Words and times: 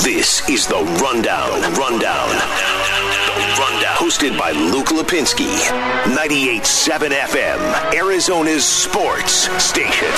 This 0.00 0.48
is 0.48 0.66
the 0.66 0.82
Rundown. 1.02 1.60
Rundown. 1.74 2.28
The 2.30 3.56
Rundown. 3.60 3.96
Hosted 3.96 4.36
by 4.38 4.50
Luke 4.52 4.86
Lapinski. 4.86 5.54
98.7 6.14 7.10
FM. 7.10 7.94
Arizona's 7.94 8.64
sports 8.64 9.48
station. 9.62 10.08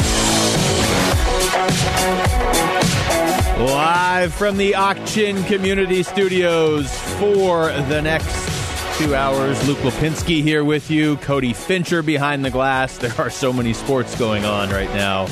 Live 3.59 4.33
from 4.33 4.57
the 4.57 4.75
Auction 4.77 5.43
Community 5.45 6.03
Studios 6.03 6.97
for 7.19 7.67
the 7.73 8.01
next 8.01 8.99
two 8.99 9.15
hours. 9.15 9.67
Luke 9.67 9.79
Lapinski 9.79 10.41
here 10.43 10.65
with 10.65 10.91
you. 10.91 11.17
Cody 11.17 11.53
Fincher 11.53 12.03
behind 12.03 12.45
the 12.45 12.51
glass. 12.51 12.97
There 12.97 13.13
are 13.19 13.31
so 13.31 13.53
many 13.53 13.73
sports 13.73 14.17
going 14.17 14.45
on 14.45 14.71
right 14.71 14.93
now. 14.95 15.27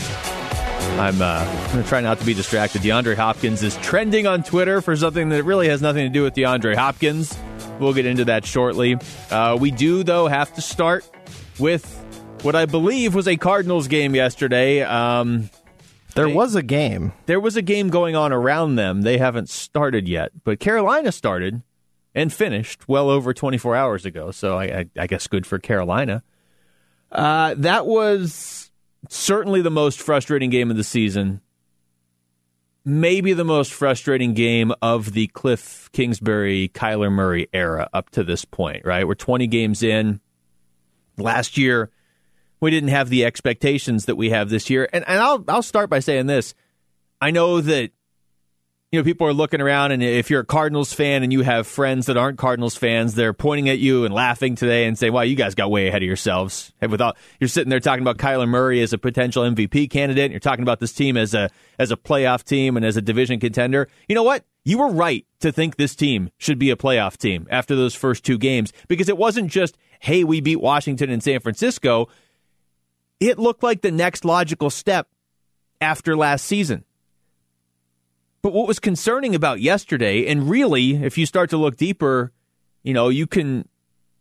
I'm, 0.99 1.21
uh, 1.21 1.45
going 1.73 1.83
to 1.83 1.89
try 1.89 2.01
not 2.01 2.19
to 2.21 2.27
be 2.27 2.35
distracted. 2.35 2.83
DeAndre 2.83 3.17
Hopkins 3.17 3.63
is 3.63 3.77
trending 3.79 4.27
on 4.27 4.43
Twitter 4.43 4.81
for 4.81 4.95
something 4.97 5.31
that 5.31 5.43
really 5.45 5.69
has 5.69 5.83
nothing 5.83 6.05
to 6.05 6.11
do 6.11 6.23
with 6.23 6.35
DeAndre 6.35 6.77
Hopkins. 6.77 7.37
We'll 7.81 7.95
get 7.95 8.07
into 8.07 8.27
that 8.27 8.45
shortly. 8.45 8.99
Uh, 9.31 9.57
we 9.61 9.71
do, 9.71 10.05
though, 10.05 10.29
have 10.29 10.55
to 10.55 10.61
start 10.61 11.09
with 11.59 11.85
what 12.43 12.55
I 12.55 12.67
believe 12.67 13.15
was 13.15 13.27
a 13.27 13.37
Cardinals 13.37 13.89
game 13.89 14.15
yesterday. 14.15 14.83
Um, 14.83 15.51
there 16.15 16.29
was 16.29 16.55
a 16.55 16.63
game. 16.63 17.13
There 17.27 17.41
was 17.41 17.57
a 17.57 17.63
game 17.63 17.89
going 17.89 18.15
on 18.15 18.33
around 18.33 18.77
them. 18.77 19.03
They 19.03 19.19
haven't 19.19 19.49
started 19.49 20.07
yet, 20.07 20.33
but 20.45 20.61
Carolina 20.61 21.11
started 21.11 21.63
and 22.15 22.33
finished 22.33 22.89
well 22.89 23.09
over 23.09 23.33
24 23.33 23.75
hours 23.75 24.05
ago. 24.05 24.31
So 24.31 24.59
I, 24.59 24.65
I, 24.65 24.87
I 24.99 25.07
guess 25.07 25.27
good 25.27 25.47
for 25.47 25.59
Carolina. 25.59 26.23
Uh, 27.11 27.55
that 27.59 27.87
was 27.87 28.62
certainly 29.09 29.63
the 29.63 29.71
most 29.71 30.01
frustrating 30.01 30.51
game 30.51 30.71
of 30.71 30.77
the 30.77 30.85
season. 30.85 31.41
Maybe 32.85 33.33
the 33.33 33.45
most 33.45 33.73
frustrating 33.73 34.35
game 34.35 34.73
of 34.83 35.13
the 35.13 35.29
Cliff 35.29 35.89
Kingsbury, 35.93 36.69
Kyler 36.75 37.13
Murray 37.13 37.49
era 37.53 37.89
up 37.93 38.11
to 38.11 38.25
this 38.25 38.45
point, 38.45 38.85
right? 38.85 39.07
We're 39.07 39.15
20 39.15 39.47
games 39.47 39.83
in. 39.83 40.21
Last 41.17 41.57
year, 41.57 41.91
we 42.61 42.71
didn't 42.71 42.89
have 42.89 43.09
the 43.09 43.25
expectations 43.25 44.07
that 44.07 44.17
we 44.17 44.31
have 44.31 44.49
this 44.49 44.69
year. 44.69 44.89
And, 44.93 45.05
and 45.07 45.21
I'll, 45.21 45.45
I'll 45.47 45.63
start 45.63 45.91
by 45.91 46.01
saying 46.01 46.27
this. 46.27 46.55
I 47.21 47.31
know 47.31 47.61
that 47.61 47.93
you 48.93 49.01
know, 49.01 49.05
people 49.05 49.27
are 49.27 49.33
looking 49.33 49.63
around, 49.63 49.93
and 49.93 50.03
if 50.03 50.29
you're 50.29 50.43
a 50.43 50.45
Cardinals 50.45 50.93
fan 50.93 51.23
and 51.23 51.33
you 51.33 51.41
have 51.41 51.67
friends 51.67 52.07
that 52.07 52.19
aren't 52.19 52.37
Cardinals 52.37 52.77
fans, 52.77 53.15
they're 53.15 53.33
pointing 53.33 53.71
at 53.71 53.79
you 53.79 54.05
and 54.05 54.13
laughing 54.13 54.55
today 54.55 54.85
and 54.85 54.99
saying, 54.99 55.15
"Wow, 55.15 55.23
you 55.23 55.35
guys 55.35 55.55
got 55.55 55.71
way 55.71 55.89
ahead 55.89 56.03
of 56.03 56.07
yourselves." 56.07 56.75
And 56.79 56.91
without 56.91 57.17
you're 57.41 57.49
sitting 57.49 57.71
there 57.71 57.81
talking 57.81 58.03
about 58.03 58.19
Kyler 58.19 58.47
Murray 58.47 58.83
as 58.83 58.93
a 58.93 58.99
potential 58.99 59.45
MVP 59.45 59.89
candidate, 59.89 60.25
and 60.25 60.33
you're 60.33 60.41
talking 60.41 60.63
about 60.63 60.79
this 60.79 60.93
team 60.93 61.17
as 61.17 61.33
a 61.33 61.49
as 61.79 61.91
a 61.91 61.97
playoff 61.97 62.45
team 62.45 62.77
and 62.77 62.85
as 62.85 62.99
a 62.99 63.01
division 63.01 63.41
contender. 63.41 63.89
You 64.11 64.15
know 64.15 64.23
what? 64.23 64.45
You 64.63 64.77
were 64.77 64.91
right 64.91 65.25
to 65.41 65.51
think 65.51 65.77
this 65.77 65.97
team 65.97 66.29
should 66.37 66.59
be 66.59 66.69
a 66.69 66.77
playoff 66.77 67.17
team 67.17 67.47
after 67.51 67.75
those 67.75 67.95
first 67.95 68.25
two 68.25 68.37
games 68.37 68.75
because 68.89 69.09
it 69.09 69.17
wasn't 69.17 69.51
just, 69.51 69.79
"Hey, 70.01 70.23
we 70.23 70.43
beat 70.43 70.61
Washington 70.61 71.09
and 71.09 71.23
San 71.23 71.41
Francisco." 71.41 72.09
It 73.21 73.39
looked 73.39 73.63
like 73.63 73.81
the 73.81 73.91
next 73.91 74.27
logical 74.27 74.69
step 74.69 75.09
after 75.81 76.15
last 76.15 76.45
season 76.45 76.85
but 78.43 78.53
what 78.53 78.67
was 78.67 78.79
concerning 78.79 79.35
about 79.35 79.61
yesterday, 79.61 80.27
and 80.27 80.51
really, 80.51 81.03
if 81.03 81.17
you 81.17 81.27
start 81.27 81.51
to 81.51 81.57
look 81.57 81.77
deeper, 81.77 82.33
you 82.83 82.93
know, 82.93 83.09
you 83.09 83.27
can 83.27 83.69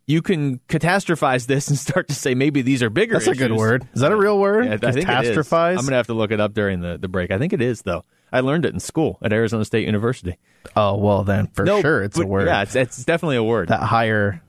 you 0.06 0.22
can 0.22 0.58
catastrophize 0.68 1.46
this 1.46 1.68
and 1.68 1.78
start 1.78 2.08
to 2.08 2.14
say 2.14 2.34
maybe 2.34 2.62
these 2.62 2.82
are 2.82 2.90
bigger. 2.90 3.14
That's 3.14 3.26
issues. 3.26 3.40
a 3.42 3.48
good 3.48 3.56
word. 3.56 3.86
Is 3.94 4.00
that 4.00 4.12
a 4.12 4.16
real 4.16 4.38
word? 4.38 4.66
Yeah, 4.66 4.74
I 4.74 4.92
think 4.92 5.06
catastrophize. 5.06 5.78
I'm 5.78 5.84
gonna 5.84 5.96
have 5.96 6.06
to 6.06 6.14
look 6.14 6.30
it 6.30 6.40
up 6.40 6.54
during 6.54 6.80
the, 6.80 6.98
the 6.98 7.08
break. 7.08 7.30
I 7.30 7.38
think 7.38 7.52
it 7.52 7.60
is 7.60 7.82
though. 7.82 8.04
I 8.32 8.40
learned 8.40 8.64
it 8.64 8.72
in 8.72 8.80
school 8.80 9.18
at 9.22 9.32
Arizona 9.32 9.64
State 9.64 9.84
University. 9.84 10.38
Oh 10.76 10.96
well, 10.96 11.24
then 11.24 11.48
for 11.48 11.64
no, 11.64 11.80
sure 11.80 12.02
it's 12.02 12.18
a 12.18 12.26
word. 12.26 12.46
Yeah, 12.46 12.62
it's, 12.62 12.76
it's 12.76 13.04
definitely 13.04 13.36
a 13.36 13.44
word. 13.44 13.68
That 13.68 13.82
higher. 13.82 14.40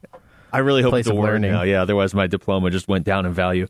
I 0.51 0.59
really 0.59 0.83
hope 0.83 0.93
it's 0.93 1.09
a 1.09 1.15
word 1.15 1.33
learning. 1.33 1.51
now. 1.51 1.63
Yeah, 1.63 1.81
otherwise 1.81 2.13
my 2.13 2.27
diploma 2.27 2.69
just 2.69 2.87
went 2.87 3.05
down 3.05 3.25
in 3.25 3.33
value. 3.33 3.67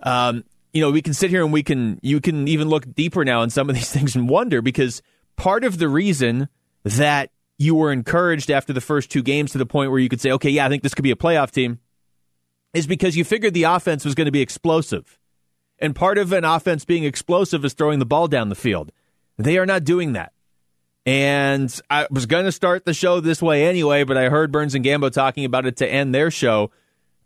Um, 0.00 0.44
you 0.74 0.82
know, 0.82 0.90
we 0.90 1.00
can 1.00 1.14
sit 1.14 1.30
here 1.30 1.42
and 1.42 1.52
we 1.52 1.62
can 1.62 1.98
you 2.02 2.20
can 2.20 2.46
even 2.46 2.68
look 2.68 2.94
deeper 2.94 3.24
now 3.24 3.42
in 3.42 3.50
some 3.50 3.70
of 3.70 3.74
these 3.74 3.90
things 3.92 4.14
and 4.14 4.28
wonder 4.28 4.60
because 4.60 5.02
part 5.36 5.64
of 5.64 5.78
the 5.78 5.88
reason 5.88 6.48
that 6.84 7.30
you 7.58 7.74
were 7.74 7.92
encouraged 7.92 8.50
after 8.50 8.72
the 8.72 8.80
first 8.80 9.10
two 9.10 9.22
games 9.22 9.52
to 9.52 9.58
the 9.58 9.66
point 9.66 9.90
where 9.90 10.00
you 10.00 10.08
could 10.08 10.20
say, 10.20 10.30
okay, 10.32 10.50
yeah, 10.50 10.66
I 10.66 10.68
think 10.68 10.82
this 10.82 10.94
could 10.94 11.02
be 11.02 11.10
a 11.10 11.16
playoff 11.16 11.50
team, 11.50 11.80
is 12.74 12.86
because 12.86 13.16
you 13.16 13.24
figured 13.24 13.54
the 13.54 13.64
offense 13.64 14.04
was 14.04 14.14
going 14.14 14.26
to 14.26 14.32
be 14.32 14.42
explosive. 14.42 15.18
And 15.78 15.94
part 15.94 16.18
of 16.18 16.32
an 16.32 16.44
offense 16.44 16.84
being 16.84 17.04
explosive 17.04 17.64
is 17.64 17.74
throwing 17.74 17.98
the 17.98 18.06
ball 18.06 18.28
down 18.28 18.48
the 18.48 18.54
field. 18.54 18.92
They 19.36 19.58
are 19.58 19.66
not 19.66 19.84
doing 19.84 20.14
that. 20.14 20.32
And 21.04 21.80
I 21.88 22.08
was 22.10 22.26
going 22.26 22.46
to 22.46 22.52
start 22.52 22.84
the 22.84 22.94
show 22.94 23.20
this 23.20 23.40
way 23.40 23.66
anyway, 23.66 24.04
but 24.04 24.16
I 24.16 24.28
heard 24.28 24.50
Burns 24.50 24.74
and 24.74 24.84
Gambo 24.84 25.12
talking 25.12 25.44
about 25.44 25.66
it 25.66 25.76
to 25.76 25.86
end 25.88 26.14
their 26.14 26.30
show. 26.30 26.70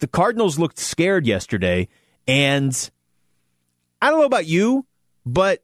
The 0.01 0.07
Cardinals 0.07 0.59
looked 0.59 0.79
scared 0.79 1.27
yesterday. 1.27 1.89
And 2.29 2.91
I 4.03 4.11
don't 4.11 4.21
know 4.21 4.27
about 4.27 4.47
you, 4.47 4.87
but 5.25 5.63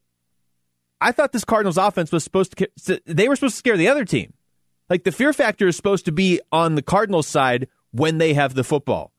I 1.07 1.13
thought 1.13 1.31
this 1.31 1.45
Cardinals 1.45 1.77
offense 1.77 2.11
was 2.11 2.25
supposed 2.25 2.57
to, 2.57 3.01
they 3.07 3.29
were 3.29 3.37
supposed 3.37 3.55
to 3.55 3.59
scare 3.59 3.77
the 3.77 3.87
other 3.87 4.05
team. 4.05 4.33
Like 4.91 5.05
the 5.05 5.13
fear 5.13 5.33
factor 5.33 5.69
is 5.69 5.77
supposed 5.77 6.05
to 6.07 6.13
be 6.13 6.41
on 6.51 6.75
the 6.75 6.83
Cardinals 6.83 7.29
side 7.29 7.69
when 7.93 8.19
they 8.19 8.35
have 8.35 8.55
the 8.55 8.65
football. 8.65 9.13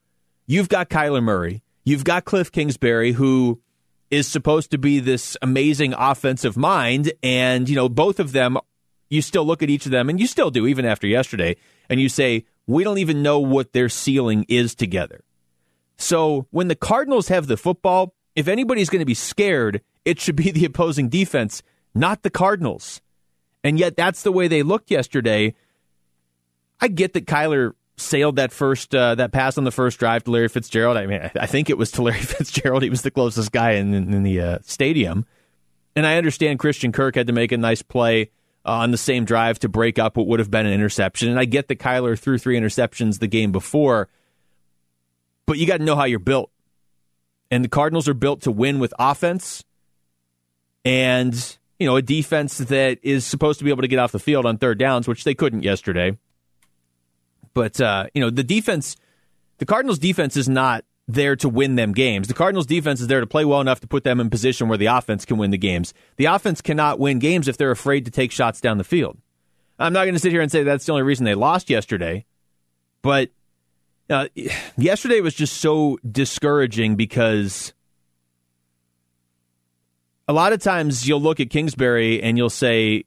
You've 0.46 0.68
got 0.68 0.90
Kyler 0.90 1.22
Murray. 1.22 1.62
You've 1.84 2.04
got 2.04 2.26
Cliff 2.26 2.52
Kingsbury, 2.52 3.12
who 3.12 3.62
is 4.10 4.28
supposed 4.28 4.70
to 4.72 4.78
be 4.78 5.00
this 5.00 5.34
amazing 5.40 5.94
offensive 5.94 6.58
mind. 6.58 7.10
And, 7.22 7.70
you 7.70 7.74
know, 7.74 7.88
both 7.88 8.20
of 8.20 8.32
them, 8.32 8.58
you 9.08 9.22
still 9.22 9.46
look 9.46 9.62
at 9.62 9.70
each 9.70 9.86
of 9.86 9.92
them, 9.92 10.10
and 10.10 10.20
you 10.20 10.26
still 10.26 10.50
do, 10.50 10.66
even 10.66 10.84
after 10.84 11.06
yesterday, 11.06 11.56
and 11.88 11.98
you 11.98 12.10
say, 12.10 12.44
we 12.66 12.84
don't 12.84 12.98
even 12.98 13.22
know 13.22 13.38
what 13.38 13.72
their 13.72 13.88
ceiling 13.88 14.44
is 14.46 14.74
together. 14.74 15.24
So 15.96 16.48
when 16.50 16.68
the 16.68 16.76
Cardinals 16.76 17.28
have 17.28 17.46
the 17.46 17.56
football, 17.56 18.14
if 18.36 18.46
anybody's 18.46 18.90
going 18.90 19.00
to 19.00 19.06
be 19.06 19.14
scared, 19.14 19.80
it 20.04 20.20
should 20.20 20.36
be 20.36 20.50
the 20.50 20.66
opposing 20.66 21.08
defense, 21.08 21.62
not 21.98 22.22
the 22.22 22.30
Cardinals. 22.30 23.00
And 23.64 23.78
yet 23.78 23.96
that's 23.96 24.22
the 24.22 24.32
way 24.32 24.48
they 24.48 24.62
looked 24.62 24.90
yesterday. 24.90 25.54
I 26.80 26.88
get 26.88 27.12
that 27.14 27.26
Kyler 27.26 27.72
sailed 27.96 28.36
that 28.36 28.52
first 28.52 28.94
uh, 28.94 29.16
that 29.16 29.32
pass 29.32 29.58
on 29.58 29.64
the 29.64 29.72
first 29.72 29.98
drive 29.98 30.24
to 30.24 30.30
Larry 30.30 30.48
Fitzgerald. 30.48 30.96
I 30.96 31.06
mean, 31.06 31.30
I 31.38 31.46
think 31.46 31.68
it 31.68 31.76
was 31.76 31.90
to 31.92 32.02
Larry 32.04 32.20
Fitzgerald. 32.20 32.82
He 32.82 32.90
was 32.90 33.02
the 33.02 33.10
closest 33.10 33.52
guy 33.52 33.72
in, 33.72 33.92
in, 33.92 34.22
the 34.22 34.40
uh, 34.40 34.58
stadium. 34.62 35.26
And 35.96 36.06
I 36.06 36.16
understand 36.16 36.60
Christian 36.60 36.92
Kirk 36.92 37.16
had 37.16 37.26
to 37.26 37.32
make 37.32 37.50
a 37.50 37.56
nice 37.56 37.82
play 37.82 38.30
uh, 38.64 38.70
on 38.70 38.92
the 38.92 38.98
same 38.98 39.24
drive 39.24 39.58
to 39.60 39.68
break 39.68 39.98
up 39.98 40.16
what 40.16 40.28
would 40.28 40.38
have 40.38 40.50
been 40.50 40.66
an 40.66 40.72
interception. 40.72 41.28
And 41.28 41.40
I 41.40 41.44
get 41.44 41.66
that 41.68 41.80
Kyler 41.80 42.16
threw 42.16 42.38
three 42.38 42.58
interceptions 42.58 43.18
the 43.18 43.26
game 43.26 43.50
before, 43.50 44.08
but 45.46 45.58
you 45.58 45.66
got 45.66 45.78
to 45.78 45.84
know 45.84 45.96
how 45.96 46.04
you're 46.04 46.20
built. 46.20 46.50
And 47.50 47.64
the 47.64 47.68
Cardinals 47.68 48.08
are 48.08 48.14
built 48.14 48.42
to 48.42 48.52
win 48.52 48.78
with 48.78 48.94
offense 48.98 49.64
and 50.84 51.58
you 51.78 51.86
know 51.86 51.96
a 51.96 52.02
defense 52.02 52.58
that 52.58 52.98
is 53.02 53.24
supposed 53.24 53.58
to 53.58 53.64
be 53.64 53.70
able 53.70 53.82
to 53.82 53.88
get 53.88 53.98
off 53.98 54.12
the 54.12 54.18
field 54.18 54.46
on 54.46 54.58
third 54.58 54.78
downs, 54.78 55.06
which 55.06 55.24
they 55.24 55.34
couldn't 55.34 55.62
yesterday. 55.62 56.16
But 57.54 57.80
uh, 57.80 58.06
you 58.14 58.20
know 58.20 58.30
the 58.30 58.44
defense, 58.44 58.96
the 59.58 59.66
Cardinals' 59.66 59.98
defense 59.98 60.36
is 60.36 60.48
not 60.48 60.84
there 61.06 61.36
to 61.36 61.48
win 61.48 61.76
them 61.76 61.92
games. 61.92 62.28
The 62.28 62.34
Cardinals' 62.34 62.66
defense 62.66 63.00
is 63.00 63.06
there 63.06 63.20
to 63.20 63.26
play 63.26 63.44
well 63.44 63.60
enough 63.60 63.80
to 63.80 63.86
put 63.86 64.04
them 64.04 64.20
in 64.20 64.28
position 64.28 64.68
where 64.68 64.76
the 64.76 64.86
offense 64.86 65.24
can 65.24 65.38
win 65.38 65.50
the 65.50 65.58
games. 65.58 65.94
The 66.16 66.26
offense 66.26 66.60
cannot 66.60 66.98
win 66.98 67.18
games 67.18 67.48
if 67.48 67.56
they're 67.56 67.70
afraid 67.70 68.04
to 68.04 68.10
take 68.10 68.30
shots 68.30 68.60
down 68.60 68.76
the 68.76 68.84
field. 68.84 69.16
I'm 69.78 69.92
not 69.92 70.04
going 70.04 70.14
to 70.14 70.20
sit 70.20 70.32
here 70.32 70.42
and 70.42 70.52
say 70.52 70.64
that's 70.64 70.84
the 70.84 70.92
only 70.92 71.04
reason 71.04 71.24
they 71.24 71.34
lost 71.34 71.70
yesterday, 71.70 72.26
but 73.00 73.30
uh, 74.10 74.28
yesterday 74.76 75.20
was 75.20 75.34
just 75.34 75.58
so 75.58 75.98
discouraging 76.10 76.96
because 76.96 77.72
a 80.28 80.32
lot 80.32 80.52
of 80.52 80.62
times 80.62 81.08
you'll 81.08 81.22
look 81.22 81.40
at 81.40 81.48
Kingsbury 81.48 82.22
and 82.22 82.36
you'll 82.36 82.50
say, 82.50 83.04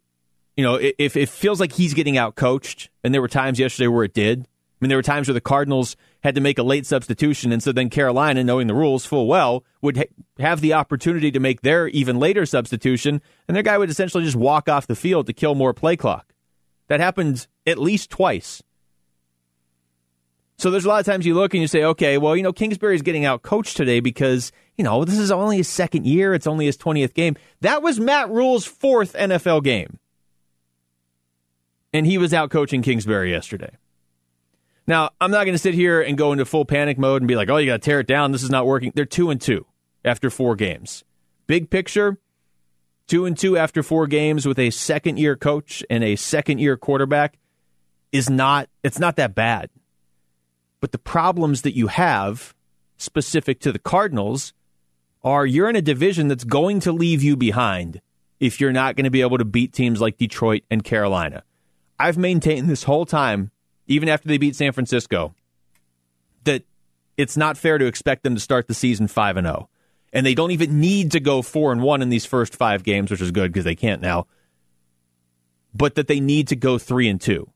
you 0.57 0.63
know, 0.63 0.79
if 0.81 1.15
it 1.15 1.29
feels 1.29 1.59
like 1.59 1.71
he's 1.71 1.93
getting 1.93 2.17
out 2.17 2.35
coached, 2.35 2.89
and 3.03 3.13
there 3.13 3.21
were 3.21 3.27
times 3.27 3.59
yesterday 3.59 3.87
where 3.87 4.03
it 4.03 4.13
did. 4.13 4.39
I 4.41 4.83
mean, 4.83 4.89
there 4.89 4.97
were 4.97 5.03
times 5.03 5.27
where 5.27 5.35
the 5.35 5.41
Cardinals 5.41 5.95
had 6.23 6.33
to 6.33 6.41
make 6.41 6.57
a 6.57 6.63
late 6.63 6.87
substitution, 6.87 7.51
and 7.51 7.61
so 7.61 7.71
then 7.71 7.91
Carolina, 7.91 8.43
knowing 8.43 8.65
the 8.65 8.73
rules 8.73 9.05
full 9.05 9.27
well, 9.27 9.63
would 9.83 9.97
ha- 9.97 10.03
have 10.39 10.59
the 10.59 10.73
opportunity 10.73 11.31
to 11.31 11.39
make 11.39 11.61
their 11.61 11.87
even 11.89 12.19
later 12.19 12.47
substitution, 12.47 13.21
and 13.47 13.55
their 13.55 13.63
guy 13.63 13.77
would 13.77 13.91
essentially 13.91 14.23
just 14.23 14.35
walk 14.35 14.67
off 14.67 14.87
the 14.87 14.95
field 14.95 15.27
to 15.27 15.33
kill 15.33 15.53
more 15.53 15.73
play 15.73 15.95
clock. 15.95 16.33
That 16.87 16.99
happened 16.99 17.45
at 17.67 17.77
least 17.77 18.09
twice. 18.09 18.63
So 20.57 20.69
there's 20.69 20.85
a 20.85 20.89
lot 20.89 20.99
of 20.99 21.05
times 21.05 21.25
you 21.25 21.33
look 21.33 21.53
and 21.53 21.61
you 21.61 21.67
say, 21.67 21.83
okay, 21.83 22.17
well, 22.17 22.35
you 22.35 22.43
know, 22.43 22.53
Kingsbury's 22.53 23.01
getting 23.01 23.25
out 23.25 23.41
coached 23.41 23.77
today 23.77 23.99
because, 23.99 24.51
you 24.77 24.83
know, 24.83 25.05
this 25.05 25.17
is 25.17 25.31
only 25.31 25.57
his 25.57 25.67
second 25.67 26.05
year. 26.05 26.33
It's 26.33 26.47
only 26.47 26.65
his 26.65 26.77
20th 26.77 27.13
game. 27.13 27.35
That 27.61 27.81
was 27.81 27.99
Matt 27.99 28.29
Rhule's 28.29 28.65
fourth 28.65 29.13
NFL 29.13 29.63
game. 29.63 29.99
And 31.93 32.05
he 32.05 32.17
was 32.17 32.33
out 32.33 32.51
coaching 32.51 32.81
Kingsbury 32.81 33.31
yesterday. 33.31 33.71
Now, 34.87 35.11
I'm 35.19 35.31
not 35.31 35.43
going 35.43 35.53
to 35.53 35.59
sit 35.59 35.73
here 35.73 36.01
and 36.01 36.17
go 36.17 36.31
into 36.31 36.45
full 36.45 36.65
panic 36.65 36.97
mode 36.97 37.21
and 37.21 37.27
be 37.27 37.35
like, 37.35 37.49
oh, 37.49 37.57
you 37.57 37.67
got 37.67 37.81
to 37.81 37.85
tear 37.85 37.99
it 37.99 38.07
down. 38.07 38.31
This 38.31 38.43
is 38.43 38.49
not 38.49 38.65
working. 38.65 38.91
They're 38.95 39.05
two 39.05 39.29
and 39.29 39.39
two 39.39 39.65
after 40.03 40.29
four 40.29 40.55
games. 40.55 41.03
Big 41.47 41.69
picture, 41.69 42.17
Two 43.11 43.25
and 43.25 43.37
two 43.37 43.57
after 43.57 43.83
four 43.83 44.07
games 44.07 44.45
with 44.45 44.57
a 44.57 44.69
second 44.69 45.19
year 45.19 45.35
coach 45.35 45.83
and 45.89 46.01
a 46.01 46.15
second 46.15 46.59
year 46.59 46.77
quarterback 46.77 47.37
is 48.13 48.29
not 48.29 48.69
it's 48.83 48.99
not 48.99 49.17
that 49.17 49.35
bad. 49.35 49.69
But 50.79 50.93
the 50.93 50.97
problems 50.97 51.63
that 51.63 51.75
you 51.75 51.87
have 51.87 52.55
specific 52.95 53.59
to 53.61 53.73
the 53.73 53.79
Cardinals 53.79 54.53
are 55.23 55.45
you're 55.45 55.69
in 55.69 55.75
a 55.75 55.81
division 55.81 56.27
that's 56.27 56.43
going 56.43 56.79
to 56.81 56.91
leave 56.91 57.21
you 57.21 57.35
behind 57.35 58.01
if 58.39 58.59
you're 58.59 58.71
not 58.71 58.95
going 58.95 59.05
to 59.05 59.11
be 59.11 59.21
able 59.21 59.37
to 59.37 59.45
beat 59.45 59.71
teams 59.71 60.01
like 60.01 60.17
Detroit 60.17 60.63
and 60.71 60.83
Carolina. 60.83 61.43
I've 61.99 62.17
maintained 62.17 62.67
this 62.67 62.83
whole 62.83 63.05
time, 63.05 63.51
even 63.87 64.09
after 64.09 64.27
they 64.27 64.39
beat 64.39 64.55
San 64.55 64.71
Francisco, 64.71 65.35
that 66.43 66.63
it's 67.17 67.37
not 67.37 67.57
fair 67.57 67.77
to 67.77 67.85
expect 67.85 68.23
them 68.23 68.33
to 68.33 68.41
start 68.41 68.67
the 68.67 68.73
season 68.73 69.07
5 69.07 69.37
and 69.37 69.45
0. 69.45 69.69
And 70.11 70.25
they 70.25 70.33
don't 70.33 70.51
even 70.51 70.79
need 70.79 71.11
to 71.11 71.19
go 71.19 71.41
4 71.41 71.71
and 71.71 71.81
1 71.81 72.01
in 72.01 72.09
these 72.09 72.25
first 72.25 72.55
5 72.55 72.83
games, 72.83 73.11
which 73.11 73.21
is 73.21 73.31
good 73.31 73.53
because 73.53 73.63
they 73.63 73.75
can't 73.75 74.01
now. 74.01 74.25
But 75.73 75.95
that 75.95 76.07
they 76.07 76.19
need 76.19 76.47
to 76.47 76.55
go 76.55 76.79
3 76.79 77.07
and 77.07 77.21
2. 77.21 77.49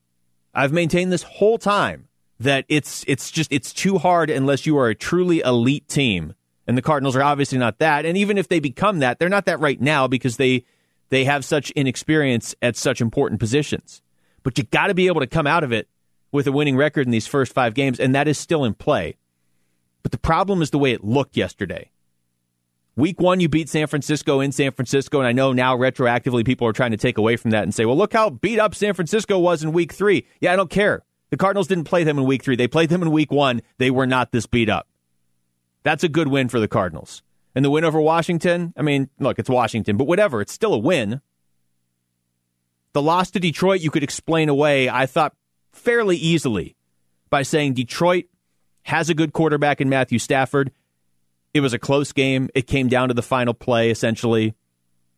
I've 0.53 0.71
maintained 0.71 1.11
this 1.11 1.23
whole 1.23 1.57
time 1.57 2.07
that 2.39 2.65
it's 2.69 3.03
it's 3.07 3.31
just 3.31 3.51
it's 3.51 3.73
too 3.73 3.97
hard 3.97 4.29
unless 4.29 4.65
you 4.65 4.77
are 4.77 4.87
a 4.87 4.95
truly 4.95 5.39
elite 5.39 5.87
team. 5.87 6.35
And 6.67 6.77
the 6.77 6.81
Cardinals 6.81 7.15
are 7.15 7.23
obviously 7.23 7.57
not 7.57 7.79
that. 7.79 8.05
And 8.05 8.17
even 8.17 8.37
if 8.37 8.47
they 8.47 8.59
become 8.59 8.99
that, 8.99 9.19
they're 9.19 9.29
not 9.29 9.45
that 9.45 9.59
right 9.59 9.79
now 9.79 10.07
because 10.07 10.37
they 10.37 10.65
they 11.09 11.25
have 11.25 11.45
such 11.45 11.69
inexperience 11.71 12.55
at 12.61 12.75
such 12.75 12.99
important 12.99 13.39
positions. 13.39 14.01
But 14.41 14.57
you 14.57 14.63
got 14.63 14.87
to 14.87 14.95
be 14.95 15.07
able 15.07 15.21
to 15.21 15.27
come 15.27 15.45
out 15.45 15.63
of 15.63 15.71
it 15.71 15.87
with 16.31 16.47
a 16.47 16.51
winning 16.51 16.75
record 16.75 17.05
in 17.05 17.11
these 17.11 17.27
first 17.27 17.53
5 17.53 17.73
games 17.73 17.99
and 17.99 18.15
that 18.15 18.27
is 18.27 18.39
still 18.39 18.65
in 18.65 18.73
play. 18.73 19.17
But 20.01 20.11
the 20.11 20.17
problem 20.17 20.61
is 20.61 20.71
the 20.71 20.79
way 20.79 20.91
it 20.91 21.03
looked 21.03 21.37
yesterday. 21.37 21.91
Week 22.97 23.19
one, 23.19 23.41
you 23.41 23.49
beat 23.49 23.67
San 23.67 23.87
Francisco 23.87 24.39
in 24.39 24.53
San 24.53 24.71
Francisco, 24.71 25.19
and 25.19 25.27
I 25.27 25.33
know 25.33 25.51
now 25.51 25.75
retroactively 25.75 26.45
people 26.45 26.65
are 26.65 26.73
trying 26.73 26.91
to 26.91 26.97
take 26.97 27.17
away 27.17 27.35
from 27.35 27.51
that 27.51 27.63
and 27.63 27.75
say, 27.75 27.83
well, 27.83 27.97
look 27.97 28.13
how 28.13 28.29
beat 28.29 28.57
up 28.57 28.73
San 28.73 28.93
Francisco 28.93 29.37
was 29.37 29.63
in 29.63 29.73
week 29.73 29.91
three. 29.91 30.25
Yeah, 30.39 30.53
I 30.53 30.55
don't 30.55 30.69
care. 30.69 31.03
The 31.29 31.37
Cardinals 31.37 31.67
didn't 31.67 31.83
play 31.83 32.05
them 32.05 32.17
in 32.17 32.23
week 32.23 32.41
three. 32.41 32.55
They 32.55 32.69
played 32.69 32.89
them 32.89 33.01
in 33.01 33.11
week 33.11 33.33
one. 33.33 33.61
They 33.79 33.91
were 33.91 34.07
not 34.07 34.31
this 34.31 34.45
beat 34.45 34.69
up. 34.69 34.87
That's 35.85 36.03
a 36.03 36.09
good 36.09 36.27
win 36.27 36.49
for 36.49 36.59
the 36.59 36.67
Cardinals. 36.67 37.21
And 37.53 37.63
the 37.63 37.69
win 37.69 37.85
over 37.85 38.01
Washington, 38.01 38.73
I 38.75 38.81
mean, 38.81 39.07
look, 39.19 39.37
it's 39.37 39.49
Washington, 39.49 39.97
but 39.97 40.07
whatever, 40.07 40.41
it's 40.41 40.51
still 40.51 40.73
a 40.73 40.79
win. 40.79 41.21
The 42.93 43.03
loss 43.03 43.29
to 43.31 43.39
Detroit, 43.39 43.81
you 43.81 43.91
could 43.91 44.01
explain 44.01 44.49
away, 44.49 44.89
I 44.89 45.05
thought, 45.05 45.35
fairly 45.71 46.17
easily 46.17 46.75
by 47.29 47.43
saying 47.43 47.75
Detroit 47.75 48.25
has 48.83 49.11
a 49.11 49.13
good 49.13 49.31
quarterback 49.31 49.79
in 49.79 49.87
Matthew 49.87 50.17
Stafford. 50.17 50.71
It 51.53 51.61
was 51.61 51.73
a 51.73 51.79
close 51.79 52.11
game. 52.11 52.49
It 52.55 52.65
came 52.65 52.87
down 52.87 53.09
to 53.09 53.13
the 53.13 53.21
final 53.21 53.53
play, 53.53 53.91
essentially. 53.91 54.55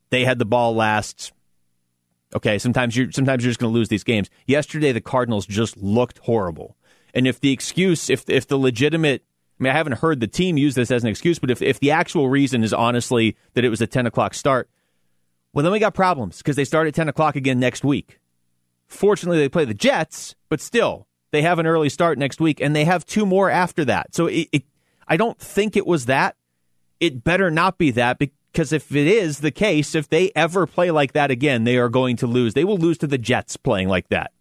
They 0.10 0.25
had 0.25 0.38
the 0.38 0.46
ball 0.46 0.75
last. 0.75 1.31
Okay, 2.36 2.60
sometimes 2.60 2.98
you're 2.98 3.12
sometimes 3.13 3.42
you're 3.42 3.52
just 3.52 3.60
going 3.60 3.72
to 3.72 3.78
lose 3.78 3.88
these 3.88 4.04
games. 4.04 4.30
Yesterday, 4.46 4.92
the 4.92 5.00
Cardinals 5.00 5.46
just 5.46 5.78
looked 5.78 6.18
horrible. 6.20 6.75
And 7.13 7.25
if 7.25 7.40
the 7.40 7.54
excuse, 7.54 8.10
if 8.10 8.30
if 8.30 8.48
the 8.48 8.58
legitimate, 8.58 9.24
I 9.59 9.63
mean, 9.63 9.74
I 9.74 9.75
haven't 9.77 10.00
heard 10.00 10.19
the 10.19 10.27
team 10.27 10.57
use 10.57 10.75
this 10.75 10.92
as 10.92 11.04
an 11.04 11.09
excuse, 11.09 11.39
but 11.39 11.50
if 11.50 11.62
if 11.62 11.80
the 11.80 11.92
actual 11.92 12.30
reason 12.30 12.63
is 12.63 12.74
honestly 12.74 13.36
that 13.54 13.65
it 13.65 13.69
was 13.69 13.81
a 13.81 13.88
ten 13.88 14.06
o'clock 14.06 14.33
start, 14.33 14.69
well, 15.54 15.63
then 15.63 15.71
we 15.71 15.80
got 15.80 15.95
problems 15.95 16.38
because 16.38 16.56
they 16.56 16.65
start 16.65 16.88
at 16.88 16.94
ten 16.94 17.09
o'clock 17.09 17.36
again 17.36 17.59
next 17.59 17.83
week. 17.83 18.19
Fortunately, 18.88 19.39
they 19.39 19.50
play 19.50 19.65
the 19.65 19.74
Jets, 19.74 20.36
but 20.48 20.62
still, 20.62 21.07
they 21.31 21.42
have 21.42 21.59
an 21.59 21.65
early 21.65 21.89
start 21.89 22.18
next 22.18 22.39
week, 22.39 22.62
and 22.62 22.75
they 22.75 22.86
have 22.86 23.06
two 23.06 23.25
more 23.25 23.50
after 23.50 23.83
that. 23.86 24.13
So 24.13 24.27
it, 24.27 24.48
it 24.51 24.63
I 25.07 25.18
don't 25.18 25.39
think 25.39 25.75
it 25.75 25.88
was 25.88 26.06
that. 26.06 26.36
It 27.00 27.24
better 27.24 27.50
not 27.50 27.77
be 27.77 27.92
that 27.92 28.19
because 28.19 28.71
if 28.71 28.92
it 28.95 29.07
is 29.07 29.39
the 29.39 29.51
case, 29.51 29.95
if 29.95 30.10
they 30.10 30.31
ever 30.36 30.68
play 30.68 30.92
like 30.92 31.13
that 31.13 31.31
again, 31.31 31.63
they 31.63 31.77
are 31.77 31.89
going 31.89 32.15
to 32.18 32.27
lose. 32.27 32.53
They 32.53 32.63
will 32.63 32.77
lose 32.77 32.98
to 33.00 33.07
the 33.07 33.18
Jets 33.18 33.57
playing 33.57 33.88
like 33.88 34.10
that. 34.10 34.31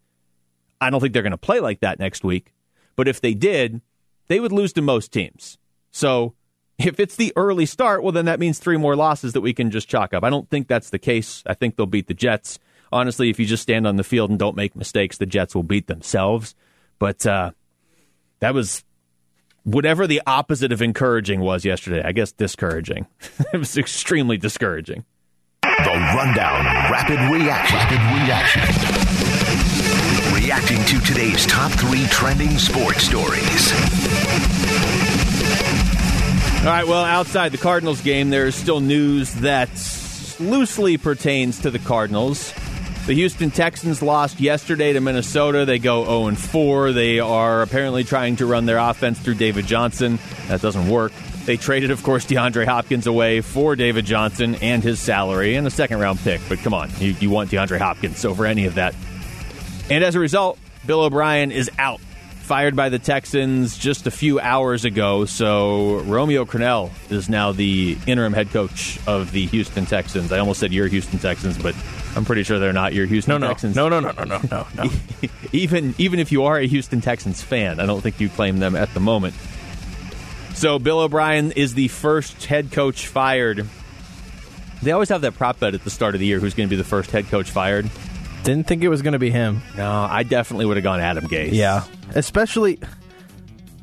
I 0.80 0.90
don't 0.90 1.00
think 1.00 1.12
they're 1.12 1.22
going 1.22 1.30
to 1.32 1.38
play 1.38 1.60
like 1.60 1.80
that 1.80 1.98
next 1.98 2.24
week. 2.24 2.52
But 2.96 3.08
if 3.08 3.20
they 3.20 3.34
did, 3.34 3.80
they 4.28 4.40
would 4.40 4.52
lose 4.52 4.72
to 4.74 4.82
most 4.82 5.12
teams. 5.12 5.58
So 5.90 6.34
if 6.78 7.00
it's 7.00 7.16
the 7.16 7.32
early 7.36 7.66
start, 7.66 8.02
well, 8.02 8.12
then 8.12 8.26
that 8.26 8.40
means 8.40 8.58
three 8.58 8.76
more 8.76 8.96
losses 8.96 9.32
that 9.32 9.40
we 9.40 9.54
can 9.54 9.70
just 9.70 9.88
chalk 9.88 10.12
up. 10.12 10.24
I 10.24 10.30
don't 10.30 10.48
think 10.50 10.68
that's 10.68 10.90
the 10.90 10.98
case. 10.98 11.42
I 11.46 11.54
think 11.54 11.76
they'll 11.76 11.86
beat 11.86 12.06
the 12.06 12.14
Jets. 12.14 12.58
Honestly, 12.92 13.30
if 13.30 13.40
you 13.40 13.46
just 13.46 13.62
stand 13.62 13.86
on 13.86 13.96
the 13.96 14.04
field 14.04 14.30
and 14.30 14.38
don't 14.38 14.56
make 14.56 14.76
mistakes, 14.76 15.18
the 15.18 15.26
Jets 15.26 15.54
will 15.54 15.62
beat 15.62 15.86
themselves. 15.86 16.54
But 16.98 17.26
uh, 17.26 17.52
that 18.40 18.54
was 18.54 18.84
whatever 19.64 20.06
the 20.06 20.22
opposite 20.26 20.70
of 20.72 20.82
encouraging 20.82 21.40
was 21.40 21.64
yesterday. 21.64 22.02
I 22.04 22.12
guess 22.12 22.32
discouraging. 22.32 23.06
it 23.52 23.56
was 23.56 23.76
extremely 23.76 24.36
discouraging. 24.36 25.04
The 25.62 25.92
rundown, 25.92 26.64
rapid 26.90 27.18
reaction, 27.32 27.76
rapid 27.76 28.00
reaction, 28.24 29.15
reacting 30.46 30.78
to 30.84 31.00
today's 31.00 31.44
top 31.46 31.72
three 31.72 32.06
trending 32.06 32.56
sports 32.56 33.02
stories. 33.02 33.72
All 36.60 36.66
right. 36.66 36.86
Well, 36.86 37.04
outside 37.04 37.50
the 37.50 37.58
Cardinals 37.58 38.00
game, 38.00 38.30
there 38.30 38.46
is 38.46 38.54
still 38.54 38.78
news 38.78 39.34
that 39.34 39.68
loosely 40.38 40.98
pertains 40.98 41.62
to 41.62 41.72
the 41.72 41.80
Cardinals. 41.80 42.52
The 43.08 43.14
Houston 43.14 43.50
Texans 43.50 44.02
lost 44.02 44.38
yesterday 44.38 44.92
to 44.92 45.00
Minnesota. 45.00 45.64
They 45.64 45.80
go 45.80 46.04
0 46.04 46.36
4. 46.36 46.92
They 46.92 47.18
are 47.18 47.62
apparently 47.62 48.04
trying 48.04 48.36
to 48.36 48.46
run 48.46 48.66
their 48.66 48.78
offense 48.78 49.18
through 49.18 49.34
David 49.34 49.66
Johnson. 49.66 50.20
That 50.46 50.62
doesn't 50.62 50.88
work. 50.88 51.10
They 51.44 51.56
traded, 51.56 51.90
of 51.90 52.04
course, 52.04 52.24
DeAndre 52.24 52.66
Hopkins 52.66 53.08
away 53.08 53.40
for 53.40 53.74
David 53.74 54.04
Johnson 54.04 54.54
and 54.62 54.84
his 54.84 55.00
salary 55.00 55.56
and 55.56 55.66
a 55.66 55.70
second 55.70 55.98
round 55.98 56.20
pick. 56.20 56.40
But 56.48 56.60
come 56.60 56.72
on, 56.72 56.88
you, 57.00 57.16
you 57.18 57.30
want 57.30 57.50
DeAndre 57.50 57.78
Hopkins 57.78 58.24
over 58.24 58.46
any 58.46 58.66
of 58.66 58.76
that. 58.76 58.94
And 59.88 60.02
as 60.02 60.14
a 60.14 60.20
result, 60.20 60.58
Bill 60.84 61.02
O'Brien 61.02 61.52
is 61.52 61.70
out, 61.78 62.00
fired 62.00 62.74
by 62.74 62.88
the 62.88 62.98
Texans 62.98 63.78
just 63.78 64.06
a 64.06 64.10
few 64.10 64.40
hours 64.40 64.84
ago. 64.84 65.24
So 65.24 66.00
Romeo 66.00 66.44
Crennel 66.44 66.90
is 67.10 67.28
now 67.28 67.52
the 67.52 67.96
interim 68.06 68.32
head 68.32 68.50
coach 68.50 68.98
of 69.06 69.32
the 69.32 69.46
Houston 69.46 69.86
Texans. 69.86 70.32
I 70.32 70.38
almost 70.38 70.60
said 70.60 70.72
your 70.72 70.88
Houston 70.88 71.18
Texans, 71.18 71.56
but 71.56 71.74
I'm 72.16 72.24
pretty 72.24 72.42
sure 72.42 72.58
they're 72.58 72.72
not 72.72 72.94
your 72.94 73.06
Houston 73.06 73.32
no, 73.32 73.38
no. 73.38 73.48
Texans. 73.48 73.76
No, 73.76 73.88
no, 73.88 74.00
no, 74.00 74.10
no, 74.10 74.24
no, 74.24 74.40
no, 74.50 74.66
no. 74.74 74.90
even 75.52 75.94
even 75.98 76.18
if 76.18 76.32
you 76.32 76.44
are 76.44 76.58
a 76.58 76.66
Houston 76.66 77.00
Texans 77.00 77.42
fan, 77.42 77.78
I 77.78 77.86
don't 77.86 78.00
think 78.00 78.20
you 78.20 78.28
claim 78.28 78.58
them 78.58 78.74
at 78.74 78.92
the 78.94 79.00
moment. 79.00 79.34
So 80.54 80.78
Bill 80.78 81.00
O'Brien 81.00 81.52
is 81.52 81.74
the 81.74 81.88
first 81.88 82.46
head 82.46 82.72
coach 82.72 83.06
fired. 83.06 83.68
They 84.82 84.92
always 84.92 85.10
have 85.10 85.20
that 85.20 85.34
prop 85.34 85.60
bet 85.60 85.74
at 85.74 85.84
the 85.84 85.90
start 85.90 86.14
of 86.14 86.20
the 86.20 86.26
year 86.26 86.40
who's 86.40 86.54
going 86.54 86.68
to 86.68 86.70
be 86.70 86.76
the 86.76 86.88
first 86.88 87.10
head 87.10 87.26
coach 87.26 87.50
fired. 87.50 87.90
Didn't 88.46 88.68
think 88.68 88.84
it 88.84 88.88
was 88.88 89.02
going 89.02 89.14
to 89.14 89.18
be 89.18 89.30
him. 89.30 89.60
No, 89.76 89.90
I 89.90 90.22
definitely 90.22 90.66
would 90.66 90.76
have 90.76 90.84
gone 90.84 91.00
Adam 91.00 91.26
Gase. 91.26 91.52
Yeah. 91.52 91.82
Especially 92.14 92.78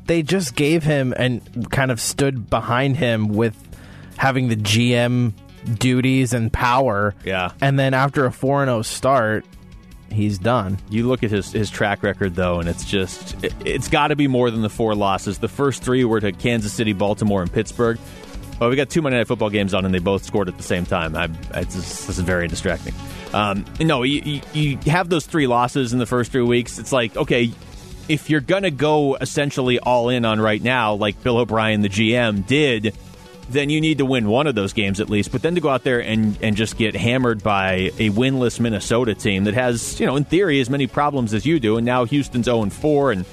they 0.06 0.22
just 0.22 0.54
gave 0.54 0.82
him 0.82 1.12
and 1.14 1.70
kind 1.70 1.90
of 1.90 2.00
stood 2.00 2.48
behind 2.48 2.96
him 2.96 3.28
with 3.28 3.54
having 4.16 4.48
the 4.48 4.56
GM 4.56 5.34
duties 5.78 6.32
and 6.32 6.50
power. 6.50 7.14
Yeah. 7.26 7.52
And 7.60 7.78
then 7.78 7.92
after 7.92 8.24
a 8.24 8.32
4 8.32 8.64
0 8.64 8.80
start, 8.80 9.44
he's 10.10 10.38
done. 10.38 10.78
You 10.88 11.08
look 11.08 11.22
at 11.22 11.30
his, 11.30 11.52
his 11.52 11.68
track 11.68 12.02
record, 12.02 12.34
though, 12.34 12.58
and 12.58 12.66
it's 12.66 12.86
just, 12.86 13.44
it, 13.44 13.52
it's 13.66 13.88
got 13.88 14.08
to 14.08 14.16
be 14.16 14.28
more 14.28 14.50
than 14.50 14.62
the 14.62 14.70
four 14.70 14.94
losses. 14.94 15.40
The 15.40 15.48
first 15.48 15.82
three 15.82 16.04
were 16.04 16.20
to 16.20 16.32
Kansas 16.32 16.72
City, 16.72 16.94
Baltimore, 16.94 17.42
and 17.42 17.52
Pittsburgh. 17.52 17.98
Well, 18.58 18.70
we 18.70 18.76
got 18.76 18.88
two 18.88 19.02
Monday 19.02 19.18
Night 19.18 19.26
Football 19.26 19.50
games 19.50 19.74
on, 19.74 19.84
and 19.84 19.94
they 19.94 19.98
both 19.98 20.24
scored 20.24 20.48
at 20.48 20.56
the 20.56 20.62
same 20.62 20.86
time. 20.86 21.14
I, 21.14 21.24
it's 21.54 21.74
just, 21.74 22.06
this 22.06 22.16
is 22.16 22.20
very 22.20 22.48
distracting. 22.48 22.94
Um, 23.34 23.64
no, 23.80 24.04
you, 24.04 24.40
you, 24.52 24.78
have 24.86 25.08
those 25.08 25.26
three 25.26 25.46
losses 25.46 25.92
in 25.92 25.98
the 25.98 26.06
first 26.06 26.30
three 26.30 26.42
weeks. 26.42 26.78
It's 26.78 26.92
like, 26.92 27.16
okay, 27.16 27.50
if 28.08 28.30
you're 28.30 28.40
going 28.40 28.62
to 28.62 28.70
go 28.70 29.16
essentially 29.16 29.78
all 29.80 30.08
in 30.08 30.24
on 30.24 30.40
right 30.40 30.62
now, 30.62 30.94
like 30.94 31.20
Bill 31.22 31.38
O'Brien, 31.38 31.80
the 31.80 31.88
GM, 31.88 32.46
did– 32.46 32.96
then 33.48 33.70
you 33.70 33.80
need 33.80 33.98
to 33.98 34.04
win 34.04 34.28
one 34.28 34.46
of 34.46 34.54
those 34.54 34.72
games 34.72 35.00
at 35.00 35.10
least. 35.10 35.32
But 35.32 35.42
then 35.42 35.54
to 35.54 35.60
go 35.60 35.68
out 35.68 35.84
there 35.84 36.00
and, 36.00 36.38
and 36.42 36.56
just 36.56 36.76
get 36.76 36.94
hammered 36.94 37.42
by 37.42 37.90
a 37.98 38.10
winless 38.10 38.58
Minnesota 38.60 39.14
team 39.14 39.44
that 39.44 39.54
has, 39.54 40.00
you 40.00 40.06
know, 40.06 40.16
in 40.16 40.24
theory, 40.24 40.60
as 40.60 40.70
many 40.70 40.86
problems 40.86 41.34
as 41.34 41.44
you 41.44 41.60
do, 41.60 41.76
and 41.76 41.84
now 41.84 42.04
Houston's 42.04 42.46
0 42.46 42.70
4, 42.70 43.12
and 43.12 43.24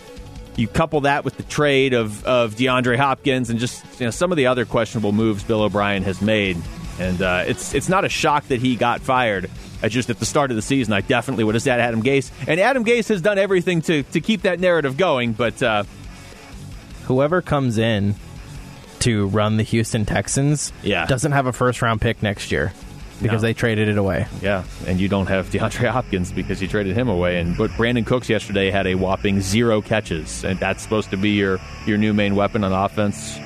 you 0.58 0.67
couple 0.67 1.01
that 1.01 1.24
with 1.24 1.38
the 1.38 1.43
trade 1.43 1.93
of, 1.93 2.25
of 2.25 2.55
DeAndre 2.55 2.98
Hopkins 2.98 3.50
and 3.50 3.60
just 3.60 3.84
you 4.00 4.05
know, 4.05 4.12
some 4.12 4.31
of 4.31 4.38
the 4.38 4.48
other 4.48 4.65
questionable 4.65 5.12
moves 5.12 5.43
Bill 5.43 5.62
O'Brien 5.62 6.03
has 6.03 6.22
made. 6.22 6.58
And 7.00 7.22
uh, 7.22 7.46
it's 7.48 7.74
it's 7.74 7.89
not 7.89 8.05
a 8.05 8.10
shock 8.10 8.48
that 8.50 8.60
he 8.60 8.75
got 8.75 9.01
fired. 9.01 9.50
Just 9.89 10.09
at 10.09 10.19
the 10.19 10.25
start 10.25 10.51
of 10.51 10.55
the 10.55 10.61
season, 10.61 10.93
I 10.93 11.01
definitely 11.01 11.43
would 11.43 11.55
have 11.55 11.61
said 11.63 11.79
Adam 11.79 12.03
Gase, 12.03 12.31
and 12.47 12.59
Adam 12.59 12.85
Gase 12.85 13.07
has 13.09 13.21
done 13.21 13.38
everything 13.38 13.81
to 13.83 14.03
to 14.03 14.21
keep 14.21 14.43
that 14.43 14.59
narrative 14.59 14.97
going. 14.97 15.33
But 15.33 15.61
uh, 15.63 15.83
whoever 17.05 17.41
comes 17.41 17.77
in 17.77 18.15
to 19.00 19.27
run 19.27 19.57
the 19.57 19.63
Houston 19.63 20.05
Texans 20.05 20.71
yeah. 20.83 21.05
doesn't 21.07 21.31
have 21.31 21.47
a 21.47 21.53
first 21.53 21.81
round 21.81 22.01
pick 22.01 22.21
next 22.21 22.51
year 22.51 22.71
because 23.21 23.41
No. 23.41 23.47
they 23.47 23.53
traded 23.53 23.88
it 23.88 23.97
away. 23.97 24.27
Yeah, 24.41 24.63
and 24.88 25.00
you 25.00 25.07
don't 25.07 25.27
have 25.27 25.47
DeAndre 25.50 25.89
Hopkins 25.89 26.31
because 26.31 26.61
you 26.61 26.67
traded 26.67 26.95
him 26.95 27.07
away. 27.09 27.39
And 27.39 27.57
but 27.57 27.71
Brandin 27.71 28.05
Cooks 28.05 28.29
yesterday 28.29 28.69
had 28.71 28.85
a 28.88 28.95
whopping 28.95 29.41
zero 29.41 29.81
catches, 29.81 30.43
and 30.43 30.59
that's 30.59 30.81
supposed 30.83 31.09
to 31.11 31.17
be 31.17 31.31
your 31.31 31.59
your 31.85 31.97
new 31.97 32.13
main 32.13 32.35
weapon 32.35 32.63
on 32.63 32.71
offense. 32.71 33.38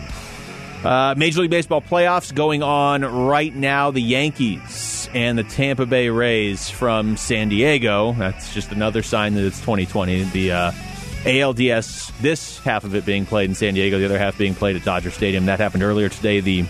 Uh, 0.85 1.15
Major 1.17 1.41
League 1.41 1.49
Baseball 1.49 1.81
playoffs 1.81 2.33
going 2.33 2.61
on 2.61 3.01
right 3.01 3.53
now. 3.53 3.89
The 3.89 4.01
Yankees 4.01 5.09
and 5.15 5.35
the 5.35 5.43
Tampa 5.43 5.87
Bay 5.87 6.09
Rays 6.09 6.69
from 6.69 7.17
San 7.17 7.49
Diego. 7.49 8.13
That's 8.13 8.53
just 8.53 8.71
another 8.71 9.01
sign 9.01 9.33
that 9.33 9.43
it's 9.43 9.59
2020. 9.61 10.25
The 10.25 10.51
uh, 10.51 10.71
ALDS, 11.23 12.15
this 12.19 12.59
half 12.59 12.83
of 12.83 12.93
it 12.93 13.03
being 13.03 13.25
played 13.25 13.49
in 13.49 13.55
San 13.55 13.73
Diego, 13.73 13.97
the 13.97 14.05
other 14.05 14.19
half 14.19 14.37
being 14.37 14.53
played 14.53 14.75
at 14.75 14.83
Dodger 14.83 15.09
Stadium. 15.09 15.47
That 15.47 15.59
happened 15.59 15.81
earlier 15.81 16.07
today. 16.07 16.39
The 16.39 16.65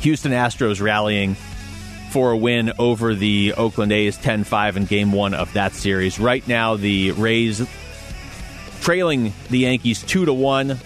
Houston 0.00 0.32
Astros 0.32 0.80
rallying 0.80 1.34
for 2.12 2.30
a 2.30 2.36
win 2.36 2.72
over 2.78 3.14
the 3.14 3.52
Oakland 3.58 3.92
A's 3.92 4.16
10 4.16 4.44
5 4.44 4.78
in 4.78 4.84
game 4.86 5.12
one 5.12 5.34
of 5.34 5.52
that 5.52 5.74
series. 5.74 6.18
Right 6.18 6.48
now, 6.48 6.76
the 6.76 7.10
Rays 7.12 7.60
trailing 8.80 9.34
the 9.50 9.58
Yankees 9.58 10.02
2 10.02 10.24
to 10.24 10.32
1. 10.32 10.78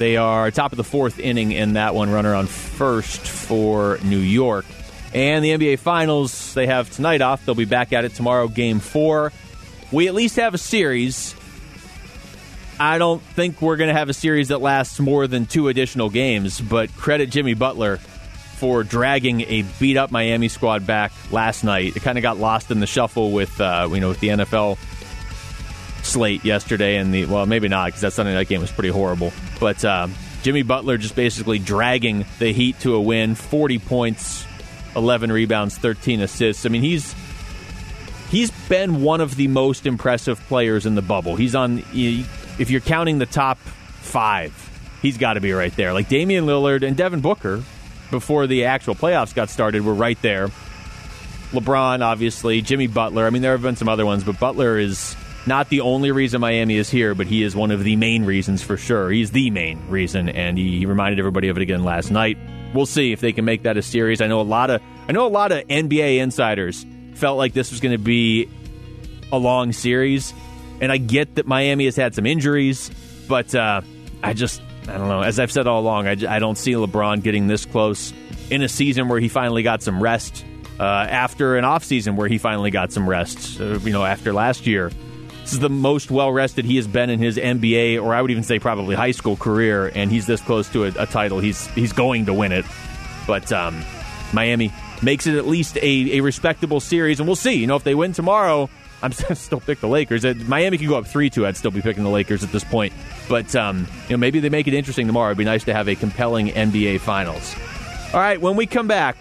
They 0.00 0.16
are 0.16 0.50
top 0.50 0.72
of 0.72 0.78
the 0.78 0.82
fourth 0.84 1.18
inning 1.18 1.52
in 1.52 1.74
that 1.74 1.94
one, 1.94 2.08
runner 2.08 2.34
on 2.34 2.46
first 2.46 3.20
for 3.20 3.98
New 4.02 4.16
York. 4.16 4.64
And 5.12 5.44
the 5.44 5.50
NBA 5.50 5.78
Finals, 5.78 6.54
they 6.54 6.68
have 6.68 6.90
tonight 6.90 7.20
off. 7.20 7.44
They'll 7.44 7.54
be 7.54 7.66
back 7.66 7.92
at 7.92 8.06
it 8.06 8.14
tomorrow, 8.14 8.48
game 8.48 8.80
four. 8.80 9.30
We 9.92 10.08
at 10.08 10.14
least 10.14 10.36
have 10.36 10.54
a 10.54 10.58
series. 10.58 11.34
I 12.78 12.96
don't 12.96 13.20
think 13.20 13.60
we're 13.60 13.76
going 13.76 13.88
to 13.88 13.94
have 13.94 14.08
a 14.08 14.14
series 14.14 14.48
that 14.48 14.62
lasts 14.62 14.98
more 15.00 15.26
than 15.26 15.44
two 15.44 15.68
additional 15.68 16.08
games, 16.08 16.62
but 16.62 16.90
credit 16.96 17.28
Jimmy 17.28 17.52
Butler 17.52 17.98
for 17.98 18.82
dragging 18.82 19.42
a 19.42 19.66
beat 19.78 19.98
up 19.98 20.10
Miami 20.10 20.48
squad 20.48 20.86
back 20.86 21.12
last 21.30 21.62
night. 21.62 21.94
It 21.94 22.00
kind 22.02 22.16
of 22.16 22.22
got 22.22 22.38
lost 22.38 22.70
in 22.70 22.80
the 22.80 22.86
shuffle 22.86 23.32
with 23.32 23.60
uh, 23.60 23.86
you 23.92 24.00
know 24.00 24.08
with 24.08 24.20
the 24.20 24.28
NFL 24.28 24.78
slate 26.02 26.44
yesterday, 26.44 26.96
and 26.96 27.12
the 27.12 27.26
well 27.26 27.46
maybe 27.46 27.68
not 27.68 27.86
because 27.86 28.00
that 28.02 28.12
Sunday 28.12 28.34
night 28.34 28.48
game 28.48 28.60
was 28.60 28.72
pretty 28.72 28.88
horrible. 28.88 29.32
But 29.58 29.84
uh, 29.84 30.08
Jimmy 30.42 30.62
Butler 30.62 30.96
just 30.98 31.14
basically 31.14 31.58
dragging 31.58 32.24
the 32.38 32.52
Heat 32.52 32.80
to 32.80 32.94
a 32.94 33.00
win, 33.00 33.34
forty 33.34 33.78
points, 33.78 34.44
eleven 34.96 35.30
rebounds, 35.32 35.76
thirteen 35.76 36.20
assists. 36.20 36.66
I 36.66 36.68
mean 36.68 36.82
he's 36.82 37.14
he's 38.30 38.50
been 38.68 39.02
one 39.02 39.20
of 39.20 39.36
the 39.36 39.48
most 39.48 39.86
impressive 39.86 40.40
players 40.46 40.86
in 40.86 40.94
the 40.94 41.02
bubble. 41.02 41.36
He's 41.36 41.54
on 41.54 41.82
if 41.92 42.70
you're 42.70 42.80
counting 42.80 43.18
the 43.18 43.26
top 43.26 43.58
five, 43.58 44.52
he's 45.02 45.18
got 45.18 45.34
to 45.34 45.40
be 45.40 45.52
right 45.52 45.74
there. 45.76 45.92
Like 45.92 46.08
Damian 46.08 46.46
Lillard 46.46 46.86
and 46.86 46.96
Devin 46.96 47.20
Booker, 47.20 47.62
before 48.10 48.46
the 48.46 48.64
actual 48.64 48.94
playoffs 48.94 49.34
got 49.34 49.50
started, 49.50 49.84
were 49.84 49.94
right 49.94 50.20
there. 50.22 50.48
LeBron, 51.52 52.00
obviously, 52.00 52.62
Jimmy 52.62 52.86
Butler. 52.86 53.26
I 53.26 53.30
mean, 53.30 53.42
there 53.42 53.52
have 53.52 53.62
been 53.62 53.76
some 53.76 53.88
other 53.88 54.06
ones, 54.06 54.22
but 54.22 54.38
Butler 54.38 54.78
is 54.78 55.16
not 55.46 55.68
the 55.68 55.80
only 55.80 56.12
reason 56.12 56.40
Miami 56.40 56.76
is 56.76 56.90
here, 56.90 57.14
but 57.14 57.26
he 57.26 57.42
is 57.42 57.56
one 57.56 57.70
of 57.70 57.82
the 57.82 57.96
main 57.96 58.24
reasons 58.24 58.62
for 58.62 58.76
sure. 58.76 59.10
He's 59.10 59.30
the 59.30 59.50
main 59.50 59.88
reason, 59.88 60.28
and 60.28 60.58
he 60.58 60.86
reminded 60.86 61.18
everybody 61.18 61.48
of 61.48 61.56
it 61.56 61.62
again 61.62 61.82
last 61.82 62.10
night. 62.10 62.38
We'll 62.74 62.86
see 62.86 63.12
if 63.12 63.20
they 63.20 63.32
can 63.32 63.44
make 63.44 63.62
that 63.64 63.76
a 63.76 63.82
series. 63.82 64.20
I 64.20 64.26
know 64.26 64.40
a 64.40 64.42
lot 64.42 64.70
of 64.70 64.80
I 65.08 65.12
know 65.12 65.26
a 65.26 65.28
lot 65.28 65.50
of 65.50 65.66
NBA 65.66 66.18
insiders 66.18 66.86
felt 67.14 67.36
like 67.36 67.52
this 67.52 67.70
was 67.70 67.80
going 67.80 67.92
to 67.92 68.02
be 68.02 68.48
a 69.32 69.38
long 69.38 69.72
series. 69.72 70.32
And 70.80 70.90
I 70.90 70.96
get 70.96 71.34
that 71.34 71.46
Miami 71.46 71.84
has 71.84 71.96
had 71.96 72.14
some 72.14 72.26
injuries, 72.26 72.90
but 73.28 73.54
uh, 73.54 73.82
I 74.22 74.32
just, 74.32 74.62
I 74.88 74.96
don't 74.96 75.08
know. 75.08 75.20
As 75.20 75.38
I've 75.38 75.52
said 75.52 75.66
all 75.66 75.80
along, 75.80 76.06
I, 76.06 76.12
I, 76.12 76.38
don't 76.38 76.56
see 76.56 76.72
LeBron 76.72 77.22
getting 77.22 77.48
this 77.48 77.66
close 77.66 78.14
in 78.48 78.62
a 78.62 78.68
season 78.68 79.08
where 79.08 79.20
he 79.20 79.28
finally 79.28 79.62
got 79.62 79.82
some 79.82 80.02
rest 80.02 80.44
uh, 80.78 80.82
after 80.82 81.58
an 81.58 81.64
offseason 81.64 82.16
where 82.16 82.28
he 82.28 82.38
finally 82.38 82.70
got 82.70 82.92
some 82.92 83.06
rest, 83.08 83.60
uh, 83.60 83.78
you 83.80 83.92
know, 83.92 84.04
after 84.04 84.32
last 84.32 84.66
year. 84.66 84.90
This 85.42 85.54
is 85.54 85.58
the 85.58 85.68
most 85.68 86.10
well 86.10 86.30
rested 86.30 86.64
he 86.64 86.76
has 86.76 86.86
been 86.86 87.10
in 87.10 87.18
his 87.18 87.36
NBA, 87.36 88.02
or 88.02 88.14
I 88.14 88.22
would 88.22 88.30
even 88.30 88.42
say 88.42 88.58
probably 88.58 88.94
high 88.94 89.10
school 89.10 89.36
career, 89.36 89.90
and 89.94 90.10
he's 90.10 90.26
this 90.26 90.40
close 90.40 90.68
to 90.70 90.84
a, 90.84 90.92
a 90.98 91.06
title. 91.06 91.40
He's 91.40 91.66
he's 91.68 91.92
going 91.92 92.26
to 92.26 92.34
win 92.34 92.52
it, 92.52 92.64
but 93.26 93.50
um, 93.52 93.82
Miami 94.32 94.72
makes 95.02 95.26
it 95.26 95.36
at 95.36 95.46
least 95.46 95.76
a, 95.78 96.18
a 96.18 96.20
respectable 96.20 96.80
series, 96.80 97.20
and 97.20 97.28
we'll 97.28 97.36
see. 97.36 97.54
You 97.54 97.66
know, 97.66 97.76
if 97.76 97.84
they 97.84 97.94
win 97.94 98.12
tomorrow, 98.12 98.68
I'm 99.02 99.12
still 99.34 99.60
pick 99.60 99.80
the 99.80 99.88
Lakers. 99.88 100.24
Miami 100.46 100.78
could 100.78 100.88
go 100.88 100.96
up 100.98 101.06
three 101.06 101.30
two. 101.30 101.46
I'd 101.46 101.56
still 101.56 101.70
be 101.70 101.80
picking 101.82 102.04
the 102.04 102.10
Lakers 102.10 102.44
at 102.44 102.52
this 102.52 102.64
point. 102.64 102.92
But 103.28 103.54
um, 103.56 103.86
you 104.08 104.16
know, 104.16 104.18
maybe 104.18 104.40
they 104.40 104.50
make 104.50 104.66
it 104.66 104.74
interesting 104.74 105.06
tomorrow. 105.06 105.30
It'd 105.30 105.38
be 105.38 105.44
nice 105.44 105.64
to 105.64 105.74
have 105.74 105.88
a 105.88 105.94
compelling 105.94 106.48
NBA 106.48 107.00
Finals. 107.00 107.54
All 108.12 108.20
right, 108.20 108.40
when 108.40 108.56
we 108.56 108.66
come 108.66 108.88
back, 108.88 109.16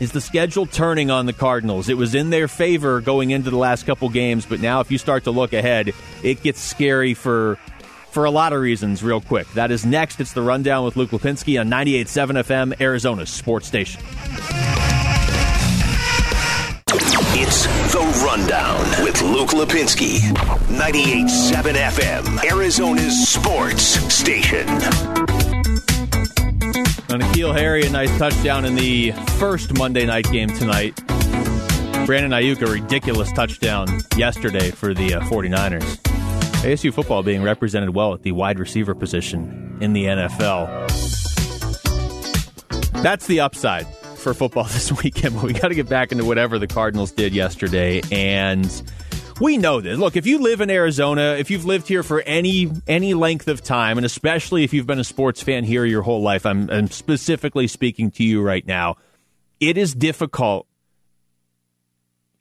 is 0.00 0.12
the 0.12 0.20
schedule 0.20 0.66
turning 0.66 1.10
on 1.10 1.26
the 1.26 1.32
Cardinals? 1.32 1.88
It 1.88 1.96
was 1.96 2.14
in 2.14 2.30
their 2.30 2.48
favor 2.48 3.00
going 3.00 3.30
into 3.30 3.50
the 3.50 3.56
last 3.56 3.86
couple 3.86 4.08
games, 4.08 4.46
but 4.46 4.60
now 4.60 4.80
if 4.80 4.90
you 4.90 4.98
start 4.98 5.24
to 5.24 5.30
look 5.30 5.52
ahead, 5.52 5.92
it 6.22 6.42
gets 6.42 6.60
scary 6.60 7.14
for 7.14 7.56
for 8.10 8.24
a 8.24 8.30
lot 8.30 8.52
of 8.52 8.60
reasons. 8.60 9.04
Real 9.04 9.20
quick, 9.20 9.46
that 9.52 9.70
is 9.70 9.86
next. 9.86 10.18
It's 10.18 10.32
the 10.32 10.42
rundown 10.42 10.84
with 10.84 10.96
Luke 10.96 11.10
Lapinski 11.10 11.60
on 11.60 11.68
98.7 11.68 12.42
FM, 12.42 12.80
Arizona 12.80 13.26
Sports 13.26 13.68
Station. 13.68 14.02
It's 17.32 17.64
The 17.92 18.22
Rundown 18.24 19.04
with 19.04 19.22
Luke 19.22 19.50
Lapinski. 19.50 20.18
98.7 20.68 21.74
FM, 21.74 22.44
Arizona's 22.44 23.28
sports 23.28 23.82
station. 24.12 25.49
On 27.12 27.20
Harry, 27.20 27.84
a 27.84 27.90
nice 27.90 28.16
touchdown 28.18 28.64
in 28.64 28.76
the 28.76 29.10
first 29.38 29.76
Monday 29.76 30.06
night 30.06 30.30
game 30.30 30.48
tonight. 30.48 30.94
Brandon 32.06 32.30
Aiyuk, 32.30 32.62
a 32.62 32.70
ridiculous 32.70 33.32
touchdown 33.32 33.88
yesterday 34.16 34.70
for 34.70 34.94
the 34.94 35.14
uh, 35.14 35.20
49ers. 35.22 35.82
ASU 36.62 36.94
football 36.94 37.24
being 37.24 37.42
represented 37.42 37.96
well 37.96 38.14
at 38.14 38.22
the 38.22 38.30
wide 38.30 38.60
receiver 38.60 38.94
position 38.94 39.76
in 39.80 39.92
the 39.92 40.04
NFL. 40.04 40.86
That's 43.02 43.26
the 43.26 43.40
upside 43.40 43.88
for 43.88 44.32
football 44.32 44.64
this 44.72 45.02
weekend, 45.02 45.34
but 45.34 45.42
we 45.42 45.52
got 45.52 45.68
to 45.68 45.74
get 45.74 45.88
back 45.88 46.12
into 46.12 46.24
whatever 46.24 46.60
the 46.60 46.68
Cardinals 46.68 47.10
did 47.10 47.34
yesterday. 47.34 48.02
And 48.12 48.66
we 49.40 49.56
know 49.56 49.80
this. 49.80 49.98
Look, 49.98 50.16
if 50.16 50.26
you 50.26 50.38
live 50.38 50.60
in 50.60 50.70
Arizona, 50.70 51.36
if 51.38 51.50
you've 51.50 51.64
lived 51.64 51.88
here 51.88 52.02
for 52.02 52.20
any 52.20 52.70
any 52.86 53.14
length 53.14 53.48
of 53.48 53.62
time, 53.62 53.98
and 53.98 54.04
especially 54.04 54.64
if 54.64 54.72
you've 54.72 54.86
been 54.86 54.98
a 54.98 55.04
sports 55.04 55.42
fan 55.42 55.64
here 55.64 55.84
your 55.84 56.02
whole 56.02 56.22
life, 56.22 56.44
I'm, 56.46 56.70
I'm 56.70 56.90
specifically 56.90 57.66
speaking 57.66 58.10
to 58.12 58.24
you 58.24 58.42
right 58.42 58.66
now. 58.66 58.96
It 59.58 59.76
is 59.76 59.94
difficult 59.94 60.66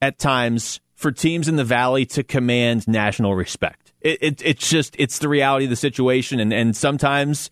at 0.02 0.20
times 0.20 0.80
for 0.96 1.12
teams 1.12 1.48
in 1.48 1.56
the 1.56 1.64
valley 1.64 2.06
to 2.06 2.24
command 2.24 2.88
national 2.88 3.36
respect. 3.36 3.94
It, 4.02 4.20
it, 4.22 4.42
it's 4.44 4.70
just 4.70 4.96
it's 5.00 5.20
the 5.20 5.30
reality 5.30 5.66
of 5.66 5.70
the 5.70 5.76
situation, 5.76 6.40
and, 6.40 6.54
and 6.54 6.76
sometimes 6.76 7.50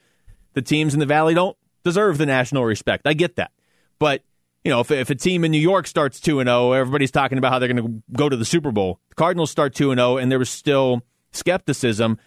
the 0.54 0.62
teams 0.62 0.94
in 0.94 1.00
the 1.00 1.06
valley 1.06 1.34
don't 1.34 1.58
deserve 1.84 2.18
the 2.18 2.26
national 2.26 2.66
respect. 2.66 3.08
I 3.08 3.14
get 3.14 3.38
that. 3.38 3.52
But 4.00 4.24
you 4.68 4.74
know, 4.74 4.82
if, 4.82 4.92
if 4.92 5.10
a 5.10 5.16
team 5.16 5.46
in 5.46 5.52
New 5.52 5.62
York 5.62 5.88
starts 5.88 6.20
two 6.20 6.42
and 6.42 6.50
zero, 6.50 6.58
oh, 6.58 6.72
everybody's 6.74 7.10
talking 7.10 7.38
about 7.38 7.54
how 7.54 7.60
they're 7.60 7.74
going 7.74 7.82
to 7.88 8.04
go 8.12 8.28
to 8.28 8.36
the 8.36 8.44
Super 8.44 8.74
Bowl. 8.74 9.00
The 9.08 9.16
Cardinals 9.16 9.50
start 9.50 9.74
two 9.74 9.92
and 9.92 9.98
zero, 9.98 10.16
oh, 10.16 10.18
and 10.18 10.30
there 10.30 10.40
was 10.40 10.50
still 10.50 11.04
skepticism. 11.32 12.20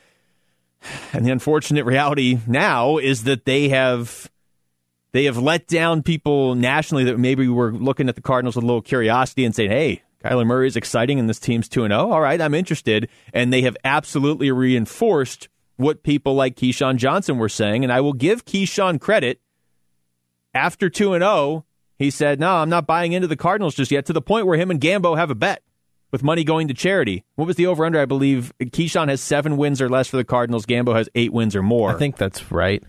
And 1.13 1.27
the 1.27 1.31
unfortunate 1.33 1.85
reality 1.85 2.39
now 2.47 2.97
is 2.97 3.25
that 3.25 3.45
they 3.45 3.69
have 3.69 4.31
they 5.13 5.25
have 5.25 5.37
let 5.37 5.67
down 5.67 6.03
people 6.03 6.55
nationally 6.55 7.05
that 7.05 7.19
maybe 7.19 7.47
were 7.47 7.75
looking 7.75 8.09
at 8.09 8.15
the 8.15 8.23
Cardinals 8.23 8.57
with 8.57 8.65
a 8.65 8.67
little 8.67 8.81
curiosity 8.81 9.45
and 9.45 9.55
saying, 9.55 9.71
"Hey, 9.71 10.01
Kyler 10.25 10.47
Murray 10.47 10.67
is 10.67 10.77
exciting, 10.77 11.19
and 11.19 11.29
this 11.29 11.39
team's 11.39 11.69
two 11.69 11.85
and 11.85 11.93
zero. 11.93 12.05
Oh. 12.05 12.13
All 12.13 12.21
right, 12.23 12.41
I'm 12.41 12.55
interested." 12.55 13.11
And 13.35 13.53
they 13.53 13.61
have 13.61 13.77
absolutely 13.85 14.51
reinforced 14.51 15.51
what 15.77 16.03
people 16.03 16.35
like 16.35 16.57
Keyshawn 16.57 16.97
Johnson 16.97 17.37
were 17.37 17.51
saying, 17.51 17.85
and 17.85 17.93
I 17.93 18.01
will 18.01 18.15
give 18.15 18.47
Keyshawn 18.47 18.99
credit 18.99 19.43
after 20.55 20.89
2 20.89 21.13
and 21.13 21.23
0, 21.23 21.67
he 22.01 22.11
said, 22.11 22.41
"No, 22.41 22.57
I'm 22.57 22.71
not 22.71 22.87
buying 22.87 23.13
into 23.13 23.29
the 23.29 23.37
Cardinals 23.37 23.75
just 23.75 23.91
yet." 23.91 24.07
To 24.07 24.15
the 24.15 24.23
point 24.23 24.47
where 24.47 24.59
him 24.59 24.71
and 24.71 24.81
Gambo 24.81 25.19
have 25.19 25.31
a 25.31 25.35
bet 25.35 25.63
with 26.11 26.23
money 26.23 26.45
going 26.45 26.67
to 26.69 26.75
charity. 26.75 27.25
What 27.35 27.45
was 27.45 27.57
the 27.57 27.67
over 27.67 27.85
under? 27.85 28.01
I 28.01 28.07
believe 28.07 28.55
Keyshawn 28.59 29.09
has 29.09 29.21
seven 29.21 29.59
wins 29.59 29.83
or 29.83 29.89
less 29.91 30.09
for 30.09 30.17
the 30.17 30.25
Cardinals. 30.25 30.65
Gambo 30.65 30.97
has 30.97 31.11
eight 31.15 31.31
wins 31.31 31.55
or 31.55 31.63
more. 31.63 31.91
I 31.91 31.99
think 31.99 32.17
that's 32.17 32.51
right. 32.51 32.83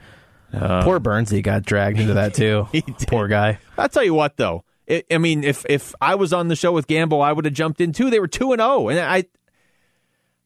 Uh, 0.53 0.81
Poor 0.83 0.99
Burnsy 1.01 1.43
got 1.43 1.63
dragged 1.63 1.99
into 1.99 2.13
that 2.13 2.33
too. 2.33 2.69
Poor 3.07 3.27
guy. 3.27 3.59
I'll 3.77 3.89
tell 3.89 4.03
you 4.03 4.13
what, 4.13 4.37
though. 4.37 4.63
It, 4.87 5.05
I 5.11 5.17
mean, 5.17 5.43
if 5.43 5.65
if 5.69 5.93
I 5.99 6.15
was 6.15 6.31
on 6.31 6.47
the 6.47 6.55
show 6.55 6.71
with 6.71 6.87
Gambo, 6.87 7.21
I 7.21 7.33
would 7.33 7.43
have 7.43 7.53
jumped 7.53 7.81
in 7.81 7.91
too. 7.91 8.09
They 8.09 8.19
were 8.21 8.29
two 8.29 8.53
and 8.53 8.61
zero, 8.61 8.71
oh, 8.71 8.89
and 8.89 8.99
I. 8.99 9.25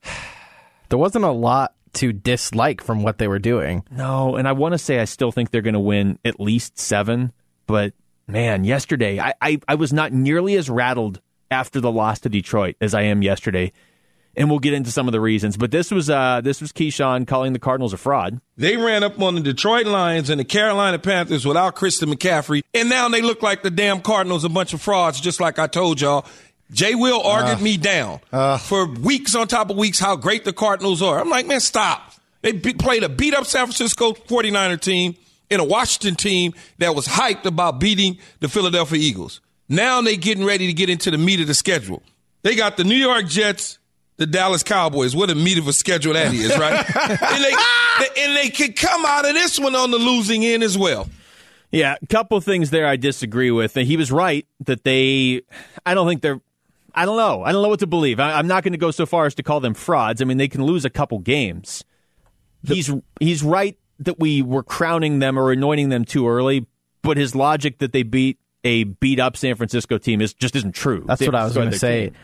there 0.89 0.97
wasn't 0.97 1.25
a 1.25 1.31
lot 1.31 1.75
to 1.93 2.11
dislike 2.11 2.83
from 2.83 3.03
what 3.03 3.19
they 3.19 3.27
were 3.27 3.39
doing. 3.39 3.83
No, 3.91 4.35
and 4.35 4.47
I 4.47 4.53
want 4.53 4.73
to 4.73 4.79
say 4.79 4.99
I 4.99 5.05
still 5.05 5.31
think 5.31 5.51
they're 5.51 5.61
going 5.61 5.75
to 5.75 5.79
win 5.79 6.17
at 6.25 6.39
least 6.39 6.79
seven, 6.79 7.31
but 7.67 7.93
man, 8.27 8.63
yesterday 8.63 9.19
I, 9.19 9.33
I, 9.41 9.59
I 9.67 9.75
was 9.75 9.93
not 9.93 10.11
nearly 10.13 10.55
as 10.55 10.69
rattled 10.69 11.21
after 11.51 11.79
the 11.79 11.91
loss 11.91 12.19
to 12.21 12.29
Detroit 12.29 12.75
as 12.81 12.93
I 12.93 13.03
am 13.03 13.21
yesterday. 13.21 13.71
And 14.37 14.49
we'll 14.49 14.59
get 14.59 14.73
into 14.73 14.91
some 14.91 15.07
of 15.07 15.13
the 15.13 15.21
reasons, 15.21 15.55
but 15.55 15.71
this 15.71 15.91
was 15.91 16.09
uh, 16.09 16.41
this 16.43 16.59
was 16.59 16.73
Keyshawn 16.73 17.25
calling 17.25 17.53
the 17.53 17.59
Cardinals 17.59 17.93
a 17.93 17.97
fraud. 17.97 18.41
They 18.57 18.75
ran 18.75 19.01
up 19.01 19.21
on 19.21 19.35
the 19.35 19.39
Detroit 19.39 19.85
Lions 19.85 20.29
and 20.29 20.41
the 20.41 20.43
Carolina 20.43 20.99
Panthers 20.99 21.45
without 21.45 21.75
Christian 21.75 22.09
McCaffrey, 22.09 22.61
and 22.73 22.89
now 22.89 23.07
they 23.07 23.21
look 23.21 23.41
like 23.41 23.63
the 23.63 23.71
damn 23.71 24.01
Cardinals 24.01 24.43
a 24.43 24.49
bunch 24.49 24.73
of 24.73 24.81
frauds, 24.81 25.21
just 25.21 25.39
like 25.39 25.57
I 25.57 25.67
told 25.67 26.01
y'all. 26.01 26.25
Jay 26.71 26.95
Will 26.95 27.21
argued 27.21 27.59
uh, 27.59 27.63
me 27.63 27.77
down 27.77 28.19
uh, 28.33 28.57
for 28.57 28.85
weeks 28.87 29.35
on 29.35 29.47
top 29.47 29.69
of 29.69 29.77
weeks 29.77 29.99
how 29.99 30.17
great 30.17 30.43
the 30.43 30.51
Cardinals 30.51 31.01
are. 31.01 31.17
I'm 31.17 31.29
like, 31.29 31.47
man, 31.47 31.61
stop. 31.61 32.11
They 32.41 32.51
be- 32.51 32.73
played 32.73 33.03
a 33.03 33.09
beat 33.09 33.33
up 33.33 33.45
San 33.45 33.67
Francisco 33.67 34.13
49er 34.13 34.81
team. 34.81 35.15
In 35.49 35.59
a 35.59 35.63
Washington 35.63 36.15
team 36.15 36.53
that 36.77 36.95
was 36.95 37.07
hyped 37.07 37.45
about 37.45 37.79
beating 37.79 38.17
the 38.39 38.49
Philadelphia 38.49 38.99
Eagles. 38.99 39.41
Now 39.67 40.01
they 40.01 40.17
getting 40.17 40.45
ready 40.45 40.67
to 40.67 40.73
get 40.73 40.89
into 40.89 41.11
the 41.11 41.17
meat 41.17 41.39
of 41.39 41.47
the 41.47 41.53
schedule. 41.53 42.03
They 42.43 42.55
got 42.55 42.77
the 42.77 42.83
New 42.83 42.95
York 42.95 43.27
Jets, 43.27 43.79
the 44.17 44.27
Dallas 44.27 44.63
Cowboys. 44.63 45.15
What 45.15 45.29
a 45.29 45.35
meat 45.35 45.57
of 45.57 45.67
a 45.67 45.73
schedule 45.73 46.13
that 46.13 46.33
is, 46.33 46.55
right? 46.57 46.73
and, 47.23 47.43
they, 47.43 48.23
and 48.23 48.35
they 48.35 48.49
could 48.49 48.75
come 48.75 49.05
out 49.05 49.27
of 49.27 49.33
this 49.33 49.59
one 49.59 49.75
on 49.75 49.91
the 49.91 49.97
losing 49.97 50.45
end 50.45 50.61
as 50.61 50.77
well. 50.77 51.09
Yeah, 51.71 51.95
a 52.01 52.07
couple 52.07 52.39
things 52.41 52.69
there 52.69 52.87
I 52.87 52.95
disagree 52.95 53.51
with. 53.51 53.75
And 53.75 53.87
He 53.87 53.97
was 53.97 54.11
right 54.11 54.45
that 54.61 54.83
they, 54.83 55.41
I 55.85 55.93
don't 55.93 56.07
think 56.07 56.21
they're, 56.21 56.39
I 56.93 57.05
don't 57.05 57.17
know. 57.17 57.43
I 57.43 57.51
don't 57.51 57.61
know 57.61 57.69
what 57.69 57.79
to 57.79 57.87
believe. 57.87 58.19
I, 58.19 58.39
am 58.39 58.47
not 58.47 58.63
going 58.63 58.71
to 58.71 58.77
go 58.77 58.91
so 58.91 59.05
far 59.05 59.25
as 59.25 59.35
to 59.35 59.43
call 59.43 59.59
them 59.59 59.73
frauds. 59.73 60.21
I 60.21 60.25
mean, 60.25 60.37
they 60.37 60.47
can 60.47 60.63
lose 60.63 60.85
a 60.85 60.89
couple 60.89 61.19
games. 61.19 61.83
He's 62.63 62.89
he's 63.19 63.43
right 63.43 63.77
that 63.99 64.19
we 64.19 64.41
were 64.41 64.63
crowning 64.63 65.19
them 65.19 65.37
or 65.37 65.51
anointing 65.51 65.89
them 65.89 66.05
too 66.05 66.27
early, 66.27 66.67
but 67.01 67.17
his 67.17 67.35
logic 67.35 67.79
that 67.79 67.91
they 67.91 68.03
beat 68.03 68.39
a 68.63 68.83
beat 68.83 69.19
up 69.19 69.37
San 69.37 69.55
Francisco 69.55 69.97
team 69.97 70.21
is 70.21 70.33
just 70.33 70.55
isn't 70.55 70.73
true. 70.73 71.03
That's 71.05 71.21
what 71.21 71.35
I 71.35 71.43
was 71.43 71.53
going 71.53 71.71
to 71.71 71.79
say. 71.79 72.05
Team. 72.05 72.15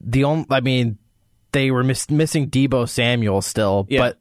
The 0.00 0.24
only, 0.24 0.46
I 0.50 0.60
mean, 0.60 0.98
they 1.52 1.70
were 1.70 1.82
miss, 1.82 2.10
missing 2.10 2.50
Deebo 2.50 2.88
Samuel 2.88 3.42
still, 3.42 3.86
yeah. 3.88 4.00
but 4.00 4.18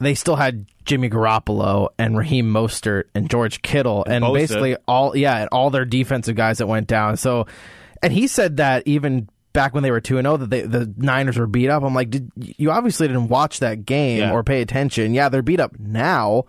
they 0.00 0.14
still 0.14 0.36
had 0.36 0.66
Jimmy 0.84 1.08
Garoppolo 1.08 1.88
and 1.98 2.16
Raheem 2.16 2.52
Mostert 2.52 3.04
and 3.14 3.30
George 3.30 3.62
Kittle 3.62 4.04
and, 4.04 4.24
and 4.24 4.34
basically 4.34 4.76
all 4.86 5.16
yeah, 5.16 5.38
and 5.38 5.48
all 5.50 5.70
their 5.70 5.84
defensive 5.84 6.36
guys 6.36 6.58
that 6.58 6.66
went 6.66 6.88
down. 6.88 7.16
So, 7.16 7.46
and 8.02 8.12
he 8.12 8.26
said 8.26 8.58
that 8.58 8.82
even 8.86 9.28
back 9.52 9.74
when 9.74 9.82
they 9.82 9.90
were 9.90 10.00
2 10.00 10.18
and 10.18 10.26
0 10.26 10.36
that 10.38 10.50
they, 10.50 10.62
the 10.62 10.92
Niners 10.96 11.38
were 11.38 11.46
beat 11.46 11.68
up. 11.68 11.82
I'm 11.82 11.94
like, 11.94 12.10
did 12.10 12.30
you 12.36 12.70
obviously 12.70 13.08
didn't 13.08 13.28
watch 13.28 13.60
that 13.60 13.84
game 13.84 14.18
yeah. 14.18 14.32
or 14.32 14.42
pay 14.42 14.60
attention. 14.60 15.14
Yeah, 15.14 15.28
they're 15.28 15.42
beat 15.42 15.60
up 15.60 15.78
now, 15.78 16.44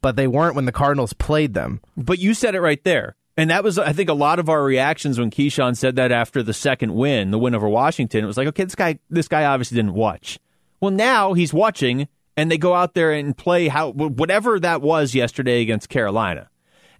but 0.00 0.16
they 0.16 0.26
weren't 0.26 0.54
when 0.54 0.64
the 0.64 0.72
Cardinals 0.72 1.12
played 1.12 1.54
them. 1.54 1.80
But 1.96 2.18
you 2.18 2.34
said 2.34 2.54
it 2.54 2.60
right 2.60 2.82
there. 2.84 3.16
And 3.36 3.50
that 3.50 3.64
was, 3.64 3.78
I 3.78 3.92
think, 3.92 4.08
a 4.08 4.14
lot 4.14 4.38
of 4.38 4.48
our 4.48 4.62
reactions 4.62 5.18
when 5.18 5.30
Keyshawn 5.30 5.76
said 5.76 5.96
that 5.96 6.12
after 6.12 6.42
the 6.42 6.54
second 6.54 6.94
win, 6.94 7.32
the 7.32 7.38
win 7.38 7.54
over 7.54 7.68
Washington. 7.68 8.22
It 8.22 8.28
was 8.28 8.36
like, 8.36 8.46
okay, 8.48 8.64
this 8.64 8.76
guy, 8.76 8.98
this 9.10 9.26
guy 9.26 9.44
obviously 9.44 9.74
didn't 9.74 9.94
watch. 9.94 10.38
Well, 10.80 10.92
now 10.92 11.32
he's 11.32 11.52
watching, 11.52 12.06
and 12.36 12.50
they 12.50 12.58
go 12.58 12.74
out 12.74 12.94
there 12.94 13.12
and 13.12 13.36
play 13.36 13.66
how 13.66 13.90
whatever 13.90 14.60
that 14.60 14.82
was 14.82 15.16
yesterday 15.16 15.62
against 15.62 15.88
Carolina. 15.88 16.48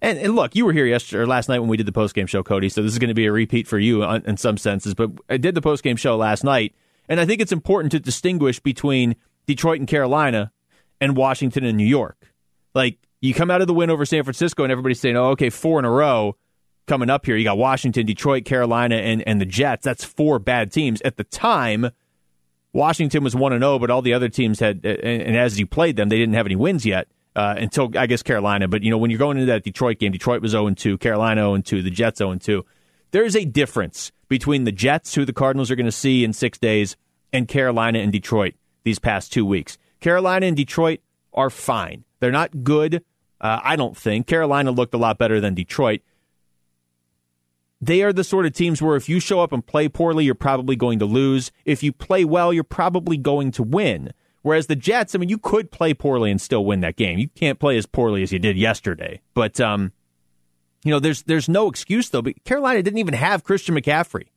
And, 0.01 0.17
and 0.19 0.35
look, 0.35 0.55
you 0.55 0.65
were 0.65 0.73
here 0.73 0.85
yesterday 0.85 1.21
or 1.21 1.27
last 1.27 1.49
night 1.49 1.59
when 1.59 1.69
we 1.69 1.77
did 1.77 1.85
the 1.85 1.91
post 1.91 2.13
game 2.13 2.27
show, 2.27 2.43
Cody. 2.43 2.69
So 2.69 2.81
this 2.81 2.91
is 2.91 2.99
going 2.99 3.09
to 3.09 3.15
be 3.15 3.25
a 3.25 3.31
repeat 3.31 3.67
for 3.67 3.79
you 3.79 4.03
in 4.03 4.37
some 4.37 4.57
senses. 4.57 4.93
But 4.93 5.11
I 5.29 5.37
did 5.37 5.55
the 5.55 5.61
post 5.61 5.83
game 5.83 5.95
show 5.95 6.17
last 6.17 6.43
night, 6.43 6.75
and 7.07 7.19
I 7.19 7.25
think 7.25 7.41
it's 7.41 7.51
important 7.51 7.91
to 7.93 7.99
distinguish 7.99 8.59
between 8.59 9.15
Detroit 9.45 9.79
and 9.79 9.87
Carolina 9.87 10.51
and 10.99 11.15
Washington 11.15 11.63
and 11.65 11.77
New 11.77 11.85
York. 11.85 12.33
Like 12.73 12.97
you 13.21 13.33
come 13.33 13.49
out 13.49 13.61
of 13.61 13.67
the 13.67 13.73
win 13.73 13.89
over 13.89 14.05
San 14.05 14.23
Francisco 14.23 14.63
and 14.63 14.71
everybody's 14.71 14.99
saying, 14.99 15.17
oh, 15.17 15.29
okay, 15.29 15.49
four 15.49 15.79
in 15.79 15.85
a 15.85 15.91
row 15.91 16.35
coming 16.87 17.09
up 17.09 17.25
here. 17.25 17.35
You 17.35 17.43
got 17.43 17.57
Washington, 17.57 18.05
Detroit, 18.05 18.45
Carolina, 18.45 18.95
and, 18.95 19.23
and 19.27 19.41
the 19.41 19.45
Jets. 19.45 19.83
That's 19.83 20.03
four 20.03 20.39
bad 20.39 20.71
teams. 20.71 21.01
At 21.01 21.17
the 21.17 21.23
time, 21.23 21.89
Washington 22.73 23.23
was 23.23 23.35
1 23.35 23.57
0, 23.57 23.79
but 23.79 23.89
all 23.89 24.01
the 24.01 24.13
other 24.13 24.29
teams 24.29 24.59
had, 24.59 24.85
and, 24.85 25.37
as 25.37 25.59
you 25.59 25.65
played 25.65 25.95
them, 25.95 26.09
they 26.09 26.17
didn't 26.17 26.35
have 26.35 26.45
any 26.45 26.55
wins 26.55 26.85
yet 26.85 27.07
uh, 27.35 27.55
until, 27.57 27.91
I 27.97 28.07
guess, 28.07 28.23
Carolina. 28.23 28.67
But, 28.67 28.83
you 28.83 28.91
know, 28.91 28.97
when 28.97 29.11
you're 29.11 29.19
going 29.19 29.37
into 29.37 29.51
that 29.51 29.63
Detroit 29.63 29.99
game, 29.99 30.11
Detroit 30.11 30.41
was 30.41 30.51
0 30.51 30.69
2, 30.71 30.97
Carolina 30.97 31.41
0 31.41 31.57
2, 31.61 31.81
the 31.81 31.89
Jets 31.89 32.19
0 32.19 32.35
2. 32.35 32.65
There's 33.11 33.35
a 33.35 33.45
difference 33.45 34.11
between 34.27 34.63
the 34.63 34.71
Jets, 34.71 35.15
who 35.15 35.25
the 35.25 35.33
Cardinals 35.33 35.71
are 35.71 35.75
going 35.75 35.85
to 35.85 35.91
see 35.91 36.23
in 36.23 36.33
six 36.33 36.57
days, 36.57 36.97
and 37.31 37.47
Carolina 37.47 37.99
and 37.99 38.11
Detroit 38.11 38.55
these 38.83 38.99
past 38.99 39.31
two 39.31 39.45
weeks. 39.45 39.77
Carolina 39.99 40.45
and 40.45 40.57
Detroit 40.57 41.01
are 41.33 41.49
fine. 41.49 42.03
They're 42.19 42.31
not 42.31 42.63
good, 42.63 43.03
uh, 43.41 43.59
I 43.63 43.75
don't 43.75 43.97
think. 43.97 44.27
Carolina 44.27 44.71
looked 44.71 44.93
a 44.93 44.97
lot 44.97 45.17
better 45.17 45.39
than 45.41 45.53
Detroit. 45.53 46.01
They 47.81 48.01
are 48.03 48.13
the 48.13 48.23
sort 48.23 48.45
of 48.45 48.53
teams 48.53 48.81
where 48.81 48.95
if 48.95 49.09
you 49.09 49.19
show 49.19 49.41
up 49.41 49.51
and 49.51 49.65
play 49.65 49.89
poorly, 49.89 50.25
you're 50.25 50.33
probably 50.33 50.75
going 50.75 50.99
to 50.99 51.05
lose. 51.05 51.51
If 51.65 51.83
you 51.83 51.91
play 51.91 52.23
well, 52.25 52.53
you're 52.53 52.63
probably 52.63 53.17
going 53.17 53.51
to 53.51 53.63
win. 53.63 54.13
Whereas 54.45 54.67
the 54.67 54.75
Jets, 54.75 55.15
I 55.15 55.17
mean, 55.17 55.29
you 55.29 55.39
could 55.39 55.71
play 55.71 55.95
poorly 55.95 56.29
and 56.29 56.39
still 56.39 56.63
win 56.63 56.81
that 56.81 56.97
game. 56.97 57.17
You 57.17 57.29
can't 57.29 57.57
play 57.57 57.77
as 57.77 57.87
poorly 57.87 58.21
as 58.21 58.31
you 58.31 58.37
did 58.37 58.59
yesterday. 58.59 59.21
But 59.33 59.59
um, 59.59 59.91
you 60.83 60.91
know, 60.91 60.99
there's 60.99 61.23
there's 61.23 61.49
no 61.49 61.67
excuse 61.67 62.11
though. 62.11 62.21
But 62.21 62.43
Carolina 62.43 62.83
didn't 62.83 62.99
even 62.99 63.15
have 63.15 63.43
Christian 63.43 63.73
McCaffrey. 63.73 64.27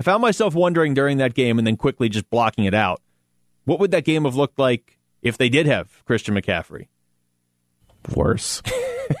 I 0.00 0.02
found 0.02 0.22
myself 0.22 0.54
wondering 0.54 0.94
during 0.94 1.18
that 1.18 1.34
game 1.34 1.58
and 1.58 1.66
then 1.66 1.76
quickly 1.76 2.08
just 2.08 2.30
blocking 2.30 2.64
it 2.64 2.72
out. 2.72 3.02
What 3.66 3.80
would 3.80 3.90
that 3.90 4.06
game 4.06 4.24
have 4.24 4.34
looked 4.34 4.58
like 4.58 4.96
if 5.20 5.36
they 5.36 5.50
did 5.50 5.66
have 5.66 6.02
Christian 6.06 6.34
McCaffrey? 6.34 6.88
Worse. 8.14 8.62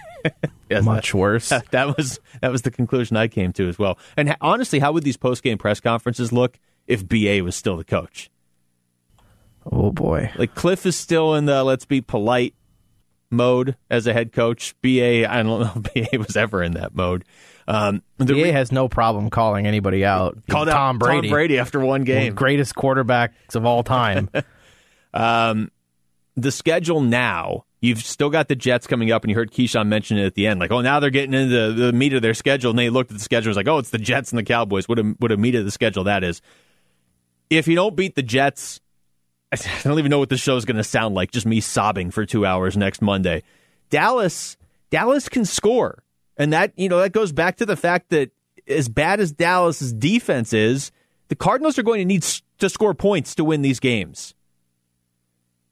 yes, 0.70 0.84
Much 0.84 1.12
that, 1.12 1.18
worse. 1.18 1.52
That 1.72 1.94
was 1.98 2.18
that 2.40 2.50
was 2.50 2.62
the 2.62 2.70
conclusion 2.70 3.18
I 3.18 3.28
came 3.28 3.52
to 3.52 3.68
as 3.68 3.78
well. 3.78 3.98
And 4.16 4.38
honestly, 4.40 4.78
how 4.78 4.92
would 4.92 5.02
these 5.02 5.18
post 5.18 5.42
game 5.42 5.58
press 5.58 5.80
conferences 5.80 6.32
look 6.32 6.58
if 6.86 7.06
BA 7.06 7.44
was 7.44 7.54
still 7.54 7.76
the 7.76 7.84
coach? 7.84 8.30
Oh 9.70 9.90
boy! 9.90 10.30
Like 10.36 10.54
Cliff 10.54 10.86
is 10.86 10.96
still 10.96 11.34
in 11.34 11.46
the 11.46 11.64
let's 11.64 11.84
be 11.84 12.00
polite 12.00 12.54
mode 13.30 13.76
as 13.90 14.06
a 14.06 14.12
head 14.12 14.32
coach. 14.32 14.74
BA, 14.82 15.30
I 15.30 15.42
don't 15.42 15.60
know 15.60 15.72
if 15.76 16.10
BA 16.10 16.18
was 16.18 16.36
ever 16.36 16.62
in 16.62 16.72
that 16.72 16.94
mode. 16.94 17.24
Um, 17.68 18.02
BA 18.18 18.32
re- 18.32 18.52
has 18.52 18.70
no 18.70 18.88
problem 18.88 19.30
calling 19.30 19.66
anybody 19.66 20.04
out. 20.04 20.38
Called 20.48 20.68
Tom 20.68 20.98
Brady. 20.98 21.28
Tom 21.28 21.32
Brady 21.32 21.58
after 21.58 21.80
one 21.80 22.04
game, 22.04 22.34
greatest 22.34 22.74
quarterbacks 22.74 23.54
of 23.54 23.66
all 23.66 23.82
time. 23.82 24.30
um, 25.14 25.70
the 26.36 26.52
schedule 26.52 27.00
now. 27.00 27.64
You've 27.80 28.02
still 28.02 28.30
got 28.30 28.48
the 28.48 28.56
Jets 28.56 28.86
coming 28.86 29.12
up, 29.12 29.22
and 29.22 29.30
you 29.30 29.36
heard 29.36 29.52
Keyshawn 29.52 29.86
mention 29.86 30.16
it 30.16 30.24
at 30.24 30.34
the 30.34 30.46
end. 30.46 30.58
Like, 30.58 30.72
oh, 30.72 30.80
now 30.80 30.98
they're 30.98 31.10
getting 31.10 31.34
into 31.34 31.54
the, 31.54 31.86
the 31.86 31.92
meat 31.92 32.14
of 32.14 32.22
their 32.22 32.34
schedule, 32.34 32.70
and 32.70 32.78
they 32.78 32.88
looked 32.88 33.10
at 33.10 33.18
the 33.18 33.22
schedule. 33.22 33.50
And 33.50 33.50
was 33.50 33.56
like, 33.58 33.68
oh, 33.68 33.78
it's 33.78 33.90
the 33.90 33.98
Jets 33.98 34.32
and 34.32 34.38
the 34.38 34.42
Cowboys. 34.42 34.88
What 34.88 34.98
a 34.98 35.02
what 35.18 35.30
a 35.30 35.36
meat 35.36 35.54
of 35.54 35.64
the 35.64 35.70
schedule 35.70 36.04
that 36.04 36.24
is. 36.24 36.40
If 37.50 37.68
you 37.68 37.74
don't 37.76 37.94
beat 37.94 38.16
the 38.16 38.22
Jets, 38.22 38.80
I 39.66 39.82
don't 39.88 39.98
even 39.98 40.10
know 40.10 40.18
what 40.18 40.28
the 40.28 40.36
show 40.36 40.56
is 40.56 40.64
going 40.64 40.76
to 40.76 40.84
sound 40.84 41.14
like. 41.14 41.30
Just 41.30 41.46
me 41.46 41.60
sobbing 41.60 42.10
for 42.10 42.26
two 42.26 42.44
hours 42.44 42.76
next 42.76 43.02
Monday. 43.02 43.42
Dallas, 43.90 44.56
Dallas 44.90 45.28
can 45.28 45.44
score, 45.44 46.02
and 46.36 46.52
that 46.52 46.72
you 46.76 46.88
know 46.88 47.00
that 47.00 47.12
goes 47.12 47.32
back 47.32 47.56
to 47.56 47.66
the 47.66 47.76
fact 47.76 48.10
that 48.10 48.30
as 48.68 48.88
bad 48.88 49.20
as 49.20 49.32
Dallas's 49.32 49.92
defense 49.92 50.52
is, 50.52 50.90
the 51.28 51.36
Cardinals 51.36 51.78
are 51.78 51.82
going 51.82 52.00
to 52.00 52.04
need 52.04 52.24
to 52.58 52.68
score 52.68 52.94
points 52.94 53.34
to 53.36 53.44
win 53.44 53.62
these 53.62 53.80
games. 53.80 54.34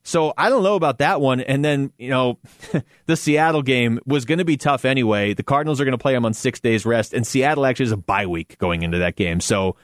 So 0.07 0.35
I 0.37 0.51
don't 0.51 0.63
know 0.63 0.75
about 0.75 0.99
that 0.99 1.21
one. 1.23 1.41
And 1.41 1.65
then, 1.65 1.91
you 1.99 2.11
know, 2.11 2.39
the 3.07 3.17
Seattle 3.17 3.63
game 3.63 3.99
was 4.05 4.27
going 4.27 4.39
to 4.39 4.45
be 4.45 4.59
tough 4.59 4.85
anyway. 4.85 5.33
The 5.33 5.43
Cardinals 5.43 5.81
are 5.81 5.85
going 5.85 5.93
to 5.93 5.99
play 5.99 6.13
them 6.13 6.27
on 6.27 6.35
six 6.35 6.61
days 6.61 6.85
rest, 6.85 7.15
and 7.15 7.27
Seattle 7.27 7.65
actually 7.65 7.87
has 7.87 7.93
a 7.93 7.97
bye 7.97 8.27
week 8.27 8.59
going 8.59 8.83
into 8.83 8.99
that 8.99 9.17
game. 9.17 9.41
So 9.41 9.77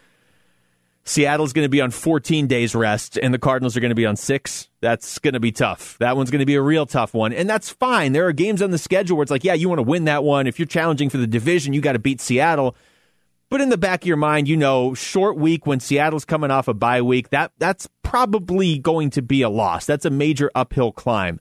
Seattle's 1.10 1.52
going 1.52 1.64
to 1.64 1.68
be 1.68 1.80
on 1.80 1.90
14 1.90 2.46
days 2.46 2.72
rest, 2.72 3.18
and 3.20 3.34
the 3.34 3.38
Cardinals 3.38 3.76
are 3.76 3.80
going 3.80 3.90
to 3.90 3.96
be 3.96 4.06
on 4.06 4.14
six. 4.14 4.68
That's 4.80 5.18
going 5.18 5.34
to 5.34 5.40
be 5.40 5.50
tough. 5.50 5.98
That 5.98 6.16
one's 6.16 6.30
going 6.30 6.38
to 6.38 6.46
be 6.46 6.54
a 6.54 6.62
real 6.62 6.86
tough 6.86 7.14
one. 7.14 7.32
And 7.32 7.50
that's 7.50 7.68
fine. 7.68 8.12
There 8.12 8.28
are 8.28 8.32
games 8.32 8.62
on 8.62 8.70
the 8.70 8.78
schedule 8.78 9.16
where 9.16 9.24
it's 9.24 9.30
like, 9.30 9.42
yeah, 9.42 9.54
you 9.54 9.68
want 9.68 9.80
to 9.80 9.82
win 9.82 10.04
that 10.04 10.22
one. 10.22 10.46
If 10.46 10.60
you're 10.60 10.66
challenging 10.66 11.10
for 11.10 11.18
the 11.18 11.26
division, 11.26 11.72
you 11.72 11.80
got 11.80 11.94
to 11.94 11.98
beat 11.98 12.20
Seattle. 12.20 12.76
But 13.48 13.60
in 13.60 13.70
the 13.70 13.76
back 13.76 14.02
of 14.02 14.06
your 14.06 14.18
mind, 14.18 14.46
you 14.46 14.56
know, 14.56 14.94
short 14.94 15.36
week 15.36 15.66
when 15.66 15.80
Seattle's 15.80 16.24
coming 16.24 16.52
off 16.52 16.68
a 16.68 16.74
bye 16.74 17.02
week, 17.02 17.30
that 17.30 17.50
that's 17.58 17.88
probably 18.04 18.78
going 18.78 19.10
to 19.10 19.20
be 19.20 19.42
a 19.42 19.50
loss. 19.50 19.86
That's 19.86 20.04
a 20.04 20.10
major 20.10 20.48
uphill 20.54 20.92
climb. 20.92 21.40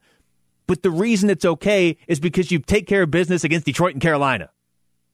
But 0.65 0.82
the 0.82 0.89
reason 0.89 1.29
it's 1.29 1.45
okay 1.45 1.95
is 2.08 2.19
because 2.19 2.49
you 2.49 2.58
take 2.58 2.88
care 2.88 3.03
of 3.03 3.12
business 3.12 3.43
against 3.43 3.67
Detroit 3.67 3.93
and 3.93 4.01
Carolina. 4.01 4.49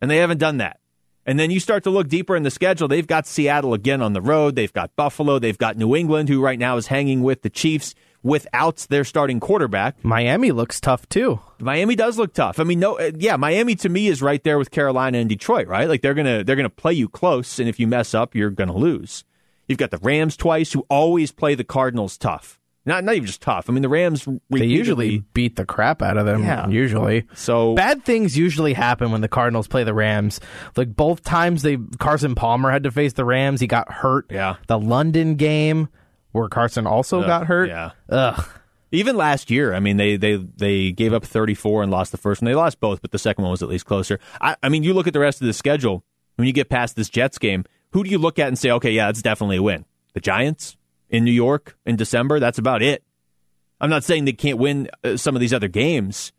And 0.01 0.09
they 0.09 0.17
haven't 0.17 0.37
done 0.37 0.57
that. 0.57 0.79
And 1.25 1.39
then 1.39 1.49
you 1.49 1.59
start 1.59 1.83
to 1.83 1.89
look 1.89 2.07
deeper 2.07 2.35
in 2.35 2.43
the 2.43 2.51
schedule. 2.51 2.87
They've 2.87 3.07
got 3.07 3.25
Seattle 3.25 3.73
again 3.73 4.01
on 4.01 4.13
the 4.13 4.21
road. 4.21 4.55
They've 4.55 4.71
got 4.71 4.95
Buffalo. 4.95 5.39
They've 5.39 5.57
got 5.57 5.75
New 5.75 5.95
England, 5.95 6.29
who 6.29 6.39
right 6.41 6.59
now 6.59 6.77
is 6.77 6.87
hanging 6.87 7.23
with 7.23 7.41
the 7.41 7.49
Chiefs 7.49 7.95
without 8.21 8.77
their 8.89 9.03
starting 9.03 9.39
quarterback. 9.39 10.03
Miami 10.03 10.51
looks 10.51 10.79
tough 10.79 11.07
too. 11.09 11.39
Miami 11.59 11.95
does 11.95 12.17
look 12.17 12.33
tough. 12.33 12.59
I 12.59 12.63
mean, 12.63 12.79
no, 12.79 12.99
uh, 12.99 13.11
yeah, 13.17 13.37
Miami 13.37 13.75
to 13.75 13.89
me 13.89 14.07
is 14.07 14.21
right 14.21 14.43
there 14.43 14.57
with 14.57 14.71
Carolina 14.71 15.19
and 15.19 15.29
Detroit, 15.29 15.67
right? 15.67 15.87
Like 15.87 16.01
they're 16.01 16.13
gonna 16.13 16.43
they're 16.43 16.55
gonna 16.55 16.69
play 16.69 16.93
you 16.93 17.07
close, 17.07 17.59
and 17.59 17.69
if 17.69 17.79
you 17.79 17.87
mess 17.87 18.13
up, 18.13 18.35
you're 18.35 18.49
gonna 18.49 18.75
lose. 18.75 19.23
You've 19.67 19.79
got 19.79 19.91
the 19.91 19.97
Rams 19.99 20.37
twice, 20.37 20.73
who 20.73 20.85
always 20.89 21.31
play 21.31 21.55
the 21.55 21.63
Cardinals 21.63 22.17
tough. 22.17 22.59
Not 22.85 23.03
not 23.03 23.15
even 23.15 23.25
just 23.25 23.41
tough. 23.41 23.69
I 23.69 23.73
mean, 23.73 23.81
the 23.81 23.89
Rams 23.89 24.27
they 24.49 24.65
usually 24.65 25.19
beat 25.33 25.55
the 25.55 25.65
crap 25.65 26.01
out 26.01 26.17
of 26.17 26.25
them. 26.25 26.43
Yeah. 26.43 26.67
Usually, 26.67 27.25
so 27.33 27.73
bad 27.73 28.05
things 28.05 28.37
usually 28.37 28.73
happen 28.73 29.11
when 29.11 29.21
the 29.21 29.27
Cardinals 29.27 29.67
play 29.67 29.83
the 29.83 29.93
Rams. 29.93 30.39
Like 30.75 30.95
both 30.95 31.23
times 31.23 31.63
they 31.63 31.77
Carson 31.97 32.35
Palmer 32.35 32.69
had 32.71 32.83
to 32.83 32.91
face 32.91 33.13
the 33.13 33.25
Rams, 33.25 33.59
he 33.59 33.67
got 33.67 33.91
hurt. 33.91 34.27
Yeah, 34.29 34.57
the 34.67 34.77
London 34.79 35.35
game 35.35 35.89
where 36.31 36.47
Carson 36.47 36.85
also 36.85 37.21
Ugh, 37.21 37.25
got 37.25 37.47
hurt. 37.47 37.69
Yeah. 37.69 37.91
Ugh. 38.09 38.47
Even 38.91 39.17
last 39.17 39.49
year, 39.49 39.73
I 39.73 39.79
mean, 39.79 39.97
they 39.97 40.15
they 40.15 40.35
they 40.35 40.91
gave 40.91 41.11
up 41.11 41.25
34 41.25 41.83
and 41.83 41.91
lost 41.91 42.11
the 42.11 42.17
first 42.17 42.41
one. 42.41 42.45
They 42.45 42.55
lost 42.55 42.79
both, 42.79 43.01
but 43.01 43.11
the 43.11 43.17
second 43.17 43.43
one 43.43 43.51
was 43.51 43.63
at 43.63 43.69
least 43.69 43.85
closer. 43.85 44.19
I, 44.39 44.55
I 44.61 44.69
mean, 44.69 44.83
you 44.83 44.93
look 44.93 45.07
at 45.07 45.13
the 45.13 45.19
rest 45.19 45.41
of 45.41 45.47
the 45.47 45.53
schedule 45.53 46.03
when 46.35 46.45
you 46.45 46.53
get 46.53 46.69
past 46.69 46.95
this 46.95 47.09
Jets 47.09 47.39
game. 47.39 47.65
Who 47.93 48.03
do 48.03 48.09
you 48.09 48.17
look 48.17 48.37
at 48.37 48.47
and 48.47 48.59
say, 48.59 48.71
okay, 48.71 48.91
yeah, 48.91 49.09
it's 49.09 49.21
definitely 49.21 49.57
a 49.57 49.63
win? 49.63 49.85
The 50.13 50.19
Giants 50.19 50.77
in 51.09 51.23
New 51.23 51.31
York 51.31 51.77
in 51.85 51.95
December. 51.95 52.39
That's 52.39 52.57
about 52.57 52.81
it. 52.81 53.03
I'm 53.79 53.89
not 53.89 54.03
saying 54.03 54.25
they 54.25 54.33
can't 54.33 54.57
win 54.57 54.89
uh, 55.03 55.17
some 55.17 55.35
of 55.35 55.41
these 55.41 55.53
other 55.53 55.67
games, 55.67 56.31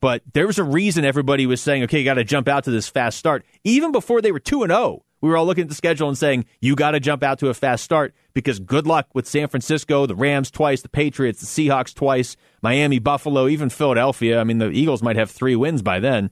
But 0.00 0.22
there 0.34 0.46
was 0.46 0.58
a 0.58 0.64
reason 0.64 1.04
everybody 1.04 1.46
was 1.46 1.60
saying, 1.60 1.82
okay, 1.84 1.98
you 1.98 2.04
got 2.04 2.14
to 2.14 2.24
jump 2.24 2.48
out 2.48 2.64
to 2.64 2.70
this 2.70 2.88
fast 2.88 3.18
start. 3.18 3.44
Even 3.64 3.92
before 3.92 4.20
they 4.20 4.32
were 4.32 4.38
2 4.40 4.62
and 4.62 4.70
0, 4.70 5.04
we 5.20 5.28
were 5.30 5.36
all 5.36 5.46
looking 5.46 5.62
at 5.62 5.68
the 5.68 5.74
schedule 5.74 6.08
and 6.08 6.16
saying, 6.16 6.44
you 6.60 6.76
got 6.76 6.92
to 6.92 7.00
jump 7.00 7.22
out 7.22 7.38
to 7.40 7.48
a 7.48 7.54
fast 7.54 7.82
start 7.82 8.14
because 8.34 8.58
good 8.58 8.86
luck 8.86 9.08
with 9.14 9.26
San 9.26 9.48
Francisco, 9.48 10.06
the 10.06 10.14
Rams 10.14 10.50
twice, 10.50 10.82
the 10.82 10.88
Patriots, 10.88 11.40
the 11.40 11.46
Seahawks 11.46 11.94
twice, 11.94 12.36
Miami, 12.62 12.98
Buffalo, 12.98 13.48
even 13.48 13.68
Philadelphia. 13.70 14.38
I 14.40 14.44
mean, 14.44 14.58
the 14.58 14.70
Eagles 14.70 15.02
might 15.02 15.16
have 15.16 15.30
three 15.30 15.56
wins 15.56 15.82
by 15.82 15.98
then. 16.00 16.30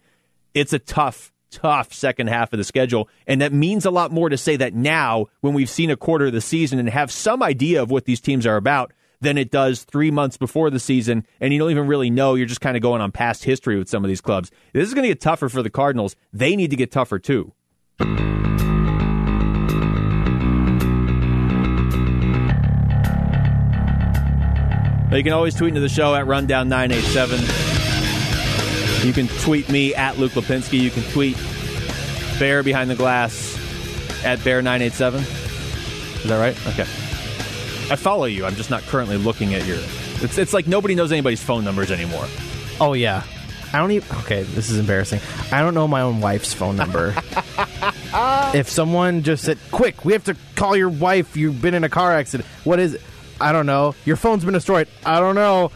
It's 0.54 0.72
a 0.72 0.78
tough, 0.78 1.32
tough 1.54 1.92
second 1.92 2.26
half 2.28 2.52
of 2.52 2.58
the 2.58 2.64
schedule. 2.64 3.08
And 3.26 3.40
that 3.40 3.52
means 3.52 3.86
a 3.86 3.90
lot 3.90 4.12
more 4.12 4.28
to 4.28 4.36
say 4.36 4.56
that 4.56 4.74
now, 4.74 5.26
when 5.40 5.54
we've 5.54 5.70
seen 5.70 5.90
a 5.90 5.96
quarter 5.96 6.26
of 6.26 6.32
the 6.32 6.40
season 6.40 6.78
and 6.78 6.88
have 6.88 7.10
some 7.10 7.42
idea 7.42 7.82
of 7.82 7.90
what 7.90 8.04
these 8.04 8.20
teams 8.20 8.46
are 8.46 8.56
about, 8.56 8.92
than 9.20 9.38
it 9.38 9.50
does 9.50 9.84
three 9.84 10.10
months 10.10 10.36
before 10.36 10.68
the 10.70 10.78
season, 10.78 11.26
and 11.40 11.52
you 11.52 11.58
don't 11.58 11.70
even 11.70 11.86
really 11.86 12.10
know. 12.10 12.34
You're 12.34 12.46
just 12.46 12.60
kind 12.60 12.76
of 12.76 12.82
going 12.82 13.00
on 13.00 13.10
past 13.10 13.44
history 13.44 13.78
with 13.78 13.88
some 13.88 14.04
of 14.04 14.08
these 14.08 14.20
clubs. 14.20 14.50
This 14.72 14.86
is 14.86 14.92
going 14.94 15.04
to 15.04 15.08
get 15.08 15.20
tougher 15.20 15.48
for 15.48 15.62
the 15.62 15.70
Cardinals. 15.70 16.14
They 16.32 16.56
need 16.56 16.70
to 16.70 16.76
get 16.76 16.92
tougher 16.92 17.18
too. 17.18 17.52
You 25.16 25.22
can 25.22 25.32
always 25.32 25.54
tweet 25.54 25.68
into 25.68 25.80
the 25.80 25.88
show 25.88 26.14
at 26.14 26.26
Rundown987. 26.26 27.73
You 29.04 29.12
can 29.12 29.28
tweet 29.28 29.68
me 29.68 29.94
at 29.94 30.18
Luke 30.18 30.32
Lapinski. 30.32 30.80
You 30.80 30.90
can 30.90 31.02
tweet 31.12 31.36
Bear 32.38 32.62
Behind 32.62 32.88
the 32.88 32.94
Glass 32.94 33.54
at 34.24 34.38
Bear987. 34.38 35.20
Is 35.20 36.30
that 36.30 36.38
right? 36.38 36.66
Okay. 36.68 36.88
I 37.92 37.96
follow 37.96 38.24
you. 38.24 38.46
I'm 38.46 38.54
just 38.54 38.70
not 38.70 38.82
currently 38.84 39.18
looking 39.18 39.52
at 39.52 39.66
your. 39.66 39.76
It's, 40.22 40.38
it's 40.38 40.54
like 40.54 40.66
nobody 40.66 40.94
knows 40.94 41.12
anybody's 41.12 41.42
phone 41.42 41.64
numbers 41.64 41.90
anymore. 41.90 42.26
Oh, 42.80 42.94
yeah. 42.94 43.24
I 43.74 43.78
don't 43.78 43.90
even. 43.90 44.16
Okay, 44.20 44.42
this 44.42 44.70
is 44.70 44.78
embarrassing. 44.78 45.20
I 45.52 45.60
don't 45.60 45.74
know 45.74 45.86
my 45.86 46.00
own 46.00 46.20
wife's 46.20 46.54
phone 46.54 46.76
number. 46.76 47.14
if 48.54 48.70
someone 48.70 49.22
just 49.22 49.44
said, 49.44 49.58
"Quick, 49.72 50.04
we 50.04 50.12
have 50.12 50.24
to 50.24 50.36
call 50.54 50.76
your 50.76 50.88
wife. 50.88 51.36
You've 51.36 51.60
been 51.60 51.74
in 51.74 51.82
a 51.82 51.88
car 51.88 52.12
accident." 52.12 52.48
What 52.62 52.78
is 52.78 52.94
it? 52.94 53.02
I 53.40 53.50
don't 53.50 53.66
know. 53.66 53.96
Your 54.04 54.14
phone's 54.14 54.44
been 54.44 54.54
destroyed. 54.54 54.86
I 55.04 55.18
don't 55.18 55.34
know. 55.34 55.72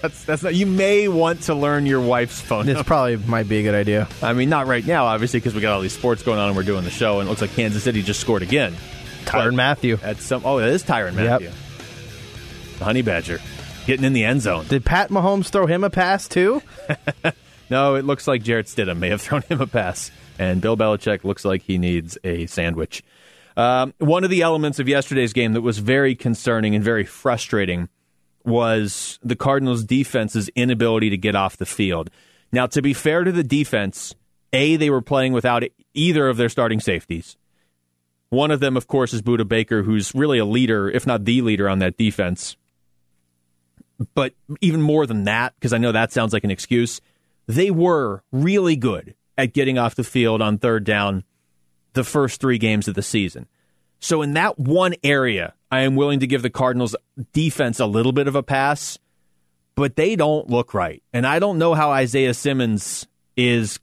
That's 0.00 0.24
that's 0.24 0.42
not. 0.42 0.54
You 0.54 0.66
may 0.66 1.08
want 1.08 1.42
to 1.42 1.54
learn 1.54 1.86
your 1.86 2.00
wife's 2.00 2.40
phone. 2.40 2.66
This 2.66 2.82
probably 2.82 3.16
might 3.16 3.48
be 3.48 3.58
a 3.58 3.62
good 3.62 3.74
idea. 3.74 4.08
I 4.22 4.32
mean, 4.32 4.48
not 4.48 4.66
right 4.66 4.86
now, 4.86 5.06
obviously, 5.06 5.40
because 5.40 5.54
we 5.54 5.60
got 5.60 5.74
all 5.74 5.80
these 5.80 5.92
sports 5.92 6.22
going 6.22 6.38
on 6.38 6.48
and 6.48 6.56
we're 6.56 6.62
doing 6.62 6.84
the 6.84 6.90
show, 6.90 7.20
and 7.20 7.26
it 7.26 7.30
looks 7.30 7.40
like 7.40 7.52
Kansas 7.52 7.82
City 7.82 8.02
just 8.02 8.20
scored 8.20 8.42
again. 8.42 8.76
Tyrann 9.24 9.54
Mathieu. 9.54 9.98
At 10.02 10.18
some, 10.18 10.42
oh, 10.44 10.58
that 10.58 10.68
is 10.68 10.82
Tyrann 10.82 11.14
Mathieu. 11.14 11.46
Yep. 11.46 11.54
The 12.78 12.84
Honey 12.84 13.02
Badger 13.02 13.40
getting 13.86 14.04
in 14.04 14.12
the 14.12 14.24
end 14.24 14.42
zone. 14.42 14.66
Did 14.68 14.84
Pat 14.84 15.10
Mahomes 15.10 15.48
throw 15.48 15.66
him 15.66 15.82
a 15.82 15.90
pass 15.90 16.28
too? 16.28 16.62
no, 17.70 17.96
it 17.96 18.04
looks 18.04 18.28
like 18.28 18.42
Jarrett 18.42 18.66
Stidham 18.66 18.98
may 18.98 19.08
have 19.08 19.20
thrown 19.22 19.42
him 19.42 19.60
a 19.60 19.66
pass, 19.66 20.10
and 20.38 20.60
Bill 20.60 20.76
Belichick 20.76 21.24
looks 21.24 21.44
like 21.44 21.62
he 21.62 21.78
needs 21.78 22.16
a 22.22 22.46
sandwich. 22.46 23.02
Um, 23.56 23.92
one 23.98 24.22
of 24.22 24.30
the 24.30 24.42
elements 24.42 24.78
of 24.78 24.88
yesterday's 24.88 25.32
game 25.32 25.54
that 25.54 25.62
was 25.62 25.78
very 25.78 26.14
concerning 26.14 26.76
and 26.76 26.84
very 26.84 27.04
frustrating 27.04 27.88
was 28.48 29.18
the 29.22 29.36
Cardinals' 29.36 29.84
defense's 29.84 30.48
inability 30.50 31.10
to 31.10 31.16
get 31.16 31.36
off 31.36 31.56
the 31.56 31.66
field. 31.66 32.10
Now, 32.50 32.66
to 32.66 32.82
be 32.82 32.94
fair 32.94 33.24
to 33.24 33.32
the 33.32 33.44
defense, 33.44 34.14
A, 34.52 34.76
they 34.76 34.90
were 34.90 35.02
playing 35.02 35.32
without 35.32 35.62
either 35.94 36.28
of 36.28 36.36
their 36.36 36.48
starting 36.48 36.80
safeties. 36.80 37.36
One 38.30 38.50
of 38.50 38.60
them, 38.60 38.76
of 38.76 38.86
course, 38.86 39.12
is 39.12 39.22
Budda 39.22 39.46
Baker, 39.46 39.82
who's 39.82 40.14
really 40.14 40.38
a 40.38 40.44
leader, 40.44 40.90
if 40.90 41.06
not 41.06 41.24
the 41.24 41.40
leader 41.42 41.68
on 41.68 41.78
that 41.78 41.96
defense. 41.96 42.56
But 44.14 44.34
even 44.60 44.82
more 44.82 45.06
than 45.06 45.24
that, 45.24 45.54
because 45.54 45.72
I 45.72 45.78
know 45.78 45.92
that 45.92 46.12
sounds 46.12 46.32
like 46.32 46.44
an 46.44 46.50
excuse, 46.50 47.00
they 47.46 47.70
were 47.70 48.22
really 48.30 48.76
good 48.76 49.14
at 49.36 49.54
getting 49.54 49.78
off 49.78 49.94
the 49.94 50.04
field 50.04 50.42
on 50.42 50.58
third 50.58 50.84
down 50.84 51.24
the 51.94 52.04
first 52.04 52.40
three 52.40 52.58
games 52.58 52.86
of 52.86 52.94
the 52.94 53.02
season. 53.02 53.46
So, 54.00 54.22
in 54.22 54.34
that 54.34 54.58
one 54.58 54.94
area, 55.02 55.54
I 55.70 55.80
am 55.80 55.96
willing 55.96 56.20
to 56.20 56.26
give 56.26 56.42
the 56.42 56.50
Cardinals 56.50 56.96
defense 57.32 57.78
a 57.78 57.86
little 57.86 58.12
bit 58.12 58.26
of 58.26 58.34
a 58.34 58.42
pass, 58.42 58.98
but 59.74 59.96
they 59.96 60.16
don't 60.16 60.48
look 60.48 60.74
right. 60.74 61.02
And 61.12 61.26
I 61.26 61.38
don't 61.38 61.58
know 61.58 61.74
how 61.74 61.90
Isaiah 61.90 62.34
Simmons 62.34 63.06
is 63.36 63.78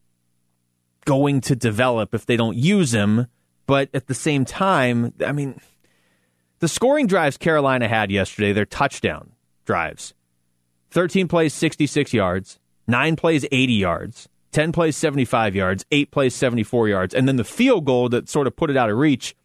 going 1.06 1.42
to 1.42 1.56
develop 1.56 2.14
if 2.14 2.26
they 2.26 2.36
don't 2.36 2.58
use 2.58 2.94
him. 2.94 3.28
But 3.68 3.90
at 3.94 4.08
the 4.08 4.14
same 4.14 4.46
time, 4.46 5.14
I 5.26 5.32
mean, 5.32 5.60
the 6.60 6.68
scoring 6.68 7.08
drives 7.08 7.38
Carolina 7.38 7.88
had 7.88 8.12
yesterday, 8.12 8.54
their 8.54 8.66
touchdown 8.66 9.32
drives 9.66 10.14
13 10.92 11.28
plays, 11.28 11.54
66 11.54 12.14
yards, 12.14 12.60
9 12.88 13.16
plays, 13.16 13.46
80 13.52 13.74
yards, 13.74 14.30
10 14.52 14.72
plays, 14.72 14.96
75 14.96 15.56
yards, 15.56 15.86
8 15.92 16.12
plays, 16.12 16.36
74 16.36 16.88
yards. 16.88 17.14
And 17.14 17.28
then 17.28 17.36
the 17.36 17.44
field 17.44 17.86
goal 17.86 18.08
that 18.10 18.30
sort 18.30 18.48
of 18.48 18.56
put 18.56 18.70
it 18.70 18.78
out 18.78 18.90
of 18.90 18.98
reach 18.98 19.36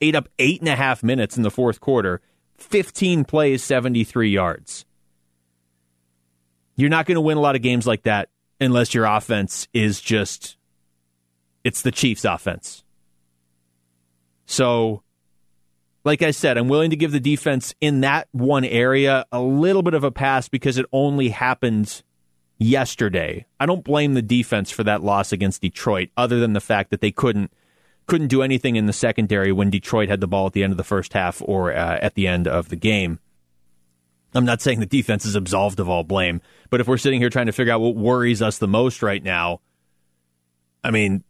ate 0.00 0.14
up 0.14 0.28
eight 0.38 0.60
and 0.60 0.68
a 0.68 0.76
half 0.76 1.02
minutes 1.02 1.36
in 1.36 1.42
the 1.42 1.50
fourth 1.50 1.80
quarter, 1.80 2.20
15 2.58 3.24
plays, 3.24 3.62
73 3.62 4.30
yards. 4.30 4.84
You're 6.76 6.90
not 6.90 7.06
going 7.06 7.16
to 7.16 7.20
win 7.20 7.36
a 7.36 7.40
lot 7.40 7.56
of 7.56 7.62
games 7.62 7.86
like 7.86 8.04
that 8.04 8.28
unless 8.60 8.94
your 8.94 9.04
offense 9.04 9.68
is 9.72 10.00
just, 10.00 10.56
it's 11.64 11.82
the 11.82 11.90
Chiefs' 11.90 12.24
offense. 12.24 12.84
So, 14.46 15.02
like 16.04 16.22
I 16.22 16.30
said, 16.30 16.56
I'm 16.56 16.68
willing 16.68 16.90
to 16.90 16.96
give 16.96 17.12
the 17.12 17.20
defense 17.20 17.74
in 17.80 18.00
that 18.00 18.28
one 18.32 18.64
area 18.64 19.26
a 19.30 19.40
little 19.40 19.82
bit 19.82 19.94
of 19.94 20.04
a 20.04 20.10
pass 20.10 20.48
because 20.48 20.78
it 20.78 20.86
only 20.92 21.28
happened 21.28 22.02
yesterday. 22.58 23.46
I 23.58 23.66
don't 23.66 23.84
blame 23.84 24.14
the 24.14 24.22
defense 24.22 24.70
for 24.70 24.84
that 24.84 25.02
loss 25.02 25.32
against 25.32 25.62
Detroit, 25.62 26.10
other 26.16 26.40
than 26.40 26.52
the 26.52 26.60
fact 26.60 26.90
that 26.90 27.00
they 27.00 27.10
couldn't 27.10 27.52
couldn't 28.10 28.26
do 28.26 28.42
anything 28.42 28.74
in 28.74 28.86
the 28.86 28.92
secondary 28.92 29.52
when 29.52 29.70
Detroit 29.70 30.08
had 30.08 30.20
the 30.20 30.26
ball 30.26 30.48
at 30.48 30.52
the 30.52 30.64
end 30.64 30.72
of 30.72 30.76
the 30.76 30.82
first 30.82 31.12
half 31.12 31.40
or 31.44 31.72
uh, 31.72 31.96
at 32.02 32.16
the 32.16 32.26
end 32.26 32.48
of 32.48 32.68
the 32.68 32.74
game. 32.74 33.20
I'm 34.34 34.44
not 34.44 34.60
saying 34.60 34.80
the 34.80 34.86
defense 34.86 35.24
is 35.24 35.36
absolved 35.36 35.78
of 35.78 35.88
all 35.88 36.02
blame, 36.02 36.40
but 36.70 36.80
if 36.80 36.88
we're 36.88 36.96
sitting 36.96 37.20
here 37.20 37.30
trying 37.30 37.46
to 37.46 37.52
figure 37.52 37.72
out 37.72 37.80
what 37.80 37.94
worries 37.94 38.42
us 38.42 38.58
the 38.58 38.66
most 38.66 39.00
right 39.00 39.22
now, 39.22 39.60
I 40.82 40.90
mean, 40.90 41.22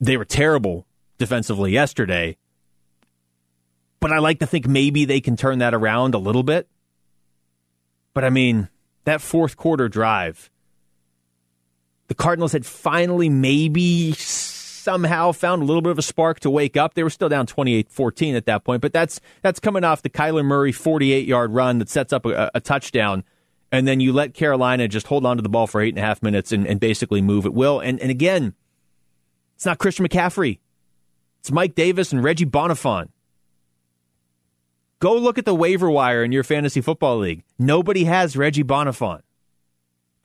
they 0.00 0.16
were 0.16 0.24
terrible 0.24 0.86
defensively 1.18 1.72
yesterday. 1.72 2.38
But 4.00 4.12
I 4.12 4.18
like 4.18 4.38
to 4.38 4.46
think 4.46 4.66
maybe 4.66 5.04
they 5.04 5.20
can 5.20 5.36
turn 5.36 5.58
that 5.58 5.74
around 5.74 6.14
a 6.14 6.18
little 6.18 6.42
bit. 6.42 6.68
But 8.14 8.24
I 8.24 8.30
mean, 8.30 8.70
that 9.04 9.20
fourth 9.20 9.58
quarter 9.58 9.90
drive, 9.90 10.48
the 12.08 12.14
Cardinals 12.14 12.52
had 12.52 12.64
finally 12.64 13.28
maybe 13.28 14.14
somehow 14.86 15.32
found 15.32 15.62
a 15.62 15.64
little 15.64 15.82
bit 15.82 15.90
of 15.90 15.98
a 15.98 16.02
spark 16.02 16.38
to 16.38 16.48
wake 16.48 16.76
up. 16.76 16.94
They 16.94 17.02
were 17.02 17.10
still 17.10 17.28
down 17.28 17.48
28-14 17.48 18.36
at 18.36 18.46
that 18.46 18.62
point, 18.62 18.80
but 18.80 18.92
that's 18.92 19.20
that's 19.42 19.58
coming 19.58 19.82
off 19.82 20.02
the 20.02 20.08
Kyler 20.08 20.44
Murray 20.44 20.70
48-yard 20.70 21.52
run 21.52 21.80
that 21.80 21.88
sets 21.88 22.12
up 22.12 22.24
a, 22.24 22.52
a, 22.54 22.60
touchdown, 22.60 23.24
and 23.72 23.88
then 23.88 23.98
you 23.98 24.12
let 24.12 24.32
Carolina 24.32 24.86
just 24.86 25.08
hold 25.08 25.26
on 25.26 25.38
to 25.38 25.42
the 25.42 25.48
ball 25.48 25.66
for 25.66 25.80
eight 25.80 25.88
and 25.88 25.98
a 25.98 26.06
half 26.06 26.22
minutes 26.22 26.52
and, 26.52 26.68
and 26.68 26.78
basically 26.78 27.20
move 27.20 27.46
at 27.46 27.52
will. 27.52 27.80
And 27.80 28.00
and 28.00 28.12
again, 28.12 28.54
it's 29.56 29.66
not 29.66 29.78
Christian 29.78 30.06
McCaffrey. 30.06 30.60
It's 31.40 31.50
Mike 31.50 31.74
Davis 31.74 32.12
and 32.12 32.22
Reggie 32.22 32.46
Bonnafon. 32.46 33.08
Go 35.00 35.16
look 35.16 35.36
at 35.36 35.44
the 35.44 35.54
waiver 35.54 35.90
wire 35.90 36.22
in 36.22 36.30
your 36.30 36.44
fantasy 36.44 36.80
football 36.80 37.18
league. 37.18 37.42
Nobody 37.58 38.04
has 38.04 38.36
Reggie 38.36 38.64
Bonnafon. 38.64 39.22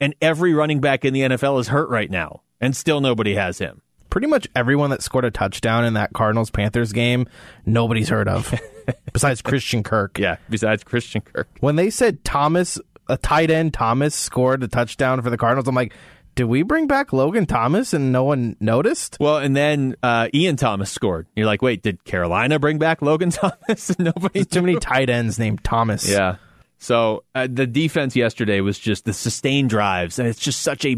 And 0.00 0.14
every 0.22 0.54
running 0.54 0.80
back 0.80 1.04
in 1.04 1.12
the 1.12 1.22
NFL 1.22 1.58
is 1.60 1.68
hurt 1.68 1.88
right 1.88 2.10
now, 2.10 2.42
and 2.60 2.76
still 2.76 3.00
nobody 3.00 3.34
has 3.34 3.58
him. 3.58 3.82
Pretty 4.12 4.26
much 4.26 4.46
everyone 4.54 4.90
that 4.90 5.02
scored 5.02 5.24
a 5.24 5.30
touchdown 5.30 5.86
in 5.86 5.94
that 5.94 6.12
Cardinals 6.12 6.50
Panthers 6.50 6.92
game, 6.92 7.26
nobody's 7.64 8.10
heard 8.10 8.28
of, 8.28 8.52
besides 9.14 9.40
Christian 9.40 9.82
Kirk. 9.82 10.18
Yeah, 10.18 10.36
besides 10.50 10.84
Christian 10.84 11.22
Kirk. 11.22 11.48
When 11.60 11.76
they 11.76 11.88
said 11.88 12.22
Thomas, 12.22 12.78
a 13.08 13.16
tight 13.16 13.50
end 13.50 13.72
Thomas 13.72 14.14
scored 14.14 14.62
a 14.62 14.68
touchdown 14.68 15.22
for 15.22 15.30
the 15.30 15.38
Cardinals, 15.38 15.66
I'm 15.66 15.74
like, 15.74 15.94
did 16.34 16.44
we 16.44 16.62
bring 16.62 16.86
back 16.86 17.14
Logan 17.14 17.46
Thomas 17.46 17.94
and 17.94 18.12
no 18.12 18.22
one 18.24 18.54
noticed? 18.60 19.16
Well, 19.18 19.38
and 19.38 19.56
then 19.56 19.96
uh, 20.02 20.28
Ian 20.34 20.56
Thomas 20.56 20.90
scored. 20.90 21.26
You're 21.34 21.46
like, 21.46 21.62
wait, 21.62 21.82
did 21.82 22.04
Carolina 22.04 22.58
bring 22.58 22.76
back 22.78 23.00
Logan 23.00 23.30
Thomas? 23.30 23.88
and 23.88 23.98
Nobody. 24.14 24.44
Too 24.44 24.60
many 24.60 24.78
tight 24.78 25.08
ends 25.08 25.38
named 25.38 25.64
Thomas. 25.64 26.06
Yeah. 26.06 26.36
So 26.82 27.22
uh, 27.36 27.46
the 27.48 27.68
defense 27.68 28.16
yesterday 28.16 28.60
was 28.60 28.76
just 28.76 29.04
the 29.04 29.12
sustained 29.12 29.70
drives, 29.70 30.18
and 30.18 30.26
it's 30.26 30.40
just 30.40 30.62
such 30.62 30.84
a 30.84 30.96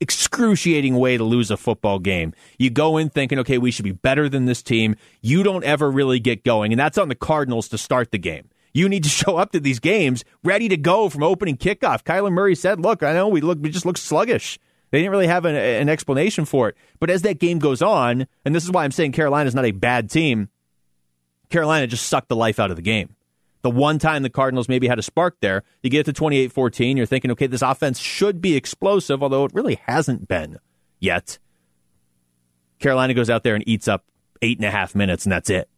excruciating 0.00 0.96
way 0.96 1.16
to 1.16 1.22
lose 1.22 1.52
a 1.52 1.56
football 1.56 2.00
game. 2.00 2.34
You 2.58 2.68
go 2.68 2.96
in 2.96 3.10
thinking, 3.10 3.38
okay, 3.38 3.56
we 3.56 3.70
should 3.70 3.84
be 3.84 3.92
better 3.92 4.28
than 4.28 4.46
this 4.46 4.60
team. 4.60 4.96
You 5.20 5.44
don't 5.44 5.62
ever 5.62 5.88
really 5.88 6.18
get 6.18 6.42
going, 6.42 6.72
and 6.72 6.80
that's 6.80 6.98
on 6.98 7.08
the 7.08 7.14
Cardinals 7.14 7.68
to 7.68 7.78
start 7.78 8.10
the 8.10 8.18
game. 8.18 8.48
You 8.74 8.88
need 8.88 9.04
to 9.04 9.08
show 9.22 9.36
up 9.36 9.52
to 9.52 9.60
these 9.60 9.78
games 9.78 10.24
ready 10.42 10.68
to 10.68 10.76
go 10.76 11.08
from 11.08 11.22
opening 11.22 11.56
kickoff. 11.56 12.02
Kyler 12.02 12.32
Murray 12.32 12.56
said, 12.56 12.80
"Look, 12.80 13.04
I 13.04 13.12
know 13.12 13.28
we 13.28 13.40
look, 13.40 13.60
we 13.60 13.70
just 13.70 13.86
look 13.86 13.98
sluggish." 13.98 14.58
They 14.90 14.98
didn't 14.98 15.12
really 15.12 15.28
have 15.28 15.44
an, 15.44 15.54
an 15.54 15.88
explanation 15.88 16.44
for 16.44 16.70
it. 16.70 16.76
But 16.98 17.08
as 17.08 17.22
that 17.22 17.38
game 17.38 17.60
goes 17.60 17.82
on, 17.82 18.26
and 18.44 18.52
this 18.52 18.64
is 18.64 18.72
why 18.72 18.82
I'm 18.82 18.90
saying 18.90 19.12
Carolina 19.12 19.46
is 19.46 19.54
not 19.54 19.64
a 19.64 19.70
bad 19.70 20.10
team, 20.10 20.48
Carolina 21.50 21.86
just 21.86 22.08
sucked 22.08 22.28
the 22.28 22.34
life 22.34 22.58
out 22.58 22.70
of 22.70 22.76
the 22.76 22.82
game 22.82 23.14
The 23.62 23.70
one 23.70 23.98
time 23.98 24.22
the 24.22 24.30
Cardinals 24.30 24.68
maybe 24.68 24.88
had 24.88 24.98
a 24.98 25.02
spark 25.02 25.36
there, 25.40 25.64
you 25.82 25.90
get 25.90 26.06
to 26.06 26.12
28 26.12 26.52
14, 26.52 26.96
you're 26.96 27.06
thinking, 27.06 27.30
okay, 27.32 27.46
this 27.46 27.62
offense 27.62 27.98
should 27.98 28.40
be 28.40 28.56
explosive, 28.56 29.22
although 29.22 29.44
it 29.44 29.54
really 29.54 29.80
hasn't 29.86 30.28
been 30.28 30.58
yet. 30.98 31.38
Carolina 32.78 33.12
goes 33.12 33.28
out 33.28 33.42
there 33.44 33.54
and 33.54 33.66
eats 33.68 33.86
up 33.86 34.04
eight 34.42 34.58
and 34.58 34.64
a 34.64 34.70
half 34.70 34.94
minutes, 34.94 35.24
and 35.24 35.32
that's 35.32 35.50
it. 35.50 35.68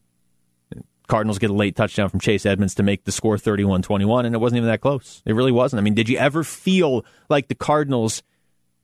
Cardinals 1.08 1.38
get 1.38 1.50
a 1.50 1.54
late 1.54 1.76
touchdown 1.76 2.08
from 2.08 2.20
Chase 2.20 2.46
Edmonds 2.46 2.76
to 2.76 2.82
make 2.82 3.04
the 3.04 3.12
score 3.12 3.36
31 3.36 3.82
21, 3.82 4.24
and 4.24 4.34
it 4.34 4.38
wasn't 4.38 4.56
even 4.58 4.68
that 4.68 4.80
close. 4.80 5.22
It 5.26 5.34
really 5.34 5.52
wasn't. 5.52 5.80
I 5.80 5.82
mean, 5.82 5.94
did 5.94 6.08
you 6.08 6.16
ever 6.16 6.44
feel 6.44 7.04
like 7.28 7.48
the 7.48 7.54
Cardinals 7.54 8.22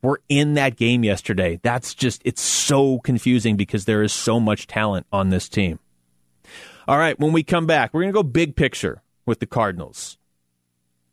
were 0.02 0.20
in 0.28 0.54
that 0.54 0.76
game 0.76 1.04
yesterday? 1.04 1.60
That's 1.62 1.94
just, 1.94 2.20
it's 2.24 2.42
so 2.42 2.98
confusing 2.98 3.56
because 3.56 3.84
there 3.84 4.02
is 4.02 4.12
so 4.12 4.40
much 4.40 4.66
talent 4.66 5.06
on 5.12 5.30
this 5.30 5.48
team. 5.48 5.78
All 6.88 6.96
right, 6.96 7.20
when 7.20 7.32
we 7.32 7.42
come 7.42 7.66
back, 7.66 7.92
we're 7.92 8.00
going 8.00 8.14
to 8.14 8.16
go 8.16 8.22
big 8.22 8.56
picture 8.56 9.02
with 9.26 9.40
the 9.40 9.46
Cardinals. 9.46 10.16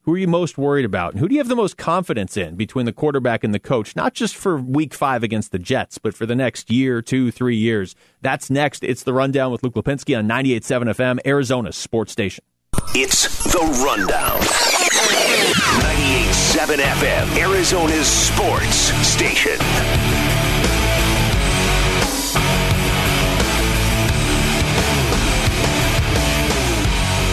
Who 0.04 0.14
are 0.14 0.18
you 0.18 0.26
most 0.26 0.58
worried 0.58 0.86
about? 0.86 1.12
And 1.12 1.20
who 1.20 1.28
do 1.28 1.36
you 1.36 1.42
have 1.42 1.50
the 1.50 1.56
most 1.56 1.76
confidence 1.76 2.38
in 2.38 2.56
between 2.56 2.86
the 2.86 2.94
quarterback 2.94 3.44
and 3.44 3.54
the 3.54 3.60
coach? 3.60 3.94
Not 3.94 4.14
just 4.14 4.38
for 4.38 4.56
week 4.56 4.94
five 4.94 5.22
against 5.22 5.52
the 5.52 5.60
Jets, 5.60 5.98
but 5.98 6.16
for 6.16 6.26
the 6.26 6.34
next 6.34 6.72
year, 6.72 7.02
two, 7.02 7.30
three 7.30 7.58
years. 7.58 7.94
That's 8.22 8.50
next. 8.50 8.86
It's 8.86 9.04
the 9.04 9.12
rundown 9.12 9.52
with 9.52 9.64
Luke 9.64 9.74
Lapinski 9.74 10.18
on 10.18 10.30
98.7 10.30 10.96
FM, 10.96 11.20
Arizona 11.26 11.74
Sports 11.74 12.14
Station. 12.14 12.46
It's 12.94 13.44
the 13.52 13.60
rundown. 13.86 14.40
98.7 14.40 16.78
FM, 16.78 17.38
Arizona's 17.38 18.08
sports 18.08 18.94
station. 19.06 20.35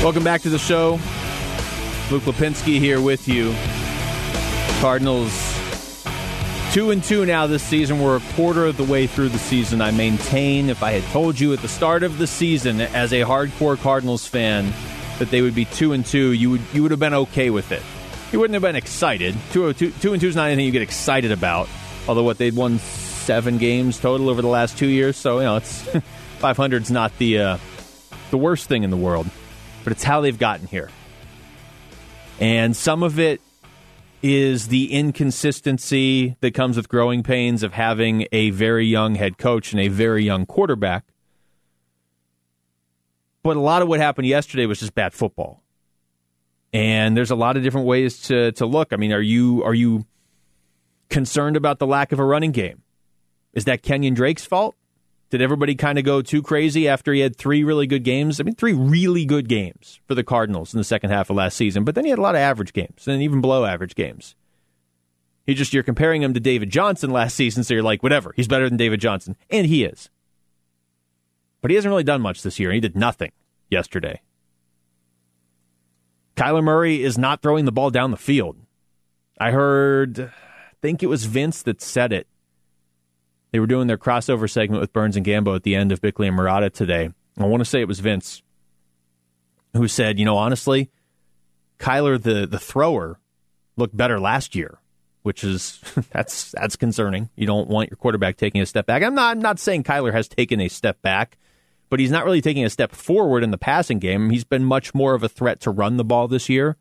Welcome 0.03 0.25
back 0.25 0.43
to 0.43 0.51
the 0.51 0.59
show. 0.59 0.99
Luke 2.11 2.25
Lapinski 2.25 2.81
here 2.81 3.01
with 3.01 3.29
you. 3.29 3.55
Cardinals 4.81 5.33
two 6.73 6.91
and 6.91 7.05
two 7.05 7.25
now 7.25 7.47
this 7.47 7.63
season. 7.63 8.01
We're 8.01 8.17
a 8.17 8.35
quarter 8.35 8.67
of 8.67 8.77
the 8.77 8.83
way 8.83 9.07
through 9.07 9.29
the 9.29 9.39
season. 9.39 9.81
I 9.81 9.93
maintain 9.93 10.71
if 10.71 10.83
I 10.83 10.91
had 10.91 11.05
told 11.13 11.39
you 11.39 11.53
at 11.53 11.61
the 11.61 11.69
start 11.69 12.03
of 12.03 12.19
the 12.19 12.27
season 12.27 12.81
as 12.81 13.13
a 13.13 13.21
hardcore 13.21 13.79
Cardinals 13.79 14.27
fan 14.27 14.73
that 15.21 15.31
they 15.31 15.41
would 15.41 15.55
be 15.55 15.67
two 15.67 15.93
and 15.93 16.05
two, 16.05 16.33
you 16.33 16.51
would 16.51 16.63
you 16.73 16.83
would 16.83 16.91
have 16.91 17.01
been 17.01 17.15
okay 17.15 17.51
with 17.51 17.71
it. 17.71 17.83
You 18.33 18.41
wouldn't 18.41 18.55
have 18.55 18.63
been 18.63 18.75
excited. 18.75 19.37
Two, 19.53 19.73
two, 19.73 19.93
two 19.93 20.15
and 20.15 20.21
two 20.21 20.27
is 20.27 20.35
not 20.35 20.49
anything 20.49 20.67
you 20.67 20.73
get 20.73 20.83
excited 20.83 21.31
about. 21.31 21.69
Although 22.09 22.25
what 22.25 22.39
they'd 22.39 22.57
won 22.57 22.81
seven 22.81 23.57
games 23.57 24.01
total 24.01 24.31
over 24.31 24.43
the 24.43 24.49
last 24.49 24.77
two 24.77 24.89
years, 24.89 25.17
so 25.17 25.39
you 25.39 25.45
know 25.45 25.57
it's 25.59 25.83
500 26.39 26.83
is 26.83 26.91
not 26.91 27.17
the 27.19 27.39
uh, 27.39 27.59
the 28.33 28.39
worst 28.39 28.67
thing 28.67 28.83
in 28.83 28.91
the 28.91 28.97
world, 28.97 29.29
but 29.85 29.93
it's 29.93 30.05
how 30.05 30.21
they've 30.21 30.39
gotten 30.39 30.67
here. 30.67 30.91
And 32.41 32.77
some 32.77 33.03
of 33.03 33.19
it 33.19 33.41
is 34.23 34.69
the 34.69 34.93
inconsistency 34.93 36.37
that 36.41 36.55
comes 36.55 36.77
with 36.77 36.89
growing 36.89 37.23
pains 37.23 37.63
of 37.63 37.73
having 37.73 38.27
a 38.31 38.51
very 38.51 38.87
young 38.87 39.17
head 39.17 39.37
coach 39.37 39.73
and 39.73 39.81
a 39.81 39.89
very 39.89 40.25
young 40.25 40.47
quarterback. 40.47 41.05
But 43.43 43.57
a 43.57 43.61
lot 43.61 43.83
of 43.83 43.89
what 43.89 43.99
happened 43.99 44.29
yesterday 44.29 44.67
was 44.67 44.79
just 44.79 44.95
bad 44.95 45.13
football. 45.13 45.63
And 46.73 47.17
there's 47.17 47.33
a 47.33 47.37
lot 47.37 47.57
of 47.57 47.63
different 47.63 47.87
ways 47.87 48.23
to, 48.23 48.53
to 48.53 48.67
look. 48.67 48.93
I 48.93 48.97
mean, 48.97 49.13
are 49.13 49.21
you 49.21 49.63
are 49.65 49.75
you 49.75 50.07
concerned 51.11 51.57
about 51.57 51.79
the 51.79 51.87
lack 51.87 52.13
of 52.13 52.19
a 52.19 52.25
running 52.25 52.53
game? 52.53 52.83
Is 53.53 53.65
that 53.65 53.83
Kenyan 53.83 54.15
Drake's 54.15 54.47
fault? 54.47 54.77
Did 55.33 55.41
everybody 55.41 55.75
kind 55.77 55.99
of 55.99 56.05
go 56.05 56.21
too 56.21 56.43
crazy 56.43 56.87
after 56.87 57.11
he 57.11 57.21
had 57.21 57.37
three 57.37 57.65
really 57.65 57.87
good 57.87 58.05
games? 58.05 58.39
I 58.39 58.43
mean, 58.43 58.55
three 58.55 58.75
really 58.75 59.25
good 59.25 59.49
games 59.49 59.99
for 60.07 60.15
the 60.15 60.23
Cardinals 60.23 60.75
in 60.75 60.79
the 60.79 60.85
second 60.85 61.09
half 61.09 61.31
of 61.31 61.37
last 61.37 61.57
season, 61.57 61.85
but 61.85 61.95
then 61.95 62.05
he 62.05 62.11
had 62.11 62.19
a 62.19 62.23
lot 62.23 62.35
of 62.35 62.43
average 62.43 62.75
games 62.75 63.09
and 63.09 63.23
even 63.23 63.41
below 63.41 63.65
average 63.65 63.95
games. 63.95 64.37
He 65.47 65.55
just, 65.55 65.73
you're 65.73 65.85
comparing 65.85 66.21
him 66.21 66.35
to 66.35 66.39
David 66.41 66.69
Johnson 66.69 67.11
last 67.11 67.35
season, 67.35 67.65
so 67.65 67.73
you're 67.73 67.83
like, 67.83 68.03
whatever, 68.03 68.35
he's 68.37 68.47
better 68.47 68.69
than 68.69 68.77
David 68.77 69.01
Johnson. 69.01 69.35
And 69.49 69.67
he 69.67 69.85
is. 69.85 70.11
But 71.63 71.71
he 71.71 71.77
hasn't 71.77 71.91
really 71.91 72.05
done 72.05 72.21
much 72.21 72.43
this 72.43 72.61
year, 72.61 72.69
and 72.69 72.75
he 72.75 72.81
did 72.83 72.95
nothing 72.95 73.33
yesterday. 73.71 74.21
Kyler 76.37 76.63
Murray 76.63 77.03
is 77.03 77.17
not 77.17 77.41
throwing 77.41 77.65
the 77.65 77.73
ball 77.73 77.89
down 77.89 78.11
the 78.11 78.19
field. 78.19 78.59
I 79.41 79.51
heard, 79.51 80.21
I 80.21 80.75
think 80.83 81.03
it 81.03 81.07
was 81.07 81.25
Vince 81.25 81.63
that 81.63 81.81
said 81.81 82.13
it 82.13 82.27
they 83.53 83.61
were 83.61 83.67
doing 83.67 83.87
their 83.87 83.99
crossover 83.99 84.51
segment 84.51 84.81
with 84.81 84.93
Burns 84.93 85.17
and 85.17 85.25
Gambo 85.25 85.55
at 85.55 85.63
the 85.63 85.75
end 85.75 85.93
of 85.93 86.01
Bickley 86.01 86.27
and 86.27 86.37
Marotta 86.37 86.73
today. 86.73 87.11
I 87.39 87.45
want 87.45 87.61
to 87.61 87.65
say 87.65 87.81
it 87.81 87.89
was 87.89 88.01
Vince 88.01 88.43
who 89.75 89.89
said, 89.89 90.19
you 90.19 90.25
know, 90.25 90.37
honestly, 90.37 90.91
Kyler 91.79 92.21
the 92.21 92.47
the 92.47 92.59
thrower 92.59 93.19
looked 93.77 93.97
better 93.97 94.21
last 94.21 94.55
year, 94.55 94.79
which 95.23 95.45
is 95.45 95.81
that's 96.13 96.53
that's 96.53 96.77
concerning. 96.77 97.31
You 97.37 97.47
don't 97.47 97.69
want 97.69 97.91
your 97.91 97.97
quarterback 97.97 98.37
taking 98.37 98.61
a 98.61 98.67
step 98.67 98.87
back. 98.87 99.03
I'm 99.03 99.15
not 99.15 99.37
I'm 99.37 99.43
not 99.43 99.59
saying 99.59 99.85
Kyler 99.85 100.13
has 100.13 100.29
taken 100.29 100.61
a 100.61 100.69
step 100.69 101.03
back, 101.03 101.39
but 101.91 102.01
he's 102.01 102.11
not 102.11 102.25
really 102.25 102.41
taking 102.41 102.65
a 102.65 102.71
step 102.71 102.93
forward 102.93 103.43
in 103.43 103.51
the 103.51 103.59
passing 103.59 103.99
game. 103.99 104.31
He's 104.31 104.45
been 104.45 104.65
much 104.65 104.95
more 104.95 105.15
of 105.15 105.23
a 105.23 105.29
threat 105.29 105.61
to 105.61 105.71
run 105.71 105.97
the 105.97 106.05
ball 106.05 106.29
this 106.29 106.49
year. 106.49 106.77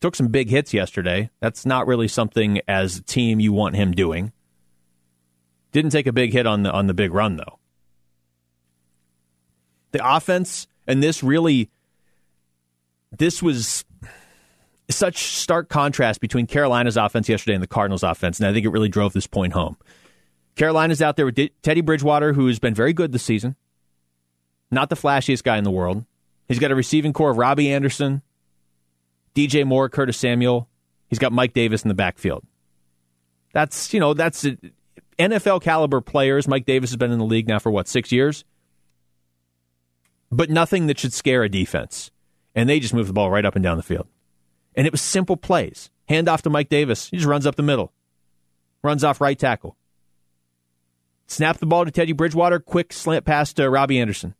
Took 0.00 0.14
some 0.14 0.28
big 0.28 0.50
hits 0.50 0.74
yesterday. 0.74 1.30
That's 1.40 1.64
not 1.64 1.86
really 1.86 2.08
something 2.08 2.60
as 2.68 2.98
a 2.98 3.02
team 3.02 3.40
you 3.40 3.52
want 3.52 3.76
him 3.76 3.92
doing. 3.92 4.32
Didn't 5.76 5.90
take 5.90 6.06
a 6.06 6.12
big 6.14 6.32
hit 6.32 6.46
on 6.46 6.62
the 6.62 6.72
on 6.72 6.86
the 6.86 6.94
big 6.94 7.12
run 7.12 7.36
though. 7.36 7.58
The 9.92 10.00
offense 10.02 10.66
and 10.86 11.02
this 11.02 11.22
really 11.22 11.68
this 13.14 13.42
was 13.42 13.84
such 14.88 15.36
stark 15.36 15.68
contrast 15.68 16.22
between 16.22 16.46
Carolina's 16.46 16.96
offense 16.96 17.28
yesterday 17.28 17.52
and 17.52 17.62
the 17.62 17.66
Cardinals' 17.66 18.02
offense, 18.02 18.40
and 18.40 18.48
I 18.48 18.54
think 18.54 18.64
it 18.64 18.70
really 18.70 18.88
drove 18.88 19.12
this 19.12 19.26
point 19.26 19.52
home. 19.52 19.76
Carolina's 20.54 21.02
out 21.02 21.16
there 21.16 21.26
with 21.26 21.38
Teddy 21.60 21.82
Bridgewater, 21.82 22.32
who 22.32 22.46
has 22.46 22.58
been 22.58 22.72
very 22.72 22.94
good 22.94 23.12
this 23.12 23.24
season. 23.24 23.54
Not 24.70 24.88
the 24.88 24.96
flashiest 24.96 25.42
guy 25.42 25.58
in 25.58 25.64
the 25.64 25.70
world. 25.70 26.06
He's 26.48 26.58
got 26.58 26.70
a 26.70 26.74
receiving 26.74 27.12
corps 27.12 27.32
of 27.32 27.36
Robbie 27.36 27.70
Anderson, 27.70 28.22
DJ 29.34 29.66
Moore, 29.66 29.90
Curtis 29.90 30.16
Samuel. 30.16 30.70
He's 31.08 31.18
got 31.18 31.32
Mike 31.32 31.52
Davis 31.52 31.82
in 31.82 31.88
the 31.88 31.94
backfield. 31.94 32.46
That's 33.52 33.92
you 33.92 34.00
know 34.00 34.14
that's 34.14 34.46
NFL 35.18 35.62
caliber 35.62 36.00
players. 36.00 36.48
Mike 36.48 36.66
Davis 36.66 36.90
has 36.90 36.96
been 36.96 37.12
in 37.12 37.18
the 37.18 37.24
league 37.24 37.48
now 37.48 37.58
for 37.58 37.70
what, 37.70 37.88
six 37.88 38.12
years? 38.12 38.44
But 40.30 40.50
nothing 40.50 40.86
that 40.86 40.98
should 40.98 41.12
scare 41.12 41.42
a 41.42 41.48
defense. 41.48 42.10
And 42.54 42.68
they 42.68 42.80
just 42.80 42.94
move 42.94 43.06
the 43.06 43.12
ball 43.12 43.30
right 43.30 43.44
up 43.44 43.54
and 43.54 43.62
down 43.62 43.76
the 43.76 43.82
field. 43.82 44.06
And 44.74 44.86
it 44.86 44.92
was 44.92 45.00
simple 45.00 45.36
plays. 45.36 45.90
Hand 46.08 46.28
off 46.28 46.42
to 46.42 46.50
Mike 46.50 46.68
Davis. 46.68 47.08
He 47.08 47.16
just 47.16 47.28
runs 47.28 47.46
up 47.46 47.56
the 47.56 47.62
middle, 47.62 47.92
runs 48.82 49.02
off 49.04 49.20
right 49.20 49.38
tackle. 49.38 49.76
Snap 51.26 51.58
the 51.58 51.66
ball 51.66 51.84
to 51.84 51.90
Teddy 51.90 52.12
Bridgewater. 52.12 52.60
Quick 52.60 52.92
slant 52.92 53.24
pass 53.24 53.52
to 53.54 53.68
Robbie 53.68 53.98
Anderson. 53.98 54.34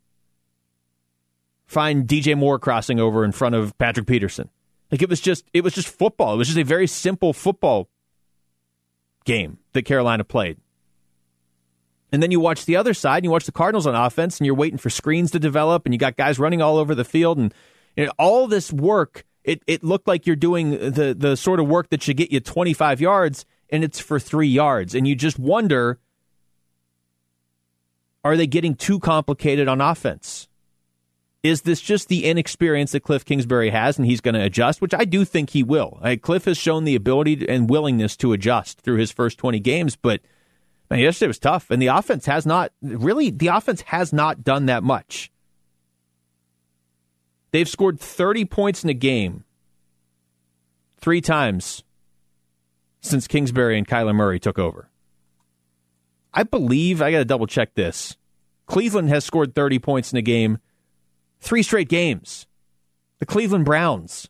Find 1.67 2.07
DJ 2.07 2.39
Moore 2.39 2.61
crossing 2.61 3.01
over 3.01 3.25
in 3.25 3.33
front 3.33 3.57
of 3.57 3.77
Patrick 3.77 4.07
Peterson. 4.07 4.49
Like 4.93 5.03
it 5.03 5.11
was 5.11 5.21
just 5.21 5.45
it 5.53 5.65
was 5.65 5.75
just 5.75 5.89
football. 5.89 6.35
It 6.35 6.37
was 6.37 6.47
just 6.47 6.61
a 6.61 6.65
very 6.65 6.87
simple 6.87 7.33
football 7.33 7.89
game 9.25 9.59
that 9.73 9.83
Carolina 9.83 10.23
played. 10.23 10.59
And 12.17 12.23
then 12.23 12.31
you 12.31 12.41
watch 12.41 12.65
the 12.65 12.77
other 12.77 12.95
side, 12.95 13.19
and 13.19 13.25
you 13.25 13.31
watch 13.31 13.45
the 13.45 13.53
Cardinals 13.53 13.87
on 13.87 13.95
offense, 13.95 14.39
and 14.39 14.47
you're 14.47 14.55
waiting 14.55 14.79
for 14.79 14.89
screens 14.89 15.33
to 15.33 15.39
develop, 15.39 15.85
and 15.85 15.93
you 15.93 15.99
got 15.99 16.17
guys 16.17 16.39
running 16.39 16.63
all 16.63 16.79
over 16.79 16.95
the 16.95 17.05
field, 17.05 17.37
and 17.37 17.53
you 17.95 18.07
know, 18.07 18.13
all 18.19 18.49
this 18.49 18.73
work. 18.73 19.27
It 19.45 19.63
it 19.67 19.85
looked 19.85 20.09
like 20.09 20.27
you're 20.27 20.35
doing 20.35 20.71
the 20.71 21.15
the 21.15 21.37
sort 21.37 21.61
of 21.61 21.69
work 21.69 21.91
that 21.91 22.03
should 22.03 22.17
get 22.17 22.33
you 22.33 22.41
25 22.41 23.03
yards, 23.03 23.45
and 23.69 23.85
it's 23.85 24.01
for 24.01 24.19
three 24.19 24.49
yards, 24.49 24.95
and 24.95 25.07
you 25.07 25.15
just 25.15 25.39
wonder: 25.39 25.99
Are 28.25 28.35
they 28.35 28.47
getting 28.47 28.77
too 28.77 28.99
complicated 28.99 29.69
on 29.69 29.83
offense? 29.83 30.49
Is 31.43 31.61
this 31.61 31.83
just 31.83 32.09
the 32.09 32.25
inexperience 32.25 32.93
that 32.93 33.01
Cliff 33.01 33.27
Kingsbury 33.27 33.69
has, 33.69 33.99
and 33.99 34.07
he's 34.07 34.23
going 34.23 34.37
to 34.37 34.43
adjust? 34.43 34.81
Which 34.81 34.95
I 34.95 35.05
do 35.05 35.27
think 35.27 35.51
he 35.51 35.63
will. 35.63 36.01
Cliff 36.23 36.47
has 36.47 36.57
shown 36.57 36.85
the 36.85 36.95
ability 36.95 37.47
and 37.47 37.69
willingness 37.69 38.17
to 38.17 38.33
adjust 38.33 38.81
through 38.81 38.97
his 38.97 39.13
first 39.13 39.37
20 39.37 39.61
games, 39.61 39.97
but 39.97 40.23
Man, 40.91 41.01
yesterday 41.01 41.29
was 41.29 41.39
tough, 41.39 41.71
and 41.71 41.83
the 41.83 41.89
offense 41.89 42.27
has 42.27 42.47
not 42.47 42.73
really. 42.81 43.31
The 43.31 43.49
offense 43.49 43.83
has 43.83 44.13
not 44.13 44.45
done 44.45 44.67
that 44.67 44.83
much. 44.83 45.31
They've 47.51 47.69
scored 47.69 47.99
30 47.99 48.45
points 48.45 48.85
in 48.85 48.91
a 48.91 48.95
game 48.95 49.45
three 50.99 51.21
times 51.21 51.83
since 53.01 53.27
Kingsbury 53.27 53.79
and 53.79 53.87
Kyler 53.87 54.15
Murray 54.15 54.39
took 54.39 54.59
over. 54.59 54.91
I 56.35 56.43
believe 56.43 57.01
I 57.01 57.11
got 57.11 57.19
to 57.19 57.25
double 57.25 57.47
check 57.47 57.75
this. 57.75 58.17
Cleveland 58.67 59.09
has 59.09 59.25
scored 59.25 59.55
30 59.55 59.79
points 59.79 60.13
in 60.13 60.19
a 60.19 60.23
game 60.23 60.59
three 61.41 61.63
straight 61.63 61.89
games. 61.89 62.47
The 63.19 63.27
Cleveland 63.27 63.65
Browns. 63.65 64.29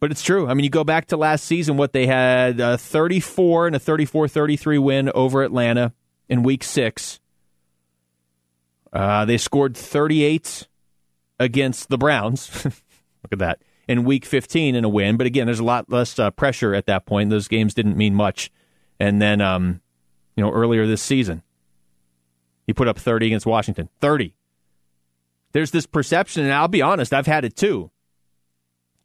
But 0.00 0.12
it's 0.12 0.22
true. 0.22 0.46
I 0.46 0.54
mean, 0.54 0.64
you 0.64 0.70
go 0.70 0.84
back 0.84 1.06
to 1.06 1.16
last 1.16 1.44
season, 1.44 1.76
what 1.76 1.92
they 1.92 2.06
had 2.06 2.60
a 2.60 2.78
34 2.78 3.68
and 3.68 3.76
a 3.76 3.78
34 3.78 4.28
33 4.28 4.78
win 4.78 5.10
over 5.14 5.42
Atlanta 5.42 5.92
in 6.28 6.42
week 6.42 6.62
six. 6.62 7.20
Uh, 8.92 9.24
they 9.24 9.36
scored 9.36 9.76
38 9.76 10.68
against 11.38 11.88
the 11.88 11.98
Browns. 11.98 12.64
Look 12.64 13.32
at 13.32 13.38
that. 13.40 13.62
In 13.88 14.04
week 14.04 14.24
15 14.24 14.74
in 14.74 14.84
a 14.84 14.88
win. 14.88 15.16
But 15.16 15.26
again, 15.26 15.46
there's 15.46 15.60
a 15.60 15.64
lot 15.64 15.90
less 15.90 16.18
uh, 16.18 16.30
pressure 16.30 16.74
at 16.74 16.86
that 16.86 17.06
point. 17.06 17.30
Those 17.30 17.48
games 17.48 17.74
didn't 17.74 17.96
mean 17.96 18.14
much. 18.14 18.50
And 19.00 19.20
then, 19.20 19.40
um, 19.40 19.80
you 20.36 20.44
know, 20.44 20.52
earlier 20.52 20.86
this 20.86 21.02
season, 21.02 21.42
he 22.66 22.72
put 22.72 22.88
up 22.88 22.98
30 22.98 23.26
against 23.26 23.46
Washington. 23.46 23.88
30. 24.00 24.34
There's 25.52 25.70
this 25.70 25.86
perception, 25.86 26.44
and 26.44 26.52
I'll 26.52 26.68
be 26.68 26.82
honest, 26.82 27.14
I've 27.14 27.26
had 27.26 27.44
it 27.44 27.56
too, 27.56 27.90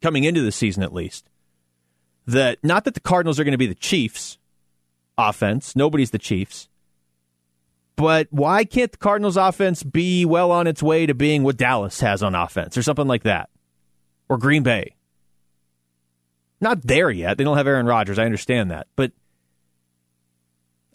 coming 0.04 0.24
into 0.24 0.42
the 0.42 0.52
season 0.52 0.82
at 0.82 0.92
least, 0.92 1.30
that 2.26 2.58
not 2.62 2.84
that 2.84 2.92
the 2.92 3.00
Cardinals 3.00 3.40
are 3.40 3.44
going 3.44 3.52
to 3.52 3.58
be 3.58 3.66
the 3.66 3.74
Chiefs 3.74 4.36
offense. 5.16 5.74
Nobody's 5.74 6.10
the 6.10 6.18
Chiefs. 6.18 6.68
But 7.96 8.28
why 8.30 8.64
can't 8.64 8.92
the 8.92 8.98
Cardinals 8.98 9.38
offense 9.38 9.82
be 9.82 10.26
well 10.26 10.52
on 10.52 10.66
its 10.66 10.82
way 10.82 11.06
to 11.06 11.14
being 11.14 11.42
what 11.42 11.56
Dallas 11.56 12.00
has 12.00 12.22
on 12.22 12.34
offense 12.34 12.76
or 12.76 12.82
something 12.82 13.08
like 13.08 13.22
that? 13.22 13.48
Or 14.28 14.36
Green 14.36 14.62
Bay? 14.62 14.94
Not 16.60 16.82
there 16.82 17.10
yet. 17.10 17.38
They 17.38 17.44
don't 17.44 17.56
have 17.56 17.66
Aaron 17.66 17.86
Rodgers. 17.86 18.18
I 18.18 18.26
understand 18.26 18.70
that. 18.72 18.88
But 18.96 19.12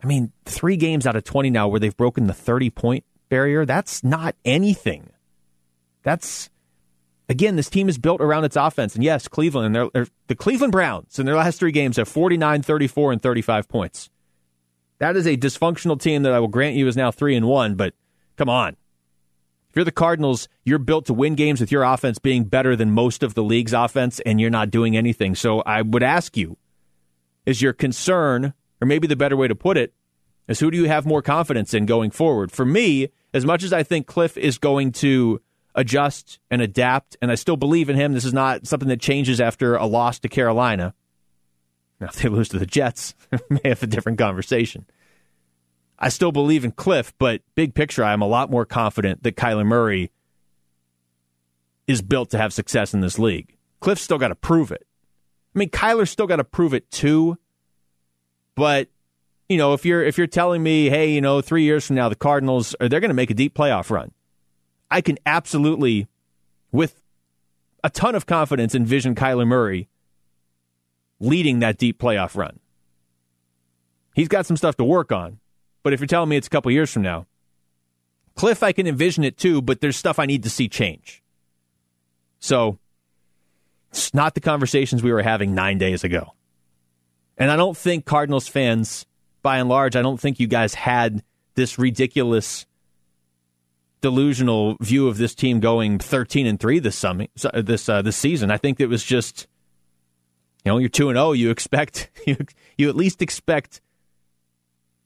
I 0.03 0.05
mean, 0.05 0.33
three 0.45 0.77
games 0.77 1.07
out 1.07 1.15
of 1.15 1.23
20 1.23 1.49
now 1.49 1.67
where 1.67 1.79
they've 1.79 1.97
broken 1.97 2.27
the 2.27 2.33
30 2.33 2.69
point 2.69 3.05
barrier, 3.27 3.65
that's 3.65 4.03
not 4.03 4.35
anything. 4.45 5.09
That's, 6.03 6.51
again, 7.29 7.55
this 7.55 7.69
team 7.69 7.87
is 7.87 7.97
built 7.97 8.19
around 8.19 8.43
its 8.43 8.55
offense. 8.55 8.95
And 8.95 9.03
yes, 9.03 9.27
Cleveland, 9.27 9.77
and 9.77 10.09
the 10.27 10.35
Cleveland 10.35 10.71
Browns 10.71 11.19
in 11.19 11.25
their 11.25 11.35
last 11.35 11.59
three 11.59 11.71
games 11.71 11.97
have 11.97 12.07
49, 12.07 12.61
34, 12.61 13.11
and 13.13 13.21
35 13.21 13.69
points. 13.69 14.09
That 14.97 15.15
is 15.15 15.25
a 15.25 15.37
dysfunctional 15.37 15.99
team 15.99 16.23
that 16.23 16.33
I 16.33 16.39
will 16.39 16.49
grant 16.49 16.75
you 16.75 16.87
is 16.87 16.97
now 16.97 17.11
3 17.11 17.35
and 17.35 17.47
1, 17.47 17.75
but 17.75 17.93
come 18.35 18.49
on. 18.49 18.75
If 19.69 19.75
you're 19.75 19.85
the 19.85 19.91
Cardinals, 19.91 20.49
you're 20.65 20.79
built 20.79 21.05
to 21.05 21.13
win 21.13 21.35
games 21.35 21.61
with 21.61 21.71
your 21.71 21.83
offense 21.83 22.17
being 22.17 22.43
better 22.43 22.75
than 22.75 22.91
most 22.91 23.23
of 23.23 23.35
the 23.35 23.43
league's 23.43 23.71
offense, 23.71 24.19
and 24.25 24.41
you're 24.41 24.49
not 24.49 24.71
doing 24.71 24.97
anything. 24.97 25.35
So 25.35 25.61
I 25.61 25.83
would 25.83 26.03
ask 26.03 26.35
you 26.35 26.57
is 27.45 27.61
your 27.61 27.73
concern 27.73 28.53
or 28.81 28.87
maybe 28.87 29.07
the 29.07 29.15
better 29.15 29.37
way 29.37 29.47
to 29.47 29.55
put 29.55 29.77
it 29.77 29.93
is 30.47 30.59
who 30.59 30.71
do 30.71 30.77
you 30.77 30.87
have 30.87 31.05
more 31.05 31.21
confidence 31.21 31.73
in 31.73 31.85
going 31.85 32.11
forward? 32.11 32.51
For 32.51 32.65
me, 32.65 33.09
as 33.33 33.45
much 33.45 33.63
as 33.63 33.71
I 33.71 33.83
think 33.83 34.07
Cliff 34.07 34.37
is 34.37 34.57
going 34.57 34.91
to 34.93 35.41
adjust 35.79 36.39
and 36.51 36.61
adapt, 36.61 37.15
and 37.21 37.31
I 37.31 37.35
still 37.35 37.55
believe 37.55 37.89
in 37.89 37.95
him, 37.95 38.13
this 38.13 38.25
is 38.25 38.33
not 38.33 38.67
something 38.67 38.89
that 38.89 38.99
changes 38.99 39.39
after 39.39 39.75
a 39.75 39.85
loss 39.85 40.19
to 40.19 40.29
Carolina. 40.29 40.93
Now, 42.01 42.07
if 42.07 42.15
they 42.15 42.27
lose 42.27 42.49
to 42.49 42.59
the 42.59 42.65
Jets, 42.65 43.15
may 43.49 43.61
have 43.63 43.81
a 43.81 43.87
different 43.87 44.17
conversation. 44.17 44.85
I 45.97 46.09
still 46.09 46.33
believe 46.33 46.65
in 46.65 46.71
Cliff, 46.71 47.13
but 47.17 47.41
big 47.55 47.73
picture, 47.73 48.03
I'm 48.03 48.21
a 48.21 48.27
lot 48.27 48.51
more 48.51 48.65
confident 48.65 49.23
that 49.23 49.37
Kyler 49.37 49.65
Murray 49.65 50.11
is 51.87 52.01
built 52.01 52.29
to 52.31 52.37
have 52.37 52.53
success 52.53 52.93
in 52.93 52.99
this 52.99 53.17
league. 53.17 53.55
Cliff's 53.79 54.01
still 54.01 54.17
got 54.17 54.27
to 54.27 54.35
prove 54.35 54.73
it. 54.73 54.85
I 55.55 55.59
mean, 55.59 55.69
Kyler's 55.69 56.09
still 56.09 56.27
got 56.27 56.37
to 56.37 56.43
prove 56.43 56.73
it 56.73 56.91
too. 56.91 57.37
But 58.55 58.89
you 59.47 59.57
know, 59.57 59.73
if 59.73 59.85
you're 59.85 60.03
if 60.03 60.17
you're 60.17 60.27
telling 60.27 60.61
me, 60.61 60.89
hey, 60.89 61.11
you 61.11 61.21
know, 61.21 61.39
three 61.41 61.63
years 61.63 61.87
from 61.87 61.95
now 61.95 62.09
the 62.09 62.15
Cardinals 62.15 62.75
are 62.81 62.89
they're 62.89 62.99
going 62.99 63.09
to 63.09 63.15
make 63.15 63.31
a 63.31 63.33
deep 63.33 63.55
playoff 63.55 63.89
run, 63.89 64.11
I 64.91 65.01
can 65.01 65.17
absolutely, 65.25 66.07
with 66.71 67.01
a 67.83 67.89
ton 67.89 68.15
of 68.15 68.25
confidence, 68.25 68.75
envision 68.75 69.15
Kyler 69.15 69.47
Murray 69.47 69.89
leading 71.19 71.59
that 71.59 71.77
deep 71.77 71.99
playoff 71.99 72.35
run. 72.35 72.59
He's 74.15 74.27
got 74.27 74.45
some 74.45 74.57
stuff 74.57 74.75
to 74.77 74.83
work 74.83 75.11
on, 75.11 75.39
but 75.83 75.93
if 75.93 75.99
you're 75.99 76.07
telling 76.07 76.29
me 76.29 76.37
it's 76.37 76.47
a 76.47 76.49
couple 76.49 76.71
years 76.71 76.91
from 76.91 77.03
now, 77.03 77.25
Cliff, 78.35 78.63
I 78.63 78.71
can 78.71 78.87
envision 78.87 79.23
it 79.23 79.37
too, 79.37 79.61
but 79.61 79.81
there's 79.81 79.97
stuff 79.97 80.17
I 80.17 80.25
need 80.25 80.43
to 80.43 80.49
see 80.49 80.69
change. 80.69 81.21
So 82.39 82.79
it's 83.91 84.13
not 84.13 84.33
the 84.33 84.41
conversations 84.41 85.03
we 85.03 85.11
were 85.11 85.21
having 85.21 85.53
nine 85.53 85.77
days 85.77 86.03
ago. 86.03 86.33
And 87.37 87.51
I 87.51 87.55
don't 87.55 87.77
think 87.77 88.05
Cardinals 88.05 88.47
fans, 88.47 89.05
by 89.41 89.57
and 89.57 89.69
large, 89.69 89.95
I 89.95 90.01
don't 90.01 90.19
think 90.19 90.39
you 90.39 90.47
guys 90.47 90.73
had 90.73 91.23
this 91.55 91.77
ridiculous, 91.77 92.65
delusional 94.01 94.77
view 94.79 95.07
of 95.07 95.17
this 95.17 95.35
team 95.35 95.59
going 95.59 95.99
13 95.99 96.47
and 96.47 96.59
three 96.59 96.79
this 96.79 96.95
summit, 96.95 97.31
this 97.53 97.89
uh, 97.89 98.01
this 98.01 98.17
season. 98.17 98.51
I 98.51 98.57
think 98.57 98.79
it 98.79 98.87
was 98.87 99.03
just, 99.03 99.47
you 100.63 100.71
know, 100.71 100.77
you're 100.77 100.89
two 100.89 101.09
and 101.09 101.17
zero. 101.17 101.29
Oh, 101.29 101.31
you 101.33 101.49
expect 101.49 102.09
you 102.25 102.37
you 102.77 102.89
at 102.89 102.95
least 102.95 103.21
expect 103.21 103.81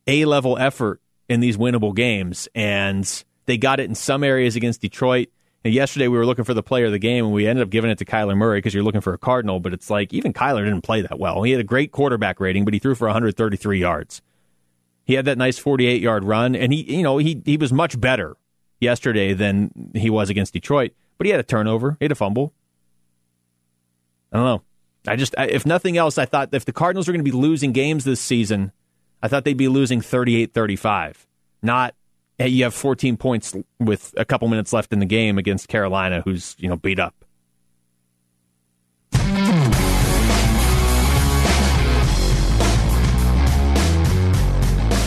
a 0.08 0.26
level 0.26 0.58
effort 0.58 1.02
in 1.30 1.40
these 1.40 1.58
winnable 1.58 1.96
games, 1.96 2.48
and 2.54 3.24
they 3.46 3.58
got 3.58 3.80
it 3.80 3.86
in 3.86 3.96
some 3.96 4.24
areas 4.24 4.56
against 4.56 4.82
Detroit. 4.82 5.30
And 5.66 5.74
yesterday 5.74 6.10
we 6.10 6.18
were 6.18 6.26
looking 6.26 6.44
for 6.44 6.54
the 6.54 6.64
player 6.64 6.88
of 6.88 6.92
the 6.92 7.00
game, 7.00 7.24
and 7.24 7.34
we 7.34 7.48
ended 7.48 7.64
up 7.64 7.70
giving 7.70 7.90
it 7.90 7.98
to 8.00 8.06
Kyler 8.06 8.36
Murray 8.36 8.58
because 8.58 8.74
you're 8.74 8.84
looking 8.84 9.00
for 9.00 9.14
a 9.14 9.18
Cardinal. 9.18 9.62
But 9.62 9.74
it's 9.74 9.90
like 9.90 10.14
even 10.14 10.34
Kyler 10.34 10.66
didn't 10.66 10.82
play 10.82 11.02
that 11.02 11.20
well. 11.20 11.44
He 11.44 11.52
had 11.52 11.62
a 11.62 11.66
great 11.66 11.92
quarterback 11.92 12.40
rating, 12.40 12.66
but 12.66 12.74
he 12.74 12.80
threw 12.80 12.96
for 12.96 13.08
133 13.08 13.80
yards. 13.80 14.22
He 15.06 15.16
had 15.16 15.26
that 15.26 15.38
nice 15.38 15.58
48 15.58 16.02
yard 16.02 16.24
run, 16.26 16.56
and 16.56 16.74
he, 16.74 16.98
you 16.98 17.04
know, 17.04 17.18
he 17.18 17.42
he 17.46 17.58
was 17.58 17.72
much 17.72 18.00
better 18.00 18.36
yesterday 18.84 19.34
than 19.34 19.72
he 19.96 20.10
was 20.10 20.30
against 20.30 20.54
Detroit. 20.54 20.92
But 21.18 21.26
he 21.26 21.32
had 21.32 21.40
a 21.40 21.44
turnover, 21.44 21.98
he 22.00 22.06
had 22.06 22.12
a 22.12 22.16
fumble. 22.16 22.54
I 24.32 24.38
don't 24.38 24.46
know. 24.46 24.62
I 25.08 25.16
just, 25.16 25.36
if 25.38 25.66
nothing 25.66 25.98
else, 25.98 26.18
I 26.18 26.26
thought 26.26 26.54
if 26.54 26.66
the 26.66 26.72
Cardinals 26.72 27.08
were 27.08 27.14
going 27.14 27.24
to 27.24 27.30
be 27.30 27.38
losing 27.38 27.72
games 27.72 28.04
this 28.06 28.22
season, 28.22 28.72
I 29.22 29.28
thought 29.28 29.44
they'd 29.44 29.58
be 29.58 29.68
losing 29.68 30.02
38 30.02 30.54
35, 30.54 31.28
not 31.62 31.96
hey, 32.38 32.48
you 32.48 32.64
have 32.64 32.74
14 32.74 33.18
points 33.18 33.56
with 33.80 34.14
a 34.18 34.26
couple 34.26 34.48
minutes 34.48 34.74
left 34.74 34.92
in 34.92 35.00
the 35.00 35.06
game 35.06 35.38
against 35.38 35.68
Carolina, 35.68 36.22
who's 36.26 36.56
you 36.60 36.68
know 36.68 36.76
beat 36.76 37.00
up. 37.00 37.23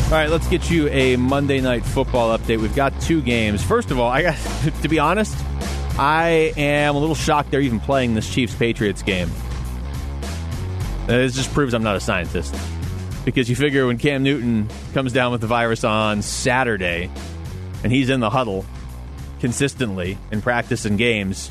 All 0.06 0.12
right, 0.12 0.30
let's 0.30 0.46
get 0.46 0.70
you 0.70 0.86
a 0.90 1.16
Monday 1.16 1.60
night 1.60 1.84
football 1.84 2.38
update. 2.38 2.60
We've 2.60 2.76
got 2.76 2.98
two 3.00 3.20
games. 3.20 3.60
First 3.60 3.90
of 3.90 3.98
all, 3.98 4.08
I 4.08 4.22
got 4.22 4.36
to 4.82 4.88
be 4.88 5.00
honest, 5.00 5.36
I 5.98 6.52
am 6.56 6.94
a 6.94 6.98
little 7.00 7.16
shocked 7.16 7.50
they're 7.50 7.60
even 7.60 7.80
playing 7.80 8.14
this 8.14 8.32
Chiefs 8.32 8.54
Patriots 8.54 9.02
game. 9.02 9.28
This 11.08 11.34
just 11.34 11.52
proves 11.52 11.74
I'm 11.74 11.82
not 11.82 11.96
a 11.96 12.00
scientist 12.00 12.54
because 13.24 13.50
you 13.50 13.56
figure 13.56 13.84
when 13.88 13.98
Cam 13.98 14.22
Newton 14.22 14.68
comes 14.94 15.12
down 15.12 15.32
with 15.32 15.40
the 15.40 15.48
virus 15.48 15.82
on 15.82 16.22
Saturday 16.22 17.10
and 17.82 17.90
he's 17.90 18.08
in 18.08 18.20
the 18.20 18.30
huddle 18.30 18.64
consistently 19.40 20.18
in 20.30 20.40
practice 20.40 20.84
and 20.84 20.98
games, 20.98 21.50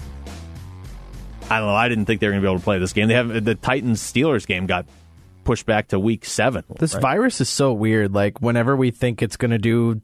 I 1.49 1.59
don't 1.59 1.67
know. 1.67 1.75
I 1.75 1.89
didn't 1.89 2.05
think 2.05 2.21
they 2.21 2.27
were 2.27 2.31
going 2.31 2.41
to 2.41 2.47
be 2.47 2.51
able 2.51 2.59
to 2.59 2.63
play 2.63 2.79
this 2.79 2.93
game. 2.93 3.09
They 3.09 3.15
have 3.15 3.43
the 3.43 3.55
Titans 3.55 4.01
Steelers 4.01 4.47
game 4.47 4.65
got 4.65 4.85
pushed 5.45 5.65
back 5.65 5.89
to 5.89 5.99
week 5.99 6.25
seven. 6.25 6.63
This 6.79 6.93
right? 6.95 7.01
virus 7.01 7.39
is 7.39 7.47
so 7.47 7.71
weird. 7.71 8.13
Like 8.13 8.41
whenever 8.41 8.75
we 8.75 8.91
think 8.91 9.21
it's 9.21 9.38
going 9.38 9.51
to 9.51 9.58
do, 9.58 10.01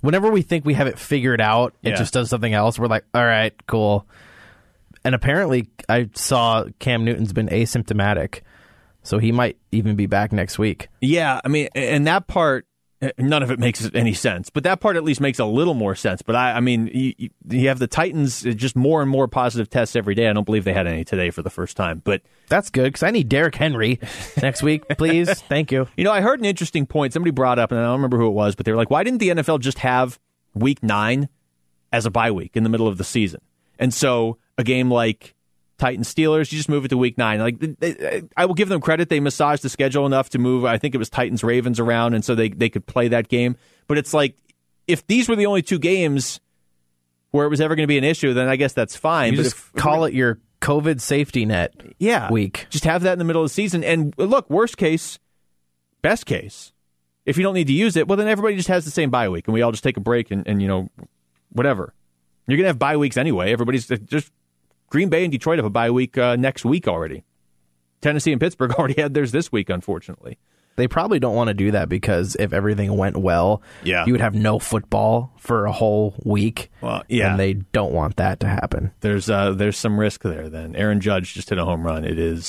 whenever 0.00 0.30
we 0.30 0.42
think 0.42 0.64
we 0.64 0.74
have 0.74 0.88
it 0.88 0.98
figured 0.98 1.40
out, 1.40 1.74
it 1.82 1.90
yeah. 1.90 1.96
just 1.96 2.12
does 2.12 2.28
something 2.28 2.52
else. 2.52 2.78
We're 2.78 2.88
like, 2.88 3.04
all 3.14 3.24
right, 3.24 3.54
cool. 3.66 4.06
And 5.04 5.14
apparently, 5.14 5.68
I 5.88 6.10
saw 6.14 6.64
Cam 6.78 7.04
Newton's 7.04 7.32
been 7.32 7.48
asymptomatic. 7.48 8.40
So 9.04 9.18
he 9.18 9.32
might 9.32 9.58
even 9.72 9.96
be 9.96 10.06
back 10.06 10.32
next 10.32 10.58
week. 10.58 10.88
Yeah, 11.00 11.40
I 11.44 11.48
mean, 11.48 11.68
and 11.74 12.06
that 12.06 12.28
part, 12.28 12.66
Uh, 13.02 13.10
none 13.18 13.42
of 13.42 13.50
it 13.50 13.58
makes 13.58 13.90
any 13.94 14.14
sense, 14.14 14.48
but 14.48 14.62
that 14.62 14.80
part 14.80 14.94
at 14.96 15.02
least 15.02 15.20
makes 15.20 15.40
a 15.40 15.44
little 15.44 15.74
more 15.74 15.96
sense. 15.96 16.22
But 16.22 16.36
I, 16.36 16.52
I 16.52 16.60
mean, 16.60 16.88
you, 16.94 17.30
you 17.48 17.68
have 17.68 17.80
the 17.80 17.88
Titans 17.88 18.46
uh, 18.46 18.50
just 18.50 18.76
more 18.76 19.02
and 19.02 19.10
more 19.10 19.26
positive 19.26 19.68
tests 19.68 19.96
every 19.96 20.14
day. 20.14 20.28
I 20.28 20.32
don't 20.32 20.44
believe 20.44 20.62
they 20.62 20.72
had 20.72 20.86
any 20.86 21.04
today 21.04 21.30
for 21.30 21.42
the 21.42 21.50
first 21.50 21.76
time, 21.76 22.00
but 22.04 22.22
that's 22.48 22.70
good 22.70 22.84
because 22.84 23.02
I 23.02 23.10
need 23.10 23.28
Derrick 23.28 23.56
Henry 23.56 23.98
next 24.40 24.62
week, 24.62 24.86
please. 24.98 25.28
Thank 25.42 25.72
you. 25.72 25.88
You 25.96 26.04
know, 26.04 26.12
I 26.12 26.20
heard 26.20 26.38
an 26.38 26.44
interesting 26.44 26.86
point 26.86 27.12
somebody 27.12 27.32
brought 27.32 27.58
up, 27.58 27.72
and 27.72 27.80
I 27.80 27.84
don't 27.84 27.94
remember 27.94 28.18
who 28.18 28.28
it 28.28 28.34
was, 28.34 28.54
but 28.54 28.66
they 28.66 28.72
were 28.72 28.78
like, 28.78 28.90
"Why 28.90 29.02
didn't 29.02 29.18
the 29.18 29.30
NFL 29.30 29.58
just 29.58 29.78
have 29.80 30.20
Week 30.54 30.80
Nine 30.82 31.28
as 31.92 32.06
a 32.06 32.10
bye 32.10 32.30
week 32.30 32.56
in 32.56 32.62
the 32.62 32.70
middle 32.70 32.86
of 32.86 32.98
the 32.98 33.04
season?" 33.04 33.40
And 33.80 33.92
so 33.92 34.38
a 34.56 34.62
game 34.62 34.90
like 34.92 35.34
Titans 35.82 36.14
Steelers. 36.14 36.52
You 36.52 36.58
just 36.58 36.68
move 36.68 36.84
it 36.84 36.88
to 36.88 36.96
week 36.96 37.18
nine. 37.18 37.40
Like 37.40 37.58
they, 37.58 38.22
I 38.36 38.46
will 38.46 38.54
give 38.54 38.68
them 38.68 38.80
credit; 38.80 39.08
they 39.08 39.18
massaged 39.18 39.62
the 39.62 39.68
schedule 39.68 40.06
enough 40.06 40.30
to 40.30 40.38
move. 40.38 40.64
I 40.64 40.78
think 40.78 40.94
it 40.94 40.98
was 40.98 41.10
Titans 41.10 41.42
Ravens 41.42 41.80
around, 41.80 42.14
and 42.14 42.24
so 42.24 42.36
they 42.36 42.50
they 42.50 42.68
could 42.68 42.86
play 42.86 43.08
that 43.08 43.26
game. 43.26 43.56
But 43.88 43.98
it's 43.98 44.14
like 44.14 44.36
if 44.86 45.04
these 45.08 45.28
were 45.28 45.34
the 45.34 45.46
only 45.46 45.60
two 45.60 45.80
games 45.80 46.40
where 47.32 47.46
it 47.46 47.48
was 47.48 47.60
ever 47.60 47.74
going 47.74 47.82
to 47.82 47.88
be 47.88 47.98
an 47.98 48.04
issue, 48.04 48.32
then 48.32 48.46
I 48.46 48.54
guess 48.54 48.74
that's 48.74 48.94
fine. 48.94 49.32
You 49.32 49.38
but 49.38 49.42
just 49.42 49.56
if, 49.56 49.72
call 49.72 50.04
it 50.04 50.14
your 50.14 50.38
COVID 50.60 51.00
safety 51.00 51.44
net. 51.46 51.74
Yeah, 51.98 52.30
week. 52.30 52.68
Just 52.70 52.84
have 52.84 53.02
that 53.02 53.14
in 53.14 53.18
the 53.18 53.24
middle 53.24 53.42
of 53.42 53.46
the 53.46 53.54
season. 53.54 53.82
And 53.82 54.14
look, 54.16 54.48
worst 54.48 54.76
case, 54.76 55.18
best 56.00 56.26
case, 56.26 56.72
if 57.26 57.36
you 57.36 57.42
don't 57.42 57.54
need 57.54 57.66
to 57.66 57.72
use 57.72 57.96
it, 57.96 58.06
well 58.06 58.16
then 58.16 58.28
everybody 58.28 58.54
just 58.54 58.68
has 58.68 58.84
the 58.84 58.92
same 58.92 59.10
bye 59.10 59.28
week, 59.28 59.48
and 59.48 59.54
we 59.54 59.62
all 59.62 59.72
just 59.72 59.82
take 59.82 59.96
a 59.96 60.00
break 60.00 60.30
and, 60.30 60.46
and 60.46 60.62
you 60.62 60.68
know 60.68 60.90
whatever. 61.50 61.92
You're 62.46 62.56
gonna 62.56 62.68
have 62.68 62.78
bye 62.78 62.96
weeks 62.96 63.16
anyway. 63.16 63.50
Everybody's 63.50 63.88
just 63.88 64.30
Green 64.92 65.08
Bay 65.08 65.24
and 65.24 65.32
Detroit 65.32 65.56
have 65.56 65.64
a 65.64 65.70
bye 65.70 65.90
week 65.90 66.18
uh, 66.18 66.36
next 66.36 66.66
week 66.66 66.86
already. 66.86 67.24
Tennessee 68.02 68.30
and 68.30 68.38
Pittsburgh 68.38 68.72
already 68.78 69.00
had 69.00 69.14
theirs 69.14 69.32
this 69.32 69.50
week, 69.50 69.70
unfortunately. 69.70 70.36
They 70.76 70.86
probably 70.86 71.18
don't 71.18 71.34
want 71.34 71.48
to 71.48 71.54
do 71.54 71.70
that 71.70 71.88
because 71.88 72.36
if 72.38 72.52
everything 72.52 72.94
went 72.98 73.16
well, 73.16 73.62
Yeah. 73.84 74.04
you 74.04 74.12
would 74.12 74.20
have 74.20 74.34
no 74.34 74.58
football 74.58 75.32
for 75.38 75.64
a 75.64 75.72
whole 75.72 76.14
week. 76.24 76.70
Well, 76.82 77.04
yeah. 77.08 77.30
And 77.30 77.40
they 77.40 77.54
don't 77.54 77.92
want 77.94 78.16
that 78.16 78.40
to 78.40 78.46
happen. 78.48 78.90
There's 79.00 79.30
uh, 79.30 79.52
there's 79.52 79.78
some 79.78 79.98
risk 79.98 80.22
there. 80.22 80.50
Then 80.50 80.76
Aaron 80.76 81.00
Judge 81.00 81.32
just 81.32 81.48
hit 81.48 81.58
a 81.58 81.64
home 81.64 81.84
run. 81.86 82.04
It 82.04 82.18
is 82.18 82.46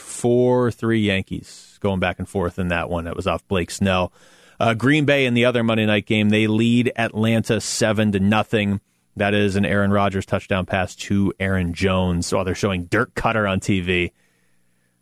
four 0.00 0.70
three 0.72 1.00
Yankees 1.00 1.78
going 1.80 2.00
back 2.00 2.18
and 2.18 2.28
forth 2.28 2.58
in 2.58 2.68
that 2.68 2.90
one. 2.90 3.04
That 3.04 3.14
was 3.16 3.26
off 3.28 3.46
Blake 3.46 3.70
Snell. 3.70 4.12
Uh, 4.60 4.74
Green 4.74 5.04
Bay 5.04 5.26
in 5.26 5.34
the 5.34 5.44
other 5.44 5.62
Monday 5.62 5.86
night 5.86 6.06
game 6.06 6.30
they 6.30 6.46
lead 6.46 6.92
Atlanta 6.96 7.60
seven 7.60 8.12
to 8.12 8.20
nothing. 8.20 8.80
That 9.16 9.34
is 9.34 9.56
an 9.56 9.64
Aaron 9.64 9.92
Rodgers 9.92 10.26
touchdown 10.26 10.66
pass 10.66 10.94
to 10.96 11.32
Aaron 11.38 11.72
Jones. 11.72 12.32
While 12.32 12.44
they're 12.44 12.54
showing 12.54 12.86
Dirk 12.86 13.14
Koetter 13.14 13.50
on 13.50 13.60
TV. 13.60 14.12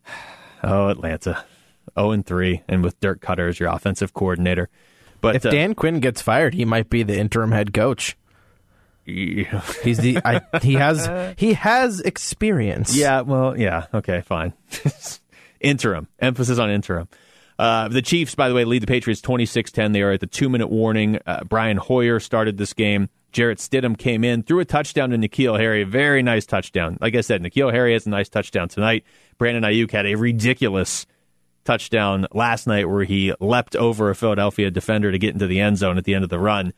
Oh, 0.64 0.86
Atlanta, 0.86 1.44
zero 1.98 2.12
and 2.12 2.24
three, 2.24 2.62
and 2.68 2.84
with 2.84 3.00
Dirk 3.00 3.20
Koetter 3.20 3.48
as 3.48 3.58
your 3.58 3.68
offensive 3.68 4.14
coordinator. 4.14 4.68
But 5.20 5.34
If 5.34 5.46
uh, 5.46 5.50
Dan 5.50 5.74
Quinn 5.74 5.98
gets 5.98 6.22
fired, 6.22 6.54
he 6.54 6.64
might 6.64 6.88
be 6.88 7.02
the 7.02 7.18
interim 7.18 7.50
head 7.50 7.74
coach. 7.74 8.16
He's 9.04 9.98
the 9.98 10.20
I, 10.24 10.40
he 10.62 10.74
has 10.74 11.34
he 11.36 11.54
has 11.54 11.98
experience. 11.98 12.94
Yeah, 12.96 13.22
well, 13.22 13.58
yeah, 13.58 13.86
okay, 13.92 14.20
fine. 14.20 14.52
interim. 15.60 16.06
Emphasis 16.20 16.58
on 16.60 16.70
interim. 16.70 17.08
Uh, 17.58 17.88
the 17.88 18.02
Chiefs, 18.02 18.34
by 18.34 18.48
the 18.48 18.54
way, 18.54 18.64
lead 18.64 18.82
the 18.82 18.86
Patriots 18.86 19.20
26 19.20 19.72
10. 19.72 19.92
They 19.92 20.02
are 20.02 20.12
at 20.12 20.20
the 20.20 20.26
two 20.26 20.48
minute 20.48 20.68
warning. 20.68 21.18
Uh, 21.26 21.44
Brian 21.44 21.76
Hoyer 21.76 22.20
started 22.20 22.56
this 22.56 22.72
game. 22.72 23.08
Jarrett 23.32 23.58
Stidham 23.58 23.98
came 23.98 24.24
in, 24.24 24.42
threw 24.42 24.60
a 24.60 24.64
touchdown 24.64 25.10
to 25.10 25.16
N'Keal 25.16 25.58
Harry. 25.58 25.84
Very 25.84 26.22
nice 26.22 26.46
touchdown. 26.46 26.98
Like 27.00 27.14
I 27.16 27.22
said, 27.22 27.42
N'Keal 27.42 27.72
Harry 27.72 27.94
has 27.94 28.06
a 28.06 28.10
nice 28.10 28.28
touchdown 28.28 28.68
tonight. 28.68 29.04
Brandon 29.38 29.64
Aiyuk 29.64 29.90
had 29.90 30.06
a 30.06 30.14
ridiculous 30.14 31.06
touchdown 31.64 32.26
last 32.32 32.66
night 32.66 32.88
where 32.88 33.04
he 33.04 33.32
leapt 33.40 33.76
over 33.76 34.10
a 34.10 34.14
Philadelphia 34.14 34.70
defender 34.70 35.10
to 35.12 35.18
get 35.18 35.32
into 35.32 35.46
the 35.46 35.60
end 35.60 35.78
zone 35.78 35.98
at 35.98 36.04
the 36.04 36.14
end 36.14 36.24
of 36.24 36.30
the 36.30 36.38
run. 36.38 36.72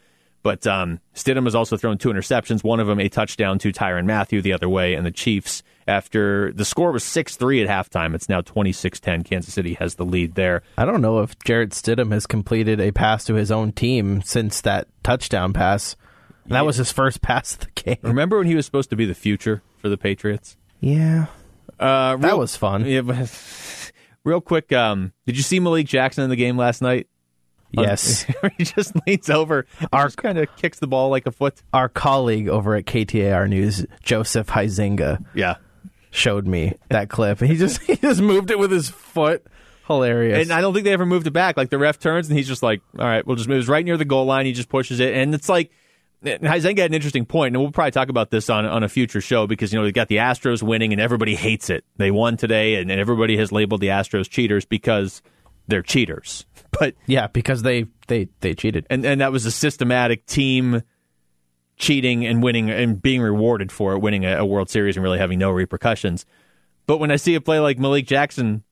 But 0.44 0.66
um, 0.66 1.00
Stidham 1.14 1.44
has 1.44 1.54
also 1.54 1.78
thrown 1.78 1.96
two 1.96 2.10
interceptions, 2.10 2.62
one 2.62 2.78
of 2.78 2.86
them 2.86 3.00
a 3.00 3.08
touchdown 3.08 3.58
to 3.60 3.72
Tyrann 3.72 4.04
Mathieu 4.04 4.42
the 4.42 4.52
other 4.52 4.68
way. 4.68 4.92
And 4.92 5.06
the 5.06 5.10
Chiefs, 5.10 5.62
after 5.88 6.52
the 6.52 6.66
score 6.66 6.92
was 6.92 7.02
6 7.02 7.36
3 7.36 7.62
at 7.62 7.68
halftime, 7.68 8.14
it's 8.14 8.28
now 8.28 8.42
26 8.42 9.00
10. 9.00 9.24
Kansas 9.24 9.54
City 9.54 9.72
has 9.74 9.94
the 9.94 10.04
lead 10.04 10.34
there. 10.34 10.62
I 10.76 10.84
don't 10.84 11.00
know 11.00 11.20
if 11.20 11.38
Jarrett 11.40 11.70
Stidham 11.70 12.12
has 12.12 12.26
completed 12.26 12.78
a 12.78 12.92
pass 12.92 13.24
to 13.24 13.34
his 13.34 13.50
own 13.50 13.72
team 13.72 14.20
since 14.20 14.60
that 14.60 14.86
touchdown 15.02 15.54
pass. 15.54 15.96
That 16.46 16.66
was 16.66 16.76
his 16.76 16.92
first 16.92 17.22
pass 17.22 17.54
of 17.54 17.60
the 17.60 17.70
game. 17.74 17.96
Remember 18.02 18.38
when 18.38 18.46
he 18.46 18.54
was 18.54 18.66
supposed 18.66 18.90
to 18.90 18.96
be 18.96 19.06
the 19.06 19.14
future 19.14 19.62
for 19.78 19.88
the 19.88 19.96
Patriots? 19.96 20.56
Yeah. 20.80 21.26
Uh, 21.78 22.16
That 22.16 22.38
was 22.38 22.56
fun. 22.56 22.84
Yeah, 22.86 23.00
but 23.00 23.92
real 24.24 24.40
quick, 24.40 24.72
um, 24.72 25.12
did 25.26 25.36
you 25.36 25.42
see 25.42 25.58
Malik 25.60 25.86
Jackson 25.86 26.24
in 26.24 26.30
the 26.30 26.36
game 26.36 26.56
last 26.56 26.82
night? 26.82 27.08
Yes. 27.72 28.24
he 28.58 28.64
just 28.64 28.92
leans 29.06 29.28
over, 29.30 29.66
Our- 29.92 30.10
kind 30.10 30.38
of 30.38 30.54
kicks 30.56 30.78
the 30.78 30.86
ball 30.86 31.08
like 31.10 31.26
a 31.26 31.32
foot. 31.32 31.60
Our 31.72 31.88
colleague 31.88 32.48
over 32.48 32.74
at 32.76 32.84
KTAR 32.84 33.48
News, 33.48 33.84
Joseph 34.02 34.46
Huizinga, 34.48 35.24
Yeah. 35.34 35.56
showed 36.10 36.46
me 36.46 36.74
that 36.90 37.08
clip. 37.08 37.40
He 37.40 37.56
just 37.56 37.82
he 37.86 37.96
just 37.96 38.20
moved 38.20 38.50
it 38.52 38.58
with 38.58 38.70
his 38.70 38.88
foot. 38.90 39.44
Hilarious. 39.88 40.42
And 40.48 40.52
I 40.52 40.60
don't 40.60 40.72
think 40.72 40.84
they 40.84 40.92
ever 40.92 41.04
moved 41.04 41.26
it 41.26 41.32
back. 41.32 41.56
Like 41.56 41.68
the 41.70 41.78
ref 41.78 41.98
turns 41.98 42.28
and 42.28 42.38
he's 42.38 42.46
just 42.48 42.62
like, 42.62 42.80
all 42.98 43.04
right, 43.04 43.26
we'll 43.26 43.36
just 43.36 43.48
move. 43.48 43.68
Right 43.68 43.84
near 43.84 43.96
the 43.96 44.04
goal 44.06 44.24
line. 44.24 44.46
He 44.46 44.52
just 44.52 44.68
pushes 44.68 45.00
it. 45.00 45.12
And 45.14 45.34
it's 45.34 45.48
like, 45.48 45.70
Huizenga 46.24 46.78
had 46.78 46.90
an 46.90 46.94
interesting 46.94 47.26
point, 47.26 47.54
and 47.54 47.62
we'll 47.62 47.72
probably 47.72 47.90
talk 47.90 48.08
about 48.08 48.30
this 48.30 48.50
on, 48.50 48.64
on 48.66 48.82
a 48.82 48.88
future 48.88 49.20
show 49.20 49.46
because, 49.46 49.72
you 49.72 49.78
know, 49.78 49.84
they 49.84 49.92
got 49.92 50.08
the 50.08 50.16
Astros 50.16 50.62
winning 50.62 50.92
and 50.92 51.00
everybody 51.00 51.34
hates 51.34 51.70
it. 51.70 51.84
They 51.96 52.10
won 52.10 52.36
today 52.36 52.76
and, 52.76 52.90
and 52.90 53.00
everybody 53.00 53.36
has 53.36 53.52
labeled 53.52 53.80
the 53.80 53.88
Astros 53.88 54.28
cheaters 54.28 54.64
because 54.64 55.22
they're 55.68 55.82
cheaters. 55.82 56.46
But, 56.76 56.96
yeah, 57.06 57.28
because 57.28 57.62
they 57.62 57.86
they 58.08 58.26
they 58.40 58.52
cheated. 58.52 58.84
and, 58.90 59.06
and 59.06 59.20
that 59.20 59.30
was 59.30 59.46
a 59.46 59.52
systematic 59.52 60.26
team 60.26 60.82
cheating 61.76 62.26
and 62.26 62.42
winning 62.42 62.68
and 62.68 63.00
being 63.00 63.22
rewarded 63.22 63.70
for 63.70 63.92
it, 63.92 64.00
winning 64.00 64.24
a, 64.24 64.38
a 64.38 64.44
World 64.44 64.68
Series 64.70 64.96
and 64.96 65.04
really 65.04 65.18
having 65.18 65.38
no 65.38 65.52
repercussions. 65.52 66.26
But 66.86 66.98
when 66.98 67.12
I 67.12 67.16
see 67.16 67.36
a 67.36 67.40
play 67.40 67.60
like 67.60 67.78
Malik 67.78 68.06
Jackson 68.06 68.64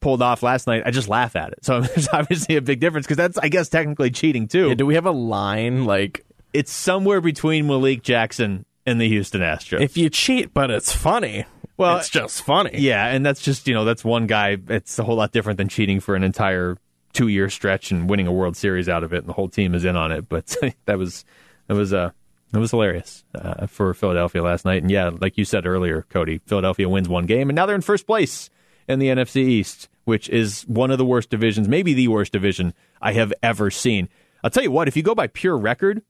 pulled 0.00 0.22
off 0.22 0.42
last 0.42 0.66
night, 0.66 0.82
I 0.86 0.90
just 0.90 1.08
laugh 1.08 1.36
at 1.36 1.52
it. 1.52 1.64
So 1.64 1.80
there's 1.82 2.08
obviously 2.12 2.56
a 2.56 2.62
big 2.62 2.80
difference 2.80 3.06
because 3.06 3.16
that's, 3.16 3.38
I 3.38 3.48
guess, 3.48 3.68
technically 3.68 4.10
cheating 4.10 4.48
too. 4.48 4.68
Yeah, 4.68 4.74
do 4.74 4.86
we 4.86 4.94
have 4.94 5.06
a 5.06 5.12
line 5.12 5.84
like 5.84 6.24
it's 6.52 6.72
somewhere 6.72 7.20
between 7.20 7.66
Malik 7.66 8.02
Jackson 8.02 8.64
and 8.86 9.00
the 9.00 9.08
Houston 9.08 9.40
Astros. 9.40 9.80
if 9.80 9.96
you 9.96 10.10
cheat 10.10 10.52
but 10.52 10.70
it's 10.70 10.92
funny? 10.92 11.44
Well, 11.76 11.98
it's 11.98 12.10
just 12.10 12.42
funny. 12.42 12.78
yeah, 12.78 13.06
and 13.08 13.24
that's 13.24 13.40
just 13.40 13.66
you 13.66 13.74
know 13.74 13.84
that's 13.84 14.04
one 14.04 14.26
guy. 14.26 14.56
It's 14.68 14.98
a 14.98 15.04
whole 15.04 15.16
lot 15.16 15.32
different 15.32 15.56
than 15.56 15.68
cheating 15.68 16.00
for 16.00 16.14
an 16.14 16.22
entire 16.22 16.76
two 17.12 17.28
year 17.28 17.50
stretch 17.50 17.90
and 17.90 18.08
winning 18.08 18.26
a 18.26 18.32
World 18.32 18.56
Series 18.56 18.88
out 18.88 19.02
of 19.04 19.12
it, 19.12 19.18
and 19.18 19.26
the 19.26 19.32
whole 19.32 19.48
team 19.48 19.74
is 19.74 19.84
in 19.84 19.96
on 19.96 20.12
it. 20.12 20.28
But 20.28 20.54
that 20.84 20.98
was 20.98 21.24
that 21.66 21.74
was 21.74 21.92
uh 21.92 22.10
that 22.52 22.60
was 22.60 22.70
hilarious 22.70 23.24
uh, 23.34 23.66
for 23.66 23.94
Philadelphia 23.94 24.42
last 24.42 24.64
night. 24.64 24.82
And 24.82 24.90
yeah, 24.90 25.10
like 25.20 25.38
you 25.38 25.44
said 25.44 25.66
earlier, 25.66 26.04
Cody, 26.10 26.38
Philadelphia 26.46 26.88
wins 26.88 27.08
one 27.08 27.26
game, 27.26 27.48
and 27.48 27.56
now 27.56 27.66
they're 27.66 27.74
in 27.74 27.80
first 27.80 28.06
place 28.06 28.50
in 28.86 28.98
the 28.98 29.06
NFC 29.08 29.36
East, 29.36 29.88
which 30.04 30.28
is 30.28 30.62
one 30.62 30.90
of 30.90 30.98
the 30.98 31.04
worst 31.04 31.30
divisions, 31.30 31.66
maybe 31.66 31.94
the 31.94 32.08
worst 32.08 32.32
division 32.32 32.74
I 33.00 33.14
have 33.14 33.32
ever 33.42 33.70
seen. 33.70 34.08
I'll 34.44 34.50
tell 34.50 34.62
you 34.62 34.70
what, 34.70 34.86
if 34.86 34.96
you 34.96 35.02
go 35.02 35.14
by 35.14 35.28
pure 35.28 35.56
record, 35.56 36.02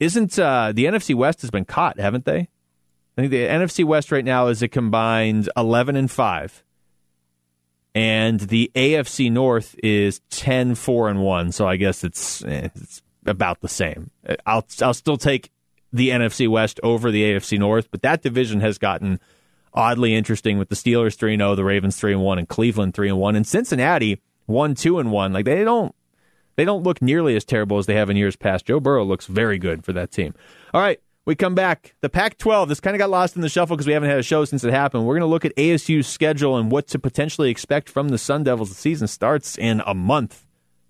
isn't 0.00 0.38
uh, 0.38 0.72
the 0.72 0.84
NFC 0.84 1.14
West 1.14 1.40
has 1.42 1.50
been 1.50 1.64
caught, 1.64 1.98
haven't 1.98 2.24
they? 2.24 2.48
I 3.16 3.20
think 3.20 3.30
the 3.30 3.46
NFC 3.46 3.84
West 3.84 4.12
right 4.12 4.24
now 4.24 4.46
is 4.46 4.62
a 4.62 4.68
combined 4.68 5.50
11 5.56 5.96
and 5.96 6.10
5. 6.10 6.64
And 7.94 8.38
the 8.38 8.70
AFC 8.76 9.32
North 9.32 9.74
is 9.82 10.20
10 10.30 10.76
4 10.76 11.08
and 11.08 11.22
1, 11.22 11.52
so 11.52 11.66
I 11.66 11.76
guess 11.76 12.04
it's 12.04 12.44
eh, 12.44 12.68
it's 12.74 13.02
about 13.26 13.60
the 13.60 13.68
same. 13.68 14.10
I'll 14.46 14.64
I'll 14.80 14.94
still 14.94 15.16
take 15.16 15.50
the 15.92 16.10
NFC 16.10 16.48
West 16.48 16.78
over 16.84 17.10
the 17.10 17.24
AFC 17.24 17.58
North, 17.58 17.90
but 17.90 18.02
that 18.02 18.22
division 18.22 18.60
has 18.60 18.78
gotten 18.78 19.18
oddly 19.74 20.14
interesting 20.14 20.58
with 20.58 20.68
the 20.68 20.76
Steelers 20.76 21.16
3 21.16 21.36
0, 21.36 21.54
the 21.56 21.64
Ravens 21.64 21.96
3 21.96 22.14
1 22.14 22.38
and 22.38 22.48
Cleveland 22.48 22.94
3 22.94 23.10
1 23.10 23.36
and 23.36 23.46
Cincinnati 23.46 24.20
1 24.46 24.74
2 24.76 24.98
and 25.00 25.10
1. 25.10 25.32
Like 25.32 25.44
they 25.44 25.64
don't 25.64 25.94
they 26.58 26.64
don't 26.64 26.82
look 26.82 27.00
nearly 27.00 27.36
as 27.36 27.44
terrible 27.44 27.78
as 27.78 27.86
they 27.86 27.94
have 27.94 28.10
in 28.10 28.16
years 28.16 28.34
past. 28.34 28.66
Joe 28.66 28.80
Burrow 28.80 29.04
looks 29.04 29.26
very 29.26 29.58
good 29.58 29.84
for 29.84 29.92
that 29.92 30.10
team. 30.10 30.34
All 30.74 30.80
right, 30.80 31.00
we 31.24 31.36
come 31.36 31.54
back. 31.54 31.94
The 32.00 32.08
Pac 32.08 32.36
12, 32.36 32.68
this 32.68 32.80
kind 32.80 32.96
of 32.96 32.98
got 32.98 33.10
lost 33.10 33.36
in 33.36 33.42
the 33.42 33.48
shuffle 33.48 33.76
because 33.76 33.86
we 33.86 33.92
haven't 33.92 34.10
had 34.10 34.18
a 34.18 34.24
show 34.24 34.44
since 34.44 34.64
it 34.64 34.72
happened. 34.72 35.06
We're 35.06 35.14
going 35.14 35.20
to 35.20 35.26
look 35.26 35.44
at 35.44 35.54
ASU's 35.54 36.08
schedule 36.08 36.56
and 36.56 36.68
what 36.68 36.88
to 36.88 36.98
potentially 36.98 37.48
expect 37.48 37.88
from 37.88 38.08
the 38.08 38.18
Sun 38.18 38.42
Devils. 38.42 38.70
The 38.70 38.74
season 38.74 39.06
starts 39.06 39.56
in 39.56 39.82
a 39.86 39.94
month 39.94 40.48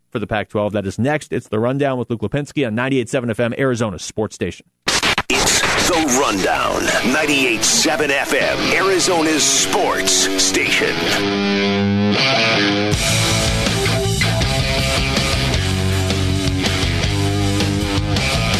for 0.09 0.19
the 0.19 0.27
Pac 0.27 0.49
12. 0.49 0.73
That 0.73 0.87
is 0.87 0.99
next. 0.99 1.35
It's 1.35 1.49
the 1.49 1.59
Rundown 1.59 1.99
with 1.99 2.09
Luke 2.09 2.23
Lapinski 2.23 2.67
on 2.67 2.75
98.7 2.75 3.35
FM, 3.35 3.59
Arizona 3.59 3.99
Sports 3.99 4.37
Station. 4.37 4.65
It's 5.29 5.61
The 5.87 6.19
Rundown. 6.19 6.81
98.7 7.13 8.09
FM, 8.09 8.75
Arizona's 8.75 9.43
sports 9.43 10.13
station. 10.43 10.95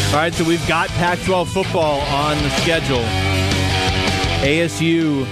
All 0.09 0.15
right, 0.15 0.33
so 0.33 0.43
we've 0.43 0.67
got 0.67 0.89
Pac 0.89 1.19
12 1.19 1.49
football 1.49 1.99
on 2.01 2.35
the 2.41 2.49
schedule. 2.61 3.03
ASU 4.41 5.23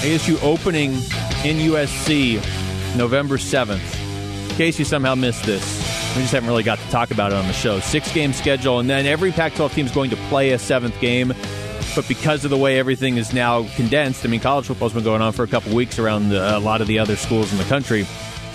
ASU 0.00 0.40
opening 0.44 0.92
in 1.44 1.56
USC 1.72 2.36
November 2.96 3.36
7th. 3.36 4.50
In 4.50 4.56
case 4.56 4.78
you 4.78 4.84
somehow 4.84 5.16
missed 5.16 5.42
this, 5.42 5.64
we 6.14 6.22
just 6.22 6.32
haven't 6.32 6.48
really 6.48 6.62
got 6.62 6.78
to 6.78 6.88
talk 6.90 7.10
about 7.10 7.32
it 7.32 7.36
on 7.36 7.48
the 7.48 7.52
show. 7.52 7.80
Six 7.80 8.12
game 8.12 8.32
schedule, 8.32 8.78
and 8.78 8.88
then 8.88 9.06
every 9.06 9.32
Pac 9.32 9.56
12 9.56 9.74
team 9.74 9.86
is 9.86 9.92
going 9.92 10.10
to 10.10 10.16
play 10.28 10.52
a 10.52 10.58
seventh 10.60 10.98
game. 11.00 11.34
But 11.96 12.06
because 12.06 12.44
of 12.44 12.50
the 12.50 12.56
way 12.56 12.78
everything 12.78 13.16
is 13.16 13.32
now 13.32 13.66
condensed, 13.74 14.24
I 14.24 14.28
mean, 14.28 14.38
college 14.38 14.66
football's 14.66 14.92
been 14.92 15.02
going 15.02 15.20
on 15.20 15.32
for 15.32 15.42
a 15.42 15.48
couple 15.48 15.74
weeks 15.74 15.98
around 15.98 16.28
the, 16.28 16.56
a 16.56 16.60
lot 16.60 16.80
of 16.80 16.86
the 16.86 17.00
other 17.00 17.16
schools 17.16 17.50
in 17.50 17.58
the 17.58 17.64
country. 17.64 18.06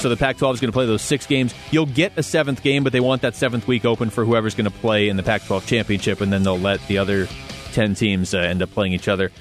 So 0.04 0.10
the 0.10 0.18
Pac 0.18 0.36
12 0.36 0.56
is 0.56 0.60
going 0.60 0.70
to 0.70 0.76
play 0.76 0.86
those 0.86 1.02
six 1.02 1.26
games. 1.26 1.54
You'll 1.72 1.86
get 1.86 2.12
a 2.18 2.24
seventh 2.24 2.62
game, 2.62 2.84
but 2.84 2.92
they 2.92 3.00
want 3.00 3.22
that 3.22 3.38
seventh 3.38 3.70
week 3.70 3.86
open 3.86 4.10
for 4.10 4.26
whoever's 4.26 4.54
going 4.54 4.70
to 4.70 4.78
play 4.80 5.08
in 5.08 5.16
the 5.16 5.24
Pac 5.24 5.46
12 5.46 5.66
championship, 5.66 6.20
and 6.20 6.30
then 6.30 6.44
they'll 6.44 6.60
let 6.60 6.86
the 6.88 6.98
other 6.98 7.30
10 7.72 7.96
teams 7.96 8.34
uh, 8.34 8.40
end 8.40 8.62
up 8.62 8.70
playing 8.72 8.92
each 8.92 9.08
other. 9.08 9.32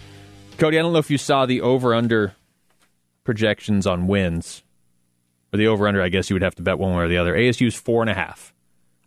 Cody, 0.58 0.78
I 0.78 0.82
don't 0.82 0.92
know 0.92 1.00
if 1.00 1.10
you 1.10 1.18
saw 1.18 1.46
the 1.46 1.62
over 1.62 1.96
under 1.96 2.36
projections 3.24 3.88
on 3.88 4.06
wins. 4.06 4.62
Or 5.52 5.56
the 5.56 5.66
over 5.66 5.88
under, 5.88 6.00
I 6.00 6.10
guess 6.10 6.30
you 6.30 6.36
would 6.36 6.42
have 6.42 6.54
to 6.54 6.62
bet 6.62 6.78
one 6.78 6.94
way 6.94 7.02
or 7.02 7.08
the 7.08 7.18
other. 7.18 7.34
ASU's 7.34 7.74
four 7.74 8.00
and 8.00 8.08
a 8.08 8.14
half. 8.14 8.54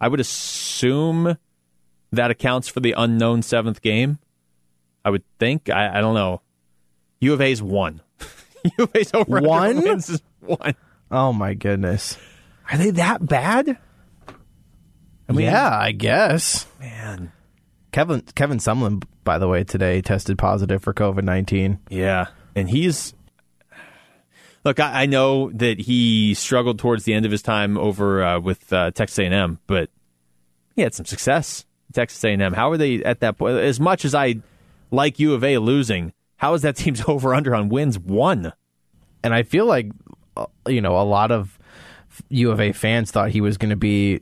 I 0.02 0.10
would 0.10 0.20
assume 0.20 1.38
that 2.12 2.32
accounts 2.32 2.68
for 2.68 2.82
the 2.82 2.96
unknown 2.98 3.44
seventh 3.44 3.82
game. 3.82 4.20
I 5.06 5.10
would 5.10 5.24
think. 5.40 5.70
I, 5.70 6.00
I 6.00 6.02
don't 6.02 6.16
know. 6.16 6.42
U 7.22 7.32
of 7.32 7.40
A's 7.40 7.62
one. 7.64 8.02
U 8.78 8.84
of 8.84 8.94
A's 8.94 9.14
over 9.14 9.40
One? 9.40 9.80
wins 9.82 10.10
is 10.10 10.22
one. 10.42 10.76
Oh 11.16 11.32
my 11.32 11.54
goodness. 11.54 12.18
Are 12.70 12.78
they 12.78 12.90
that 12.92 13.26
bad? 13.26 13.78
I 15.30 15.32
mean, 15.32 15.46
yeah, 15.46 15.70
I 15.80 15.94
guess. 15.94 16.68
man. 16.78 17.32
Kevin 17.94 18.22
Kevin 18.36 18.58
Sumlin, 18.58 19.02
by 19.24 19.38
the 19.38 19.48
way, 19.48 19.64
today 19.64 20.02
tested 20.02 20.38
positive 20.38 20.84
for 20.84 20.94
COVID 20.94 21.24
nineteen. 21.24 21.80
Yeah, 21.90 22.28
and 22.54 22.70
he's 22.70 23.14
Look, 24.66 24.82
I, 24.82 25.04
I, 25.04 25.06
know 25.06 25.52
that 25.52 25.80
he 25.80 26.34
struggled 26.34 26.80
towards 26.80 27.06
the 27.06 27.14
end 27.14 27.26
of 27.26 27.32
his 27.32 27.44
time 27.44 27.78
over 27.78 28.24
uh, 28.24 28.40
with 28.40 28.74
uh, 28.74 28.90
Texas 28.92 29.20
A&M, 29.20 29.60
but 29.68 29.90
he 30.76 30.82
had 30.82 30.94
some 30.94 31.06
success. 31.06 31.66
Texas 31.94 32.22
A&M. 32.26 32.52
How 32.52 32.72
are 32.72 32.78
they 32.78 33.04
at 33.04 33.22
that 33.22 33.38
point? 33.38 33.58
As 33.58 33.80
much 33.80 34.04
as 34.04 34.14
I 34.16 34.42
like 34.92 35.20
U 35.20 35.34
of 35.34 35.44
A 35.44 35.60
losing, 35.60 36.12
how 36.38 36.56
is 36.56 36.64
that 36.64 36.76
team's 36.76 37.02
over 37.08 37.34
under 37.34 37.56
on 37.56 37.70
wins 37.70 37.98
one? 37.98 38.52
And 39.24 39.34
I 39.34 39.44
feel 39.44 39.66
like 39.66 39.92
Uh, 40.38 40.46
you 40.68 40.82
know 40.82 41.00
a 41.00 41.04
lot 41.04 41.32
of 41.32 41.58
U 42.30 42.52
of 42.52 42.60
A 42.60 42.72
fans 42.72 43.12
thought 43.12 43.30
he 43.30 43.42
was 43.42 43.58
going 43.58 43.72
to 43.72 43.76
be, 43.76 44.22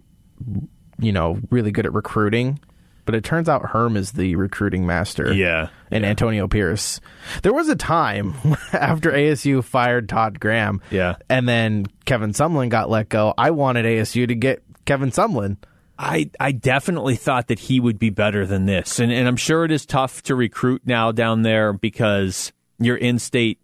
you 1.00 1.12
know, 1.12 1.40
really 1.50 1.72
good 1.72 1.86
at 1.86 1.94
recruiting 1.94 2.60
but 3.06 3.16
it 3.16 3.24
turns 3.24 3.50
out 3.50 3.66
Herm 3.70 3.98
is 3.98 4.14
the 4.14 4.36
recruiting 4.36 4.86
master. 4.86 5.34
Yeah. 5.34 5.70
And 5.92 6.04
yeah. 6.04 6.12
Antonio 6.12 6.48
Pierce. 6.48 7.00
There 7.42 7.54
was 7.54 7.70
a 7.70 7.76
time 7.76 8.34
after 8.74 9.12
ASU 9.12 9.64
fired 9.64 10.10
Todd 10.10 10.40
Graham. 10.40 10.82
Yeah. 10.90 11.16
And 11.30 11.48
then 11.48 11.86
Kevin 12.06 12.32
Sumlin 12.32 12.70
got 12.70 12.90
let 12.90 13.10
go. 13.10 13.34
I 13.38 13.52
wanted 13.52 13.86
ASU 13.86 14.28
to 14.28 14.36
get 14.36 14.64
Kevin 14.86 15.12
Sumlin. 15.12 15.58
I, 15.98 16.32
I 16.40 16.52
definitely 16.52 17.16
thought 17.16 17.48
that 17.48 17.60
he 17.60 17.80
would 17.80 18.00
be 18.00 18.10
better 18.10 18.46
than 18.46 18.66
this. 18.66 19.00
And, 19.00 19.12
and 19.12 19.28
I'm 19.28 19.38
sure 19.38 19.64
it 19.64 19.72
is 19.72 19.86
tough 19.86 20.24
to 20.24 20.36
recruit 20.36 20.82
now 20.86 21.12
down 21.12 21.44
there 21.44 21.72
because 21.72 22.52
your 22.80 22.98
in 22.98 23.20
state 23.20 23.60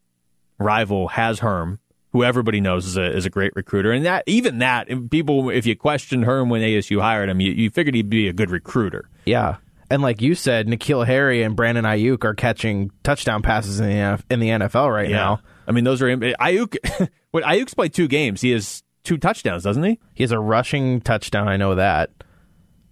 rival 0.60 1.08
has 1.10 1.39
Herm 1.39 1.80
who 2.12 2.24
everybody 2.24 2.60
knows 2.60 2.86
is 2.86 2.97
a 2.97 3.16
is 3.16 3.26
a 3.26 3.30
great 3.30 3.55
recruiter, 3.55 3.91
and 3.91 4.05
that 4.05 4.24
even 4.26 4.60
that 4.60 4.88
people, 5.10 5.49
if 5.49 5.66
you 5.66 5.76
questioned 5.76 6.26
Herm 6.26 6.49
when 6.49 6.62
ASU 6.62 7.01
hired 7.01 7.30
him, 7.30 7.39
you, 7.39 7.51
you 7.51 7.70
figured 7.70 7.95
he'd 7.95 8.10
be 8.10 8.28
a 8.28 8.34
good 8.34 8.49
recruiter. 8.49 9.10
Yeah, 9.26 9.57
and 9.89 10.01
like 10.01 10.22
you 10.22 10.36
said, 10.36 10.68
N'Keal 10.68 11.05
Harry 11.05 11.43
and 11.43 11.55
Brandon 11.55 11.86
Aiyuk 11.86 12.24
are 12.24 12.36
catching 12.36 12.91
touchdown 13.03 13.41
passes 13.41 13.80
in 13.80 13.89
the 13.89 14.24
in 14.30 14.39
the 14.39 14.49
NFL 14.49 14.93
right 14.93 15.10
yeah. 15.10 15.16
now. 15.16 15.41
I 15.68 15.72
mean, 15.72 15.84
those 15.84 16.01
are 16.01 16.07
Aiyuk. 16.07 17.10
what 17.32 17.43
Aiyuk's 17.43 17.74
played 17.74 17.93
two 17.93 18.07
games. 18.07 18.41
He 18.41 18.51
has 18.51 18.84
two 19.03 19.18
touchdowns, 19.18 19.64
doesn't 19.64 19.84
he? 19.84 19.99
He 20.14 20.24
has 20.24 20.32
a 20.32 20.39
rushing 20.39 21.01
touchdown. 21.01 21.47
I 21.47 21.57
know 21.57 21.76
that. 21.76 22.12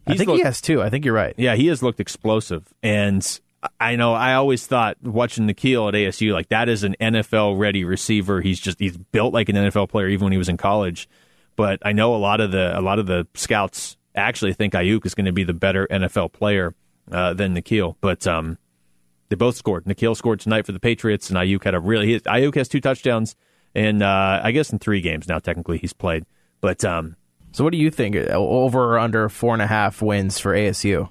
He's 0.07 0.15
I 0.15 0.17
think 0.17 0.27
looked, 0.29 0.39
he 0.39 0.43
has 0.43 0.61
two. 0.61 0.81
I 0.81 0.89
think 0.89 1.05
you're 1.05 1.13
right. 1.13 1.35
Yeah, 1.37 1.55
he 1.55 1.67
has 1.67 1.83
looked 1.83 1.99
explosive, 1.99 2.73
and 2.81 3.39
I 3.79 3.95
know 3.95 4.13
I 4.13 4.33
always 4.33 4.65
thought 4.65 4.97
watching 5.01 5.47
N'Keal 5.47 5.87
at 5.89 5.93
ASU 5.93 6.33
like 6.33 6.49
that 6.49 6.69
is 6.69 6.83
an 6.83 6.95
NFL 6.99 7.57
ready 7.57 7.83
receiver. 7.83 8.41
He's 8.41 8.59
just 8.59 8.79
he's 8.79 8.97
built 8.97 9.33
like 9.33 9.49
an 9.49 9.55
NFL 9.55 9.89
player 9.89 10.07
even 10.07 10.25
when 10.25 10.31
he 10.31 10.37
was 10.37 10.49
in 10.49 10.57
college. 10.57 11.09
But 11.55 11.79
I 11.83 11.91
know 11.91 12.15
a 12.15 12.17
lot 12.17 12.39
of 12.41 12.51
the 12.51 12.77
a 12.77 12.81
lot 12.81 12.99
of 12.99 13.07
the 13.07 13.27
scouts 13.33 13.97
actually 14.15 14.53
think 14.53 14.73
Aiyuk 14.73 15.05
is 15.05 15.15
going 15.15 15.25
to 15.25 15.31
be 15.31 15.43
the 15.43 15.53
better 15.53 15.87
NFL 15.89 16.33
player 16.33 16.75
uh, 17.11 17.33
than 17.33 17.55
N'Keal. 17.55 17.95
But 18.01 18.27
um, 18.27 18.57
they 19.29 19.35
both 19.35 19.55
scored. 19.55 19.85
N'Keal 19.85 20.15
scored 20.15 20.39
tonight 20.39 20.65
for 20.65 20.71
the 20.71 20.79
Patriots, 20.79 21.29
and 21.29 21.37
Aiyuk 21.37 21.63
had 21.63 21.75
a 21.75 21.79
really 21.79 22.07
he, 22.07 22.19
Aiyuk 22.21 22.55
has 22.55 22.67
two 22.67 22.81
touchdowns, 22.81 23.35
and 23.75 24.03
uh, 24.03 24.41
I 24.43 24.51
guess 24.51 24.71
in 24.71 24.79
three 24.79 25.01
games 25.01 25.27
now 25.27 25.39
technically 25.39 25.77
he's 25.77 25.93
played. 25.93 26.25
But 26.61 26.83
um, 26.85 27.15
so 27.51 27.63
what 27.63 27.71
do 27.71 27.77
you 27.77 27.91
think 27.91 28.15
over 28.15 28.95
or 28.95 28.99
under 28.99 29.29
four 29.29 29.53
and 29.53 29.61
a 29.61 29.67
half 29.67 30.01
wins 30.01 30.39
for 30.39 30.53
ASU? 30.53 31.09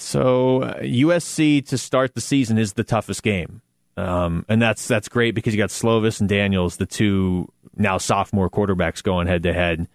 So 0.00 0.62
uh, 0.62 0.80
USC 0.80 1.66
to 1.68 1.78
start 1.78 2.14
the 2.14 2.20
season 2.20 2.58
is 2.58 2.72
the 2.72 2.84
toughest 2.84 3.22
game, 3.22 3.60
um, 3.96 4.46
and 4.48 4.60
that's 4.60 4.88
that's 4.88 5.08
great 5.08 5.34
because 5.34 5.54
you 5.54 5.58
got 5.58 5.68
Slovis 5.68 6.20
and 6.20 6.28
Daniels, 6.28 6.78
the 6.78 6.86
two 6.86 7.52
now 7.76 7.98
sophomore 7.98 8.48
quarterbacks 8.48 9.02
going 9.02 9.26
head 9.26 9.42
to 9.42 9.52
head. 9.52 9.88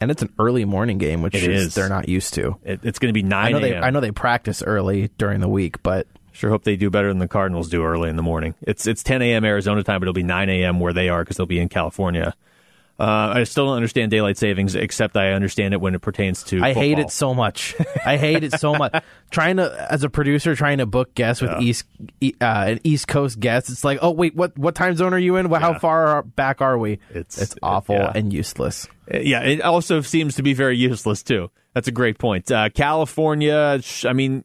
And 0.00 0.12
it's 0.12 0.22
an 0.22 0.32
early 0.38 0.64
morning 0.64 0.98
game, 0.98 1.22
which 1.22 1.34
is, 1.34 1.66
is, 1.66 1.74
they're 1.74 1.88
not 1.88 2.08
used 2.08 2.34
to. 2.34 2.56
It, 2.62 2.80
it's 2.84 3.00
going 3.00 3.12
to 3.12 3.12
be 3.12 3.24
nine. 3.24 3.46
I 3.46 3.50
know 3.50 3.60
they 3.60 3.76
I 3.76 3.90
know 3.90 4.00
they 4.00 4.12
practice 4.12 4.62
early 4.62 5.10
during 5.18 5.40
the 5.40 5.48
week, 5.48 5.82
but 5.82 6.06
sure 6.32 6.50
hope 6.50 6.64
they 6.64 6.76
do 6.76 6.88
better 6.88 7.08
than 7.08 7.18
the 7.18 7.28
Cardinals 7.28 7.68
do 7.68 7.84
early 7.84 8.08
in 8.08 8.16
the 8.16 8.22
morning. 8.22 8.54
It's 8.62 8.86
it's 8.86 9.02
10 9.02 9.22
a.m. 9.22 9.44
Arizona 9.44 9.82
time, 9.82 10.00
but 10.00 10.04
it'll 10.04 10.14
be 10.14 10.22
9 10.22 10.48
a.m. 10.48 10.80
where 10.80 10.92
they 10.92 11.08
are 11.08 11.24
because 11.24 11.36
they'll 11.36 11.46
be 11.46 11.60
in 11.60 11.68
California. 11.68 12.34
Uh, 12.98 13.32
I 13.36 13.44
still 13.44 13.66
don't 13.66 13.76
understand 13.76 14.10
daylight 14.10 14.36
savings, 14.36 14.74
except 14.74 15.16
I 15.16 15.30
understand 15.30 15.72
it 15.72 15.80
when 15.80 15.94
it 15.94 16.00
pertains 16.00 16.42
to. 16.44 16.56
I 16.56 16.70
football. 16.70 16.82
hate 16.82 16.98
it 16.98 17.10
so 17.12 17.32
much. 17.32 17.76
I 18.04 18.16
hate 18.16 18.42
it 18.42 18.58
so 18.58 18.74
much. 18.74 18.92
trying 19.30 19.58
to, 19.58 19.86
as 19.88 20.02
a 20.02 20.10
producer, 20.10 20.56
trying 20.56 20.78
to 20.78 20.86
book 20.86 21.14
guests 21.14 21.40
with 21.40 21.52
yeah. 21.52 21.60
east 21.60 21.84
uh, 22.40 22.64
an 22.66 22.80
East 22.82 23.06
Coast 23.06 23.38
guest. 23.38 23.70
It's 23.70 23.84
like, 23.84 24.00
oh 24.02 24.10
wait, 24.10 24.34
what 24.34 24.58
what 24.58 24.74
time 24.74 24.96
zone 24.96 25.14
are 25.14 25.18
you 25.18 25.36
in? 25.36 25.48
How 25.48 25.72
yeah. 25.72 25.78
far 25.78 26.22
back 26.22 26.60
are 26.60 26.76
we? 26.76 26.98
It's 27.10 27.40
it's 27.40 27.54
awful 27.62 27.94
yeah. 27.94 28.12
and 28.14 28.32
useless. 28.32 28.88
Uh, 29.12 29.18
yeah, 29.18 29.42
it 29.42 29.60
also 29.60 30.00
seems 30.00 30.34
to 30.34 30.42
be 30.42 30.52
very 30.52 30.76
useless 30.76 31.22
too. 31.22 31.52
That's 31.74 31.86
a 31.86 31.92
great 31.92 32.18
point. 32.18 32.50
Uh, 32.50 32.68
California, 32.70 33.80
I 34.04 34.12
mean, 34.12 34.44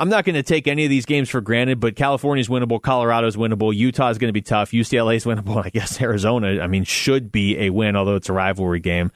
I'm 0.00 0.08
not 0.08 0.24
going 0.24 0.34
to 0.34 0.42
take 0.42 0.66
any 0.66 0.84
of 0.84 0.90
these 0.90 1.04
games 1.04 1.28
for 1.28 1.42
granted, 1.42 1.78
but 1.78 1.94
California's 1.94 2.48
winnable, 2.48 2.80
Colorado's 2.80 3.36
winnable, 3.36 3.74
Utah's 3.74 4.16
going 4.16 4.30
to 4.30 4.32
be 4.32 4.40
tough, 4.40 4.70
UCLA's 4.70 5.24
winnable. 5.26 5.62
I 5.62 5.68
guess 5.68 6.00
Arizona, 6.00 6.62
I 6.62 6.68
mean, 6.68 6.84
should 6.84 7.30
be 7.30 7.58
a 7.58 7.70
win, 7.70 7.96
although 7.96 8.16
it's 8.16 8.30
a 8.30 8.32
rivalry 8.32 8.80
game. 8.80 9.12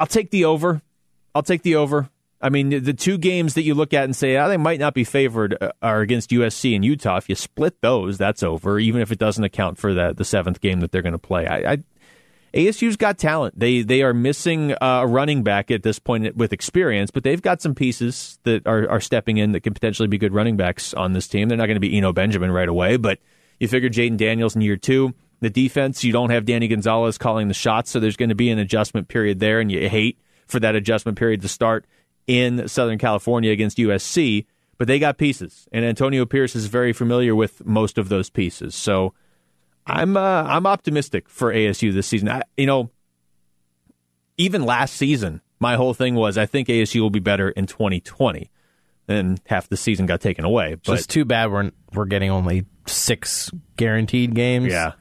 I'll 0.00 0.08
take 0.08 0.30
the 0.30 0.44
over. 0.46 0.82
I'll 1.36 1.44
take 1.44 1.62
the 1.62 1.76
over. 1.76 2.10
I 2.42 2.48
mean, 2.48 2.82
the 2.82 2.94
two 2.94 3.16
games 3.16 3.54
that 3.54 3.62
you 3.62 3.74
look 3.74 3.92
at 3.92 4.04
and 4.04 4.16
say, 4.16 4.36
oh, 4.38 4.48
they 4.48 4.56
might 4.56 4.80
not 4.80 4.94
be 4.94 5.04
favored 5.04 5.56
uh, 5.60 5.70
are 5.82 6.00
against 6.00 6.30
USC 6.30 6.74
and 6.74 6.84
Utah. 6.84 7.18
If 7.18 7.28
you 7.28 7.34
split 7.34 7.80
those, 7.82 8.18
that's 8.18 8.42
over, 8.42 8.80
even 8.80 9.02
if 9.02 9.12
it 9.12 9.18
doesn't 9.18 9.44
account 9.44 9.78
for 9.78 9.92
the 9.92 10.24
seventh 10.24 10.60
game 10.60 10.80
that 10.80 10.90
they're 10.90 11.02
going 11.02 11.12
to 11.12 11.18
play. 11.18 11.46
I, 11.46 11.72
I 11.72 11.78
ASU's 12.54 12.96
got 12.96 13.18
talent. 13.18 13.58
They 13.58 13.82
they 13.82 14.02
are 14.02 14.12
missing 14.12 14.72
uh, 14.72 15.00
a 15.02 15.06
running 15.06 15.42
back 15.42 15.70
at 15.70 15.82
this 15.82 15.98
point 15.98 16.36
with 16.36 16.52
experience, 16.52 17.10
but 17.10 17.22
they've 17.22 17.40
got 17.40 17.62
some 17.62 17.74
pieces 17.74 18.38
that 18.42 18.66
are, 18.66 18.88
are 18.88 19.00
stepping 19.00 19.38
in 19.38 19.52
that 19.52 19.60
can 19.60 19.74
potentially 19.74 20.08
be 20.08 20.18
good 20.18 20.34
running 20.34 20.56
backs 20.56 20.92
on 20.94 21.12
this 21.12 21.28
team. 21.28 21.48
They're 21.48 21.58
not 21.58 21.66
going 21.66 21.76
to 21.76 21.80
be 21.80 21.96
Eno 21.96 22.12
Benjamin 22.12 22.50
right 22.50 22.68
away, 22.68 22.96
but 22.96 23.18
you 23.60 23.68
figure 23.68 23.88
Jayden 23.88 24.16
Daniels 24.16 24.56
in 24.56 24.62
year 24.62 24.76
two. 24.76 25.14
The 25.40 25.50
defense, 25.50 26.04
you 26.04 26.12
don't 26.12 26.30
have 26.30 26.44
Danny 26.44 26.68
Gonzales 26.68 27.16
calling 27.16 27.48
the 27.48 27.54
shots, 27.54 27.90
so 27.90 28.00
there's 28.00 28.16
going 28.16 28.28
to 28.28 28.34
be 28.34 28.50
an 28.50 28.58
adjustment 28.58 29.08
period 29.08 29.40
there, 29.40 29.60
and 29.60 29.70
you 29.70 29.88
hate 29.88 30.18
for 30.46 30.60
that 30.60 30.74
adjustment 30.74 31.18
period 31.18 31.40
to 31.42 31.48
start 31.48 31.86
in 32.26 32.68
Southern 32.68 32.98
California 32.98 33.50
against 33.50 33.78
USC. 33.78 34.44
But 34.76 34.86
they 34.86 34.98
got 34.98 35.18
pieces, 35.18 35.68
and 35.72 35.84
Antonio 35.84 36.26
Pierce 36.26 36.56
is 36.56 36.66
very 36.66 36.92
familiar 36.92 37.34
with 37.34 37.64
most 37.64 37.96
of 37.96 38.08
those 38.08 38.28
pieces. 38.30 38.74
So 38.74 39.14
I'm 39.86 40.16
uh, 40.16 40.42
I'm 40.44 40.66
optimistic 40.66 41.28
for 41.28 41.52
ASU 41.52 41.92
this 41.92 42.06
season. 42.06 42.28
I, 42.28 42.42
you 42.56 42.66
know, 42.66 42.90
even 44.36 44.64
last 44.64 44.94
season, 44.94 45.40
my 45.58 45.76
whole 45.76 45.94
thing 45.94 46.14
was 46.14 46.38
I 46.38 46.46
think 46.46 46.68
ASU 46.68 47.00
will 47.00 47.10
be 47.10 47.20
better 47.20 47.50
in 47.50 47.66
2020. 47.66 48.50
And 49.08 49.40
half 49.46 49.68
the 49.68 49.76
season 49.76 50.06
got 50.06 50.20
taken 50.20 50.44
away. 50.44 50.76
But 50.86 50.98
it's 50.98 51.06
too 51.06 51.24
bad 51.24 51.50
we're 51.50 51.72
we're 51.92 52.04
getting 52.04 52.30
only 52.30 52.64
six 52.86 53.50
guaranteed 53.76 54.34
games. 54.34 54.68
Yeah, 54.68 54.92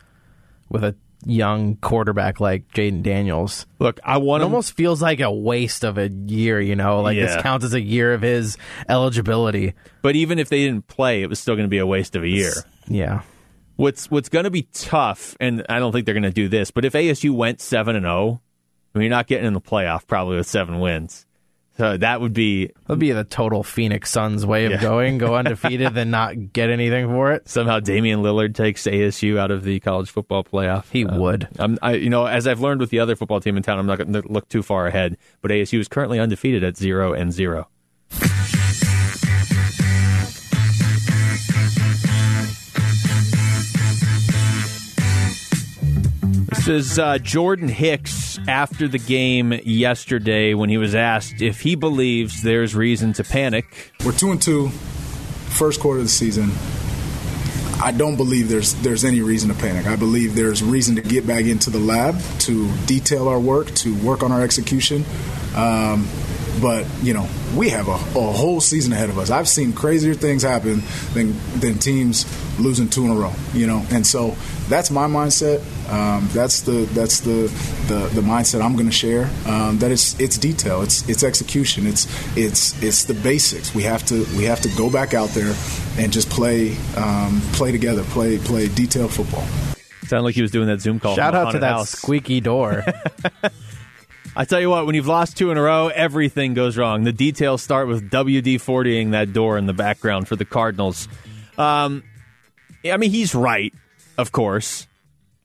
with 0.68 0.84
a 0.84 0.96
young 1.26 1.76
quarterback 1.76 2.40
like 2.40 2.68
Jayden 2.70 3.04
Daniels. 3.04 3.68
Look, 3.78 4.00
I 4.04 4.18
want. 4.18 4.42
It 4.42 4.46
almost 4.46 4.74
feels 4.74 5.00
like 5.00 5.20
a 5.20 5.32
waste 5.32 5.84
of 5.84 6.00
a 6.00 6.10
year. 6.10 6.60
You 6.60 6.76
know, 6.76 7.02
like 7.02 7.18
yeah. 7.18 7.28
this 7.28 7.42
counts 7.44 7.66
as 7.66 7.74
a 7.74 7.82
year 7.82 8.14
of 8.14 8.24
his 8.24 8.58
eligibility. 8.88 9.76
But 10.02 10.16
even 10.16 10.40
if 10.40 10.50
they 10.50 10.64
didn't 10.64 10.88
play, 10.88 11.22
it 11.22 11.30
was 11.30 11.40
still 11.40 11.56
going 11.56 11.68
to 11.68 11.70
be 11.70 11.78
a 11.78 11.88
waste 11.88 12.16
of 12.16 12.24
a 12.24 12.30
year. 12.30 12.54
Yeah. 12.88 13.22
What's 13.80 14.12
what's 14.12 14.28
going 14.28 14.44
to 14.44 14.52
be 14.52 14.64
tough, 14.74 15.38
and 15.40 15.66
I 15.70 15.80
don't 15.80 15.94
think 15.94 16.06
they're 16.06 16.14
going 16.14 16.24
to 16.24 16.32
do 16.32 16.50
this, 16.50 16.70
but 16.70 16.84
if 16.84 16.92
ASU 16.92 17.32
went 17.32 17.62
seven 17.62 17.96
and 17.96 18.04
zero, 18.04 18.14
oh, 18.14 18.42
I 18.94 18.98
mean, 18.98 19.06
you're 19.06 19.10
not 19.10 19.28
getting 19.28 19.48
in 19.48 19.54
the 19.54 19.62
playoff 19.62 20.06
probably 20.06 20.36
with 20.36 20.48
seven 20.48 20.82
wins. 20.82 21.26
So 21.78 21.96
that 21.96 22.20
would 22.20 22.34
be 22.34 22.66
that 22.68 22.90
would 22.90 23.00
be 23.00 23.14
the 23.14 23.24
total 23.24 23.64
Phoenix 23.64 24.10
Suns 24.10 24.46
way 24.46 24.66
of 24.66 24.74
yeah. 24.74 24.82
going, 24.82 25.18
go 25.18 25.34
undefeated, 25.38 25.94
then 25.94 26.12
not 26.12 26.52
get 26.52 26.70
anything 26.70 27.08
for 27.08 27.32
it. 27.32 27.48
Somehow 27.48 27.80
Damian 27.80 28.20
Lillard 28.20 28.54
takes 28.54 28.84
ASU 28.84 29.38
out 29.38 29.50
of 29.50 29.64
the 29.64 29.80
college 29.80 30.10
football 30.10 30.44
playoff. 30.44 30.90
He 30.92 31.06
uh, 31.06 31.18
would. 31.18 31.48
I'm, 31.58 31.80
I, 31.82 31.94
you 31.94 32.10
know, 32.10 32.26
as 32.26 32.48
I've 32.48 32.60
learned 32.60 32.82
with 32.82 32.90
the 32.90 33.00
other 33.00 33.16
football 33.16 33.40
team 33.40 33.56
in 33.56 33.64
town, 33.64 33.80
I'm 33.80 33.86
not 33.86 33.98
going 33.98 34.12
to 34.12 34.24
look 34.28 34.50
too 34.50 34.62
far 34.62 34.88
ahead. 34.88 35.16
But 35.42 35.52
ASU 35.52 35.80
is 35.80 35.88
currently 35.88 36.20
undefeated 36.20 36.66
at 36.66 36.76
zero 36.76 37.14
and 37.14 37.32
zero. 37.32 37.70
Is 46.70 47.00
uh, 47.00 47.18
Jordan 47.18 47.68
Hicks 47.68 48.40
after 48.48 48.88
the 48.88 48.98
game 48.98 49.54
yesterday 49.64 50.54
when 50.54 50.70
he 50.70 50.78
was 50.78 50.96
asked 50.96 51.42
if 51.42 51.62
he 51.62 51.76
believes 51.76 52.44
there's 52.44 52.76
reason 52.76 53.14
to 53.14 53.24
panic. 53.24 53.92
We're 54.06 54.12
two 54.12 54.32
and 54.32 54.42
two, 54.42 54.70
first 54.70 55.80
quarter 55.80 56.00
of 56.00 56.06
the 56.06 56.10
season. 56.10 56.52
I 57.82 57.92
don't 57.92 58.18
believe 58.18 58.50
there's 58.50 58.74
there's 58.76 59.06
any 59.06 59.22
reason 59.22 59.50
to 59.50 59.56
panic. 59.56 59.88
I 59.88 59.96
believe 59.96 60.36
there's 60.36 60.62
reason 60.62 60.96
to 60.98 61.02
get 61.02 61.26
back 61.26 61.46
into 61.46 61.70
the 61.70 61.80
lab 61.80 62.20
to 62.40 62.72
detail 62.86 63.28
our 63.28 63.40
work, 63.40 63.68
to 63.76 63.96
work 64.04 64.22
on 64.22 64.32
our 64.32 64.42
execution. 64.42 65.06
Um, 65.56 66.08
But 66.62 66.86
you 67.02 67.14
know, 67.14 67.28
we 67.56 67.70
have 67.70 67.88
a, 67.88 67.94
a, 67.94 67.96
whole 67.96 68.62
season 68.62 68.94
ahead 68.94 69.10
of 69.10 69.18
us. 69.18 69.30
I've 69.30 69.48
seen 69.48 69.74
crazier 69.74 70.14
things 70.14 70.44
happen 70.44 70.84
than 71.14 71.36
than 71.60 71.80
teams 71.80 72.26
losing 72.60 72.90
two 72.90 73.06
in 73.06 73.12
a 73.12 73.16
row. 73.16 73.34
You 73.54 73.68
know, 73.68 73.86
and 73.92 74.06
so 74.06 74.36
that's 74.68 74.92
my 74.92 75.08
mindset. 75.08 75.60
Um, 75.90 76.30
that's 76.34 76.62
the 76.62 76.86
that's 76.94 77.22
the 77.22 77.48
the, 77.88 78.10
the 78.14 78.22
mindset 78.22 78.62
I'm 78.62 78.74
going 78.74 78.86
to 78.86 78.92
share. 78.92 79.30
Um, 79.46 79.80
that 79.80 79.92
it's 79.92 80.20
it's 80.20 80.38
detail, 80.38 80.82
it's 80.82 81.08
it's 81.10 81.24
execution, 81.24 81.88
it's 81.88 82.08
it's 82.38 82.82
it's 82.84 83.06
the 83.06 83.14
basics. 83.14 83.74
We 83.74 83.84
have 83.84 84.06
to 84.08 84.26
we 84.38 84.44
have 84.46 84.62
to 84.62 84.70
go 84.78 84.90
back 84.90 85.14
out 85.14 85.30
there 85.30 85.56
and 85.98 86.12
just 86.12 86.30
play 86.30 86.78
um, 86.96 87.42
play 87.54 87.72
together, 87.72 88.04
play 88.04 88.38
play 88.38 88.68
detailed 88.68 89.12
football. 89.12 89.46
Sounded 90.06 90.24
like 90.24 90.36
he 90.36 90.42
was 90.42 90.52
doing 90.52 90.68
that 90.68 90.82
Zoom 90.82 91.00
call. 91.00 91.16
Shout 91.16 91.36
out 91.36 91.52
to 91.52 91.60
that 91.60 91.72
house. 91.72 91.92
squeaky 91.92 92.42
door. 92.42 92.84
I 94.40 94.46
tell 94.46 94.62
you 94.62 94.70
what, 94.70 94.86
when 94.86 94.96
you've 94.96 95.06
lost 95.06 95.36
two 95.36 95.52
in 95.52 95.58
a 95.58 95.62
row, 95.62 95.90
everything 95.90 96.54
goes 96.54 96.78
wrong. 96.78 97.04
The 97.04 97.12
details 97.12 97.62
start 97.62 97.90
with 97.90 98.10
WD 98.10 98.56
40ing 98.56 99.12
that 99.12 99.34
door 99.34 99.58
in 99.58 99.66
the 99.66 99.74
background 99.74 100.30
for 100.30 100.38
the 100.38 100.46
Cardinals. 100.46 101.10
Um, 101.58 102.06
I 102.86 102.96
mean, 102.96 103.12
he's 103.12 103.36
right, 103.36 103.74
of 104.18 104.32
course. 104.32 104.88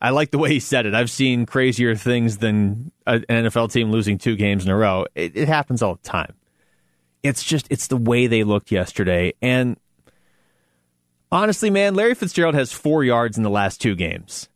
I 0.00 0.10
like 0.10 0.30
the 0.30 0.38
way 0.38 0.50
he 0.50 0.60
said 0.60 0.86
it. 0.86 0.94
I've 0.94 1.10
seen 1.10 1.44
crazier 1.44 1.96
things 1.96 2.38
than 2.38 2.92
an 3.04 3.24
NFL 3.28 3.72
team 3.72 3.90
losing 3.90 4.16
two 4.16 4.36
games 4.36 4.64
in 4.64 4.70
a 4.70 4.76
row. 4.76 5.06
It, 5.16 5.36
it 5.36 5.48
happens 5.48 5.82
all 5.82 5.96
the 5.96 6.08
time. 6.08 6.34
It's 7.24 7.42
just, 7.42 7.66
it's 7.70 7.88
the 7.88 7.96
way 7.96 8.28
they 8.28 8.44
looked 8.44 8.70
yesterday. 8.70 9.34
And 9.42 9.76
honestly, 11.32 11.68
man, 11.68 11.96
Larry 11.96 12.14
Fitzgerald 12.14 12.54
has 12.54 12.72
four 12.72 13.02
yards 13.02 13.36
in 13.36 13.42
the 13.42 13.50
last 13.50 13.80
two 13.80 13.96
games. 13.96 14.48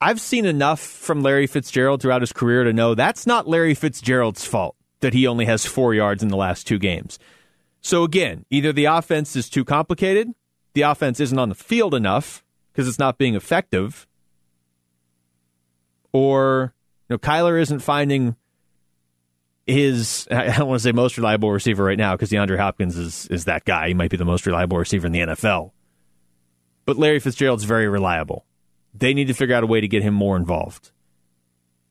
I've 0.00 0.20
seen 0.20 0.44
enough 0.44 0.80
from 0.80 1.22
Larry 1.22 1.46
Fitzgerald 1.46 2.02
throughout 2.02 2.22
his 2.22 2.32
career 2.32 2.64
to 2.64 2.72
know 2.72 2.94
that's 2.94 3.26
not 3.26 3.48
Larry 3.48 3.74
Fitzgerald's 3.74 4.44
fault 4.44 4.76
that 5.00 5.14
he 5.14 5.26
only 5.26 5.44
has 5.44 5.66
four 5.66 5.94
yards 5.94 6.22
in 6.22 6.28
the 6.28 6.36
last 6.36 6.66
two 6.66 6.78
games. 6.78 7.18
So 7.80 8.04
again, 8.04 8.46
either 8.50 8.72
the 8.72 8.86
offense 8.86 9.36
is 9.36 9.48
too 9.48 9.64
complicated, 9.64 10.30
the 10.72 10.82
offense 10.82 11.20
isn't 11.20 11.38
on 11.38 11.50
the 11.50 11.54
field 11.54 11.94
enough 11.94 12.42
because 12.72 12.88
it's 12.88 12.98
not 12.98 13.18
being 13.18 13.34
effective, 13.34 14.06
or 16.12 16.74
you 17.08 17.14
know 17.14 17.18
Kyler 17.18 17.60
isn't 17.60 17.80
finding 17.80 18.36
his 19.66 20.26
I 20.30 20.56
don't 20.56 20.68
want 20.68 20.80
to 20.80 20.82
say 20.82 20.92
most 20.92 21.16
reliable 21.16 21.52
receiver 21.52 21.84
right 21.84 21.98
now 21.98 22.14
because 22.14 22.30
DeAndre 22.30 22.58
Hopkins 22.58 22.96
is 22.96 23.26
is 23.28 23.44
that 23.44 23.64
guy. 23.64 23.88
He 23.88 23.94
might 23.94 24.10
be 24.10 24.16
the 24.16 24.24
most 24.24 24.46
reliable 24.46 24.78
receiver 24.78 25.06
in 25.06 25.12
the 25.12 25.20
NFL. 25.20 25.72
But 26.86 26.96
Larry 26.96 27.20
Fitzgerald's 27.20 27.64
very 27.64 27.88
reliable. 27.88 28.44
They 28.94 29.12
need 29.12 29.26
to 29.26 29.34
figure 29.34 29.54
out 29.54 29.64
a 29.64 29.66
way 29.66 29.80
to 29.80 29.88
get 29.88 30.02
him 30.02 30.14
more 30.14 30.36
involved. 30.36 30.90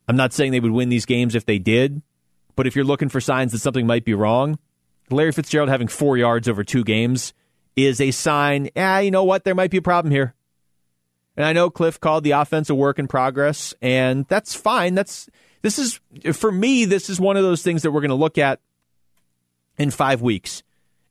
I'm 0.08 0.16
not 0.16 0.34
saying 0.34 0.52
they 0.52 0.60
would 0.60 0.72
win 0.72 0.90
these 0.90 1.06
games 1.06 1.36
if 1.36 1.46
they 1.46 1.60
did, 1.60 2.02
but 2.56 2.68
if 2.68 2.76
you're 2.76 2.86
looking 2.86 3.10
for 3.10 3.22
signs 3.22 3.52
that 3.52 3.60
something 3.60 3.88
might 3.88 4.06
be 4.06 4.14
wrong, 4.14 4.60
Larry 5.10 5.32
Fitzgerald 5.32 5.70
having 5.70 5.88
four 5.88 6.18
yards 6.18 6.48
over 6.48 6.64
two 6.64 6.84
games 6.84 7.34
is 7.76 8.00
a 8.00 8.12
sign, 8.12 8.70
ah, 8.76 9.00
you 9.00 9.12
know 9.12 9.24
what, 9.24 9.44
there 9.44 9.56
might 9.56 9.72
be 9.72 9.78
a 9.78 9.82
problem 9.82 10.12
here. 10.12 10.34
And 11.36 11.46
I 11.46 11.54
know 11.54 11.70
Cliff 11.70 12.00
called 12.00 12.24
the 12.24 12.32
offense 12.32 12.70
a 12.70 12.76
work 12.76 13.00
in 13.00 13.08
progress, 13.08 13.74
and 13.82 14.28
that's 14.28 14.54
fine. 14.54 14.94
That's 14.94 15.30
this 15.64 15.80
is 15.80 16.00
for 16.34 16.52
me. 16.52 16.86
This 16.86 17.10
is 17.10 17.20
one 17.20 17.38
of 17.38 17.44
those 17.44 17.64
things 17.64 17.82
that 17.82 17.92
we're 17.92 18.02
going 18.02 18.10
to 18.10 18.16
look 18.16 18.38
at 18.38 18.60
in 19.78 19.90
five 19.90 20.22
weeks, 20.22 20.62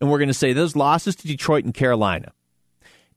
and 0.01 0.11
we're 0.11 0.19
going 0.19 0.29
to 0.29 0.35
say 0.35 0.53
those 0.53 0.77
losses 0.77 1.17
to 1.17 1.27
Detroit 1.27 1.65
and 1.65 1.75
Carolina, 1.75 2.33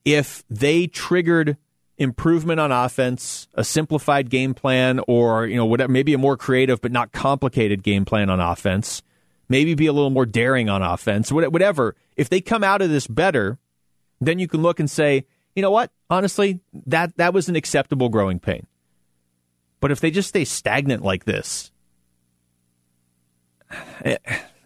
if 0.04 0.44
they 0.50 0.88
triggered 0.88 1.58
improvement 1.98 2.60
on 2.60 2.72
offense, 2.72 3.48
a 3.54 3.64
simplified 3.64 4.30
game 4.30 4.54
plan, 4.54 5.00
or 5.08 5.46
you 5.46 5.56
know 5.56 5.66
whatever, 5.66 5.92
maybe 5.92 6.14
a 6.14 6.18
more 6.18 6.38
creative 6.38 6.82
but 6.82 6.92
not 6.92 7.12
complicated 7.12 7.84
game 7.84 8.06
plan 8.06 8.30
on 8.30 8.40
offense, 8.40 9.02
maybe 9.50 9.74
be 9.76 9.88
a 9.88 9.94
little 9.94 10.10
more 10.10 10.26
daring 10.26 10.70
on 10.70 10.82
offense, 10.82 11.32
whatever. 11.32 11.96
If 12.16 12.30
they 12.30 12.42
come 12.42 12.64
out 12.64 12.82
of 12.82 12.90
this 12.90 13.08
better, 13.08 13.58
then 14.22 14.40
you 14.40 14.48
can 14.48 14.62
look 14.62 14.80
and 14.80 14.90
say 14.90 15.26
you 15.56 15.62
know 15.62 15.72
what? 15.72 15.92
Honestly, 16.10 16.60
that 16.86 17.16
that 17.18 17.34
was 17.34 17.50
an 17.50 17.56
acceptable 17.56 18.10
growing 18.10 18.40
pain. 18.40 18.68
But 19.80 19.92
if 19.92 20.02
they 20.02 20.12
just 20.12 20.30
stay 20.30 20.46
stagnant 20.46 21.04
like 21.04 21.26
this, 21.26 21.72
eh, 24.04 24.18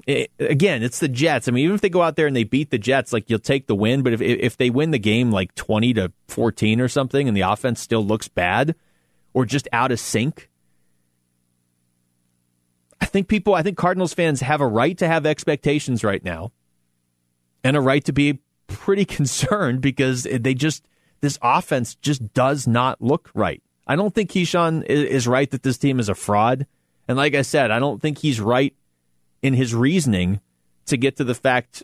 it, 0.09 0.31
again, 0.39 0.81
it's 0.81 0.97
the 0.97 1.07
Jets. 1.07 1.47
I 1.47 1.51
mean, 1.51 1.63
even 1.65 1.75
if 1.75 1.81
they 1.81 1.89
go 1.89 2.01
out 2.01 2.15
there 2.15 2.25
and 2.25 2.35
they 2.35 2.43
beat 2.43 2.71
the 2.71 2.79
Jets, 2.79 3.13
like 3.13 3.29
you'll 3.29 3.37
take 3.37 3.67
the 3.67 3.75
win. 3.75 4.01
But 4.01 4.13
if 4.13 4.21
if 4.21 4.57
they 4.57 4.71
win 4.71 4.89
the 4.89 4.97
game 4.97 5.31
like 5.31 5.53
twenty 5.53 5.93
to 5.93 6.11
fourteen 6.27 6.81
or 6.81 6.87
something, 6.87 7.27
and 7.27 7.37
the 7.37 7.41
offense 7.41 7.79
still 7.79 8.03
looks 8.03 8.27
bad 8.27 8.75
or 9.35 9.45
just 9.45 9.67
out 9.71 9.91
of 9.91 9.99
sync, 9.99 10.49
I 12.99 13.05
think 13.05 13.27
people, 13.27 13.53
I 13.53 13.61
think 13.61 13.77
Cardinals 13.77 14.15
fans 14.15 14.41
have 14.41 14.61
a 14.61 14.67
right 14.67 14.97
to 14.97 15.07
have 15.07 15.27
expectations 15.27 16.03
right 16.03 16.25
now, 16.25 16.51
and 17.63 17.77
a 17.77 17.81
right 17.81 18.03
to 18.05 18.11
be 18.11 18.39
pretty 18.65 19.05
concerned 19.17 19.79
because 19.79 20.23
they 20.23 20.55
just 20.55 20.87
this 21.21 21.37
offense 21.43 21.93
just 21.93 22.33
does 22.33 22.67
not 22.67 22.99
look 22.99 23.29
right. 23.35 23.61
I 23.85 23.95
don't 23.95 24.15
think 24.15 24.31
Keyshawn 24.31 24.85
is 24.85 25.27
right 25.27 25.49
that 25.51 25.61
this 25.61 25.77
team 25.77 25.99
is 25.99 26.09
a 26.09 26.15
fraud. 26.15 26.65
And 27.07 27.17
like 27.17 27.35
I 27.35 27.41
said, 27.41 27.69
I 27.69 27.79
don't 27.79 28.01
think 28.01 28.19
he's 28.19 28.39
right 28.39 28.73
in 29.41 29.53
his 29.53 29.73
reasoning 29.73 30.41
to 30.85 30.97
get 30.97 31.17
to 31.17 31.23
the 31.23 31.35
fact 31.35 31.83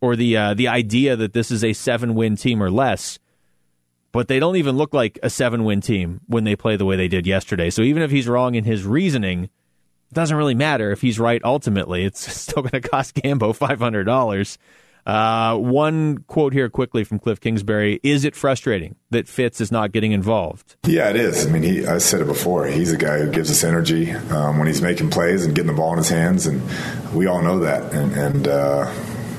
or 0.00 0.16
the 0.16 0.36
uh, 0.36 0.54
the 0.54 0.68
idea 0.68 1.16
that 1.16 1.32
this 1.32 1.50
is 1.50 1.64
a 1.64 1.72
seven 1.72 2.14
win 2.14 2.36
team 2.36 2.62
or 2.62 2.70
less. 2.70 3.18
But 4.10 4.28
they 4.28 4.38
don't 4.38 4.56
even 4.56 4.76
look 4.76 4.92
like 4.92 5.18
a 5.22 5.30
seven 5.30 5.64
win 5.64 5.80
team 5.80 6.20
when 6.26 6.44
they 6.44 6.54
play 6.54 6.76
the 6.76 6.84
way 6.84 6.96
they 6.96 7.08
did 7.08 7.26
yesterday. 7.26 7.70
So 7.70 7.80
even 7.80 8.02
if 8.02 8.10
he's 8.10 8.28
wrong 8.28 8.54
in 8.54 8.64
his 8.64 8.84
reasoning, 8.84 9.44
it 9.44 10.14
doesn't 10.14 10.36
really 10.36 10.54
matter 10.54 10.90
if 10.90 11.00
he's 11.00 11.18
right 11.18 11.40
ultimately. 11.42 12.04
It's 12.04 12.30
still 12.40 12.62
going 12.62 12.82
to 12.82 12.86
cost 12.86 13.14
Gambo 13.14 13.56
five 13.56 13.78
hundred 13.78 14.04
dollars. 14.04 14.58
Uh, 15.04 15.56
one 15.56 16.18
quote 16.28 16.52
here 16.52 16.68
quickly 16.68 17.04
from 17.04 17.18
Cliff 17.18 17.40
Kingsbury: 17.40 17.98
Is 18.02 18.24
it 18.24 18.36
frustrating 18.36 18.96
that 19.10 19.28
Fitz 19.28 19.60
is 19.60 19.72
not 19.72 19.92
getting 19.92 20.12
involved? 20.12 20.76
Yeah, 20.84 21.10
it 21.10 21.16
is. 21.16 21.46
I 21.46 21.50
mean, 21.50 21.62
he, 21.62 21.86
I 21.86 21.98
said 21.98 22.20
it 22.20 22.26
before. 22.26 22.66
He's 22.66 22.92
a 22.92 22.96
guy 22.96 23.18
who 23.18 23.30
gives 23.30 23.50
us 23.50 23.64
energy 23.64 24.12
um, 24.12 24.58
when 24.58 24.68
he's 24.68 24.82
making 24.82 25.10
plays 25.10 25.44
and 25.44 25.54
getting 25.54 25.70
the 25.70 25.76
ball 25.76 25.92
in 25.92 25.98
his 25.98 26.08
hands, 26.08 26.46
and 26.46 26.62
we 27.12 27.26
all 27.26 27.42
know 27.42 27.58
that. 27.60 27.92
And, 27.92 28.12
and 28.12 28.48
uh, 28.48 28.92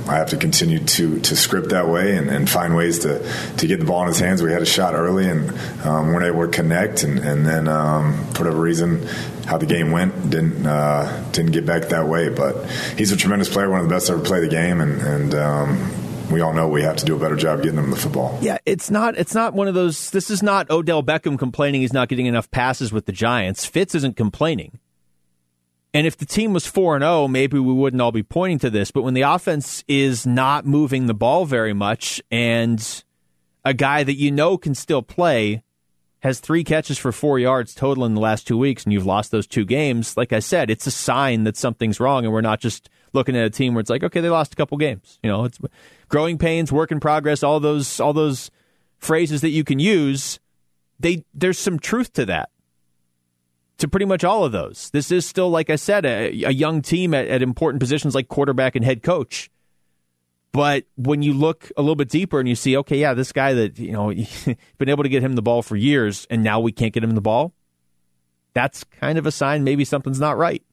I 0.07 0.15
have 0.15 0.29
to 0.29 0.37
continue 0.37 0.79
to 0.79 1.19
to 1.19 1.35
script 1.35 1.69
that 1.69 1.87
way 1.87 2.17
and, 2.17 2.29
and, 2.29 2.49
find 2.49 2.75
ways 2.75 2.99
to 2.99 3.19
to 3.57 3.67
get 3.67 3.79
the 3.79 3.85
ball 3.85 4.01
in 4.01 4.07
his 4.09 4.19
hands. 4.19 4.41
We 4.41 4.51
had 4.51 4.61
a 4.61 4.65
shot 4.65 4.93
early 4.93 5.29
and 5.29 5.49
um, 5.85 6.07
weren't 6.07 6.25
able 6.25 6.45
to 6.45 6.51
connect, 6.51 7.03
and, 7.03 7.19
and 7.19 7.45
then 7.45 7.67
um, 7.67 8.13
for 8.33 8.43
whatever 8.43 8.59
reason, 8.59 9.07
how 9.45 9.57
the 9.57 9.65
game 9.65 9.91
went 9.91 10.29
didn't 10.29 10.65
uh, 10.65 11.29
didn't 11.31 11.51
get 11.51 11.65
back 11.65 11.83
that 11.89 12.07
way. 12.07 12.29
But 12.29 12.69
he's 12.97 13.11
a 13.11 13.17
tremendous 13.17 13.49
player, 13.49 13.69
one 13.69 13.79
of 13.79 13.87
the 13.87 13.93
best 13.93 14.07
to 14.07 14.13
ever 14.13 14.23
play 14.23 14.41
the 14.41 14.49
game, 14.49 14.81
and, 14.81 15.01
and 15.01 15.35
um, 15.35 16.31
we 16.31 16.41
all 16.41 16.53
know 16.53 16.67
we 16.67 16.81
have 16.83 16.97
to 16.97 17.05
do 17.05 17.15
a 17.15 17.19
better 17.19 17.35
job 17.35 17.59
getting 17.59 17.75
them 17.75 17.89
the 17.89 17.95
football. 17.95 18.37
Yeah, 18.41 18.57
it's 18.65 18.91
not 18.91 19.17
it's 19.17 19.33
not 19.33 19.53
one 19.53 19.67
of 19.67 19.73
those. 19.73 20.09
This 20.09 20.29
is 20.29 20.43
not 20.43 20.69
Odell 20.69 21.03
Beckham 21.03 21.39
complaining 21.39 21.81
he's 21.81 21.93
not 21.93 22.09
getting 22.09 22.25
enough 22.25 22.51
passes 22.51 22.91
with 22.91 23.05
the 23.05 23.11
Giants. 23.11 23.65
Fitz 23.65 23.95
isn't 23.95 24.17
complaining. 24.17 24.79
And 25.93 26.07
if 26.07 26.17
the 26.17 26.25
team 26.25 26.53
was 26.53 26.65
4 26.65 26.95
and 26.95 27.03
0, 27.03 27.27
maybe 27.27 27.59
we 27.59 27.73
wouldn't 27.73 28.01
all 28.01 28.11
be 28.11 28.23
pointing 28.23 28.59
to 28.59 28.69
this, 28.69 28.89
but 28.89 29.03
when 29.03 29.13
the 29.13 29.21
offense 29.21 29.83
is 29.87 30.25
not 30.25 30.65
moving 30.65 31.05
the 31.05 31.13
ball 31.13 31.45
very 31.45 31.73
much 31.73 32.21
and 32.31 33.03
a 33.63 33.73
guy 33.73 34.03
that 34.03 34.15
you 34.15 34.31
know 34.31 34.57
can 34.57 34.73
still 34.73 35.03
play 35.03 35.61
has 36.21 36.39
3 36.39 36.63
catches 36.63 36.97
for 36.97 37.11
4 37.11 37.37
yards 37.37 37.75
total 37.75 38.05
in 38.05 38.15
the 38.15 38.21
last 38.21 38.47
2 38.47 38.57
weeks 38.57 38.83
and 38.83 38.93
you've 38.93 39.05
lost 39.05 39.29
those 39.29 39.45
two 39.45 39.65
games, 39.65 40.17
like 40.17 40.33
I 40.33 40.39
said, 40.39 40.71
it's 40.71 40.87
a 40.87 40.91
sign 40.91 41.43
that 41.43 41.57
something's 41.57 41.99
wrong 41.99 42.23
and 42.23 42.33
we're 42.33 42.41
not 42.41 42.59
just 42.59 42.89
looking 43.13 43.35
at 43.35 43.45
a 43.45 43.49
team 43.51 43.75
where 43.75 43.81
it's 43.81 43.89
like, 43.89 44.03
okay, 44.03 44.21
they 44.21 44.29
lost 44.29 44.53
a 44.53 44.55
couple 44.55 44.77
games. 44.77 45.19
You 45.21 45.29
know, 45.29 45.45
it's 45.45 45.59
growing 46.09 46.39
pains, 46.39 46.71
work 46.71 46.91
in 46.91 46.99
progress, 46.99 47.43
all 47.43 47.59
those 47.59 47.99
all 47.99 48.13
those 48.13 48.49
phrases 48.97 49.41
that 49.41 49.49
you 49.49 49.63
can 49.63 49.77
use. 49.77 50.39
They 50.99 51.23
there's 51.33 51.59
some 51.59 51.77
truth 51.77 52.13
to 52.13 52.25
that 52.25 52.49
to 53.77 53.87
pretty 53.87 54.05
much 54.05 54.23
all 54.23 54.43
of 54.43 54.51
those. 54.51 54.89
This 54.91 55.11
is 55.11 55.25
still, 55.25 55.49
like 55.49 55.69
I 55.69 55.75
said, 55.75 56.05
a, 56.05 56.27
a 56.43 56.51
young 56.51 56.81
team 56.81 57.13
at, 57.13 57.27
at, 57.27 57.41
important 57.41 57.79
positions 57.79 58.15
like 58.15 58.27
quarterback 58.27 58.75
and 58.75 58.85
head 58.85 59.03
coach. 59.03 59.49
But 60.51 60.85
when 60.95 61.23
you 61.23 61.33
look 61.33 61.71
a 61.75 61.81
little 61.81 61.95
bit 61.95 62.09
deeper 62.09 62.39
and 62.39 62.47
you 62.47 62.55
see, 62.55 62.77
okay, 62.77 62.99
yeah, 62.99 63.15
this 63.15 63.31
guy 63.31 63.53
that, 63.53 63.79
you 63.79 63.91
know, 63.91 64.09
been 64.77 64.89
able 64.89 65.03
to 65.03 65.09
get 65.09 65.23
him 65.23 65.33
the 65.33 65.41
ball 65.41 65.63
for 65.63 65.75
years 65.75 66.27
and 66.29 66.43
now 66.43 66.59
we 66.59 66.71
can't 66.71 66.93
get 66.93 67.03
him 67.03 67.11
the 67.11 67.21
ball, 67.21 67.53
that's 68.53 68.83
kind 68.83 69.17
of 69.17 69.25
a 69.25 69.31
sign 69.31 69.63
maybe 69.63 69.83
something's 69.83 70.19
not 70.19 70.37
right. 70.37 70.63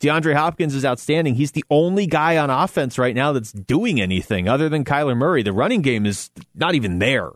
DeAndre 0.00 0.34
Hopkins 0.34 0.74
is 0.74 0.84
outstanding. 0.84 1.36
He's 1.36 1.52
the 1.52 1.64
only 1.70 2.06
guy 2.06 2.36
on 2.36 2.50
offense 2.50 2.98
right 2.98 3.14
now 3.14 3.32
that's 3.32 3.52
doing 3.52 4.00
anything 4.00 4.48
other 4.48 4.68
than 4.68 4.84
Kyler 4.84 5.16
Murray. 5.16 5.44
The 5.44 5.52
running 5.52 5.80
game 5.80 6.06
is 6.06 6.30
not 6.56 6.74
even 6.74 6.98
there. 6.98 7.30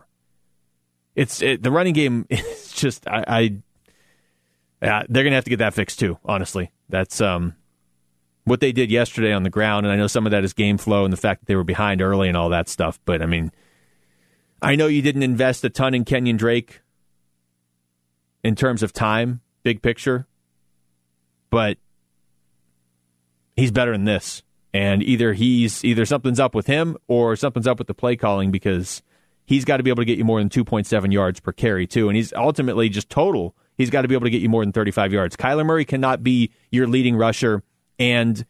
It's 1.15 1.41
it, 1.43 1.63
the 1.63 1.71
running 1.71 1.95
game 1.95 2.27
is 2.31 2.73
just 2.73 3.07
I, 3.07 3.25
I 3.29 3.57
yeah, 4.83 5.05
they're 5.09 5.23
going 5.23 5.33
to 5.33 5.37
have 5.37 5.45
to 5.45 5.51
get 5.51 5.59
that 5.59 5.75
fixed 5.75 5.99
too. 5.99 6.19
Honestly, 6.25 6.71
that's 6.89 7.21
um, 7.21 7.55
what 8.45 8.61
they 8.61 8.73
did 8.73 8.91
yesterday 8.91 9.33
on 9.33 9.43
the 9.43 9.51
ground, 9.51 9.87
and 9.87 9.93
I 9.93 9.97
know 9.97 10.07
some 10.07 10.27
of 10.27 10.33
that 10.33 10.45
is 10.45 10.53
game 10.53 10.79
flow 10.79 11.05
and 11.05 11.13
the 11.13 11.19
fact 11.19 11.41
that 11.41 11.47
they 11.47 11.57
were 11.57 11.65
behind 11.65 12.03
early 12.03 12.29
and 12.29 12.37
all 12.37 12.51
that 12.51 12.69
stuff. 12.69 13.01
But 13.05 13.23
I 13.23 13.27
mean, 13.27 13.53
I 14.63 14.77
know 14.77 14.87
you 14.87 15.03
didn't 15.03 15.23
invest 15.23 15.65
a 15.65 15.71
ton 15.71 15.95
in 15.95 16.05
Kenyan 16.05 16.37
Drake 16.37 16.81
in 18.43 18.55
terms 18.55 18.83
of 18.83 18.93
time, 18.93 19.41
big 19.63 19.83
picture, 19.83 20.27
but 21.51 21.79
he's 23.57 23.71
better 23.71 23.93
than 23.93 24.05
this. 24.05 24.43
And 24.73 25.03
either 25.03 25.33
he's 25.33 25.85
either 25.85 26.05
something's 26.05 26.39
up 26.39 26.55
with 26.55 26.67
him 26.67 26.97
or 27.09 27.35
something's 27.35 27.67
up 27.67 27.79
with 27.79 27.87
the 27.87 27.95
play 27.95 28.15
calling 28.15 28.51
because 28.51 29.03
he's 29.47 29.65
got 29.65 29.79
to 29.79 29.83
be 29.83 29.91
able 29.91 30.03
to 30.03 30.05
get 30.05 30.19
you 30.19 30.25
more 30.25 30.39
than 30.39 30.51
2.7 30.51 31.13
yards 31.13 31.41
per 31.41 31.53
carry 31.53 31.87
too. 31.87 32.09
And 32.09 32.17
he's 32.17 32.33
ultimately 32.35 32.89
just 32.89 33.09
total. 33.09 33.57
He's 33.77 33.91
got 33.91 34.03
to 34.03 34.09
be 34.09 34.15
able 34.15 34.25
to 34.25 34.31
get 34.31 34.43
you 34.43 34.49
more 34.49 34.63
than 34.63 34.73
35 34.73 35.13
yards. 35.13 35.37
Kyler 35.37 35.65
Murray 35.65 35.85
cannot 35.85 36.23
be 36.23 36.51
your 36.71 36.87
leading 36.87 37.17
rusher 37.17 37.63
and 37.99 38.45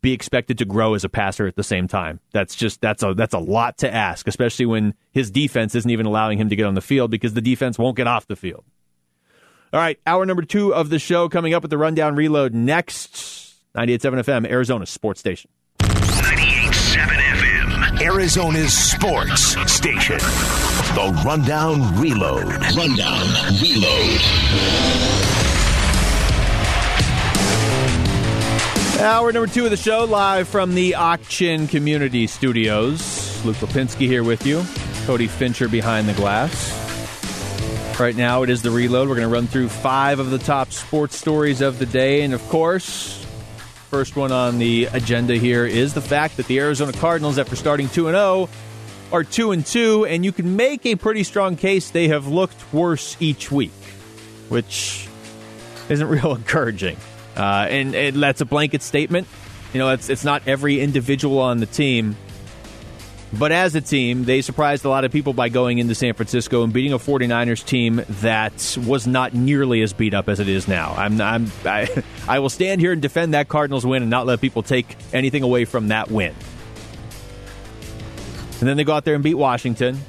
be 0.00 0.12
expected 0.12 0.58
to 0.58 0.64
grow 0.64 0.94
as 0.94 1.04
a 1.04 1.08
passer 1.08 1.46
at 1.46 1.56
the 1.56 1.64
same 1.64 1.88
time. 1.88 2.20
That's 2.32 2.54
just 2.54 2.80
that's 2.80 3.02
a 3.02 3.14
that's 3.14 3.34
a 3.34 3.38
lot 3.38 3.78
to 3.78 3.92
ask, 3.92 4.28
especially 4.28 4.66
when 4.66 4.94
his 5.12 5.30
defense 5.30 5.74
isn't 5.74 5.90
even 5.90 6.06
allowing 6.06 6.38
him 6.38 6.48
to 6.50 6.56
get 6.56 6.66
on 6.66 6.74
the 6.74 6.80
field 6.80 7.10
because 7.10 7.34
the 7.34 7.40
defense 7.40 7.78
won't 7.78 7.96
get 7.96 8.06
off 8.06 8.26
the 8.26 8.36
field. 8.36 8.64
All 9.72 9.80
right, 9.80 9.98
hour 10.06 10.24
number 10.24 10.42
two 10.42 10.74
of 10.74 10.88
the 10.88 10.98
show 10.98 11.28
coming 11.28 11.52
up 11.52 11.62
with 11.62 11.70
the 11.70 11.78
rundown 11.78 12.14
reload 12.14 12.54
next. 12.54 13.54
98.7 13.76 14.24
FM, 14.24 14.50
Arizona 14.50 14.86
Sports 14.86 15.20
Station. 15.20 15.50
98.7 18.08 18.14
FM, 18.14 18.14
Arizona's 18.14 18.72
sports 18.72 19.72
station. 19.72 20.18
The 20.18 21.22
Rundown 21.24 22.00
Reload. 22.00 22.46
Rundown 22.76 23.26
Reload. 23.60 24.20
Hour 29.00 29.32
number 29.32 29.46
two 29.46 29.64
of 29.64 29.70
the 29.70 29.76
show, 29.76 30.04
live 30.04 30.48
from 30.48 30.74
the 30.74 30.94
Auction 30.96 31.68
Community 31.68 32.26
Studios. 32.26 33.44
Luke 33.44 33.56
Lapinski 33.56 34.06
here 34.06 34.24
with 34.24 34.44
you. 34.46 34.64
Cody 35.06 35.28
Fincher 35.28 35.68
behind 35.68 36.08
the 36.08 36.14
glass. 36.14 36.74
Right 38.00 38.16
now, 38.16 38.42
it 38.42 38.50
is 38.50 38.62
the 38.62 38.70
reload. 38.70 39.08
We're 39.08 39.16
going 39.16 39.28
to 39.28 39.32
run 39.34 39.46
through 39.46 39.68
five 39.68 40.18
of 40.18 40.30
the 40.30 40.38
top 40.38 40.72
sports 40.72 41.16
stories 41.16 41.60
of 41.60 41.78
the 41.78 41.86
day. 41.86 42.22
And 42.22 42.32
of 42.32 42.42
course, 42.48 43.17
First 43.90 44.16
one 44.16 44.32
on 44.32 44.58
the 44.58 44.84
agenda 44.84 45.36
here 45.36 45.64
is 45.64 45.94
the 45.94 46.02
fact 46.02 46.36
that 46.36 46.46
the 46.46 46.60
Arizona 46.60 46.92
Cardinals, 46.92 47.38
after 47.38 47.56
starting 47.56 47.88
2 47.88 48.04
0, 48.04 48.50
are 49.10 49.24
2 49.24 49.52
and 49.52 49.64
2, 49.64 50.04
and 50.04 50.26
you 50.26 50.30
can 50.30 50.56
make 50.56 50.84
a 50.84 50.94
pretty 50.94 51.24
strong 51.24 51.56
case 51.56 51.90
they 51.90 52.08
have 52.08 52.26
looked 52.26 52.70
worse 52.70 53.16
each 53.18 53.50
week, 53.50 53.72
which 54.50 55.08
isn't 55.88 56.06
real 56.10 56.34
encouraging. 56.34 56.98
Uh, 57.34 57.66
and, 57.70 57.94
and 57.94 58.22
that's 58.22 58.42
a 58.42 58.44
blanket 58.44 58.82
statement. 58.82 59.26
You 59.72 59.78
know, 59.78 59.88
it's, 59.88 60.10
it's 60.10 60.24
not 60.24 60.46
every 60.46 60.80
individual 60.80 61.38
on 61.38 61.56
the 61.56 61.66
team 61.66 62.14
but 63.32 63.52
as 63.52 63.74
a 63.74 63.80
team, 63.80 64.24
they 64.24 64.40
surprised 64.40 64.84
a 64.84 64.88
lot 64.88 65.04
of 65.04 65.12
people 65.12 65.34
by 65.34 65.50
going 65.50 65.78
into 65.78 65.94
San 65.94 66.14
Francisco 66.14 66.62
and 66.62 66.72
beating 66.72 66.92
a 66.92 66.98
49ers 66.98 67.64
team 67.64 68.02
that 68.08 68.78
was 68.86 69.06
not 69.06 69.34
nearly 69.34 69.82
as 69.82 69.92
beat 69.92 70.14
up 70.14 70.28
as 70.28 70.40
it 70.40 70.48
is 70.48 70.66
now. 70.66 70.94
I'm, 70.96 71.20
I'm 71.20 71.52
I, 71.64 72.02
I 72.26 72.38
will 72.38 72.48
stand 72.48 72.80
here 72.80 72.92
and 72.92 73.02
defend 73.02 73.34
that 73.34 73.48
Cardinals 73.48 73.84
win 73.84 74.02
and 74.02 74.10
not 74.10 74.26
let 74.26 74.40
people 74.40 74.62
take 74.62 74.96
anything 75.12 75.42
away 75.42 75.66
from 75.66 75.88
that 75.88 76.10
win. 76.10 76.34
And 78.60 78.68
then 78.68 78.76
they 78.76 78.84
go 78.84 78.94
out 78.94 79.04
there 79.04 79.14
and 79.14 79.22
beat 79.22 79.34
Washington. 79.34 80.00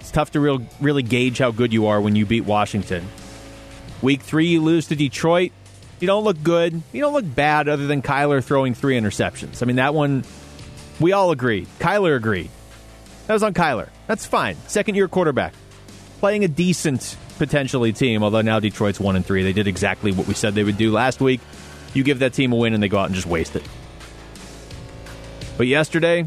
It's 0.00 0.10
tough 0.10 0.32
to 0.32 0.40
real, 0.40 0.66
really 0.80 1.02
gauge 1.02 1.38
how 1.38 1.50
good 1.50 1.72
you 1.72 1.86
are 1.86 2.00
when 2.00 2.16
you 2.16 2.26
beat 2.26 2.44
Washington. 2.44 3.06
Week 4.02 4.22
three, 4.22 4.46
you 4.46 4.62
lose 4.62 4.88
to 4.88 4.96
Detroit. 4.96 5.52
You 6.00 6.06
don't 6.06 6.24
look 6.24 6.42
good. 6.42 6.82
You 6.92 7.00
don't 7.00 7.12
look 7.12 7.34
bad 7.34 7.68
other 7.68 7.86
than 7.86 8.02
Kyler 8.02 8.42
throwing 8.42 8.74
three 8.74 8.98
interceptions. 8.98 9.62
I 9.62 9.66
mean, 9.66 9.76
that 9.76 9.94
one 9.94 10.24
we 11.00 11.12
all 11.12 11.30
agreed. 11.30 11.66
Kyler 11.78 12.16
agreed. 12.16 12.50
That 13.26 13.32
was 13.32 13.42
on 13.42 13.54
Kyler. 13.54 13.88
That's 14.06 14.26
fine. 14.26 14.56
Second 14.66 14.94
year 14.94 15.08
quarterback. 15.08 15.54
Playing 16.20 16.44
a 16.44 16.48
decent, 16.48 17.16
potentially, 17.38 17.92
team, 17.92 18.22
although 18.22 18.42
now 18.42 18.60
Detroit's 18.60 19.00
1 19.00 19.16
and 19.16 19.24
3. 19.24 19.42
They 19.42 19.52
did 19.52 19.66
exactly 19.66 20.12
what 20.12 20.26
we 20.26 20.34
said 20.34 20.54
they 20.54 20.64
would 20.64 20.78
do 20.78 20.92
last 20.92 21.20
week. 21.20 21.40
You 21.94 22.02
give 22.02 22.20
that 22.20 22.32
team 22.32 22.52
a 22.52 22.56
win 22.56 22.74
and 22.74 22.82
they 22.82 22.88
go 22.88 22.98
out 22.98 23.06
and 23.06 23.14
just 23.14 23.26
waste 23.26 23.56
it. 23.56 23.66
But 25.56 25.66
yesterday, 25.66 26.20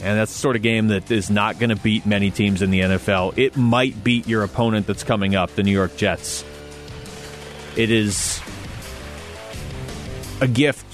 and 0.00 0.18
that's 0.18 0.32
the 0.32 0.38
sort 0.38 0.56
of 0.56 0.62
game 0.62 0.88
that 0.88 1.10
is 1.10 1.30
not 1.30 1.58
going 1.58 1.70
to 1.70 1.76
beat 1.76 2.04
many 2.04 2.30
teams 2.30 2.62
in 2.62 2.70
the 2.70 2.80
NFL. 2.80 3.38
It 3.38 3.56
might 3.56 4.04
beat 4.04 4.26
your 4.28 4.42
opponent 4.42 4.86
that's 4.86 5.04
coming 5.04 5.34
up, 5.34 5.54
the 5.54 5.62
New 5.62 5.72
York 5.72 5.96
Jets. 5.96 6.44
It 7.76 7.90
is 7.90 8.40
a 10.40 10.48
gift 10.48 10.85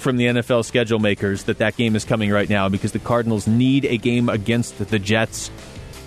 from 0.00 0.16
the 0.16 0.26
NFL 0.26 0.64
schedule 0.64 0.98
makers 0.98 1.44
that 1.44 1.58
that 1.58 1.76
game 1.76 1.94
is 1.94 2.04
coming 2.04 2.30
right 2.30 2.48
now 2.48 2.68
because 2.68 2.92
the 2.92 2.98
Cardinals 2.98 3.46
need 3.46 3.84
a 3.84 3.96
game 3.96 4.28
against 4.28 4.78
the 4.78 4.98
Jets, 4.98 5.50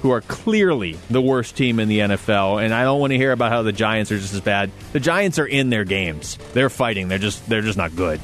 who 0.02 0.12
are 0.12 0.22
clearly 0.22 0.98
the 1.10 1.22
worst 1.22 1.56
team 1.56 1.80
in 1.80 1.88
the 1.88 2.00
NFL. 2.00 2.64
And 2.64 2.74
I 2.74 2.84
don't 2.84 3.00
want 3.00 3.12
to 3.12 3.18
hear 3.18 3.32
about 3.32 3.52
how 3.52 3.62
the 3.62 3.72
Giants 3.72 4.12
are 4.12 4.18
just 4.18 4.34
as 4.34 4.42
bad. 4.42 4.72
The 4.92 5.00
Giants 5.00 5.40
are 5.40 5.46
in 5.46 5.70
their 5.70 5.86
games. 5.86 6.38
They're 6.54 6.70
fighting. 6.70 7.08
They're 7.08 7.18
just 7.18 7.48
they're 7.48 7.62
just 7.62 7.78
not 7.78 7.96
good. 7.96 8.20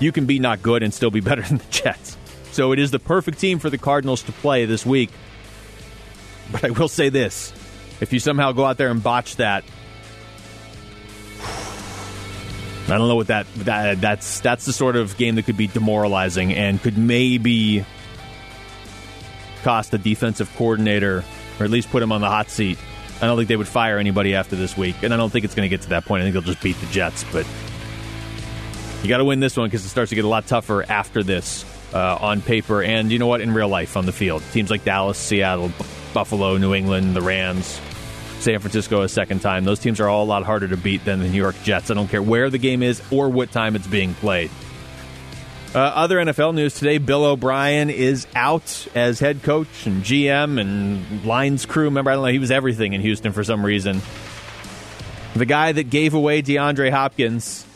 You 0.00 0.10
can 0.10 0.26
be 0.26 0.38
not 0.38 0.62
good 0.62 0.82
and 0.82 0.92
still 0.92 1.10
be 1.10 1.20
better 1.20 1.42
than 1.42 1.58
the 1.58 1.70
Jets. 1.70 2.16
So 2.52 2.72
it 2.72 2.78
is 2.78 2.90
the 2.90 2.98
perfect 2.98 3.38
team 3.38 3.58
for 3.58 3.70
the 3.70 3.78
Cardinals 3.78 4.22
to 4.24 4.32
play 4.32 4.64
this 4.64 4.84
week. 4.84 5.10
But 6.52 6.64
I 6.64 6.70
will 6.70 6.88
say 6.88 7.08
this. 7.08 7.52
If 8.00 8.12
you 8.12 8.18
somehow 8.18 8.52
go 8.52 8.64
out 8.64 8.76
there 8.76 8.90
and 8.90 9.02
botch 9.02 9.36
that, 9.36 9.64
I 12.86 12.98
don't 12.98 13.08
know 13.08 13.16
what 13.16 13.28
that, 13.28 13.46
that 13.54 14.00
that's 14.00 14.40
that's 14.40 14.66
the 14.66 14.72
sort 14.72 14.96
of 14.96 15.16
game 15.16 15.36
that 15.36 15.44
could 15.44 15.56
be 15.56 15.66
demoralizing 15.66 16.52
and 16.52 16.80
could 16.80 16.98
maybe 16.98 17.84
cost 19.62 19.90
the 19.90 19.98
defensive 19.98 20.54
coordinator 20.56 21.24
or 21.58 21.64
at 21.64 21.70
least 21.70 21.90
put 21.90 22.02
him 22.02 22.12
on 22.12 22.20
the 22.20 22.28
hot 22.28 22.50
seat. 22.50 22.78
I 23.22 23.26
don't 23.26 23.38
think 23.38 23.48
they 23.48 23.56
would 23.56 23.68
fire 23.68 23.98
anybody 23.98 24.34
after 24.34 24.54
this 24.54 24.76
week, 24.76 24.96
and 25.02 25.14
I 25.14 25.16
don't 25.16 25.30
think 25.30 25.46
it's 25.46 25.54
going 25.54 25.64
to 25.64 25.74
get 25.74 25.82
to 25.82 25.88
that 25.90 26.04
point. 26.04 26.20
I 26.20 26.24
think 26.24 26.34
they'll 26.34 26.42
just 26.42 26.62
beat 26.62 26.78
the 26.80 26.86
Jets, 26.86 27.24
but 27.32 27.46
you 29.02 29.08
got 29.08 29.18
to 29.18 29.24
win 29.24 29.40
this 29.40 29.56
one 29.56 29.66
because 29.66 29.84
it 29.84 29.88
starts 29.88 30.10
to 30.10 30.14
get 30.14 30.24
a 30.24 30.28
lot 30.28 30.46
tougher 30.46 30.82
after 30.82 31.22
this 31.22 31.64
uh, 31.94 32.18
on 32.20 32.42
paper, 32.42 32.82
and 32.82 33.10
you 33.10 33.18
know 33.18 33.26
what, 33.26 33.40
in 33.40 33.54
real 33.54 33.68
life 33.68 33.96
on 33.96 34.04
the 34.04 34.12
field. 34.12 34.42
Teams 34.52 34.70
like 34.70 34.84
Dallas, 34.84 35.16
Seattle, 35.16 35.72
Buffalo, 36.12 36.58
New 36.58 36.74
England, 36.74 37.14
the 37.16 37.22
Rams 37.22 37.80
San 38.44 38.60
Francisco 38.60 39.02
a 39.02 39.08
second 39.08 39.40
time. 39.40 39.64
Those 39.64 39.78
teams 39.78 40.00
are 40.00 40.08
all 40.08 40.24
a 40.24 40.26
lot 40.26 40.44
harder 40.44 40.68
to 40.68 40.76
beat 40.76 41.04
than 41.04 41.18
the 41.18 41.28
New 41.28 41.38
York 41.38 41.56
Jets. 41.62 41.90
I 41.90 41.94
don't 41.94 42.08
care 42.08 42.22
where 42.22 42.50
the 42.50 42.58
game 42.58 42.82
is 42.82 43.02
or 43.10 43.30
what 43.30 43.50
time 43.50 43.74
it's 43.74 43.86
being 43.86 44.14
played. 44.14 44.50
Uh, 45.74 45.78
other 45.78 46.18
NFL 46.18 46.54
news 46.54 46.74
today 46.74 46.98
Bill 46.98 47.24
O'Brien 47.24 47.90
is 47.90 48.28
out 48.36 48.86
as 48.94 49.18
head 49.18 49.42
coach 49.42 49.86
and 49.86 50.04
GM 50.04 50.60
and 50.60 51.24
lines 51.24 51.66
crew. 51.66 51.86
Remember, 51.86 52.12
I 52.12 52.14
don't 52.14 52.22
know, 52.22 52.30
he 52.30 52.38
was 52.38 52.52
everything 52.52 52.92
in 52.92 53.00
Houston 53.00 53.32
for 53.32 53.42
some 53.42 53.66
reason. 53.66 54.00
The 55.34 55.46
guy 55.46 55.72
that 55.72 55.90
gave 55.90 56.14
away 56.14 56.42
DeAndre 56.42 56.92
Hopkins 56.92 57.66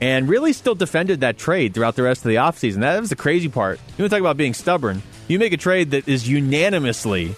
and 0.00 0.28
really 0.28 0.52
still 0.52 0.74
defended 0.74 1.20
that 1.20 1.38
trade 1.38 1.74
throughout 1.74 1.94
the 1.94 2.02
rest 2.02 2.24
of 2.24 2.30
the 2.30 2.36
offseason. 2.36 2.80
That 2.80 2.98
was 2.98 3.10
the 3.10 3.14
crazy 3.14 3.48
part. 3.48 3.78
You 3.96 4.02
want 4.02 4.10
to 4.10 4.16
talk 4.16 4.20
about 4.20 4.36
being 4.36 4.54
stubborn. 4.54 5.00
You 5.28 5.38
make 5.38 5.52
a 5.52 5.56
trade 5.56 5.92
that 5.92 6.08
is 6.08 6.28
unanimously 6.28 7.36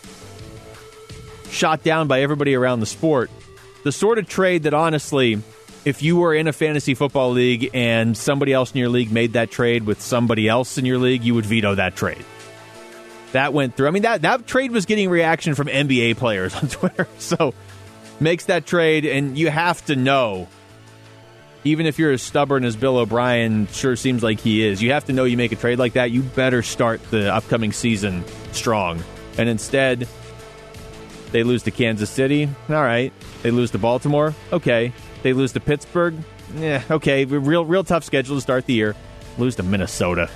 shot 1.51 1.83
down 1.83 2.09
by 2.09 2.23
everybody 2.23 2.55
around 2.55 2.81
the 2.81 2.87
sport. 2.87 3.31
The 3.83 3.93
sort 3.93 4.19
of 4.19 4.29
trade 4.29 4.65
that 4.65 4.75
honestly, 4.75 5.41
if 5.85 6.03
you 6.03 6.17
were 6.17 6.35
in 6.35 6.49
a 6.49 6.53
fantasy 6.53 6.95
football 6.95 7.31
league 7.31 7.71
and 7.75 8.17
somebody 8.17 8.53
else 8.53 8.73
in 8.73 8.79
your 8.79 8.89
league 8.89 9.13
made 9.13 9.35
that 9.35 9.51
trade 9.51 9.85
with 9.85 10.01
somebody 10.01 10.49
else 10.49 10.79
in 10.79 10.87
your 10.87 10.99
league, 10.99 11.25
you 11.25 11.35
would 11.35 11.47
veto 11.47 11.75
that 11.75 11.95
trade. 11.95 12.25
That 13.33 13.53
went 13.53 13.77
through. 13.77 13.89
I 13.89 13.91
mean, 13.91 14.03
that, 14.03 14.23
that 14.23 14.47
trade 14.47 14.71
was 14.71 14.87
getting 14.87 15.11
reaction 15.11 15.55
from 15.55 15.67
NBA 15.67 16.17
players 16.17 16.55
on 16.63 16.69
Twitter. 16.69 17.07
So 17.19 17.53
makes 18.21 18.47
that 18.47 18.67
trade, 18.67 19.05
and 19.05 19.37
you 19.37 19.51
have 19.51 19.85
to 19.87 19.97
know, 19.97 20.49
even 21.65 21.87
if 21.87 21.99
you're 21.99 22.13
as 22.13 22.23
stubborn 22.23 22.65
as 22.65 22.77
Bill 22.77 22.97
O'Brien 22.97 23.67
sure 23.69 23.97
seems 23.97 24.23
like 24.23 24.41
he 24.41 24.65
is, 24.65 24.83
you 24.83 24.93
have 24.93 25.05
to 25.07 25.13
know 25.13 25.25
you 25.25 25.37
make 25.37 25.53
a 25.53 25.57
trade 25.57 25.79
like 25.79 25.95
that, 25.95 26.11
you 26.11 26.23
better 26.23 26.63
start 26.63 27.03
the 27.11 27.35
upcoming 27.35 27.73
season 27.73 28.25
strong. 28.53 29.03
And 29.37 29.49
instead, 29.49 30.07
they 31.35 31.43
lose 31.43 31.65
to 31.65 31.73
Kansas 31.73 32.11
City. 32.11 32.49
All 32.69 32.77
right. 32.77 33.13
They 33.43 33.51
lose 33.51 33.73
to 33.73 33.79
Baltimore. 33.79 34.33
Okay. 34.53 34.93
They 35.25 35.33
lose 35.33 35.51
to 35.55 35.61
Pittsburgh. 35.61 36.15
Yeah. 36.55 36.81
Okay. 36.89 37.25
Real, 37.25 37.65
real 37.65 37.83
tough 37.83 38.05
schedule 38.05 38.37
to 38.37 38.41
start 38.41 38.67
the 38.67 38.73
year. 38.73 38.95
Lose 39.37 39.57
to 39.57 39.65
Minnesota. 39.65 40.31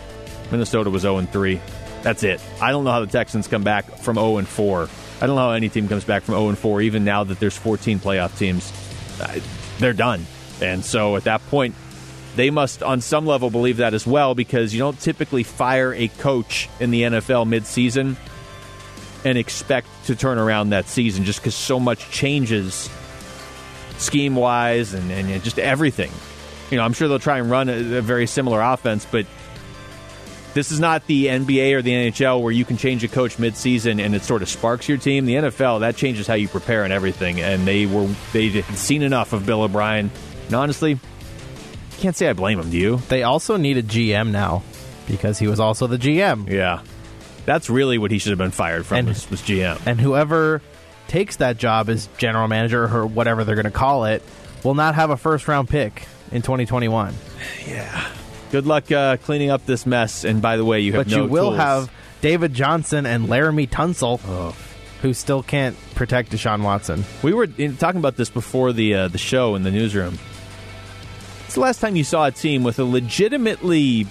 Minnesota 0.50 0.90
was 0.90 1.02
0 1.02 1.22
3. 1.22 1.60
That's 2.02 2.24
it. 2.24 2.40
I 2.60 2.72
don't 2.72 2.82
know 2.82 2.90
how 2.90 2.98
the 2.98 3.06
Texans 3.06 3.46
come 3.46 3.62
back 3.62 3.98
from 3.98 4.16
0 4.16 4.42
4. 4.42 4.88
I 5.20 5.26
don't 5.28 5.36
know 5.36 5.42
how 5.42 5.52
any 5.52 5.68
team 5.68 5.86
comes 5.86 6.02
back 6.02 6.24
from 6.24 6.34
0 6.34 6.56
4, 6.56 6.82
even 6.82 7.04
now 7.04 7.22
that 7.22 7.38
there's 7.38 7.56
14 7.56 8.00
playoff 8.00 8.36
teams. 8.36 8.72
They're 9.78 9.92
done. 9.92 10.26
And 10.60 10.84
so 10.84 11.14
at 11.14 11.24
that 11.24 11.46
point, 11.46 11.76
they 12.34 12.50
must, 12.50 12.82
on 12.82 13.02
some 13.02 13.24
level, 13.24 13.50
believe 13.50 13.76
that 13.76 13.94
as 13.94 14.04
well 14.04 14.34
because 14.34 14.74
you 14.74 14.80
don't 14.80 14.98
typically 14.98 15.44
fire 15.44 15.94
a 15.94 16.08
coach 16.08 16.68
in 16.80 16.90
the 16.90 17.02
NFL 17.02 17.46
midseason 17.46 18.16
and 19.24 19.36
expect 19.38 19.88
to 20.06 20.16
turn 20.16 20.38
around 20.38 20.70
that 20.70 20.86
season 20.88 21.24
just 21.24 21.40
because 21.40 21.54
so 21.54 21.80
much 21.80 22.10
changes 22.10 22.88
scheme 23.98 24.36
wise 24.36 24.94
and, 24.94 25.10
and 25.10 25.42
just 25.42 25.58
everything. 25.58 26.10
You 26.70 26.76
know, 26.78 26.84
I'm 26.84 26.92
sure 26.92 27.08
they'll 27.08 27.18
try 27.18 27.38
and 27.38 27.50
run 27.50 27.68
a, 27.68 27.98
a 27.98 28.02
very 28.02 28.26
similar 28.26 28.60
offense, 28.60 29.06
but 29.10 29.26
this 30.54 30.72
is 30.72 30.80
not 30.80 31.06
the 31.06 31.26
NBA 31.26 31.74
or 31.74 31.82
the 31.82 31.92
NHL 31.92 32.42
where 32.42 32.52
you 32.52 32.64
can 32.64 32.76
change 32.76 33.04
a 33.04 33.08
coach 33.08 33.36
midseason 33.36 34.02
and 34.04 34.14
it 34.14 34.22
sort 34.22 34.42
of 34.42 34.48
sparks 34.48 34.88
your 34.88 34.98
team. 34.98 35.26
The 35.26 35.34
NFL 35.34 35.80
that 35.80 35.96
changes 35.96 36.26
how 36.26 36.34
you 36.34 36.48
prepare 36.48 36.84
and 36.84 36.92
everything. 36.92 37.40
And 37.40 37.66
they 37.66 37.86
were 37.86 38.08
they 38.32 38.48
had 38.48 38.64
seen 38.76 39.02
enough 39.02 39.32
of 39.32 39.46
Bill 39.46 39.62
O'Brien, 39.62 40.10
and 40.46 40.54
honestly, 40.54 40.98
can't 41.98 42.16
say 42.16 42.28
I 42.28 42.32
blame 42.32 42.58
him. 42.58 42.70
Do 42.70 42.76
you? 42.76 42.96
They 43.08 43.22
also 43.22 43.56
need 43.56 43.76
a 43.76 43.82
GM 43.82 44.30
now 44.30 44.62
because 45.06 45.38
he 45.38 45.46
was 45.46 45.60
also 45.60 45.86
the 45.86 45.98
GM. 45.98 46.48
Yeah, 46.48 46.82
that's 47.48 47.70
really 47.70 47.96
what 47.96 48.10
he 48.10 48.18
should 48.18 48.28
have 48.30 48.38
been 48.38 48.50
fired 48.50 48.84
from 48.84 48.98
And- 48.98 49.08
was, 49.08 49.30
was 49.30 49.40
GM. 49.40 49.80
And 49.86 49.98
whoever 49.98 50.60
takes 51.08 51.36
that 51.36 51.56
job 51.56 51.88
as 51.88 52.06
general 52.18 52.46
manager 52.46 52.84
or 52.84 53.06
whatever 53.06 53.42
they're 53.42 53.54
going 53.54 53.64
to 53.64 53.70
call 53.70 54.04
it 54.04 54.22
will 54.62 54.74
not 54.74 54.94
have 54.96 55.08
a 55.08 55.16
first 55.16 55.48
round 55.48 55.66
pick 55.66 56.06
in 56.30 56.42
2021. 56.42 57.14
Yeah. 57.66 58.06
Good 58.52 58.66
luck 58.66 58.92
uh, 58.92 59.16
cleaning 59.16 59.48
up 59.50 59.64
this 59.64 59.86
mess. 59.86 60.24
And 60.24 60.42
by 60.42 60.58
the 60.58 60.64
way, 60.66 60.80
you 60.80 60.92
have 60.92 61.06
But 61.06 61.16
no 61.16 61.24
you 61.24 61.30
will 61.30 61.44
tools. 61.52 61.56
have 61.56 61.92
David 62.20 62.52
Johnson 62.52 63.06
and 63.06 63.28
Laremy 63.28 63.66
Tunsil, 63.68 64.20
who 65.00 65.14
still 65.14 65.42
can't 65.42 65.76
protect 65.94 66.32
Deshaun 66.32 66.62
Watson. 66.62 67.04
We 67.22 67.32
were 67.32 67.48
in, 67.56 67.78
talking 67.78 67.98
about 68.00 68.16
this 68.16 68.28
before 68.28 68.74
the 68.74 68.94
uh, 68.94 69.08
the 69.08 69.16
show 69.18 69.54
in 69.54 69.62
the 69.62 69.70
newsroom. 69.70 70.18
It's 71.46 71.54
the 71.54 71.60
last 71.60 71.80
time 71.80 71.96
you 71.96 72.04
saw 72.04 72.26
a 72.26 72.30
team 72.30 72.62
with 72.64 72.78
a 72.78 72.84
legitimately 72.84 74.06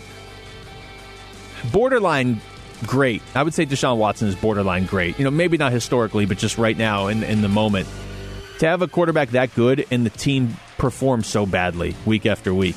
borderline 1.72 2.42
great. 2.86 3.22
I 3.36 3.44
would 3.44 3.54
say 3.54 3.66
Deshaun 3.66 3.98
Watson 3.98 4.28
is 4.28 4.36
borderline 4.36 4.86
great. 4.86 5.18
You 5.18 5.26
know, 5.26 5.32
maybe 5.32 5.58
not 5.58 5.72
historically, 5.72 6.26
but 6.26 6.38
just 6.38 6.58
right 6.58 6.78
now 6.78 7.08
in 7.08 7.24
in 7.24 7.42
the 7.42 7.50
moment. 7.50 7.88
To 8.60 8.68
have 8.68 8.82
a 8.82 8.88
quarterback 8.88 9.32
that 9.32 9.54
good 9.54 9.86
and 9.92 10.06
the 10.06 10.10
team 10.10 10.58
perform 10.78 11.24
so 11.24 11.46
badly 11.46 11.96
week 12.06 12.26
after 12.26 12.54
week. 12.54 12.76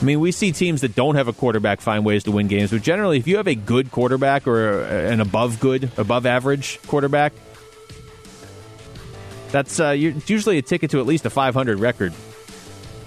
I 0.00 0.04
mean, 0.04 0.20
we 0.20 0.32
see 0.32 0.50
teams 0.50 0.80
that 0.80 0.96
don't 0.96 1.14
have 1.14 1.28
a 1.28 1.32
quarterback 1.32 1.80
find 1.80 2.04
ways 2.04 2.24
to 2.24 2.32
win 2.32 2.48
games, 2.48 2.72
but 2.72 2.82
generally, 2.82 3.18
if 3.18 3.28
you 3.28 3.36
have 3.36 3.46
a 3.46 3.54
good 3.54 3.92
quarterback 3.92 4.48
or 4.48 4.82
an 4.82 5.20
above 5.20 5.60
good, 5.60 5.92
above 5.96 6.26
average 6.26 6.80
quarterback, 6.88 7.32
that's 9.52 9.78
uh, 9.78 9.90
usually 9.90 10.58
a 10.58 10.62
ticket 10.62 10.90
to 10.90 10.98
at 10.98 11.06
least 11.06 11.24
a 11.24 11.30
500 11.30 11.78
record. 11.78 12.12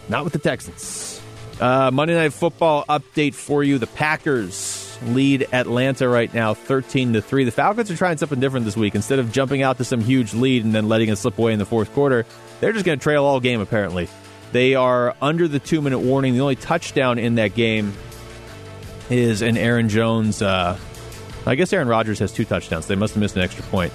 Not 0.07 0.23
with 0.23 0.31
the 0.31 0.39
Texans. 0.39 1.21
Uh, 1.59 1.91
Monday 1.91 2.13
Night 2.13 2.31
Football 2.31 2.85
update 2.87 3.33
for 3.33 3.63
you: 3.63 3.77
The 3.77 3.87
Packers 3.87 4.74
lead 5.03 5.47
Atlanta 5.51 6.07
right 6.07 6.33
now, 6.33 6.53
13 6.53 7.13
to 7.13 7.21
three. 7.21 7.43
The 7.43 7.51
Falcons 7.51 7.89
are 7.91 7.95
trying 7.95 8.17
something 8.17 8.39
different 8.39 8.65
this 8.65 8.77
week. 8.77 8.95
Instead 8.95 9.19
of 9.19 9.31
jumping 9.31 9.61
out 9.61 9.77
to 9.77 9.83
some 9.83 10.01
huge 10.01 10.33
lead 10.33 10.63
and 10.63 10.73
then 10.73 10.87
letting 10.87 11.09
it 11.09 11.17
slip 11.17 11.37
away 11.37 11.53
in 11.53 11.59
the 11.59 11.65
fourth 11.65 11.93
quarter, 11.93 12.25
they're 12.59 12.73
just 12.73 12.85
going 12.85 12.99
to 12.99 13.03
trail 13.03 13.23
all 13.23 13.39
game. 13.39 13.61
Apparently, 13.61 14.07
they 14.51 14.75
are 14.75 15.15
under 15.21 15.47
the 15.47 15.59
two 15.59 15.81
minute 15.81 15.99
warning. 15.99 16.33
The 16.33 16.41
only 16.41 16.55
touchdown 16.55 17.19
in 17.19 17.35
that 17.35 17.55
game 17.55 17.93
is 19.09 19.41
an 19.41 19.57
Aaron 19.57 19.89
Jones. 19.89 20.41
Uh, 20.41 20.77
I 21.45 21.55
guess 21.55 21.71
Aaron 21.73 21.87
Rodgers 21.87 22.19
has 22.19 22.31
two 22.31 22.45
touchdowns. 22.45 22.87
They 22.87 22.95
must 22.95 23.13
have 23.13 23.21
missed 23.21 23.35
an 23.35 23.43
extra 23.43 23.63
point. 23.65 23.93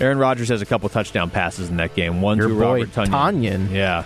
Aaron 0.00 0.18
Rodgers 0.18 0.48
has 0.48 0.62
a 0.62 0.66
couple 0.66 0.88
touchdown 0.88 1.30
passes 1.30 1.70
in 1.70 1.76
that 1.76 1.94
game. 1.94 2.20
One 2.20 2.38
Your 2.38 2.48
to 2.48 2.54
Robert 2.54 2.90
Tonyan. 2.90 3.70
Yeah. 3.70 4.04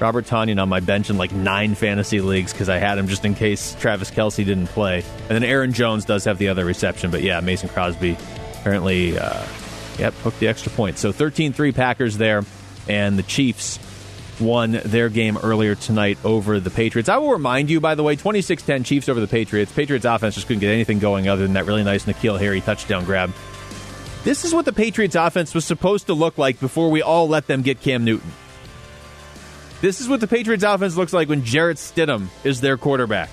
Robert 0.00 0.24
Tonyan 0.24 0.60
on 0.60 0.68
my 0.68 0.80
bench 0.80 1.10
in 1.10 1.18
like 1.18 1.32
nine 1.32 1.74
fantasy 1.74 2.20
leagues 2.20 2.52
because 2.52 2.68
I 2.68 2.78
had 2.78 2.96
him 2.98 3.06
just 3.06 3.24
in 3.24 3.34
case 3.34 3.76
Travis 3.78 4.10
Kelce 4.10 4.44
didn't 4.44 4.68
play. 4.68 5.04
And 5.22 5.30
then 5.30 5.44
Aaron 5.44 5.72
Jones 5.72 6.04
does 6.04 6.24
have 6.24 6.38
the 6.38 6.48
other 6.48 6.64
reception. 6.64 7.10
But 7.10 7.22
yeah, 7.22 7.40
Mason 7.40 7.68
Crosby 7.68 8.16
apparently, 8.60 9.18
uh, 9.18 9.44
yep, 9.98 10.14
hooked 10.14 10.40
the 10.40 10.48
extra 10.48 10.72
point. 10.72 10.98
So 10.98 11.12
13 11.12 11.52
3 11.52 11.72
Packers 11.72 12.16
there. 12.16 12.44
And 12.88 13.18
the 13.18 13.22
Chiefs 13.22 13.78
won 14.40 14.80
their 14.84 15.10
game 15.10 15.36
earlier 15.36 15.74
tonight 15.74 16.18
over 16.24 16.58
the 16.58 16.70
Patriots. 16.70 17.08
I 17.08 17.18
will 17.18 17.32
remind 17.32 17.68
you, 17.68 17.78
by 17.80 17.94
the 17.94 18.02
way, 18.02 18.16
26 18.16 18.62
10 18.62 18.84
Chiefs 18.84 19.08
over 19.08 19.20
the 19.20 19.28
Patriots. 19.28 19.70
Patriots 19.70 20.06
offense 20.06 20.34
just 20.34 20.46
couldn't 20.46 20.60
get 20.60 20.72
anything 20.72 20.98
going 20.98 21.28
other 21.28 21.42
than 21.42 21.52
that 21.52 21.66
really 21.66 21.84
nice 21.84 22.04
N'Keal 22.04 22.38
Harry 22.38 22.62
touchdown 22.62 23.04
grab. 23.04 23.32
This 24.24 24.44
is 24.44 24.52
what 24.52 24.64
the 24.64 24.72
Patriots 24.72 25.14
offense 25.14 25.54
was 25.54 25.64
supposed 25.64 26.06
to 26.06 26.14
look 26.14 26.38
like 26.38 26.58
before 26.58 26.90
we 26.90 27.02
all 27.02 27.28
let 27.28 27.46
them 27.46 27.62
get 27.62 27.80
Cam 27.80 28.04
Newton. 28.04 28.30
This 29.80 30.00
is 30.00 30.08
what 30.08 30.20
the 30.20 30.26
Patriots 30.26 30.64
offense 30.64 30.96
looks 30.96 31.12
like 31.12 31.28
when 31.28 31.44
Jarrett 31.44 31.78
Stidham 31.78 32.28
is 32.44 32.60
their 32.60 32.76
quarterback. 32.76 33.30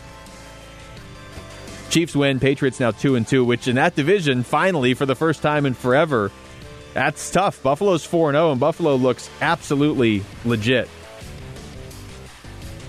Chiefs 1.89 2.15
win, 2.15 2.39
Patriots 2.39 2.79
now 2.79 2.91
2 2.91 3.15
and 3.15 3.27
2, 3.27 3.43
which 3.43 3.67
in 3.67 3.75
that 3.75 3.95
division 3.95 4.43
finally 4.43 4.93
for 4.93 5.05
the 5.05 5.15
first 5.15 5.41
time 5.41 5.65
in 5.65 5.73
forever 5.73 6.31
that's 6.97 7.29
tough. 7.29 7.61
Buffalo's 7.61 8.03
4 8.03 8.31
0 8.31 8.51
and 8.53 8.59
Buffalo 8.59 8.95
looks 8.95 9.29
absolutely 9.39 10.23
legit. 10.45 10.89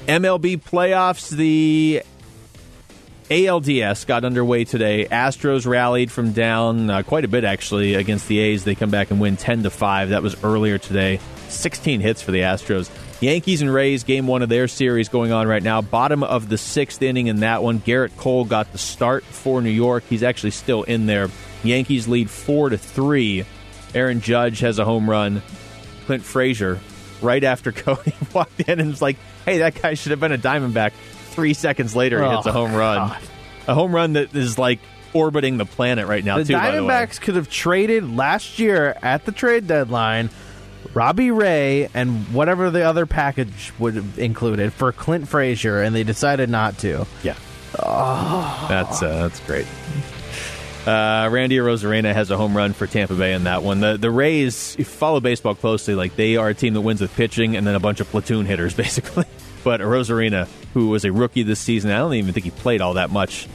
MLB 0.06 0.62
playoffs, 0.62 1.28
the 1.28 2.02
ALDS 3.28 4.06
got 4.06 4.24
underway 4.24 4.64
today. 4.64 5.04
Astros 5.04 5.66
rallied 5.66 6.10
from 6.10 6.32
down 6.32 6.88
uh, 6.88 7.02
quite 7.02 7.26
a 7.26 7.28
bit 7.28 7.44
actually 7.44 7.96
against 7.96 8.28
the 8.28 8.38
A's. 8.38 8.64
They 8.64 8.74
come 8.74 8.88
back 8.88 9.10
and 9.10 9.20
win 9.20 9.36
10 9.36 9.64
to 9.64 9.70
5. 9.70 10.08
That 10.08 10.22
was 10.22 10.42
earlier 10.42 10.78
today. 10.78 11.20
16 11.50 12.00
hits 12.00 12.22
for 12.22 12.30
the 12.30 12.40
Astros. 12.40 12.88
Yankees 13.20 13.62
and 13.62 13.72
Rays 13.72 14.04
game 14.04 14.26
1 14.28 14.42
of 14.42 14.48
their 14.48 14.68
series 14.68 15.08
going 15.08 15.32
on 15.32 15.48
right 15.48 15.62
now. 15.62 15.80
Bottom 15.82 16.22
of 16.22 16.48
the 16.48 16.54
6th 16.56 17.02
inning 17.02 17.26
in 17.26 17.40
that 17.40 17.62
one. 17.64 17.80
Gerrit 17.80 18.16
Cole 18.16 18.44
got 18.44 18.70
the 18.70 18.78
start 18.78 19.24
for 19.24 19.60
New 19.60 19.70
York. 19.70 20.04
He's 20.08 20.22
actually 20.22 20.52
still 20.52 20.84
in 20.84 21.06
there. 21.06 21.28
Yankees 21.64 22.06
lead 22.06 22.30
4 22.30 22.70
to 22.70 22.78
3. 22.78 23.44
Aaron 23.94 24.20
Judge 24.20 24.60
has 24.60 24.78
a 24.78 24.84
home 24.84 25.10
run. 25.10 25.42
Clint 26.06 26.22
Frazier 26.22 26.78
right 27.20 27.42
after 27.42 27.72
Cody 27.72 28.12
walked 28.32 28.60
in 28.60 28.78
and 28.78 28.90
was 28.90 29.02
like, 29.02 29.16
"Hey, 29.44 29.58
that 29.58 29.80
guy 29.82 29.94
should 29.94 30.10
have 30.10 30.20
been 30.20 30.32
a 30.32 30.38
Diamondback." 30.38 30.92
3 31.30 31.54
seconds 31.54 31.96
later, 31.96 32.22
he 32.22 32.30
hits 32.30 32.46
a 32.46 32.50
Oh, 32.50 32.52
home 32.52 32.74
run. 32.74 33.08
God. 33.08 33.18
A 33.66 33.74
home 33.74 33.92
run 33.94 34.12
that 34.14 34.34
is 34.34 34.58
like 34.58 34.78
orbiting 35.12 35.56
the 35.58 35.64
planet 35.66 36.06
right 36.06 36.24
now, 36.24 36.38
The 36.38 36.44
too. 36.44 36.52
by 36.52 36.70
the 36.70 36.84
way. 36.84 36.88
Diamondbacks 36.94 37.20
could 37.20 37.34
have 37.36 37.50
traded 37.50 38.14
last 38.16 38.58
year 38.60 38.96
at 39.02 39.24
the 39.24 39.32
trade 39.32 39.66
deadline 39.66 40.30
Robbie 40.94 41.30
Ray 41.30 41.88
and 41.94 42.32
whatever 42.32 42.70
the 42.70 42.82
other 42.82 43.06
package 43.06 43.72
would 43.78 43.94
have 43.94 44.18
included 44.18 44.72
for 44.72 44.92
Clint 44.92 45.28
Frazier, 45.28 45.82
and 45.82 45.94
they 45.94 46.04
decided 46.04 46.48
not 46.48 46.78
to. 46.78 47.06
Yeah. 47.22 47.36
That's 48.68 49.02
uh, 49.02 49.28
that's 49.28 49.40
great. 49.40 49.66
Uh, 50.86 51.28
Randy 51.30 51.56
Arozarena 51.56 52.14
has 52.14 52.30
a 52.30 52.36
home 52.36 52.56
run 52.56 52.72
for 52.72 52.86
Tampa 52.86 53.14
Bay 53.14 53.34
in 53.34 53.44
that 53.44 53.62
one. 53.62 53.80
The 53.80 53.98
the 53.98 54.10
Rays, 54.10 54.72
if 54.74 54.78
you 54.78 54.84
follow 54.86 55.20
baseball 55.20 55.54
closely, 55.54 55.94
like 55.94 56.16
they 56.16 56.36
are 56.36 56.48
a 56.48 56.54
team 56.54 56.72
that 56.74 56.80
wins 56.80 57.00
with 57.00 57.14
pitching 57.14 57.56
and 57.56 57.66
then 57.66 57.74
a 57.74 57.80
bunch 57.80 58.00
of 58.00 58.08
platoon 58.08 58.46
hitters, 58.46 58.74
basically. 58.76 59.24
But 59.64 59.80
Arozarena, 59.80 60.48
who 60.72 60.88
was 60.88 61.04
a 61.04 61.12
rookie 61.12 61.42
this 61.42 61.60
season, 61.60 61.90
I 61.90 61.98
don't 61.98 62.14
even 62.14 62.32
think 62.32 62.44
he 62.44 62.50
played 62.50 62.80
all 62.80 62.94
that 62.94 63.10
much. 63.10 63.48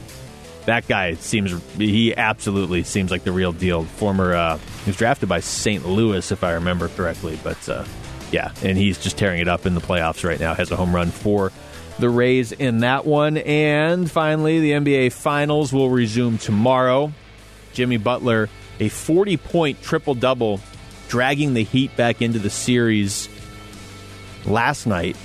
That 0.66 0.86
guy 0.86 1.14
seems 1.14 1.60
he 1.76 2.14
absolutely 2.14 2.84
seems 2.84 3.10
like 3.10 3.24
the 3.24 3.32
real 3.32 3.52
deal. 3.52 3.84
Former 3.84 4.34
uh, 4.34 4.58
he 4.84 4.90
was 4.90 4.96
drafted 4.96 5.28
by 5.28 5.40
St. 5.40 5.86
Louis, 5.86 6.30
if 6.30 6.44
I 6.44 6.52
remember 6.52 6.88
correctly. 6.88 7.38
But 7.42 7.68
uh, 7.68 7.84
yeah, 8.30 8.52
and 8.62 8.76
he's 8.76 8.98
just 8.98 9.16
tearing 9.16 9.40
it 9.40 9.48
up 9.48 9.64
in 9.66 9.74
the 9.74 9.80
playoffs 9.80 10.24
right 10.24 10.38
now. 10.38 10.54
Has 10.54 10.70
a 10.70 10.76
home 10.76 10.94
run 10.94 11.10
for 11.10 11.52
the 11.98 12.10
Rays 12.10 12.52
in 12.52 12.80
that 12.80 13.06
one. 13.06 13.38
And 13.38 14.10
finally, 14.10 14.60
the 14.60 14.72
NBA 14.72 15.12
Finals 15.12 15.72
will 15.72 15.90
resume 15.90 16.38
tomorrow. 16.38 17.12
Jimmy 17.72 17.96
Butler, 17.96 18.48
a 18.78 18.88
40 18.88 19.36
point 19.36 19.82
triple 19.82 20.14
double, 20.14 20.60
dragging 21.08 21.54
the 21.54 21.64
Heat 21.64 21.96
back 21.96 22.22
into 22.22 22.38
the 22.38 22.50
series 22.50 23.28
last 24.44 24.86
night. 24.86 25.16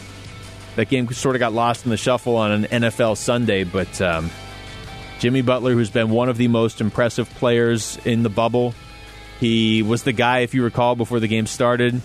That 0.75 0.87
game 0.87 1.11
sort 1.11 1.35
of 1.35 1.39
got 1.39 1.51
lost 1.51 1.85
in 1.85 1.91
the 1.91 1.97
shuffle 1.97 2.37
on 2.37 2.51
an 2.51 2.83
NFL 2.83 3.17
Sunday, 3.17 3.65
but 3.65 3.99
um, 4.01 4.29
Jimmy 5.19 5.41
Butler, 5.41 5.73
who's 5.73 5.89
been 5.89 6.09
one 6.09 6.29
of 6.29 6.37
the 6.37 6.47
most 6.47 6.79
impressive 6.79 7.29
players 7.31 7.97
in 8.05 8.23
the 8.23 8.29
bubble, 8.29 8.73
he 9.39 9.81
was 9.83 10.03
the 10.03 10.11
guy, 10.11 10.39
if 10.39 10.53
you 10.53 10.63
recall, 10.63 10.95
before 10.95 11.19
the 11.19 11.27
game 11.27 11.47
started. 11.47 12.01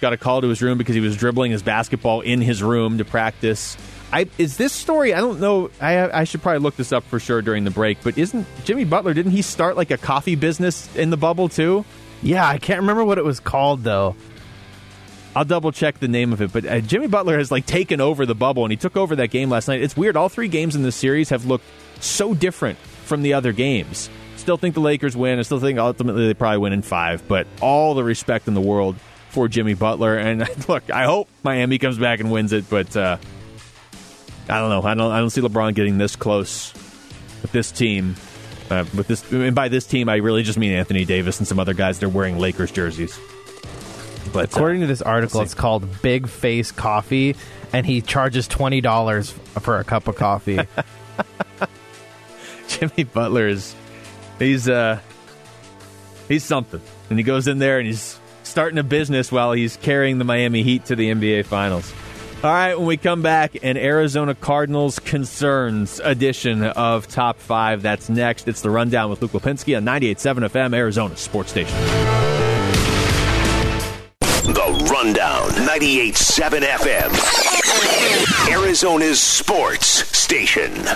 Got 0.00 0.12
a 0.12 0.16
call 0.16 0.40
to 0.40 0.48
his 0.48 0.60
room 0.60 0.78
because 0.78 0.94
he 0.94 1.00
was 1.00 1.16
dribbling 1.16 1.52
his 1.52 1.62
basketball 1.62 2.20
in 2.20 2.40
his 2.40 2.62
room 2.62 2.98
to 2.98 3.04
practice. 3.04 3.76
I, 4.12 4.28
is 4.38 4.56
this 4.56 4.72
story? 4.72 5.14
I 5.14 5.20
don't 5.20 5.40
know. 5.40 5.70
I, 5.80 6.20
I 6.20 6.24
should 6.24 6.42
probably 6.42 6.60
look 6.60 6.76
this 6.76 6.92
up 6.92 7.04
for 7.04 7.18
sure 7.18 7.42
during 7.42 7.64
the 7.64 7.70
break. 7.70 7.98
But 8.02 8.18
isn't 8.18 8.46
Jimmy 8.64 8.84
Butler? 8.84 9.14
Didn't 9.14 9.32
he 9.32 9.42
start 9.42 9.76
like 9.76 9.90
a 9.90 9.96
coffee 9.96 10.34
business 10.36 10.94
in 10.94 11.10
the 11.10 11.16
bubble 11.16 11.48
too? 11.48 11.84
Yeah, 12.22 12.46
I 12.46 12.58
can't 12.58 12.80
remember 12.80 13.04
what 13.04 13.18
it 13.18 13.24
was 13.24 13.40
called 13.40 13.82
though. 13.82 14.14
I'll 15.36 15.44
double 15.44 15.72
check 15.72 15.98
the 15.98 16.08
name 16.08 16.32
of 16.32 16.40
it. 16.42 16.52
But 16.52 16.64
uh, 16.64 16.80
Jimmy 16.80 17.08
Butler 17.08 17.38
has 17.38 17.50
like 17.50 17.66
taken 17.66 18.00
over 18.00 18.24
the 18.24 18.36
bubble, 18.36 18.64
and 18.64 18.70
he 18.70 18.76
took 18.76 18.96
over 18.96 19.16
that 19.16 19.30
game 19.30 19.50
last 19.50 19.66
night. 19.66 19.82
It's 19.82 19.96
weird. 19.96 20.16
All 20.16 20.28
three 20.28 20.48
games 20.48 20.76
in 20.76 20.82
this 20.82 20.96
series 20.96 21.30
have 21.30 21.46
looked 21.46 21.64
so 22.00 22.34
different 22.34 22.78
from 22.78 23.22
the 23.22 23.34
other 23.34 23.52
games. 23.52 24.08
Still 24.44 24.58
think 24.58 24.74
the 24.74 24.82
Lakers 24.82 25.16
win. 25.16 25.38
I 25.38 25.42
still 25.42 25.58
think 25.58 25.78
ultimately 25.78 26.26
they 26.26 26.34
probably 26.34 26.58
win 26.58 26.74
in 26.74 26.82
five. 26.82 27.26
But 27.26 27.46
all 27.62 27.94
the 27.94 28.04
respect 28.04 28.46
in 28.46 28.52
the 28.52 28.60
world 28.60 28.94
for 29.30 29.48
Jimmy 29.48 29.72
Butler. 29.72 30.18
And 30.18 30.46
look, 30.68 30.90
I 30.90 31.04
hope 31.04 31.30
Miami 31.42 31.78
comes 31.78 31.96
back 31.96 32.20
and 32.20 32.30
wins 32.30 32.52
it. 32.52 32.68
But 32.68 32.94
uh, 32.94 33.16
I 34.50 34.60
don't 34.60 34.68
know. 34.68 34.82
I 34.82 34.92
don't. 34.92 35.10
I 35.10 35.18
don't 35.20 35.30
see 35.30 35.40
LeBron 35.40 35.74
getting 35.74 35.96
this 35.96 36.14
close 36.14 36.74
with 37.40 37.52
this 37.52 37.72
team. 37.72 38.16
Uh, 38.68 38.84
with 38.94 39.06
this, 39.06 39.32
and 39.32 39.54
by 39.54 39.68
this 39.68 39.86
team, 39.86 40.10
I 40.10 40.16
really 40.16 40.42
just 40.42 40.58
mean 40.58 40.72
Anthony 40.72 41.06
Davis 41.06 41.38
and 41.38 41.48
some 41.48 41.58
other 41.58 41.72
guys 41.72 41.98
that 41.98 42.04
are 42.04 42.10
wearing 42.10 42.38
Lakers 42.38 42.70
jerseys. 42.70 43.18
But 44.30 44.52
uh, 44.52 44.56
According 44.58 44.82
to 44.82 44.86
this 44.86 45.00
article, 45.00 45.40
it's 45.40 45.54
called 45.54 46.02
Big 46.02 46.28
Face 46.28 46.70
Coffee, 46.70 47.34
and 47.72 47.86
he 47.86 48.02
charges 48.02 48.46
twenty 48.46 48.82
dollars 48.82 49.30
for 49.30 49.78
a 49.78 49.84
cup 49.84 50.06
of 50.06 50.16
coffee. 50.16 50.60
Jimmy 52.68 53.04
Butler 53.04 53.48
is 53.48 53.74
he's 54.38 54.68
uh 54.68 54.98
he's 56.28 56.44
something. 56.44 56.80
And 57.10 57.18
he 57.18 57.22
goes 57.22 57.46
in 57.46 57.58
there 57.58 57.78
and 57.78 57.86
he's 57.86 58.18
starting 58.42 58.78
a 58.78 58.82
business 58.82 59.30
while 59.32 59.52
he's 59.52 59.76
carrying 59.78 60.18
the 60.18 60.24
Miami 60.24 60.62
Heat 60.62 60.86
to 60.86 60.96
the 60.96 61.10
NBA 61.10 61.46
finals. 61.46 61.92
All 62.42 62.50
right, 62.50 62.74
when 62.76 62.86
we 62.86 62.98
come 62.98 63.22
back, 63.22 63.56
an 63.62 63.78
Arizona 63.78 64.34
Cardinals 64.34 64.98
concerns 64.98 65.98
edition 66.00 66.62
of 66.62 67.08
Top 67.08 67.38
5. 67.38 67.80
That's 67.80 68.10
next. 68.10 68.48
It's 68.48 68.60
the 68.60 68.68
Rundown 68.68 69.08
with 69.08 69.22
Luke 69.22 69.32
Lapinski 69.32 69.74
on 69.74 69.84
98.7 69.84 70.50
FM, 70.50 70.76
Arizona 70.76 71.16
Sports 71.16 71.52
Station. 71.52 71.74
The 74.20 74.88
Rundown, 74.92 75.48
98.7 75.66 76.60
FM, 76.60 78.52
Arizona's 78.52 79.20
sports 79.20 79.86
station. 79.86 80.86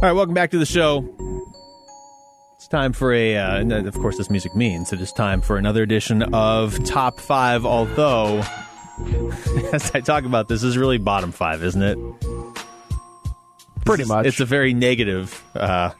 All 0.00 0.08
right, 0.08 0.12
welcome 0.12 0.32
back 0.32 0.52
to 0.52 0.58
the 0.60 0.64
show. 0.64 1.04
It's 2.54 2.68
time 2.68 2.92
for 2.92 3.12
a, 3.12 3.36
uh, 3.36 3.58
and 3.58 3.72
of 3.72 3.94
course, 3.94 4.16
this 4.16 4.30
music 4.30 4.54
means 4.54 4.92
it 4.92 5.00
is 5.00 5.10
time 5.10 5.40
for 5.40 5.56
another 5.56 5.82
edition 5.82 6.22
of 6.32 6.84
Top 6.84 7.18
Five. 7.18 7.66
Although, 7.66 8.44
as 9.72 9.90
I 9.96 10.00
talk 10.00 10.22
about 10.22 10.46
this, 10.46 10.60
this 10.60 10.68
is 10.68 10.78
really 10.78 10.98
bottom 10.98 11.32
five, 11.32 11.64
isn't 11.64 11.82
it? 11.82 11.98
Pretty 13.84 14.04
much. 14.04 14.26
It's 14.26 14.38
a 14.38 14.44
very 14.44 14.72
negative 14.72 15.42
uh, 15.56 15.90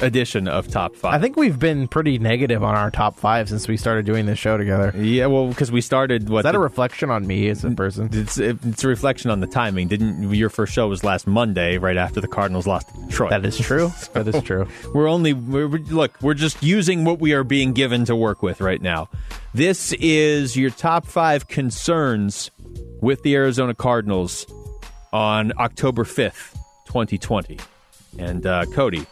edition 0.00 0.48
of 0.48 0.68
Top 0.68 0.94
Five. 0.94 1.14
I 1.14 1.18
think 1.18 1.36
we've 1.36 1.58
been 1.58 1.88
pretty 1.88 2.18
negative 2.18 2.62
on 2.62 2.74
our 2.74 2.90
top 2.90 3.18
five 3.18 3.48
since 3.48 3.66
we 3.66 3.76
started 3.76 4.06
doing 4.06 4.26
this 4.26 4.38
show 4.38 4.56
together. 4.56 4.92
Yeah, 4.96 5.26
well, 5.26 5.48
because 5.48 5.72
we 5.72 5.80
started 5.80 6.28
what 6.28 6.42
that 6.42 6.54
a 6.54 6.58
reflection 6.58 7.10
on 7.10 7.26
me 7.26 7.48
as 7.48 7.64
a 7.64 7.70
person? 7.70 8.08
it's 8.12 8.38
it's 8.38 8.84
a 8.84 8.88
reflection 8.88 9.30
on 9.30 9.40
the 9.40 9.46
timing. 9.46 9.88
Didn't 9.88 10.32
your 10.34 10.50
first 10.50 10.72
show 10.72 10.88
was 10.88 11.04
last 11.04 11.26
Monday, 11.26 11.78
right 11.78 11.96
after 11.96 12.20
the 12.20 12.28
Cardinals 12.28 12.66
lost 12.66 12.88
to 12.94 13.00
Detroit? 13.06 13.30
That 13.30 13.44
is 13.44 13.58
true. 13.58 13.92
That 14.12 14.26
is 14.28 14.42
true. 14.42 14.66
We're 14.94 15.08
only 15.08 15.32
we're- 15.32 15.82
look. 15.90 16.20
We're 16.22 16.34
just 16.34 16.62
using 16.62 17.04
what 17.04 17.20
we 17.20 17.32
are 17.34 17.44
being 17.44 17.72
given 17.72 18.04
to 18.06 18.16
work 18.16 18.42
with 18.42 18.60
right 18.60 18.80
now. 18.80 19.08
This 19.54 19.92
is 19.94 20.56
your 20.56 20.70
top 20.70 21.06
five 21.06 21.48
concerns 21.48 22.50
with 23.00 23.22
the 23.22 23.34
Arizona 23.34 23.74
Cardinals 23.74 24.46
on 25.12 25.52
October 25.58 26.04
fifth, 26.04 26.58
twenty 26.86 27.18
twenty. 27.18 27.58
And 28.18 28.46
uh, 28.46 28.64
Cody, 28.72 29.06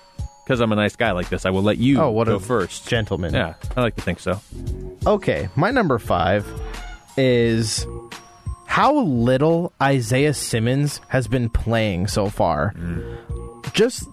because 0.47 0.61
I'm 0.61 0.71
a 0.71 0.77
nice 0.77 0.95
guy 0.95 1.11
like 1.11 1.29
this, 1.29 1.45
I 1.45 1.51
will 1.51 1.65
let 1.65 1.77
you 1.79 2.01
Oh, 2.01 2.11
what 2.13 2.29
go 2.29 2.37
a 2.37 2.41
first. 2.41 2.89
gentleman. 2.89 3.35
Yeah, 3.35 3.55
I 3.77 3.81
like 3.83 3.97
to 3.97 4.03
think 4.03 4.21
so. 4.21 4.41
Okay, 5.05 5.49
my 5.57 5.73
number 5.73 5.99
five 5.99 6.47
is 7.17 7.85
how 8.67 8.95
little 9.01 9.73
Isaiah 9.83 10.35
Simmons 10.35 11.01
has 11.09 11.27
been 11.27 11.49
playing 11.49 12.07
so 12.07 12.29
far. 12.29 12.75
Mm. 12.77 13.73
Just 13.73 14.05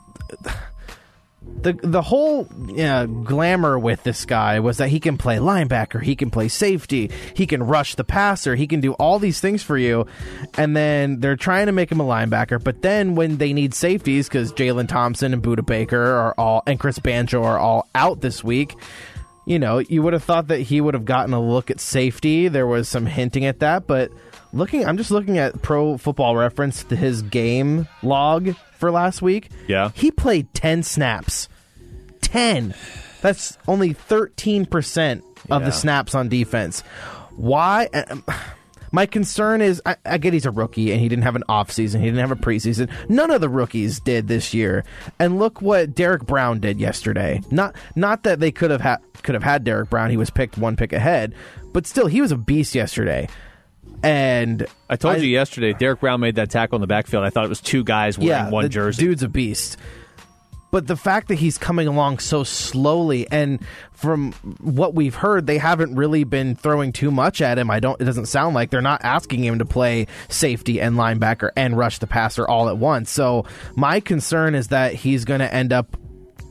the 1.63 1.73
the 1.81 2.01
whole 2.01 2.47
uh, 2.77 3.05
glamour 3.05 3.79
with 3.79 4.03
this 4.03 4.25
guy 4.25 4.59
was 4.59 4.77
that 4.77 4.89
he 4.89 4.99
can 4.99 5.17
play 5.17 5.37
linebacker, 5.37 6.01
he 6.01 6.15
can 6.15 6.29
play 6.29 6.47
safety, 6.47 7.09
he 7.33 7.47
can 7.47 7.63
rush 7.63 7.95
the 7.95 8.03
passer, 8.03 8.55
he 8.55 8.67
can 8.67 8.81
do 8.81 8.93
all 8.93 9.17
these 9.17 9.39
things 9.39 9.63
for 9.63 9.77
you. 9.77 10.05
And 10.57 10.75
then 10.75 11.19
they're 11.19 11.35
trying 11.35 11.67
to 11.67 11.71
make 11.71 11.91
him 11.91 11.99
a 11.99 12.05
linebacker, 12.05 12.63
but 12.63 12.81
then 12.81 13.15
when 13.15 13.37
they 13.37 13.53
need 13.53 13.73
safeties 13.73 14.27
because 14.27 14.51
Jalen 14.53 14.87
Thompson 14.87 15.33
and 15.33 15.41
Budda 15.41 15.65
Baker 15.65 16.01
are 16.01 16.35
all 16.37 16.63
and 16.67 16.79
Chris 16.79 16.99
Banjo 16.99 17.43
are 17.43 17.57
all 17.57 17.87
out 17.95 18.21
this 18.21 18.43
week. 18.43 18.75
You 19.45 19.59
know, 19.59 19.79
you 19.79 20.01
would 20.01 20.13
have 20.13 20.23
thought 20.23 20.47
that 20.47 20.59
he 20.59 20.79
would 20.79 20.93
have 20.93 21.03
gotten 21.05 21.33
a 21.33 21.41
look 21.41 21.69
at 21.69 21.79
safety. 21.79 22.47
There 22.47 22.67
was 22.67 22.87
some 22.87 23.05
hinting 23.05 23.45
at 23.45 23.59
that, 23.59 23.87
but 23.87 24.09
looking, 24.53 24.85
I'm 24.85 24.97
just 24.97 25.11
looking 25.11 25.37
at 25.37 25.61
Pro 25.61 25.97
Football 25.97 26.37
Reference, 26.37 26.83
to 26.85 26.95
his 26.95 27.21
game 27.23 27.87
log 28.01 28.55
for 28.77 28.91
last 28.91 29.21
week. 29.21 29.49
Yeah. 29.67 29.91
He 29.95 30.11
played 30.11 30.53
10 30.53 30.83
snaps. 30.83 31.49
10. 32.33 32.73
That's 33.21 33.57
only 33.67 33.93
13% 33.93 35.21
of 35.49 35.61
Yeah. 35.61 35.65
the 35.67 35.71
snaps 35.71 36.15
on 36.15 36.29
defense. 36.29 36.81
Why? 37.35 37.87
um, 37.93 38.23
My 38.91 39.05
concern 39.07 39.61
is 39.61 39.81
I, 39.87 39.95
I 40.05 40.17
get 40.19 40.33
he's 40.33 40.45
a 40.45 40.51
rookie 40.51 40.91
and 40.91 41.01
he 41.01 41.09
didn't 41.09 41.23
have 41.23 41.35
an 41.35 41.43
offseason. 41.49 41.99
He 41.99 42.05
didn't 42.05 42.19
have 42.19 42.31
a 42.31 42.35
preseason. 42.35 42.91
None 43.09 43.31
of 43.31 43.41
the 43.41 43.49
rookies 43.49 43.99
did 43.99 44.27
this 44.27 44.53
year. 44.53 44.83
And 45.19 45.39
look 45.39 45.61
what 45.63 45.95
Derrick 45.95 46.25
Brown 46.27 46.59
did 46.59 46.79
yesterday. 46.79 47.41
Not 47.49 47.75
not 47.95 48.21
that 48.23 48.39
they 48.39 48.51
could 48.51 48.69
have 48.69 48.81
had 48.81 48.97
could 49.23 49.33
have 49.33 49.41
had 49.43 49.63
Derrick 49.63 49.89
Brown. 49.89 50.11
He 50.11 50.17
was 50.17 50.29
picked 50.29 50.59
one 50.59 50.75
pick 50.75 50.93
ahead, 50.93 51.33
but 51.71 51.87
still 51.87 52.05
he 52.05 52.21
was 52.21 52.31
a 52.31 52.37
beast 52.37 52.75
yesterday. 52.75 53.27
And 54.03 54.67
I 54.89 54.95
told 54.95 55.17
you 55.21 55.27
yesterday, 55.27 55.73
Derrick 55.73 55.99
Brown 56.01 56.19
made 56.19 56.35
that 56.35 56.49
tackle 56.51 56.75
in 56.75 56.81
the 56.81 56.87
backfield. 56.87 57.23
I 57.23 57.29
thought 57.31 57.45
it 57.45 57.49
was 57.49 57.61
two 57.61 57.83
guys 57.83 58.17
wearing 58.17 58.29
yeah, 58.29 58.49
one 58.51 58.63
the 58.63 58.69
jersey. 58.69 59.03
Dude's 59.05 59.23
a 59.23 59.29
beast. 59.29 59.77
But 60.73 60.87
the 60.87 60.95
fact 60.97 61.27
that 61.27 61.35
he's 61.35 61.59
coming 61.59 61.87
along 61.87 62.17
so 62.17 62.43
slowly, 62.43 63.27
and 63.29 63.63
from 63.91 64.31
what 64.59 64.95
we've 64.95 65.13
heard, 65.13 65.45
they 65.45 65.59
haven't 65.59 65.93
really 65.93 66.23
been 66.23 66.55
throwing 66.55 66.91
too 66.91 67.11
much 67.11 67.43
at 67.43 67.59
him. 67.59 67.69
I 67.69 67.79
don't. 67.79 68.01
It 68.01 68.05
doesn't 68.05 68.25
sound 68.25 68.55
like 68.55 68.71
they're 68.71 68.81
not 68.81 69.03
asking 69.03 69.43
him 69.43 69.59
to 69.59 69.65
play 69.65 70.07
safety 70.29 70.81
and 70.81 70.95
linebacker 70.95 71.51
and 71.55 71.77
rush 71.77 71.99
the 71.99 72.07
passer 72.07 72.47
all 72.47 72.69
at 72.69 72.77
once. 72.79 73.11
So 73.11 73.45
my 73.75 73.99
concern 73.99 74.55
is 74.55 74.69
that 74.69 74.95
he's 74.95 75.25
going 75.25 75.41
to 75.41 75.53
end 75.53 75.73
up 75.73 75.95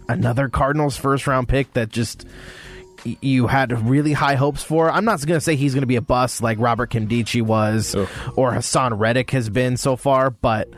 another 0.09 0.49
Cardinals 0.49 0.97
first 0.97 1.27
round 1.27 1.49
pick 1.49 1.73
that 1.73 1.89
just 1.89 2.25
you 3.05 3.49
had 3.49 3.73
really 3.89 4.13
high 4.13 4.37
hopes 4.37 4.63
for. 4.63 4.89
I'm 4.89 5.05
not 5.05 5.27
going 5.27 5.39
to 5.39 5.45
say 5.45 5.57
he's 5.57 5.75
going 5.75 5.83
to 5.83 5.89
be 5.89 5.97
a 5.97 6.01
bust 6.01 6.45
like 6.45 6.61
Robert 6.61 6.91
Nkemdiche 6.91 7.43
was 7.43 7.97
or 8.37 8.53
Haason 8.53 9.01
Reddick 9.01 9.33
has 9.33 9.51
been 9.51 9.77
so 9.77 9.97
far, 9.97 10.31
but 10.31 10.69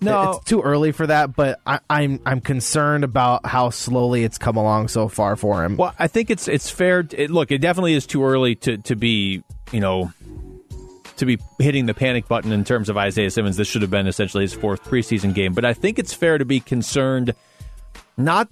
No. 0.00 0.32
it's 0.32 0.44
too 0.44 0.62
early 0.62 0.92
for 0.92 1.06
that. 1.06 1.34
But 1.34 1.60
I, 1.66 1.80
I'm 1.90 2.20
I'm 2.24 2.40
concerned 2.40 3.04
about 3.04 3.46
how 3.46 3.70
slowly 3.70 4.24
it's 4.24 4.38
come 4.38 4.56
along 4.56 4.88
so 4.88 5.08
far 5.08 5.36
for 5.36 5.64
him. 5.64 5.76
Well, 5.76 5.94
I 5.98 6.06
think 6.06 6.30
it's 6.30 6.48
it's 6.48 6.70
fair. 6.70 7.06
It, 7.10 7.30
look, 7.30 7.50
it 7.50 7.58
definitely 7.58 7.94
is 7.94 8.06
too 8.06 8.24
early 8.24 8.54
to 8.56 8.78
to 8.78 8.96
be 8.96 9.42
you 9.72 9.80
know 9.80 10.12
to 11.18 11.26
be 11.26 11.38
hitting 11.58 11.86
the 11.86 11.94
panic 11.94 12.28
button 12.28 12.52
in 12.52 12.64
terms 12.64 12.88
of 12.88 12.96
Isaiah 12.96 13.30
Simmons. 13.30 13.56
This 13.56 13.68
should 13.68 13.82
have 13.82 13.90
been 13.90 14.06
essentially 14.06 14.44
his 14.44 14.54
fourth 14.54 14.84
preseason 14.84 15.34
game, 15.34 15.52
but 15.52 15.64
I 15.64 15.74
think 15.74 15.98
it's 15.98 16.14
fair 16.14 16.38
to 16.38 16.44
be 16.44 16.60
concerned. 16.60 17.34
Not, 18.16 18.48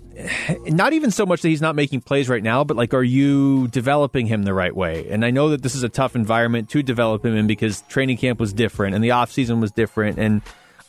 not 0.67 0.93
even 0.93 1.11
so 1.11 1.27
much 1.27 1.43
that 1.43 1.49
he's 1.49 1.61
not 1.61 1.75
making 1.75 2.03
plays 2.03 2.29
right 2.29 2.43
now, 2.43 2.63
but 2.63 2.77
like, 2.77 2.95
are 2.95 3.03
you 3.03 3.67
developing 3.67 4.27
him 4.27 4.45
the 4.45 4.55
right 4.55 4.75
way? 4.75 5.09
And 5.11 5.25
I 5.25 5.33
know 5.33 5.49
that 5.49 5.63
this 5.63 5.75
is 5.75 5.83
a 5.83 5.89
tough 5.89 6.15
environment 6.15 6.69
to 6.71 6.85
develop 6.85 7.27
him 7.27 7.35
in 7.35 7.49
because 7.49 7.83
training 7.89 8.19
camp 8.19 8.39
was 8.39 8.53
different 8.53 8.95
and 8.95 9.03
the 9.03 9.09
offseason 9.09 9.61
was 9.61 9.73
different. 9.73 10.19
And 10.21 10.41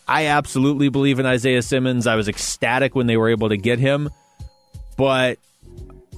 I 0.07 0.27
absolutely 0.27 0.89
believe 0.89 1.19
in 1.19 1.25
Isaiah 1.25 1.61
Simmons. 1.61 2.07
I 2.07 2.15
was 2.15 2.27
ecstatic 2.27 2.95
when 2.95 3.07
they 3.07 3.17
were 3.17 3.29
able 3.29 3.49
to 3.49 3.57
get 3.57 3.79
him, 3.79 4.09
but 4.95 5.37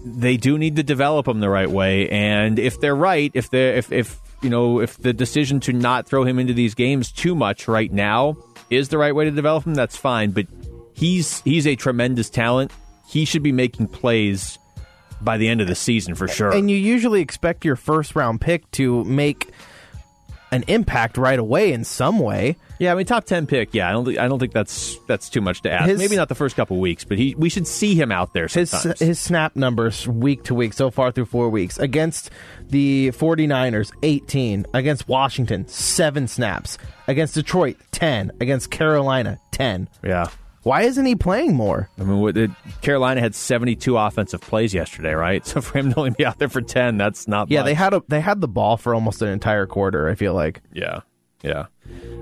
they 0.05 0.37
do 0.37 0.57
need 0.57 0.75
to 0.75 0.83
develop 0.83 1.27
him 1.27 1.39
the 1.39 1.49
right 1.49 1.69
way. 1.69 2.07
And 2.09 2.59
if 2.59 2.79
they're 2.79 2.95
right, 2.95 3.31
if 3.33 3.49
they 3.49 3.77
if 3.77 3.91
if 3.91 4.19
you 4.41 4.49
know 4.49 4.79
if 4.79 4.97
the 4.97 5.13
decision 5.13 5.59
to 5.61 5.73
not 5.73 6.07
throw 6.07 6.23
him 6.23 6.39
into 6.39 6.53
these 6.53 6.75
games 6.75 7.11
too 7.11 7.35
much 7.35 7.67
right 7.67 7.91
now 7.91 8.37
is 8.69 8.89
the 8.89 8.97
right 8.97 9.13
way 9.13 9.25
to 9.25 9.31
develop 9.31 9.65
him, 9.65 9.73
that's 9.73 9.97
fine. 9.97 10.31
But 10.31 10.47
he's 10.93 11.41
he's 11.41 11.65
a 11.65 11.75
tremendous 11.75 12.29
talent. 12.29 12.71
He 13.07 13.25
should 13.25 13.41
be 13.41 13.51
making 13.51 13.87
plays 13.87 14.59
by 15.21 15.37
the 15.37 15.49
end 15.49 15.61
of 15.61 15.67
the 15.67 15.75
season 15.75 16.15
for 16.15 16.27
sure. 16.27 16.51
and 16.51 16.71
you 16.71 16.77
usually 16.77 17.21
expect 17.21 17.65
your 17.65 17.75
first 17.75 18.15
round 18.15 18.39
pick 18.39 18.69
to 18.71 19.03
make 19.03 19.49
an 20.51 20.63
impact 20.67 21.17
right 21.17 21.37
away 21.37 21.71
in 21.73 21.83
some 21.83 22.17
way. 22.19 22.55
yeah, 22.79 22.91
I 22.91 22.95
mean 22.95 23.05
top 23.05 23.25
ten 23.25 23.45
pick. 23.47 23.73
Yeah, 23.73 23.87
I 23.87 23.91
don't 23.91 24.05
think 24.05 24.17
I 24.17 24.27
don't 24.27 24.39
think 24.39 24.51
that's 24.53 24.97
that's 25.07 25.29
too 25.29 25.41
much 25.41 25.61
to 25.61 25.71
ask. 25.71 25.87
His- 25.89 25.99
Maybe 25.99 26.15
not 26.15 26.27
the 26.29 26.35
first 26.35 26.55
couple 26.55 26.79
weeks, 26.79 27.03
but 27.03 27.17
he 27.17 27.35
we 27.35 27.49
should 27.49 27.67
see 27.67 27.93
him 27.95 28.11
out 28.11 28.33
there 28.33 28.47
his 28.47 28.71
his 28.99 29.19
snap 29.19 29.55
numbers 29.55 30.07
week 30.07 30.43
to 30.45 30.55
week 30.55 30.73
so 30.73 30.89
far 30.91 31.11
through 31.11 31.25
four 31.25 31.49
weeks 31.49 31.77
against 31.77 32.29
the 32.67 33.09
49ers 33.11 33.91
18 34.03 34.65
against 34.73 35.07
washington 35.07 35.67
7 35.67 36.27
snaps 36.27 36.77
against 37.07 37.33
detroit 37.33 37.77
10 37.91 38.31
against 38.39 38.69
carolina 38.69 39.39
10 39.51 39.87
yeah. 40.03 40.27
Why 40.63 40.81
isn't 40.83 41.05
he 41.05 41.15
playing 41.15 41.55
more 41.55 41.89
I 41.97 42.03
mean, 42.03 42.19
what, 42.19 42.37
it, 42.37 42.51
Carolina 42.81 43.21
had 43.21 43.33
72 43.33 43.95
offensive 43.97 44.41
plays 44.41 44.73
yesterday, 44.73 45.13
right? 45.13 45.45
So 45.49 45.61
for 45.61 45.77
him 45.79 45.93
to 45.93 45.99
only 45.99 46.11
be 46.11 46.25
out 46.25 46.37
there 46.37 46.49
for 46.49 46.61
10, 46.61 46.97
that's 46.97 47.27
not 47.27 47.49
yeah 47.49 47.59
much. 47.59 47.65
they 47.65 47.73
had 47.73 47.93
a, 47.93 48.03
they 48.07 48.21
had 48.21 48.41
the 48.41 48.47
ball 48.47 48.77
for 48.77 48.93
almost 48.93 49.21
an 49.21 49.29
entire 49.29 49.65
quarter 49.65 50.09
i 50.09 50.15
feel 50.15 50.33
like 50.33 50.61
Yeah, 50.73 51.01
yeah. 51.41 51.65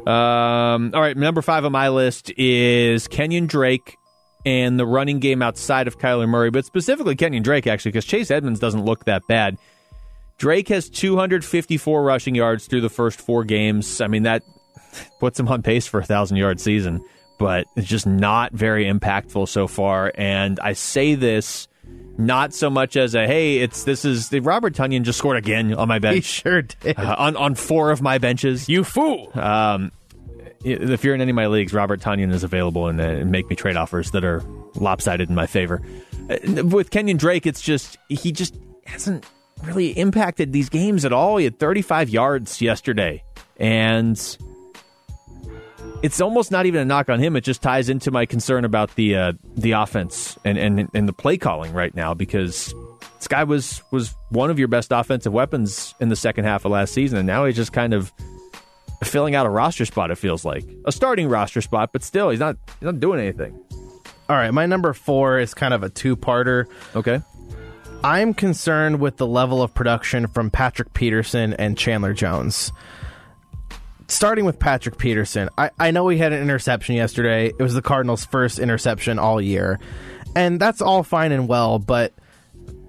Um, 0.06 0.92
all 0.94 1.02
right, 1.02 1.18
number 1.18 1.42
five 1.42 1.66
on 1.66 1.72
my 1.72 1.90
list 1.90 2.32
is 2.38 3.08
Kenyan 3.08 3.48
Drake 3.48 3.98
and 4.46 4.80
the 4.80 4.86
running 4.86 5.20
game 5.20 5.42
outside 5.42 5.88
of 5.88 5.98
Kyler 6.00 6.30
Murray, 6.30 6.50
but 6.52 6.64
specifically 6.66 7.16
Kenyan 7.16 7.44
Drake, 7.44 7.68
actually, 7.68 7.92
because 7.92 8.06
Chase 8.06 8.32
Edmonds 8.32 8.62
doesn't 8.62 8.86
look 8.86 9.04
that 9.06 9.24
bad. 9.28 9.58
Drake 10.38 10.70
has 10.70 10.90
254 10.90 12.04
rushing 12.04 12.36
yards 12.36 12.68
through 12.68 12.82
the 12.82 12.90
first 12.90 13.20
four 13.20 13.44
games. 13.44 14.00
I 14.00 14.08
mean, 14.08 14.24
that 14.24 14.44
puts 15.20 15.38
him 15.40 15.50
on 15.50 15.64
pace 15.64 15.86
for 15.88 16.00
a 16.00 16.06
thousand 16.06 16.38
yard 16.38 16.62
season, 16.62 17.04
but 17.38 17.68
it's 17.76 17.88
just 17.88 18.08
not 18.08 18.54
very 18.54 18.86
impactful 18.86 19.48
so 19.48 19.68
far. 19.68 20.12
And 20.16 20.60
I 20.60 20.74
say 20.74 21.16
this 21.16 21.68
not 22.18 22.54
so 22.54 22.70
much 22.70 22.98
as 22.98 23.16
a 23.16 23.28
hey, 23.28 23.60
it's 23.60 23.84
this 23.84 24.04
is 24.04 24.32
Robert 24.34 24.74
Tonyan 24.74 25.04
just 25.04 25.20
scored 25.20 25.38
again 25.38 25.74
on 25.74 25.88
my 25.88 26.00
bench 26.00 26.16
he 26.16 26.22
sure 26.22 26.62
did 26.64 26.98
uh, 26.98 27.16
on 27.18 27.36
on 27.38 27.56
four 27.56 27.92
of 27.92 28.02
my 28.02 28.18
benches. 28.18 28.68
you 28.68 28.84
fool 28.84 29.32
Um, 29.36 29.92
if 30.64 31.04
you're 31.04 31.16
in 31.16 31.22
any 31.22 31.30
of 31.30 31.36
my 31.36 31.48
leagues, 31.48 31.74
Robert 31.74 32.02
Tonyan 32.02 32.34
is 32.34 32.44
available 32.44 32.88
and, 32.88 33.00
uh, 33.00 33.24
make 33.26 33.50
me 33.50 33.56
trade 33.56 33.78
offers 33.78 34.12
that 34.12 34.24
are 34.26 34.44
lopsided 34.76 35.30
in 35.30 35.36
my 35.36 35.46
favor. 35.46 35.82
Uh, 36.30 36.66
with 36.66 36.90
Kenyan 36.90 37.18
Drake, 37.18 37.46
it's 37.46 37.62
just 37.62 37.98
he 38.10 38.32
just 38.32 38.56
hasn't 38.86 39.26
really 39.64 39.90
impacted 39.90 40.54
these 40.54 40.70
games 40.70 41.06
at 41.06 41.14
all. 41.14 41.38
He 41.38 41.46
had 41.46 41.60
35 41.60 42.10
yards 42.10 42.62
yesterday, 42.62 43.24
and 43.58 44.18
it's 46.04 46.22
almost 46.22 46.52
not 46.52 46.66
even 46.66 46.82
a 46.82 46.86
knock 46.86 47.10
on 47.10 47.20
him. 47.20 47.36
It 47.36 47.42
just 47.42 47.62
ties 47.62 47.90
into 47.90 48.12
my 48.12 48.26
concern 48.26 48.66
about 48.66 48.96
the 48.96 49.16
uh, 49.16 49.34
the 49.56 49.72
offense 49.72 50.38
and, 50.46 50.58
and 50.58 50.90
and 50.94 51.08
the 51.08 51.14
play 51.14 51.38
calling 51.38 51.74
right 51.74 51.94
now 51.96 52.14
because 52.14 52.74
this 53.18 53.28
guy 53.28 53.44
was 53.44 53.82
was 53.92 54.16
one 54.30 54.50
of 54.50 54.60
your 54.60 54.68
best 54.68 54.92
offensive 54.92 55.34
weapons 55.34 55.96
in 56.00 56.10
the 56.10 56.16
second 56.16 56.46
half 56.46 56.66
of 56.66 56.72
last 56.72 56.94
season, 56.94 57.18
and 57.18 57.28
now 57.28 57.46
he's 57.46 57.56
just 57.56 57.74
kind 57.74 57.94
of 57.94 58.14
filling 59.04 59.36
out 59.36 59.46
a 59.46 59.50
roster 59.50 59.86
spot. 59.86 60.12
It 60.12 60.18
feels 60.18 60.46
like 60.46 60.66
a 60.86 60.92
starting 60.92 61.28
roster 61.28 61.62
spot, 61.62 61.92
but 61.94 62.04
still, 62.04 62.30
he's 62.30 62.40
not 62.40 62.58
he's 62.80 62.86
not 62.86 63.00
doing 63.00 63.20
anything. 63.20 63.60
All 64.30 64.36
right, 64.36 64.52
my 64.52 64.66
number 64.66 64.94
four 64.94 65.40
is 65.40 65.54
kind 65.54 65.74
of 65.74 65.84
a 65.84 65.90
two 65.90 66.16
parter. 66.16 66.66
Okay. 66.96 67.22
I'm 68.04 68.36
concerned 68.36 69.00
with 69.00 69.18
the 69.18 69.26
level 69.26 69.64
of 69.64 69.74
production 69.74 70.28
from 70.28 70.52
Patrick 70.52 70.94
Peterson 70.94 71.54
and 71.54 71.76
Chandler 71.76 72.14
Jones. 72.14 72.72
Starting 74.10 74.46
with 74.46 74.58
Patrick 74.58 74.98
Peterson, 74.98 75.50
I, 75.58 75.70
I 75.80 75.92
know 75.92 76.08
he 76.08 76.18
had 76.18 76.32
an 76.32 76.42
interception 76.42 76.96
yesterday. 76.96 77.48
It 77.48 77.60
was 77.62 77.74
the 77.74 77.82
Cardinals' 77.82 78.26
first 78.26 78.58
interception 78.58 79.20
all 79.20 79.42
year. 79.42 79.80
And 80.36 80.60
that's 80.60 80.82
all 80.82 81.04
fine 81.04 81.32
and 81.32 81.48
well, 81.48 81.80
but 81.80 82.14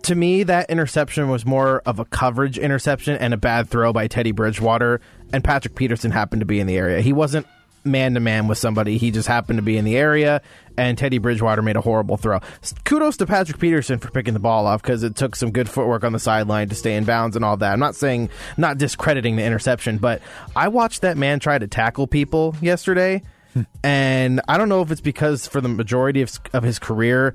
to 0.04 0.14
me, 0.14 0.44
that 0.44 0.70
interception 0.70 1.28
was 1.28 1.44
more 1.44 1.80
of 1.84 1.98
a 1.98 2.04
coverage 2.04 2.56
interception 2.56 3.16
and 3.16 3.34
a 3.34 3.36
bad 3.36 3.68
throw 3.68 3.92
by 3.92 4.06
Teddy 4.06 4.32
Bridgewater. 4.32 5.00
And 5.32 5.42
Patrick 5.42 5.74
Peterson 5.74 6.10
happened 6.10 6.40
to 6.40 6.46
be 6.46 6.60
in 6.60 6.66
the 6.66 6.76
area. 6.76 7.00
He 7.00 7.12
wasn't 7.12 7.46
man 7.84 8.14
to 8.14 8.20
man 8.20 8.48
with 8.48 8.58
somebody. 8.58 8.98
He 8.98 9.10
just 9.10 9.28
happened 9.28 9.58
to 9.58 9.62
be 9.62 9.76
in 9.76 9.84
the 9.84 9.96
area, 9.96 10.42
and 10.76 10.96
Teddy 10.96 11.18
Bridgewater 11.18 11.62
made 11.62 11.76
a 11.76 11.80
horrible 11.80 12.16
throw. 12.16 12.40
Kudos 12.84 13.16
to 13.18 13.26
Patrick 13.26 13.58
Peterson 13.58 13.98
for 13.98 14.10
picking 14.10 14.34
the 14.34 14.40
ball 14.40 14.66
off 14.66 14.82
because 14.82 15.02
it 15.02 15.16
took 15.16 15.36
some 15.36 15.50
good 15.50 15.68
footwork 15.68 16.04
on 16.04 16.12
the 16.12 16.18
sideline 16.18 16.68
to 16.68 16.74
stay 16.74 16.96
in 16.96 17.04
bounds 17.04 17.36
and 17.36 17.44
all 17.44 17.56
that. 17.56 17.72
I'm 17.72 17.80
not 17.80 17.96
saying, 17.96 18.30
not 18.56 18.78
discrediting 18.78 19.36
the 19.36 19.44
interception, 19.44 19.98
but 19.98 20.22
I 20.54 20.68
watched 20.68 21.02
that 21.02 21.16
man 21.16 21.40
try 21.40 21.58
to 21.58 21.66
tackle 21.66 22.06
people 22.06 22.54
yesterday. 22.60 23.22
Hmm. 23.54 23.62
and 23.82 24.40
I 24.46 24.58
don't 24.58 24.68
know 24.68 24.82
if 24.82 24.90
it's 24.90 25.00
because 25.00 25.46
for 25.46 25.62
the 25.62 25.70
majority 25.70 26.20
of, 26.20 26.38
of 26.52 26.62
his 26.62 26.78
career, 26.78 27.34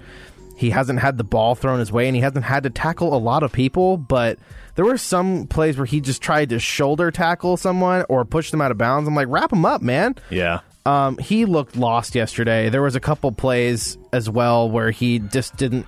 he 0.55 0.69
hasn't 0.69 0.99
had 0.99 1.17
the 1.17 1.23
ball 1.23 1.55
thrown 1.55 1.79
his 1.79 1.91
way 1.91 2.07
and 2.07 2.15
he 2.15 2.21
hasn't 2.21 2.45
had 2.45 2.63
to 2.63 2.69
tackle 2.69 3.15
a 3.15 3.17
lot 3.17 3.43
of 3.43 3.51
people, 3.51 3.97
but 3.97 4.37
there 4.75 4.85
were 4.85 4.97
some 4.97 5.47
plays 5.47 5.77
where 5.77 5.85
he 5.85 6.01
just 6.01 6.21
tried 6.21 6.49
to 6.49 6.59
shoulder 6.59 7.11
tackle 7.11 7.57
someone 7.57 8.05
or 8.09 8.25
push 8.25 8.51
them 8.51 8.61
out 8.61 8.71
of 8.71 8.77
bounds. 8.77 9.07
I'm 9.07 9.15
like, 9.15 9.27
wrap 9.29 9.51
him 9.51 9.65
up, 9.65 9.81
man. 9.81 10.15
Yeah. 10.29 10.61
Um, 10.85 11.17
he 11.17 11.45
looked 11.45 11.75
lost 11.75 12.13
yesterday. 12.15 12.69
There 12.69 12.81
was 12.81 12.95
a 12.95 12.99
couple 12.99 13.31
plays 13.31 13.97
as 14.11 14.29
well 14.29 14.69
where 14.69 14.91
he 14.91 15.19
just 15.19 15.55
didn't 15.55 15.87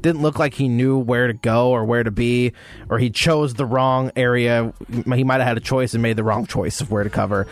didn't 0.00 0.22
look 0.22 0.38
like 0.38 0.54
he 0.54 0.68
knew 0.68 0.98
where 0.98 1.26
to 1.26 1.34
go 1.34 1.70
or 1.70 1.84
where 1.84 2.02
to 2.02 2.10
be, 2.10 2.52
or 2.88 2.98
he 2.98 3.10
chose 3.10 3.54
the 3.54 3.66
wrong 3.66 4.10
area. 4.16 4.72
He 4.90 5.24
might 5.24 5.38
have 5.38 5.48
had 5.48 5.56
a 5.56 5.60
choice 5.60 5.94
and 5.94 6.02
made 6.02 6.16
the 6.16 6.24
wrong 6.24 6.46
choice 6.46 6.80
of 6.80 6.90
where 6.90 7.04
to 7.04 7.10
cover. 7.10 7.46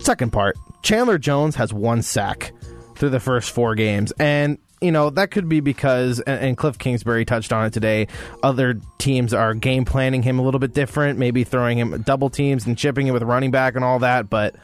Second 0.00 0.32
part, 0.32 0.56
Chandler 0.82 1.18
Jones 1.18 1.54
has 1.56 1.72
one 1.72 2.02
sack 2.02 2.52
through 2.96 3.10
the 3.10 3.20
first 3.20 3.50
four 3.52 3.74
games, 3.74 4.12
and 4.18 4.58
you 4.80 4.90
know, 4.90 5.10
that 5.10 5.30
could 5.30 5.48
be 5.48 5.60
because, 5.60 6.20
and, 6.20 6.56
Cliff 6.56 6.78
Kingsbury 6.78 7.24
touched 7.24 7.52
on 7.52 7.66
it 7.66 7.72
today, 7.72 8.08
other 8.42 8.80
teams 8.98 9.34
are 9.34 9.54
game 9.54 9.84
planning 9.84 10.22
him 10.22 10.38
a 10.38 10.42
little 10.42 10.60
bit 10.60 10.72
different, 10.72 11.18
maybe 11.18 11.44
throwing 11.44 11.78
him 11.78 12.02
double 12.02 12.30
teams 12.30 12.66
and 12.66 12.78
chipping 12.78 13.06
it 13.06 13.10
with 13.10 13.22
running 13.22 13.50
back 13.50 13.74
and 13.76 13.84
all 13.84 13.98
that. 13.98 14.30
But 14.30 14.54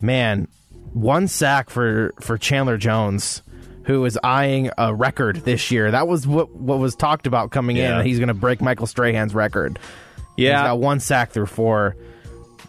man, 0.00 0.48
one 0.92 1.28
sack 1.28 1.68
for, 1.68 2.14
for 2.20 2.38
Chandler 2.38 2.78
Jones, 2.78 3.42
who 3.84 4.04
is 4.04 4.18
eyeing 4.22 4.70
a 4.78 4.94
record 4.94 5.36
this 5.36 5.70
year. 5.70 5.90
That 5.90 6.08
was 6.08 6.26
what, 6.26 6.54
what 6.54 6.78
was 6.78 6.96
talked 6.96 7.26
about 7.26 7.50
coming 7.50 7.76
yeah. 7.76 8.00
in. 8.00 8.06
He's 8.06 8.18
going 8.18 8.28
to 8.28 8.34
break 8.34 8.60
Michael 8.62 8.86
Strahan's 8.86 9.34
record. 9.34 9.78
Yeah. 10.36 10.58
He's 10.58 10.68
got 10.68 10.78
one 10.78 11.00
sack 11.00 11.32
through 11.32 11.46
four 11.46 11.96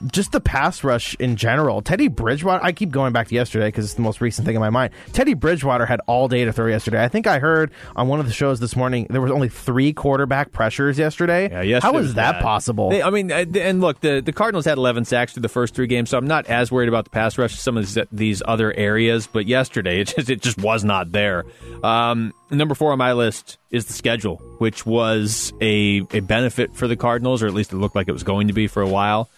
just 0.08 0.32
the 0.32 0.42
pass 0.42 0.84
rush 0.84 1.16
in 1.16 1.36
general. 1.36 1.82
Teddy 1.82 2.08
Bridgewater, 2.08 2.64
I 2.64 2.72
keep 2.72 2.92
going 2.92 3.14
back 3.14 3.28
to 3.28 3.36
yesterday 3.36 3.68
because 3.68 3.86
it's 3.86 3.94
the 3.96 4.02
most 4.02 4.22
recent 4.22 4.46
thing 4.46 4.56
in 4.56 4.62
my 4.62 4.70
mind. 4.70 4.94
Teddy 5.14 5.34
Bridgewater 5.34 5.86
had 5.86 6.02
all 6.08 6.28
day 6.28 6.46
to 6.46 6.54
throw 6.54 6.68
yesterday. 6.68 7.04
I 7.04 7.08
think 7.08 7.28
I 7.28 7.40
heard 7.40 7.72
on 7.96 8.08
one 8.08 8.20
of 8.20 8.28
the 8.28 8.34
shows 8.34 8.60
this 8.60 8.76
morning 8.76 9.08
there 9.10 9.22
was 9.22 9.32
only 9.32 9.50
three 9.50 9.94
quarterback 9.94 10.52
pressures 10.52 10.98
yesterday. 10.98 11.50
Yeah, 11.50 11.62
yes. 11.62 11.84
How 11.84 11.98
is 11.98 12.16
that 12.16 12.34
bad. 12.34 12.42
possible? 12.44 12.90
They, 12.90 13.02
I 13.02 13.10
mean, 13.10 13.32
uh, 13.32 13.46
and 13.56 13.82
look, 13.82 14.00
the, 14.02 14.22
the 14.22 14.34
Cardinals 14.34 14.66
had 14.66 14.78
11 14.78 15.06
sacks 15.06 15.34
through 15.34 15.42
the 15.42 15.50
first 15.50 15.74
three 15.74 15.88
games, 15.88 16.10
so 16.10 16.18
I'm 16.18 16.28
not 16.28 16.48
as 16.48 16.72
worried 16.72 16.90
about 16.90 17.06
the 17.06 17.12
pass 17.12 17.38
rush 17.38 17.54
as 17.54 17.60
some 17.60 17.78
of 17.78 17.86
these, 17.94 18.06
these 18.12 18.44
other 18.46 18.74
areas. 18.74 19.28
But 19.28 19.48
yesterday, 19.48 20.02
it 20.02 20.14
just 20.16 20.30
it 20.30 20.42
just 20.42 20.58
was 20.58 20.84
not 20.84 21.12
there. 21.12 21.46
Um, 21.84 22.34
number 22.50 22.76
four 22.76 22.92
on 22.92 22.98
my 22.98 23.14
list 23.14 23.58
is 23.70 23.86
the 23.86 23.94
schedule, 23.94 24.38
which 24.58 24.86
was 24.86 25.54
a 25.62 26.02
a 26.12 26.20
benefit 26.22 26.76
for 26.76 26.88
the 26.88 26.96
Cardinals, 26.96 27.44
or 27.44 27.48
at 27.48 27.54
least 27.54 27.74
it 27.74 27.78
looked 27.78 27.96
like 27.96 28.08
it 28.08 28.14
was 28.14 28.24
going 28.24 28.48
to 28.48 28.54
be 28.54 28.68
for 28.68 28.82
a 28.82 28.88
while. 28.88 29.30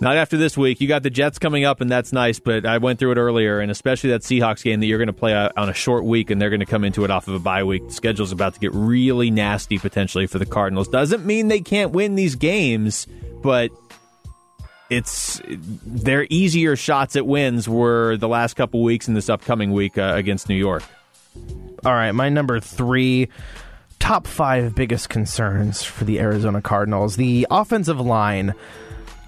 Not 0.00 0.16
after 0.16 0.36
this 0.36 0.56
week. 0.56 0.80
You 0.80 0.86
got 0.86 1.02
the 1.02 1.10
Jets 1.10 1.38
coming 1.38 1.64
up, 1.64 1.80
and 1.80 1.90
that's 1.90 2.12
nice, 2.12 2.38
but 2.38 2.64
I 2.64 2.78
went 2.78 3.00
through 3.00 3.12
it 3.12 3.18
earlier, 3.18 3.58
and 3.58 3.70
especially 3.70 4.10
that 4.10 4.22
Seahawks 4.22 4.62
game 4.62 4.78
that 4.80 4.86
you're 4.86 4.98
going 4.98 5.08
to 5.08 5.12
play 5.12 5.34
on 5.34 5.68
a 5.68 5.74
short 5.74 6.04
week, 6.04 6.30
and 6.30 6.40
they're 6.40 6.50
going 6.50 6.60
to 6.60 6.66
come 6.66 6.84
into 6.84 7.04
it 7.04 7.10
off 7.10 7.26
of 7.26 7.34
a 7.34 7.40
bye 7.40 7.64
week. 7.64 7.86
The 7.88 7.94
schedule's 7.94 8.30
about 8.30 8.54
to 8.54 8.60
get 8.60 8.72
really 8.74 9.30
nasty 9.30 9.78
potentially 9.78 10.28
for 10.28 10.38
the 10.38 10.46
Cardinals. 10.46 10.86
Doesn't 10.86 11.26
mean 11.26 11.48
they 11.48 11.60
can't 11.60 11.90
win 11.90 12.14
these 12.14 12.36
games, 12.36 13.08
but 13.42 13.70
it's 14.88 15.40
their 15.46 16.26
easier 16.30 16.76
shots 16.76 17.16
at 17.16 17.26
wins 17.26 17.68
were 17.68 18.16
the 18.16 18.28
last 18.28 18.54
couple 18.54 18.82
weeks 18.82 19.08
and 19.08 19.16
this 19.16 19.28
upcoming 19.28 19.72
week 19.72 19.98
uh, 19.98 20.12
against 20.14 20.48
New 20.48 20.54
York. 20.54 20.84
All 21.84 21.92
right, 21.92 22.12
my 22.12 22.28
number 22.28 22.60
three 22.60 23.28
top 23.98 24.28
five 24.28 24.74
biggest 24.74 25.08
concerns 25.08 25.82
for 25.82 26.04
the 26.04 26.20
Arizona 26.20 26.62
Cardinals. 26.62 27.16
The 27.16 27.46
offensive 27.50 28.00
line 28.00 28.54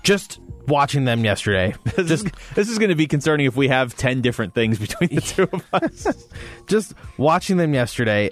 just 0.02 0.38
watching 0.70 1.04
them 1.04 1.24
yesterday. 1.24 1.74
Just 1.96 2.28
this 2.54 2.68
is 2.68 2.78
going 2.78 2.88
to 2.88 2.94
be 2.94 3.06
concerning 3.06 3.46
if 3.46 3.56
we 3.56 3.68
have 3.68 3.96
10 3.96 4.22
different 4.22 4.54
things 4.54 4.78
between 4.78 5.14
the 5.14 5.20
two 5.20 5.48
of 5.52 5.64
us. 5.72 6.28
just 6.66 6.94
watching 7.18 7.56
them 7.58 7.74
yesterday, 7.74 8.30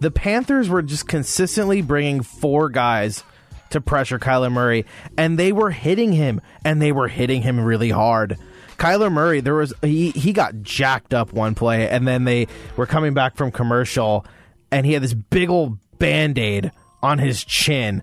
the 0.00 0.10
Panthers 0.10 0.68
were 0.68 0.82
just 0.82 1.08
consistently 1.08 1.82
bringing 1.82 2.22
four 2.22 2.68
guys 2.70 3.24
to 3.70 3.80
pressure 3.80 4.18
Kyler 4.18 4.50
Murray 4.50 4.86
and 5.18 5.38
they 5.38 5.52
were 5.52 5.70
hitting 5.70 6.12
him 6.12 6.40
and 6.64 6.80
they 6.80 6.92
were 6.92 7.08
hitting 7.08 7.42
him 7.42 7.60
really 7.60 7.90
hard. 7.90 8.38
Kyler 8.78 9.10
Murray, 9.10 9.40
there 9.40 9.54
was 9.54 9.74
he 9.82 10.10
he 10.10 10.32
got 10.32 10.62
jacked 10.62 11.12
up 11.12 11.32
one 11.32 11.54
play 11.54 11.88
and 11.88 12.06
then 12.06 12.24
they 12.24 12.46
were 12.76 12.86
coming 12.86 13.14
back 13.14 13.36
from 13.36 13.50
commercial 13.50 14.24
and 14.70 14.86
he 14.86 14.92
had 14.92 15.02
this 15.02 15.14
big 15.14 15.50
old 15.50 15.78
band-aid 15.98 16.70
on 17.02 17.18
his 17.18 17.42
chin 17.42 18.02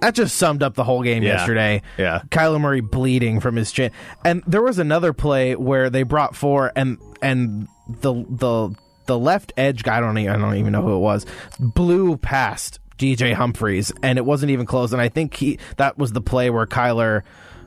that 0.00 0.14
just 0.14 0.36
summed 0.36 0.62
up 0.62 0.74
the 0.74 0.84
whole 0.84 1.02
game 1.02 1.22
yeah. 1.22 1.32
yesterday. 1.32 1.82
Yeah. 1.98 2.22
Kyler 2.30 2.60
Murray 2.60 2.80
bleeding 2.80 3.40
from 3.40 3.56
his 3.56 3.70
chin. 3.72 3.90
And 4.24 4.42
there 4.46 4.62
was 4.62 4.78
another 4.78 5.12
play 5.12 5.54
where 5.56 5.90
they 5.90 6.02
brought 6.02 6.34
four 6.34 6.72
and 6.74 6.98
and 7.22 7.68
the 7.88 8.12
the 8.28 8.74
the 9.06 9.18
left 9.18 9.52
edge 9.56 9.82
guy, 9.82 9.96
I 9.96 10.00
don't 10.00 10.16
even, 10.18 10.32
I 10.32 10.38
don't 10.38 10.56
even 10.56 10.72
know 10.72 10.82
who 10.82 10.94
it 10.94 11.00
was, 11.00 11.26
blew 11.58 12.16
past 12.16 12.78
DJ 12.96 13.34
Humphries 13.34 13.92
and 14.02 14.18
it 14.18 14.24
wasn't 14.24 14.50
even 14.50 14.66
close 14.66 14.92
and 14.92 15.00
I 15.00 15.08
think 15.08 15.34
he 15.34 15.58
that 15.78 15.98
was 15.98 16.12
the 16.12 16.20
play 16.20 16.50
where 16.50 16.66
Kyler 16.66 17.22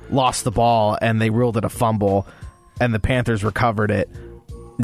lost 0.09 0.43
the 0.43 0.51
ball 0.51 0.97
and 1.01 1.21
they 1.21 1.29
ruled 1.29 1.57
it 1.57 1.65
a 1.65 1.69
fumble 1.69 2.27
and 2.79 2.93
the 2.93 2.99
Panthers 2.99 3.43
recovered 3.43 3.91
it. 3.91 4.09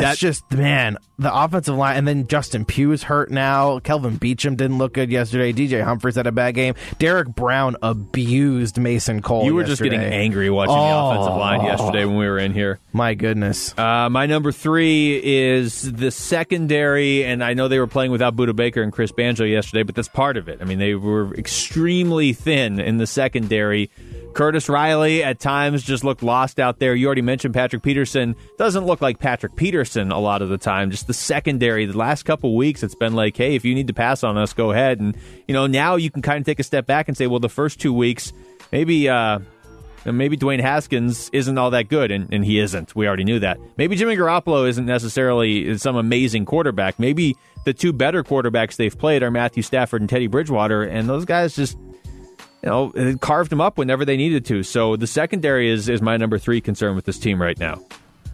That's 0.01 0.19
just 0.19 0.51
man, 0.51 0.97
the 1.17 1.33
offensive 1.33 1.75
line, 1.75 1.97
and 1.97 2.07
then 2.07 2.27
Justin 2.27 2.65
Pugh's 2.65 3.03
hurt 3.03 3.31
now. 3.31 3.79
Kelvin 3.79 4.17
Beachum 4.17 4.57
didn't 4.57 4.77
look 4.77 4.93
good 4.93 5.11
yesterday. 5.11 5.53
DJ 5.53 5.83
Humphries 5.83 6.15
had 6.15 6.27
a 6.27 6.31
bad 6.31 6.55
game. 6.55 6.75
Derrick 6.97 7.27
Brown 7.27 7.75
abused 7.81 8.77
Mason 8.77 9.21
Cole. 9.21 9.45
You 9.45 9.55
were 9.55 9.61
yesterday. 9.61 9.89
just 9.89 10.01
getting 10.01 10.13
angry 10.13 10.49
watching 10.49 10.75
oh, 10.75 10.79
the 10.79 11.19
offensive 11.19 11.37
line 11.37 11.65
yesterday 11.65 12.05
when 12.05 12.17
we 12.17 12.25
were 12.25 12.39
in 12.39 12.53
here. 12.53 12.79
My 12.93 13.13
goodness. 13.13 13.77
Uh, 13.77 14.09
my 14.09 14.25
number 14.25 14.51
three 14.51 15.21
is 15.23 15.91
the 15.91 16.11
secondary, 16.11 17.23
and 17.23 17.43
I 17.43 17.53
know 17.53 17.67
they 17.67 17.79
were 17.79 17.87
playing 17.87 18.11
without 18.11 18.35
Budda 18.35 18.55
Baker 18.55 18.81
and 18.81 18.91
Chris 18.93 19.11
Banjo 19.11 19.43
yesterday, 19.45 19.83
but 19.83 19.95
that's 19.95 20.07
part 20.07 20.37
of 20.37 20.47
it. 20.47 20.59
I 20.61 20.65
mean, 20.65 20.79
they 20.79 20.95
were 20.95 21.33
extremely 21.35 22.33
thin 22.33 22.79
in 22.79 22.97
the 22.97 23.07
secondary 23.07 23.89
Curtis 24.33 24.69
Riley 24.69 25.23
at 25.23 25.39
times 25.39 25.83
just 25.83 26.03
looked 26.03 26.23
lost 26.23 26.59
out 26.59 26.79
there. 26.79 26.95
You 26.95 27.07
already 27.07 27.21
mentioned 27.21 27.53
Patrick 27.53 27.81
Peterson. 27.81 28.35
Doesn't 28.57 28.85
look 28.85 29.01
like 29.01 29.19
Patrick 29.19 29.55
Peterson 29.55 29.88
a 29.95 30.03
lot 30.03 30.41
of 30.41 30.49
the 30.49 30.57
time. 30.57 30.91
Just 30.91 31.07
the 31.07 31.13
secondary, 31.13 31.85
the 31.85 31.97
last 31.97 32.23
couple 32.23 32.55
weeks, 32.55 32.83
it's 32.83 32.95
been 32.95 33.13
like, 33.13 33.37
hey, 33.37 33.55
if 33.55 33.65
you 33.65 33.73
need 33.75 33.87
to 33.87 33.93
pass 33.93 34.23
on 34.23 34.37
us, 34.37 34.53
go 34.53 34.71
ahead. 34.71 34.99
And, 34.99 35.17
you 35.47 35.53
know, 35.53 35.67
now 35.67 35.95
you 35.95 36.11
can 36.11 36.21
kind 36.21 36.39
of 36.39 36.45
take 36.45 36.59
a 36.59 36.63
step 36.63 36.85
back 36.85 37.07
and 37.07 37.17
say, 37.17 37.27
well, 37.27 37.39
the 37.39 37.49
first 37.49 37.79
two 37.79 37.93
weeks, 37.93 38.33
maybe, 38.71 39.09
uh, 39.09 39.39
maybe 40.05 40.37
Dwayne 40.37 40.61
Haskins 40.61 41.29
isn't 41.33 41.57
all 41.57 41.71
that 41.71 41.89
good, 41.89 42.11
and, 42.11 42.33
and 42.33 42.43
he 42.45 42.59
isn't. 42.59 42.95
We 42.95 43.07
already 43.07 43.23
knew 43.25 43.39
that. 43.39 43.59
Maybe 43.77 43.95
Jimmy 43.95 44.15
Garoppolo 44.15 44.67
isn't 44.67 44.85
necessarily 44.85 45.77
some 45.77 45.95
amazing 45.95 46.45
quarterback. 46.45 46.99
Maybe 46.99 47.35
the 47.65 47.73
two 47.73 47.93
better 47.93 48.23
quarterbacks 48.23 48.75
they've 48.75 48.97
played 48.97 49.23
are 49.23 49.31
Matthew 49.31 49.63
Stafford 49.63 50.01
and 50.01 50.09
Teddy 50.09 50.27
Bridgewater, 50.27 50.83
and 50.83 51.09
those 51.09 51.25
guys 51.25 51.55
just 51.55 51.77
you 52.61 52.69
know, 52.69 53.15
carved 53.21 53.51
them 53.51 53.61
up 53.61 53.77
whenever 53.77 54.05
they 54.05 54.17
needed 54.17 54.45
to. 54.45 54.63
So 54.63 54.95
the 54.95 55.07
secondary 55.07 55.69
is 55.69 55.87
is 55.89 56.01
my 56.01 56.17
number 56.17 56.37
three 56.37 56.61
concern 56.61 56.95
with 56.95 57.05
this 57.05 57.19
team 57.19 57.41
right 57.41 57.57
now. 57.57 57.81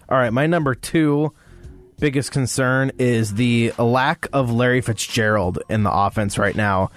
All 0.09 0.17
right, 0.17 0.31
my 0.31 0.47
number 0.47 0.75
two 0.75 1.33
biggest 1.99 2.31
concern 2.31 2.91
is 2.97 3.35
the 3.35 3.71
lack 3.77 4.27
of 4.33 4.51
Larry 4.51 4.81
Fitzgerald 4.81 5.59
in 5.69 5.83
the 5.83 5.91
offense 5.91 6.37
right 6.37 6.55
now. 6.55 6.91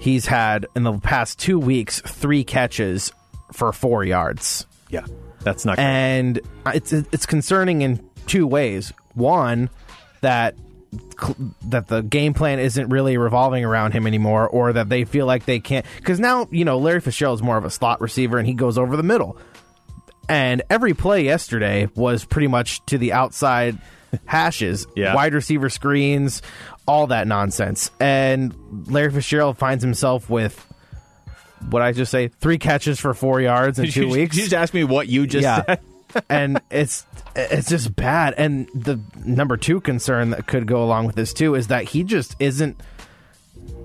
He's 0.00 0.26
had 0.26 0.66
in 0.76 0.82
the 0.82 0.98
past 0.98 1.38
two 1.38 1.58
weeks 1.58 2.00
three 2.00 2.44
catches 2.44 3.12
for 3.52 3.72
four 3.72 4.04
yards. 4.04 4.66
Yeah, 4.90 5.06
that's 5.40 5.64
not. 5.64 5.76
Great. 5.76 5.84
And 5.84 6.40
it's 6.66 6.92
it's 6.92 7.26
concerning 7.26 7.82
in 7.82 8.06
two 8.26 8.46
ways. 8.46 8.92
One, 9.14 9.70
that 10.20 10.56
that 11.62 11.88
the 11.88 12.02
game 12.02 12.34
plan 12.34 12.58
isn't 12.58 12.88
really 12.88 13.16
revolving 13.16 13.64
around 13.64 13.92
him 13.92 14.06
anymore, 14.06 14.48
or 14.48 14.72
that 14.72 14.88
they 14.88 15.04
feel 15.04 15.26
like 15.26 15.44
they 15.46 15.60
can't. 15.60 15.86
Because 15.96 16.20
now 16.20 16.48
you 16.50 16.64
know 16.64 16.78
Larry 16.78 17.00
Fitzgerald 17.00 17.38
is 17.38 17.42
more 17.42 17.56
of 17.56 17.64
a 17.64 17.70
slot 17.70 18.00
receiver, 18.00 18.38
and 18.38 18.46
he 18.46 18.54
goes 18.54 18.76
over 18.78 18.96
the 18.96 19.02
middle. 19.02 19.38
And 20.28 20.62
every 20.70 20.94
play 20.94 21.24
yesterday 21.24 21.88
was 21.94 22.24
pretty 22.24 22.48
much 22.48 22.84
to 22.86 22.98
the 22.98 23.12
outside 23.12 23.78
hashes, 24.26 24.86
yeah. 24.96 25.14
wide 25.14 25.34
receiver 25.34 25.68
screens, 25.68 26.42
all 26.86 27.08
that 27.08 27.26
nonsense. 27.26 27.90
And 28.00 28.54
Larry 28.88 29.10
Fitzgerald 29.10 29.58
finds 29.58 29.82
himself 29.82 30.28
with 30.28 30.66
what 31.70 31.82
I 31.82 31.92
just 31.92 32.10
say 32.10 32.28
three 32.28 32.58
catches 32.58 33.00
for 33.00 33.14
four 33.14 33.40
yards 33.40 33.78
in 33.78 33.86
two 33.90 34.06
you, 34.06 34.08
weeks. 34.10 34.36
You 34.36 34.42
just 34.42 34.54
asked 34.54 34.74
me 34.74 34.84
what 34.84 35.08
you 35.08 35.26
just 35.26 35.42
yeah. 35.42 35.64
said. 35.64 35.80
and 36.28 36.60
it's 36.70 37.06
it's 37.34 37.68
just 37.68 37.94
bad. 37.96 38.34
And 38.36 38.68
the 38.74 39.00
number 39.24 39.56
two 39.56 39.80
concern 39.80 40.30
that 40.30 40.46
could 40.46 40.66
go 40.66 40.82
along 40.84 41.06
with 41.06 41.16
this 41.16 41.32
too 41.32 41.54
is 41.54 41.68
that 41.68 41.84
he 41.84 42.04
just 42.04 42.36
isn't 42.38 42.80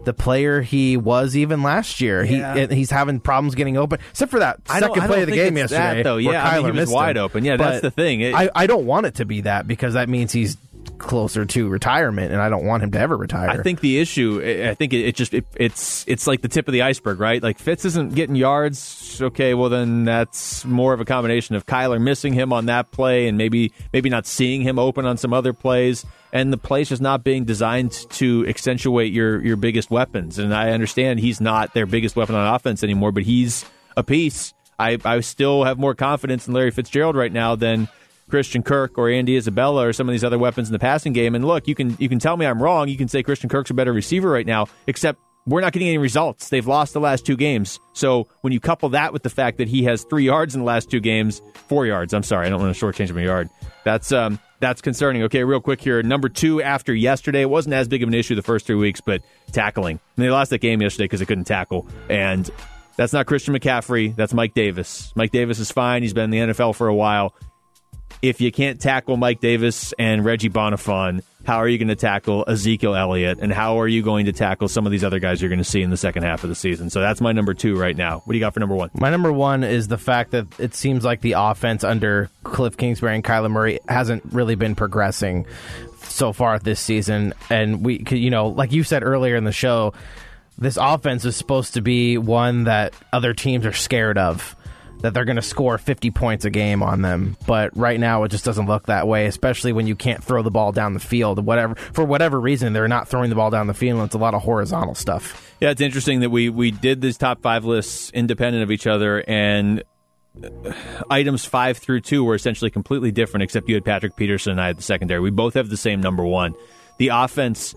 the 0.05 0.13
player 0.13 0.61
he 0.61 0.97
was 0.97 1.35
even 1.35 1.63
last 1.63 2.01
year. 2.01 2.23
Yeah. 2.23 2.67
He 2.67 2.76
he's 2.76 2.91
having 2.91 3.19
problems 3.19 3.55
getting 3.55 3.77
open, 3.77 3.99
except 4.11 4.31
for 4.31 4.39
that 4.39 4.59
second 4.67 5.03
play 5.03 5.21
of 5.21 5.30
the 5.30 5.35
game 5.35 5.57
yesterday. 5.57 5.97
That, 5.97 6.03
though, 6.03 6.17
yeah, 6.17 6.47
I 6.47 6.61
mean, 6.61 6.73
he 6.73 6.80
was 6.80 6.89
wide 6.89 7.17
him. 7.17 7.23
open. 7.23 7.45
Yeah, 7.45 7.57
but 7.57 7.69
that's 7.69 7.81
the 7.81 7.91
thing. 7.91 8.21
It, 8.21 8.34
I 8.34 8.49
I 8.55 8.67
don't 8.67 8.85
want 8.85 9.05
it 9.05 9.15
to 9.15 9.26
be 9.26 9.41
that 9.41 9.67
because 9.67 9.93
that 9.93 10.09
means 10.09 10.31
he's 10.31 10.57
closer 10.99 11.45
to 11.45 11.69
retirement, 11.69 12.31
and 12.31 12.41
I 12.41 12.49
don't 12.49 12.65
want 12.65 12.84
him 12.84 12.91
to 12.91 12.99
ever 12.99 13.17
retire. 13.17 13.49
I 13.49 13.63
think 13.63 13.80
the 13.80 13.99
issue, 13.99 14.41
I 14.69 14.76
think 14.76 14.93
it, 14.93 15.05
it 15.05 15.15
just 15.15 15.34
it, 15.34 15.45
it's 15.55 16.05
it's 16.07 16.27
like 16.27 16.41
the 16.41 16.47
tip 16.47 16.67
of 16.67 16.73
the 16.73 16.84
iceberg, 16.84 17.19
right? 17.19 17.41
Like 17.41 17.57
Fitz 17.57 17.85
isn't 17.85 18.13
getting 18.13 18.35
yards. 18.35 19.19
Okay, 19.21 19.53
well 19.53 19.69
then 19.69 20.05
that's 20.05 20.63
more 20.65 20.93
of 20.93 21.01
a 21.01 21.05
combination 21.05 21.55
of 21.55 21.65
Kyler 21.65 22.01
missing 22.01 22.34
him 22.34 22.53
on 22.53 22.67
that 22.67 22.91
play, 22.91 23.27
and 23.27 23.38
maybe 23.38 23.73
maybe 23.93 24.09
not 24.09 24.27
seeing 24.27 24.61
him 24.61 24.77
open 24.77 25.05
on 25.05 25.17
some 25.17 25.34
other 25.34 25.53
plays, 25.53 26.05
and 26.31 26.53
the 26.53 26.57
plays 26.57 26.89
just 26.89 27.01
not 27.01 27.23
being 27.23 27.45
designed 27.45 27.91
to 28.11 28.45
accentuate 28.47 29.11
your 29.11 29.43
your 29.43 29.55
biggest 29.55 29.89
weapons. 29.89 30.38
And 30.38 30.53
I 30.53 30.71
understand 30.71 31.19
he's 31.19 31.41
not 31.41 31.73
their 31.73 31.85
biggest 31.85 32.15
weapon 32.15 32.35
on 32.35 32.53
offense 32.53 32.84
anymore, 32.84 33.11
but 33.11 33.23
he's 33.23 33.65
a 33.97 34.03
piece. 34.03 34.53
I, 34.77 34.97
I 35.03 35.19
still 35.19 35.65
have 35.65 35.77
more 35.77 35.93
confidence 35.93 36.47
in 36.47 36.53
Larry 36.53 36.71
Fitzgerald 36.71 37.17
right 37.17 37.34
now 37.34 37.55
than 37.55 37.89
Christian 38.30 38.64
Kirk 38.64 38.97
or 38.97 39.10
Andy 39.10 39.35
Isabella 39.35 39.88
or 39.88 39.93
some 39.93 40.07
of 40.07 40.14
these 40.14 40.23
other 40.23 40.38
weapons 40.38 40.69
in 40.69 40.73
the 40.73 40.80
passing 40.80 41.14
game. 41.14 41.35
And 41.35 41.45
look, 41.45 41.68
you 41.68 41.76
can 41.76 41.95
you 41.99 42.10
can 42.10 42.19
tell 42.19 42.38
me 42.38 42.45
I'm 42.45 42.61
wrong. 42.61 42.88
You 42.88 42.97
can 42.97 43.07
say 43.07 43.23
Christian 43.23 43.49
Kirk's 43.49 43.69
a 43.69 43.73
better 43.73 43.93
receiver 43.93 44.30
right 44.30 44.45
now, 44.45 44.68
except 44.88 45.19
we're 45.45 45.61
not 45.61 45.73
getting 45.73 45.88
any 45.88 45.97
results. 45.97 46.49
They've 46.49 46.65
lost 46.65 46.93
the 46.93 46.99
last 46.99 47.26
two 47.26 47.35
games. 47.35 47.80
So 47.93 48.27
when 48.41 48.53
you 48.53 48.60
couple 48.60 48.89
that 48.89 49.14
with 49.14 49.23
the 49.23 49.30
fact 49.30 49.57
that 49.57 49.68
he 49.68 49.84
has 49.84 50.03
three 50.03 50.26
yards 50.26 50.53
in 50.53 50.61
the 50.61 50.65
last 50.65 50.91
two 50.91 50.99
games, 50.99 51.41
four 51.68 51.85
yards. 51.85 52.14
I'm 52.14 52.23
sorry, 52.23 52.47
I 52.47 52.49
don't 52.49 52.61
want 52.61 52.76
to 52.76 52.85
shortchange 52.85 53.10
him 53.10 53.18
a 53.18 53.23
yard. 53.23 53.49
That's 53.84 54.11
um 54.11 54.39
that's 54.60 54.81
concerning. 54.81 55.23
Okay, 55.23 55.43
real 55.43 55.61
quick 55.61 55.81
here. 55.81 56.03
Number 56.03 56.30
two 56.30 56.61
after 56.61 56.93
yesterday, 56.93 57.41
it 57.41 57.49
wasn't 57.49 57.73
as 57.73 57.88
big 57.88 58.03
of 58.03 58.10
an 58.10 58.15
issue 58.15 58.35
the 58.35 58.41
first 58.41 58.65
three 58.65 58.76
weeks, 58.76 59.01
but 59.01 59.23
tackling. 59.51 59.99
And 60.15 60.26
they 60.26 60.30
lost 60.30 60.51
that 60.51 60.60
game 60.60 60.81
yesterday 60.81 61.06
because 61.06 61.19
they 61.19 61.26
couldn't 61.26 61.45
tackle. 61.45 61.88
And 62.10 62.49
that's 62.97 63.14
not 63.14 63.26
Christian 63.26 63.53
McCaffrey. 63.56 64.15
That's 64.15 64.34
Mike 64.34 64.53
Davis. 64.53 65.14
Mike 65.15 65.31
Davis 65.31 65.60
is 65.60 65.72
fine. 65.72 66.03
He's 66.03 66.14
been 66.14 66.26
in 66.34 66.47
the 66.47 66.53
NFL 66.53 66.76
for 66.76 66.88
a 66.88 66.93
while 66.93 67.34
if 68.21 68.41
you 68.41 68.51
can't 68.51 68.79
tackle 68.79 69.17
Mike 69.17 69.39
Davis 69.39 69.93
and 69.97 70.25
Reggie 70.25 70.49
Bonnafon, 70.49 71.23
how 71.45 71.57
are 71.57 71.67
you 71.67 71.77
going 71.77 71.87
to 71.87 71.95
tackle 71.95 72.43
Ezekiel 72.47 72.95
Elliott? 72.95 73.39
And 73.39 73.51
how 73.51 73.79
are 73.79 73.87
you 73.87 74.03
going 74.03 74.25
to 74.25 74.33
tackle 74.33 74.67
some 74.67 74.85
of 74.85 74.91
these 74.91 75.03
other 75.03 75.19
guys 75.19 75.41
you're 75.41 75.49
going 75.49 75.59
to 75.59 75.63
see 75.65 75.81
in 75.81 75.89
the 75.89 75.97
second 75.97 76.23
half 76.23 76.43
of 76.43 76.49
the 76.49 76.55
season? 76.55 76.89
So 76.89 76.99
that's 76.99 77.21
my 77.21 77.31
number 77.31 77.53
two 77.53 77.77
right 77.77 77.95
now. 77.95 78.19
What 78.19 78.33
do 78.33 78.37
you 78.37 78.43
got 78.43 78.53
for 78.53 78.59
number 78.59 78.75
one? 78.75 78.91
My 78.93 79.09
number 79.09 79.31
one 79.31 79.63
is 79.63 79.87
the 79.87 79.97
fact 79.97 80.31
that 80.31 80.47
it 80.59 80.75
seems 80.75 81.05
like 81.05 81.21
the 81.21 81.33
offense 81.37 81.83
under 81.83 82.29
Cliff 82.43 82.75
Kingsbury 82.75 83.15
and 83.15 83.23
Kyler 83.23 83.49
Murray 83.49 83.79
hasn't 83.87 84.23
really 84.31 84.55
been 84.55 84.75
progressing 84.75 85.45
so 86.03 86.33
far 86.33 86.59
this 86.59 86.79
season. 86.79 87.33
And 87.49 87.85
we, 87.85 88.03
you 88.11 88.29
know, 88.29 88.49
like 88.49 88.71
you 88.71 88.83
said 88.83 89.03
earlier 89.03 89.35
in 89.35 89.45
the 89.45 89.51
show, 89.51 89.93
this 90.57 90.77
offense 90.77 91.23
is 91.23 91.37
supposed 91.37 91.75
to 91.75 91.81
be 91.81 92.17
one 92.17 92.65
that 92.65 92.93
other 93.13 93.33
teams 93.33 93.65
are 93.65 93.73
scared 93.73 94.17
of 94.17 94.57
that 95.01 95.13
they're 95.13 95.26
going 95.26 95.38
to 95.38 95.41
score 95.41 95.77
50 95.77 96.11
points 96.11 96.45
a 96.45 96.49
game 96.49 96.84
on 96.84 97.01
them. 97.01 97.38
But 97.47 97.76
right 97.76 97.99
now, 97.99 98.23
it 98.23 98.30
just 98.30 98.45
doesn't 98.45 98.67
look 98.67 98.88
that 98.88 99.07
way, 99.07 99.26
especially 99.26 99.73
when 99.73 99.88
you 99.88 99.95
can't 99.95 100.23
throw 100.23 100.41
the 100.41 100.51
ball 100.51 100.71
down 100.71 100.93
the 100.93 100.99
field. 100.99 101.45
Whatever 101.45 101.76
for 101.76 102.03
whatever 102.03 102.39
reason, 102.39 102.73
they're 102.73 102.88
not 102.88 103.07
throwing 103.07 103.30
the 103.30 103.35
ball 103.35 103.49
down 103.49 103.67
the 103.67 103.73
field. 103.73 104.03
It's 104.05 104.15
a 104.15 104.19
lot 104.19 104.34
of 104.34 104.41
horizontal 104.43 104.95
stuff. 104.95 105.53
Yeah, 105.59 105.71
it's 105.71 105.81
interesting 105.81 106.21
that 106.21 106.30
we 106.30 106.49
we 106.49 106.71
did 106.71 107.01
these 107.01 107.17
top 107.17 107.41
five 107.41 107.65
lists 107.65 108.11
independent 108.11 108.63
of 108.63 108.71
each 108.71 108.88
other, 108.88 109.23
and 109.27 109.84
uh, 110.43 110.73
items 111.09 111.45
five 111.45 111.77
through 111.77 112.01
two 112.01 112.23
were 112.23 112.35
essentially 112.35 112.71
completely 112.71 113.11
different. 113.11 113.43
Except 113.43 113.67
you 113.69 113.76
had 113.76 113.85
Patrick 113.85 114.15
Peterson 114.15 114.51
and 114.51 114.61
I 114.61 114.67
had 114.67 114.77
the 114.77 114.84
secondary. 114.84 115.21
We 115.21 115.31
both 115.31 115.53
have 115.53 115.69
the 115.69 115.77
same 115.77 116.01
number 116.01 116.23
one. 116.26 116.55
The 116.97 117.09
offense 117.09 117.73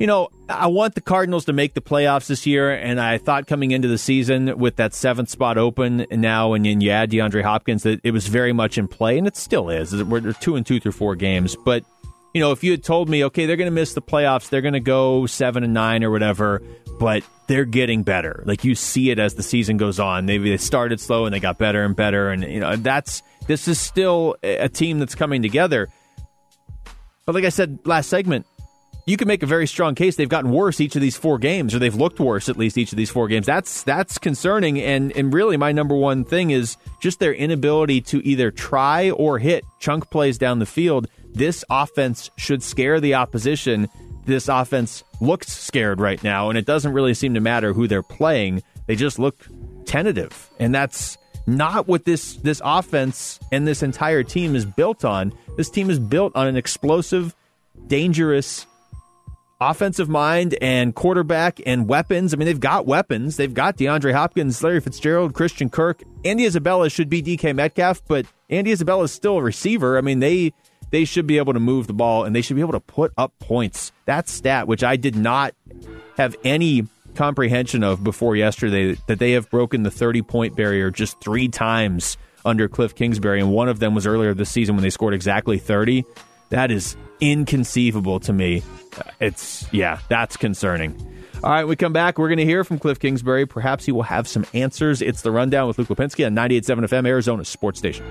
you 0.00 0.06
know, 0.06 0.30
I 0.48 0.68
want 0.68 0.94
the 0.94 1.02
Cardinals 1.02 1.44
to 1.44 1.52
make 1.52 1.74
the 1.74 1.82
playoffs 1.82 2.26
this 2.26 2.46
year, 2.46 2.72
and 2.72 2.98
I 2.98 3.18
thought 3.18 3.46
coming 3.46 3.70
into 3.70 3.86
the 3.86 3.98
season 3.98 4.58
with 4.58 4.76
that 4.76 4.94
seventh 4.94 5.28
spot 5.28 5.58
open, 5.58 6.06
now, 6.10 6.54
and 6.54 6.64
when 6.64 6.80
you 6.80 6.90
add 6.90 7.10
DeAndre 7.10 7.42
Hopkins, 7.42 7.82
that 7.82 8.00
it 8.02 8.12
was 8.12 8.26
very 8.26 8.54
much 8.54 8.78
in 8.78 8.88
play, 8.88 9.18
and 9.18 9.26
it 9.26 9.36
still 9.36 9.68
is. 9.68 9.94
We're 10.02 10.32
two 10.32 10.56
and 10.56 10.64
two 10.64 10.80
through 10.80 10.92
four 10.92 11.16
games, 11.16 11.54
but 11.54 11.84
you 12.32 12.40
know, 12.40 12.50
if 12.50 12.64
you 12.64 12.70
had 12.70 12.82
told 12.82 13.10
me, 13.10 13.24
okay, 13.24 13.44
they're 13.44 13.56
going 13.56 13.66
to 13.66 13.74
miss 13.74 13.92
the 13.92 14.00
playoffs, 14.00 14.48
they're 14.48 14.62
going 14.62 14.72
to 14.72 14.80
go 14.80 15.26
seven 15.26 15.64
and 15.64 15.74
nine 15.74 16.02
or 16.02 16.10
whatever, 16.10 16.62
but 16.98 17.22
they're 17.46 17.66
getting 17.66 18.02
better. 18.02 18.42
Like 18.46 18.64
you 18.64 18.74
see 18.74 19.10
it 19.10 19.18
as 19.18 19.34
the 19.34 19.42
season 19.42 19.76
goes 19.76 20.00
on. 20.00 20.24
Maybe 20.24 20.48
they 20.48 20.56
started 20.56 21.00
slow 21.00 21.26
and 21.26 21.34
they 21.34 21.40
got 21.40 21.58
better 21.58 21.84
and 21.84 21.94
better, 21.94 22.30
and 22.30 22.42
you 22.42 22.60
know, 22.60 22.74
that's 22.76 23.22
this 23.48 23.68
is 23.68 23.78
still 23.78 24.36
a 24.42 24.70
team 24.70 24.98
that's 24.98 25.14
coming 25.14 25.42
together. 25.42 25.90
But 27.26 27.34
like 27.34 27.44
I 27.44 27.50
said 27.50 27.80
last 27.84 28.08
segment, 28.08 28.46
you 29.06 29.16
can 29.16 29.28
make 29.28 29.42
a 29.42 29.46
very 29.46 29.66
strong 29.66 29.94
case 29.94 30.16
they've 30.16 30.28
gotten 30.28 30.50
worse 30.50 30.80
each 30.80 30.94
of 30.94 31.02
these 31.02 31.16
four 31.16 31.38
games, 31.38 31.74
or 31.74 31.78
they've 31.78 31.94
looked 31.94 32.20
worse 32.20 32.48
at 32.48 32.56
least 32.56 32.78
each 32.78 32.92
of 32.92 32.96
these 32.96 33.10
four 33.10 33.28
games. 33.28 33.46
That's 33.46 33.82
that's 33.82 34.18
concerning, 34.18 34.80
and 34.80 35.12
and 35.16 35.32
really 35.32 35.56
my 35.56 35.72
number 35.72 35.94
one 35.94 36.24
thing 36.24 36.50
is 36.50 36.76
just 37.00 37.18
their 37.18 37.32
inability 37.32 38.00
to 38.02 38.26
either 38.26 38.50
try 38.50 39.10
or 39.10 39.38
hit 39.38 39.64
chunk 39.78 40.10
plays 40.10 40.38
down 40.38 40.58
the 40.58 40.66
field. 40.66 41.08
This 41.32 41.64
offense 41.70 42.30
should 42.36 42.62
scare 42.62 43.00
the 43.00 43.14
opposition. 43.14 43.88
This 44.26 44.48
offense 44.48 45.02
looks 45.20 45.52
scared 45.52 46.00
right 46.00 46.22
now, 46.22 46.50
and 46.50 46.58
it 46.58 46.66
doesn't 46.66 46.92
really 46.92 47.14
seem 47.14 47.34
to 47.34 47.40
matter 47.40 47.72
who 47.72 47.88
they're 47.88 48.02
playing. 48.02 48.62
They 48.86 48.96
just 48.96 49.18
look 49.18 49.36
tentative, 49.86 50.50
and 50.58 50.74
that's 50.74 51.16
not 51.46 51.88
what 51.88 52.04
this 52.04 52.34
this 52.36 52.60
offense 52.64 53.40
and 53.50 53.66
this 53.66 53.82
entire 53.82 54.22
team 54.22 54.54
is 54.54 54.64
built 54.64 55.04
on. 55.04 55.32
This 55.56 55.70
team 55.70 55.90
is 55.90 55.98
built 55.98 56.34
on 56.36 56.46
an 56.46 56.56
explosive, 56.56 57.34
dangerous 57.86 58.66
offensive 59.60 60.08
mind 60.08 60.56
and 60.60 60.94
quarterback 60.94 61.60
and 61.66 61.88
weapons. 61.88 62.32
I 62.32 62.36
mean, 62.36 62.46
they've 62.46 62.58
got 62.58 62.86
weapons. 62.86 63.36
They've 63.36 63.52
got 63.52 63.76
DeAndre 63.76 64.12
Hopkins, 64.12 64.62
Larry 64.62 64.80
Fitzgerald, 64.80 65.34
Christian 65.34 65.68
Kirk. 65.68 66.02
Andy 66.24 66.46
Isabella 66.46 66.88
should 66.88 67.08
be 67.08 67.22
DK 67.22 67.54
Metcalf, 67.54 68.02
but 68.06 68.26
Andy 68.48 68.72
Isabella 68.72 69.04
is 69.04 69.12
still 69.12 69.36
a 69.36 69.42
receiver. 69.42 69.98
I 69.98 70.00
mean, 70.00 70.20
they 70.20 70.52
they 70.90 71.04
should 71.04 71.26
be 71.26 71.38
able 71.38 71.52
to 71.52 71.60
move 71.60 71.86
the 71.86 71.92
ball 71.92 72.24
and 72.24 72.34
they 72.34 72.42
should 72.42 72.56
be 72.56 72.62
able 72.62 72.72
to 72.72 72.80
put 72.80 73.12
up 73.16 73.32
points. 73.38 73.92
That 74.06 74.28
stat, 74.28 74.66
which 74.66 74.82
I 74.82 74.96
did 74.96 75.14
not 75.14 75.54
have 76.16 76.36
any 76.42 76.86
comprehension 77.14 77.84
of 77.84 78.02
before 78.02 78.36
yesterday, 78.36 78.96
that 79.06 79.18
they 79.18 79.32
have 79.32 79.50
broken 79.50 79.82
the 79.82 79.90
30 79.90 80.22
point 80.22 80.56
barrier 80.56 80.90
just 80.90 81.20
three 81.20 81.48
times 81.48 82.16
under 82.44 82.68
Cliff 82.68 82.94
Kingsbury, 82.94 83.40
and 83.40 83.52
one 83.52 83.68
of 83.68 83.80
them 83.80 83.94
was 83.94 84.06
earlier 84.06 84.32
this 84.32 84.50
season 84.50 84.74
when 84.74 84.82
they 84.82 84.90
scored 84.90 85.14
exactly 85.14 85.58
30. 85.58 86.04
That 86.48 86.70
is 86.70 86.96
inconceivable 87.20 88.20
to 88.20 88.32
me. 88.32 88.62
It's, 89.20 89.66
yeah, 89.72 90.00
that's 90.08 90.36
concerning. 90.36 90.94
All 91.42 91.50
right, 91.50 91.64
we 91.64 91.74
come 91.74 91.92
back. 91.94 92.18
We're 92.18 92.28
going 92.28 92.38
to 92.38 92.44
hear 92.44 92.64
from 92.64 92.78
Cliff 92.78 92.98
Kingsbury. 92.98 93.46
Perhaps 93.46 93.86
he 93.86 93.92
will 93.92 94.02
have 94.02 94.28
some 94.28 94.44
answers. 94.52 95.00
It's 95.00 95.22
the 95.22 95.30
rundown 95.30 95.68
with 95.68 95.78
Luke 95.78 95.88
Lapinski 95.88 96.26
on 96.26 96.34
98.7 96.34 96.86
FM, 96.86 97.06
Arizona 97.06 97.44
Sports 97.44 97.78
Station. 97.78 98.04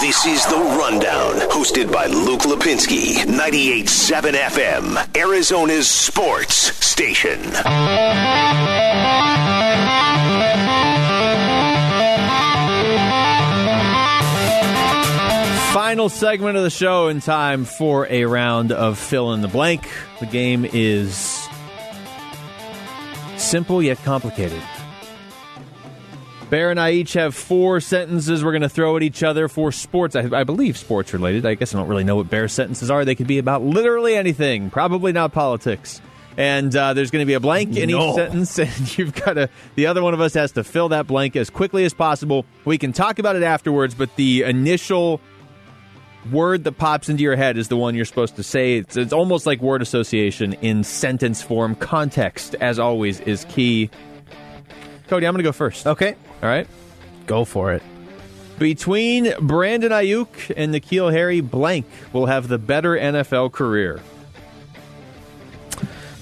This 0.00 0.26
is 0.26 0.44
the 0.46 0.56
rundown, 0.56 1.34
hosted 1.50 1.90
by 1.90 2.06
Luke 2.06 2.42
Lapinski, 2.42 3.14
98.7 3.24 4.32
FM, 4.32 5.16
Arizona's 5.16 5.88
sports 5.88 6.54
station. 6.84 7.40
Final 15.74 16.08
segment 16.08 16.56
of 16.56 16.62
the 16.62 16.70
show 16.70 17.08
in 17.08 17.18
time 17.18 17.64
for 17.64 18.06
a 18.06 18.26
round 18.26 18.70
of 18.70 18.96
fill 18.96 19.32
in 19.32 19.40
the 19.40 19.48
blank. 19.48 19.90
The 20.20 20.26
game 20.26 20.64
is 20.64 21.48
simple 23.36 23.82
yet 23.82 23.98
complicated. 24.04 24.62
Bear 26.48 26.70
and 26.70 26.78
I 26.78 26.92
each 26.92 27.14
have 27.14 27.34
four 27.34 27.80
sentences 27.80 28.44
we're 28.44 28.52
going 28.52 28.62
to 28.62 28.68
throw 28.68 28.96
at 28.96 29.02
each 29.02 29.24
other 29.24 29.48
for 29.48 29.72
sports. 29.72 30.14
I, 30.14 30.28
I, 30.32 30.44
believe 30.44 30.78
sports 30.78 31.12
related. 31.12 31.44
I 31.44 31.54
guess 31.54 31.74
I 31.74 31.78
don't 31.78 31.88
really 31.88 32.04
know 32.04 32.14
what 32.14 32.30
Bear's 32.30 32.52
sentences 32.52 32.88
are. 32.88 33.04
They 33.04 33.16
could 33.16 33.26
be 33.26 33.38
about 33.38 33.62
literally 33.62 34.14
anything, 34.14 34.70
probably 34.70 35.10
not 35.10 35.32
politics. 35.32 36.00
And 36.36 36.74
uh, 36.76 36.94
there's 36.94 37.10
going 37.10 37.22
to 37.22 37.26
be 37.26 37.34
a 37.34 37.40
blank 37.40 37.76
in 37.76 37.90
no. 37.90 38.10
each 38.10 38.14
sentence, 38.14 38.58
and 38.60 38.96
you've 38.96 39.12
got 39.12 39.32
to. 39.32 39.50
The 39.74 39.88
other 39.88 40.04
one 40.04 40.14
of 40.14 40.20
us 40.20 40.34
has 40.34 40.52
to 40.52 40.62
fill 40.62 40.90
that 40.90 41.08
blank 41.08 41.34
as 41.34 41.50
quickly 41.50 41.84
as 41.84 41.92
possible. 41.92 42.46
We 42.64 42.78
can 42.78 42.92
talk 42.92 43.18
about 43.18 43.34
it 43.34 43.42
afterwards, 43.42 43.96
but 43.96 44.14
the 44.14 44.42
initial 44.42 45.20
word 46.30 46.64
that 46.64 46.72
pops 46.72 47.08
into 47.08 47.22
your 47.22 47.36
head 47.36 47.56
is 47.56 47.68
the 47.68 47.76
one 47.76 47.94
you're 47.94 48.04
supposed 48.04 48.36
to 48.36 48.42
say. 48.42 48.78
It's, 48.78 48.96
it's 48.96 49.12
almost 49.12 49.46
like 49.46 49.60
word 49.60 49.82
association 49.82 50.54
in 50.54 50.84
sentence 50.84 51.42
form. 51.42 51.74
Context, 51.74 52.54
as 52.56 52.78
always, 52.78 53.20
is 53.20 53.44
key. 53.46 53.90
Cody, 55.08 55.26
I'm 55.26 55.34
going 55.34 55.42
to 55.42 55.48
go 55.48 55.52
first. 55.52 55.86
Okay. 55.86 56.14
All 56.42 56.48
right. 56.48 56.66
Go 57.26 57.44
for 57.44 57.72
it. 57.72 57.82
Between 58.58 59.32
Brandon 59.40 59.90
Aiyuk 59.90 60.52
and 60.56 60.72
N'Keal 60.72 61.12
Harry, 61.12 61.40
blank 61.40 61.86
will 62.12 62.26
have 62.26 62.48
the 62.48 62.58
better 62.58 62.96
NFL 62.96 63.52
career. 63.52 64.00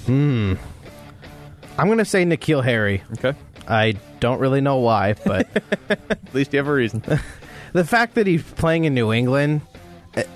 Hmm. 0.06 0.54
I'm 1.78 1.86
going 1.86 1.98
to 1.98 2.04
say 2.04 2.24
N'Keal 2.24 2.64
Harry. 2.64 3.02
Okay. 3.12 3.34
I 3.68 3.96
don't 4.20 4.40
really 4.40 4.60
know 4.60 4.78
why, 4.78 5.14
but 5.24 5.48
at 5.88 6.34
least 6.34 6.52
you 6.52 6.58
have 6.58 6.68
a 6.68 6.72
reason. 6.72 7.02
the 7.72 7.84
fact 7.84 8.14
that 8.14 8.26
he's 8.26 8.42
playing 8.42 8.84
in 8.84 8.94
New 8.94 9.12
England, 9.12 9.60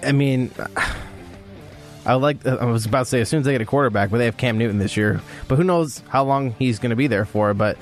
I 0.02 0.12
mean, 0.12 0.50
I 2.06 2.14
like. 2.14 2.46
I 2.46 2.64
was 2.64 2.86
about 2.86 3.00
to 3.00 3.04
say 3.06 3.20
as 3.20 3.28
soon 3.28 3.40
as 3.40 3.46
they 3.46 3.52
get 3.52 3.60
a 3.60 3.66
quarterback, 3.66 4.10
but 4.10 4.18
they 4.18 4.24
have 4.26 4.36
Cam 4.36 4.58
Newton 4.58 4.78
this 4.78 4.96
year. 4.96 5.20
But 5.48 5.56
who 5.56 5.64
knows 5.64 6.02
how 6.08 6.24
long 6.24 6.52
he's 6.52 6.78
going 6.78 6.90
to 6.90 6.96
be 6.96 7.08
there 7.08 7.24
for? 7.24 7.52
But 7.52 7.76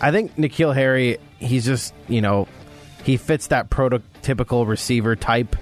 I 0.00 0.10
think 0.10 0.36
N'Keal 0.36 0.74
Harry, 0.74 1.18
he's 1.38 1.64
just 1.64 1.94
you 2.08 2.20
know, 2.20 2.48
he 3.04 3.16
fits 3.16 3.48
that 3.48 3.70
prototypical 3.70 4.66
receiver 4.66 5.16
type, 5.16 5.54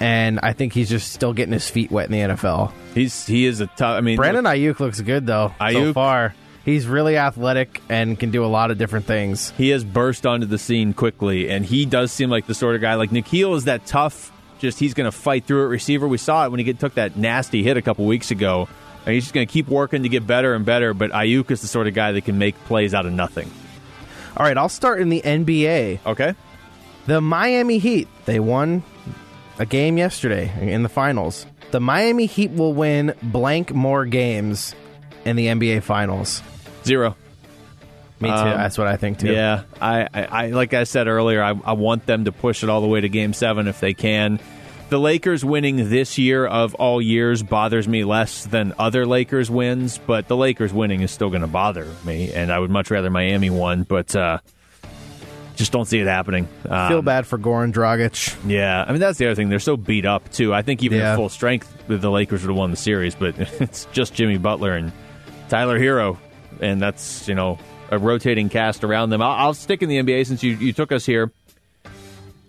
and 0.00 0.40
I 0.42 0.52
think 0.52 0.72
he's 0.72 0.88
just 0.88 1.12
still 1.12 1.32
getting 1.32 1.52
his 1.52 1.68
feet 1.68 1.90
wet 1.90 2.06
in 2.06 2.12
the 2.12 2.34
NFL. 2.34 2.72
He's 2.94 3.26
he 3.26 3.44
is 3.44 3.60
a 3.60 3.66
tough. 3.66 3.96
I 3.96 4.00
mean, 4.00 4.16
Brandon 4.16 4.44
Aiyuk 4.44 4.80
looks 4.80 5.00
good 5.00 5.26
though 5.26 5.54
Aiyuk, 5.60 5.72
so 5.72 5.92
far. 5.92 6.34
He's 6.64 6.86
really 6.86 7.16
athletic 7.16 7.80
and 7.88 8.18
can 8.18 8.30
do 8.30 8.44
a 8.44 8.46
lot 8.46 8.70
of 8.70 8.78
different 8.78 9.06
things. 9.06 9.50
He 9.56 9.70
has 9.70 9.84
burst 9.84 10.26
onto 10.26 10.46
the 10.46 10.58
scene 10.58 10.92
quickly, 10.92 11.48
and 11.48 11.64
he 11.64 11.86
does 11.86 12.12
seem 12.12 12.30
like 12.30 12.46
the 12.46 12.54
sort 12.54 12.74
of 12.74 12.80
guy. 12.82 12.94
Like 12.94 13.10
N'Keal 13.10 13.56
is 13.56 13.64
that 13.64 13.86
tough. 13.86 14.32
Just 14.58 14.78
he's 14.78 14.94
going 14.94 15.10
to 15.10 15.16
fight 15.16 15.44
through 15.44 15.64
it. 15.64 15.68
Receiver, 15.68 16.06
we 16.06 16.18
saw 16.18 16.44
it 16.44 16.50
when 16.50 16.58
he 16.58 16.64
get, 16.64 16.78
took 16.78 16.94
that 16.94 17.16
nasty 17.16 17.62
hit 17.62 17.76
a 17.76 17.82
couple 17.82 18.06
weeks 18.06 18.30
ago. 18.30 18.68
And 19.04 19.14
he's 19.14 19.24
just 19.24 19.34
going 19.34 19.46
to 19.46 19.52
keep 19.52 19.68
working 19.68 20.02
to 20.02 20.08
get 20.08 20.26
better 20.26 20.54
and 20.54 20.64
better. 20.64 20.92
But 20.94 21.12
Aiyuk 21.12 21.50
is 21.50 21.60
the 21.60 21.68
sort 21.68 21.86
of 21.86 21.94
guy 21.94 22.12
that 22.12 22.22
can 22.22 22.38
make 22.38 22.54
plays 22.64 22.94
out 22.94 23.06
of 23.06 23.12
nothing. 23.12 23.50
All 24.36 24.44
right, 24.44 24.56
I'll 24.56 24.68
start 24.68 25.00
in 25.00 25.08
the 25.08 25.22
NBA. 25.22 26.00
Okay. 26.04 26.34
The 27.06 27.20
Miami 27.20 27.78
Heat, 27.78 28.06
they 28.26 28.38
won 28.38 28.82
a 29.58 29.66
game 29.66 29.96
yesterday 29.96 30.52
in 30.60 30.82
the 30.82 30.88
finals. 30.88 31.46
The 31.70 31.80
Miami 31.80 32.26
Heat 32.26 32.50
will 32.52 32.72
win 32.72 33.14
blank 33.22 33.74
more 33.74 34.04
games 34.04 34.74
in 35.24 35.36
the 35.36 35.46
NBA 35.46 35.82
Finals. 35.82 36.42
Zero. 36.84 37.16
Me 38.20 38.28
too. 38.28 38.34
Um, 38.34 38.48
That's 38.50 38.76
what 38.76 38.86
I 38.86 38.96
think 38.96 39.18
too. 39.18 39.32
Yeah, 39.32 39.62
I, 39.80 40.08
I, 40.12 40.24
I, 40.24 40.46
like 40.48 40.74
I 40.74 40.84
said 40.84 41.06
earlier, 41.06 41.42
I, 41.42 41.50
I 41.50 41.72
want 41.72 42.06
them 42.06 42.24
to 42.24 42.32
push 42.32 42.62
it 42.62 42.68
all 42.68 42.80
the 42.80 42.88
way 42.88 43.00
to 43.00 43.08
Game 43.08 43.32
Seven 43.32 43.68
if 43.68 43.80
they 43.80 43.94
can. 43.94 44.40
The 44.88 44.98
Lakers 44.98 45.44
winning 45.44 45.90
this 45.90 46.16
year 46.16 46.46
of 46.46 46.74
all 46.76 47.02
years 47.02 47.42
bothers 47.42 47.86
me 47.86 48.04
less 48.04 48.46
than 48.46 48.72
other 48.78 49.04
Lakers 49.04 49.50
wins, 49.50 49.98
but 49.98 50.28
the 50.28 50.36
Lakers 50.36 50.72
winning 50.72 51.02
is 51.02 51.10
still 51.10 51.28
going 51.28 51.42
to 51.42 51.46
bother 51.46 51.86
me, 52.04 52.32
and 52.32 52.50
I 52.50 52.58
would 52.58 52.70
much 52.70 52.90
rather 52.90 53.10
Miami 53.10 53.50
won. 53.50 53.82
But 53.82 54.16
uh, 54.16 54.38
just 55.56 55.72
don't 55.72 55.84
see 55.84 55.98
it 55.98 56.06
happening. 56.06 56.48
Um, 56.68 56.88
Feel 56.88 57.02
bad 57.02 57.26
for 57.26 57.36
Goran 57.36 57.72
Dragic. 57.72 58.36
Yeah, 58.48 58.82
I 58.86 58.90
mean 58.92 59.00
that's 59.00 59.18
the 59.18 59.26
other 59.26 59.34
thing. 59.34 59.50
They're 59.50 59.58
so 59.58 59.76
beat 59.76 60.06
up 60.06 60.30
too. 60.32 60.54
I 60.54 60.62
think 60.62 60.82
even 60.82 60.98
yeah. 60.98 61.12
at 61.12 61.16
full 61.16 61.28
strength, 61.28 61.70
the 61.86 62.10
Lakers 62.10 62.42
would 62.42 62.48
have 62.48 62.56
won 62.56 62.70
the 62.70 62.76
series, 62.76 63.14
but 63.14 63.38
it's 63.60 63.84
just 63.92 64.14
Jimmy 64.14 64.38
Butler 64.38 64.72
and 64.72 64.90
Tyler 65.50 65.78
Herro, 65.78 66.16
and 66.60 66.80
that's 66.80 67.28
you 67.28 67.34
know 67.34 67.58
a 67.90 67.98
rotating 67.98 68.48
cast 68.48 68.84
around 68.84 69.10
them. 69.10 69.22
I'll, 69.22 69.46
I'll 69.46 69.54
stick 69.54 69.82
in 69.82 69.88
the 69.88 69.98
NBA 69.98 70.26
since 70.26 70.42
you, 70.42 70.52
you 70.54 70.72
took 70.72 70.92
us 70.92 71.06
here. 71.06 71.32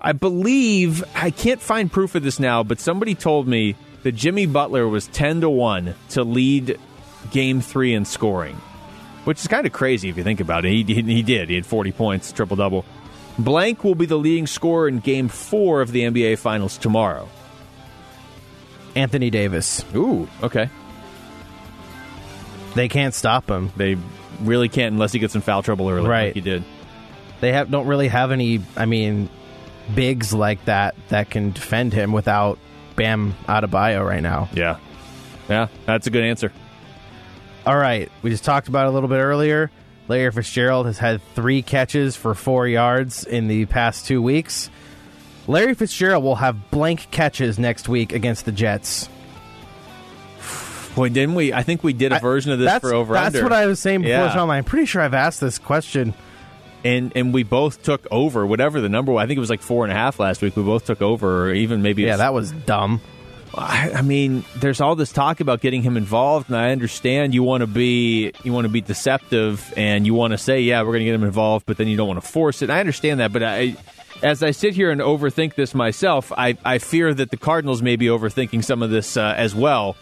I 0.01 0.13
believe 0.13 1.03
I 1.15 1.31
can't 1.31 1.61
find 1.61 1.91
proof 1.91 2.15
of 2.15 2.23
this 2.23 2.39
now, 2.39 2.63
but 2.63 2.79
somebody 2.79 3.15
told 3.15 3.47
me 3.47 3.75
that 4.03 4.13
Jimmy 4.13 4.45
Butler 4.45 4.87
was 4.87 5.07
ten 5.07 5.41
to 5.41 5.49
one 5.49 5.95
to 6.09 6.23
lead 6.23 6.79
Game 7.31 7.59
Three 7.59 7.93
in 7.93 8.05
scoring, 8.05 8.55
which 9.25 9.39
is 9.39 9.47
kind 9.47 9.65
of 9.65 9.73
crazy 9.73 10.07
if 10.07 10.15
you 10.15 10.23
think 10.23 10.39
about 10.39 10.63
it. 10.63 10.69
He, 10.69 10.83
he, 10.83 11.01
he 11.01 11.21
did. 11.21 11.49
He 11.49 11.55
had 11.55 11.65
forty 11.65 11.91
points, 11.91 12.31
triple 12.31 12.55
double. 12.55 12.85
Blank 13.39 13.85
will 13.85 13.95
be 13.95 14.05
the 14.05 14.17
leading 14.17 14.47
scorer 14.47 14.89
in 14.89 14.99
Game 14.99 15.29
4 15.29 15.79
of 15.81 15.93
the 15.93 16.01
NBA 16.01 16.37
Finals 16.39 16.77
tomorrow. 16.77 17.29
Anthony 18.95 19.29
Davis. 19.29 19.85
Ooh, 19.95 20.27
okay. 20.43 20.69
They 22.75 22.89
can't 22.89 23.13
stop 23.13 23.49
him. 23.49 23.71
They 23.77 23.95
really 24.41 24.69
can't 24.69 24.93
unless 24.93 25.11
he 25.11 25.19
gets 25.19 25.35
in 25.35 25.41
foul 25.41 25.63
trouble 25.63 25.89
early, 25.89 26.07
right? 26.07 26.25
Like 26.27 26.35
he 26.35 26.41
did. 26.41 26.63
They 27.41 27.53
have 27.53 27.71
don't 27.71 27.87
really 27.87 28.07
have 28.07 28.31
any. 28.31 28.61
I 28.75 28.85
mean, 28.85 29.29
bigs 29.93 30.33
like 30.33 30.63
that 30.65 30.95
that 31.09 31.29
can 31.29 31.51
defend 31.51 31.93
him 31.93 32.11
without 32.11 32.59
Bam 32.95 33.33
Adebayo 33.47 34.05
right 34.05 34.21
now. 34.21 34.49
Yeah, 34.53 34.77
yeah, 35.47 35.67
that's 35.85 36.07
a 36.07 36.09
good 36.09 36.23
answer. 36.23 36.51
All 37.65 37.77
right, 37.77 38.11
we 38.21 38.29
just 38.29 38.43
talked 38.43 38.67
about 38.67 38.87
it 38.87 38.89
a 38.89 38.91
little 38.91 39.09
bit 39.09 39.19
earlier. 39.19 39.71
Larry 40.07 40.31
Fitzgerald 40.31 40.87
has 40.87 40.97
had 40.97 41.21
three 41.35 41.61
catches 41.61 42.15
for 42.15 42.33
four 42.33 42.67
yards 42.67 43.25
in 43.25 43.47
the 43.47 43.65
past 43.67 44.07
two 44.07 44.21
weeks. 44.21 44.69
Larry 45.45 45.75
Fitzgerald 45.75 46.23
will 46.23 46.35
have 46.35 46.71
blank 46.71 47.07
catches 47.11 47.59
next 47.59 47.87
week 47.87 48.11
against 48.11 48.45
the 48.45 48.51
Jets. 48.51 49.07
Boy, 50.95 51.09
didn't 51.09 51.35
we? 51.35 51.53
I 51.53 51.63
think 51.63 51.83
we 51.83 51.93
did 51.93 52.11
a 52.11 52.19
version 52.19 52.51
of 52.51 52.59
this 52.59 52.79
for 52.79 52.93
over 52.93 53.13
That's 53.13 53.41
what 53.41 53.53
I 53.53 53.65
was 53.65 53.79
saying 53.79 54.01
before, 54.01 54.11
yeah. 54.11 54.33
Sean. 54.33 54.49
I'm 54.49 54.63
pretty 54.63 54.85
sure 54.85 55.01
I've 55.01 55.13
asked 55.13 55.39
this 55.39 55.57
question. 55.57 56.13
And 56.83 57.11
and 57.15 57.33
we 57.33 57.43
both 57.43 57.83
took 57.83 58.07
over 58.09 58.45
whatever 58.45 58.79
the 58.79 58.87
number 58.87 59.11
was. 59.11 59.23
I 59.23 59.27
think 59.27 59.35
it 59.35 59.41
was 59.41 59.49
like 59.49 59.61
four 59.61 59.83
and 59.83 59.91
a 59.91 59.95
half 59.95 60.17
last 60.17 60.41
week. 60.41 60.55
We 60.55 60.63
both 60.63 60.85
took 60.85 61.01
over, 61.01 61.49
or 61.49 61.53
even 61.53 61.81
maybe. 61.81 62.03
Yeah, 62.03 62.17
that 62.17 62.33
was 62.33 62.51
dumb. 62.51 63.01
I, 63.53 63.91
I 63.95 64.01
mean, 64.01 64.45
there's 64.55 64.79
all 64.79 64.95
this 64.95 65.11
talk 65.11 65.41
about 65.41 65.59
getting 65.59 65.81
him 65.81 65.97
involved, 65.97 66.49
and 66.49 66.57
I 66.57 66.71
understand 66.71 67.33
you 67.33 67.43
want 67.43 67.61
to 67.61 67.67
be 67.67 68.31
you 68.43 68.53
want 68.53 68.63
to 68.65 68.69
be 68.69 68.79
deceptive 68.79 69.73
and 69.75 70.05
you 70.05 70.13
want 70.13 70.31
to 70.31 70.37
say, 70.37 70.61
yeah, 70.61 70.81
we're 70.81 70.91
going 70.93 70.99
to 70.99 71.05
get 71.05 71.15
him 71.15 71.23
involved, 71.23 71.65
but 71.65 71.75
then 71.75 71.87
you 71.87 71.97
don't 71.97 72.07
want 72.07 72.21
to 72.21 72.27
force 72.27 72.61
it. 72.61 72.69
I 72.69 72.79
understand 72.79 73.19
that, 73.19 73.33
but 73.33 73.43
I 73.43 73.75
as 74.21 74.43
I 74.43 74.51
sit 74.51 74.73
here 74.73 74.91
and 74.91 75.01
overthink 75.01 75.55
this 75.55 75.73
myself, 75.73 76.31
I, 76.35 76.57
I 76.63 76.77
fear 76.77 77.13
that 77.13 77.31
the 77.31 77.37
Cardinals 77.37 77.81
may 77.81 77.95
be 77.95 78.07
overthinking 78.07 78.63
some 78.63 78.83
of 78.83 78.89
this 78.89 79.17
uh, 79.17 79.33
as 79.35 79.55
well. 79.55 79.95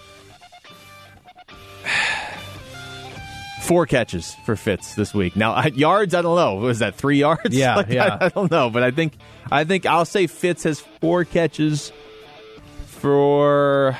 Four 3.63 3.85
catches 3.85 4.33
for 4.45 4.55
Fitz 4.55 4.95
this 4.95 5.13
week. 5.13 5.35
Now 5.35 5.61
yards, 5.65 6.13
I 6.13 6.21
don't 6.21 6.37
know. 6.37 6.55
Was 6.55 6.79
that 6.79 6.95
three 6.95 7.19
yards? 7.19 7.53
Yeah, 7.53 7.75
like, 7.77 7.89
yeah. 7.89 8.17
I, 8.21 8.25
I, 8.25 8.29
don't 8.29 8.49
know, 8.49 8.69
but 8.69 8.83
I 8.83 8.91
think 8.91 9.13
I 9.51 9.65
think 9.65 9.85
I'll 9.85 10.05
say 10.05 10.27
Fitz 10.27 10.63
has 10.63 10.79
four 10.79 11.25
catches 11.25 11.91
for 12.85 13.97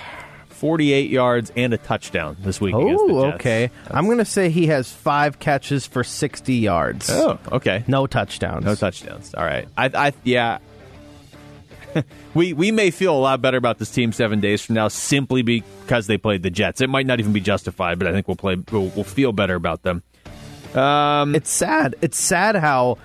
48 0.58 1.12
yards 1.12 1.52
and 1.56 1.74
a 1.74 1.78
touchdown 1.78 2.36
this 2.40 2.60
week. 2.60 2.74
Oh, 2.76 3.26
okay. 3.34 3.70
That's... 3.84 3.96
I'm 3.96 4.06
going 4.06 4.18
to 4.18 4.26
say 4.26 4.50
he 4.50 4.68
has 4.68 4.92
five 4.92 5.38
catches 5.40 5.86
for 5.86 6.04
60 6.04 6.56
yards. 6.56 7.10
Oh, 7.12 7.38
okay. 7.52 7.84
No 7.88 8.08
touchdowns. 8.08 8.66
No 8.66 8.74
touchdowns. 8.74 9.34
All 9.36 9.44
right. 9.44 9.68
I, 9.78 9.92
I 9.94 10.14
yeah. 10.24 10.58
we 12.34 12.54
we 12.54 12.72
may 12.72 12.92
feel 12.92 13.16
a 13.16 13.20
lot 13.20 13.42
better 13.42 13.58
about 13.58 13.78
this 13.80 13.92
team 13.92 14.12
seven 14.12 14.40
days 14.40 14.62
from 14.62 14.76
now 14.76 14.88
simply 14.88 15.42
because 15.42 16.08
they 16.08 16.18
played 16.18 16.44
the 16.44 16.50
Jets. 16.50 16.82
It 16.82 16.90
might 16.90 17.06
not 17.06 17.20
even 17.20 17.34
be 17.34 17.42
justified, 17.42 18.00
but 18.00 18.08
I 18.08 18.12
think 18.12 18.28
we'll 18.28 18.36
play. 18.36 18.56
We'll, 18.72 18.88
we'll 18.90 19.04
feel 19.04 19.32
better 19.32 19.56
about 19.56 19.84
them. 19.84 20.04
Um, 20.74 21.36
it's 21.36 21.50
sad. 21.50 21.96
It's 22.02 22.20
sad 22.20 22.56
how 22.56 22.98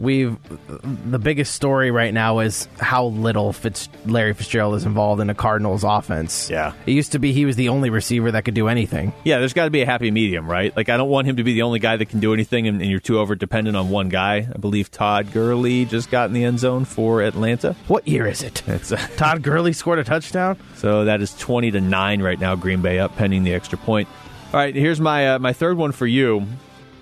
we've 0.00 0.38
the 0.82 1.18
biggest 1.18 1.54
story 1.54 1.90
right 1.90 2.12
now 2.12 2.38
is 2.38 2.66
how 2.80 3.06
little 3.06 3.52
Fitz, 3.52 3.88
Larry 4.06 4.32
Fitzgerald 4.32 4.74
is 4.74 4.86
involved 4.86 5.20
in 5.20 5.26
the 5.26 5.34
Cardinals 5.34 5.84
offense. 5.84 6.48
Yeah. 6.48 6.72
It 6.86 6.92
used 6.92 7.12
to 7.12 7.18
be 7.18 7.32
he 7.32 7.44
was 7.44 7.56
the 7.56 7.68
only 7.68 7.90
receiver 7.90 8.32
that 8.32 8.44
could 8.44 8.54
do 8.54 8.68
anything. 8.68 9.12
Yeah, 9.24 9.38
there's 9.38 9.52
got 9.52 9.66
to 9.66 9.70
be 9.70 9.82
a 9.82 9.86
happy 9.86 10.10
medium, 10.10 10.50
right? 10.50 10.74
Like 10.74 10.88
I 10.88 10.96
don't 10.96 11.10
want 11.10 11.28
him 11.28 11.36
to 11.36 11.44
be 11.44 11.52
the 11.52 11.62
only 11.62 11.78
guy 11.78 11.96
that 11.96 12.06
can 12.06 12.18
do 12.18 12.32
anything 12.32 12.66
and, 12.66 12.80
and 12.80 12.90
you're 12.90 12.98
too 12.98 13.18
over 13.18 13.34
dependent 13.34 13.76
on 13.76 13.90
one 13.90 14.08
guy. 14.08 14.48
I 14.52 14.58
believe 14.58 14.90
Todd 14.90 15.32
Gurley 15.32 15.84
just 15.84 16.10
got 16.10 16.28
in 16.28 16.32
the 16.32 16.44
end 16.44 16.58
zone 16.58 16.86
for 16.86 17.20
Atlanta. 17.20 17.76
What 17.86 18.08
year 18.08 18.26
is 18.26 18.42
it? 18.42 18.66
It's 18.66 18.90
uh, 18.90 18.96
Todd 19.16 19.42
Gurley 19.42 19.74
scored 19.74 19.98
a 19.98 20.04
touchdown. 20.04 20.56
So 20.76 21.04
that 21.04 21.20
is 21.20 21.36
20 21.36 21.72
to 21.72 21.80
9 21.80 22.22
right 22.22 22.40
now 22.40 22.56
Green 22.56 22.80
Bay 22.80 22.98
up 22.98 23.16
pending 23.16 23.44
the 23.44 23.52
extra 23.52 23.76
point. 23.76 24.08
All 24.52 24.58
right, 24.58 24.74
here's 24.74 25.00
my 25.00 25.34
uh, 25.34 25.38
my 25.38 25.52
third 25.52 25.76
one 25.76 25.92
for 25.92 26.06
you. 26.06 26.46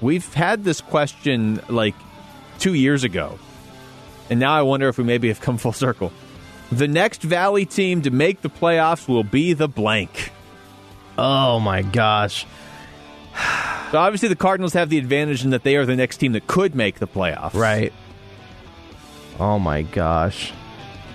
We've 0.01 0.35
had 0.35 0.65
this 0.65 0.81
question 0.81 1.63
like 1.69 1.95
two 2.59 2.75
years 2.75 3.05
ago. 3.05 3.39
And 4.31 4.39
now 4.41 4.53
I 4.53 4.63
wonder 4.63 4.89
if 4.89 4.99
we 4.99 5.05
maybe 5.05 5.29
have 5.29 5.41
come 5.41 5.59
full 5.59 5.73
circle. 5.73 6.13
The 6.71 6.89
next 6.89 7.23
Valley 7.23 7.65
team 7.65 8.03
to 8.03 8.11
make 8.11 8.43
the 8.43 8.51
playoffs 8.51 9.09
will 9.09 9.25
be 9.25 9.55
the 9.55 9.69
blank. 9.69 10.33
Oh 11.17 11.59
my 11.61 11.83
gosh. 11.83 12.47
So 13.91 13.99
obviously 13.99 14.29
the 14.29 14.37
Cardinals 14.37 14.75
have 14.75 14.91
the 14.91 14.99
advantage 14.99 15.45
in 15.45 15.51
that 15.51 15.63
they 15.63 15.77
are 15.77 15.87
the 15.87 15.97
next 15.97 16.19
team 16.19 16.33
that 16.33 16.47
could 16.47 16.75
make 16.75 16.99
the 16.99 17.07
playoffs. 17.07 17.55
Right. 17.55 17.93
Oh 19.41 19.59
my 19.59 19.83
gosh. 19.83 20.53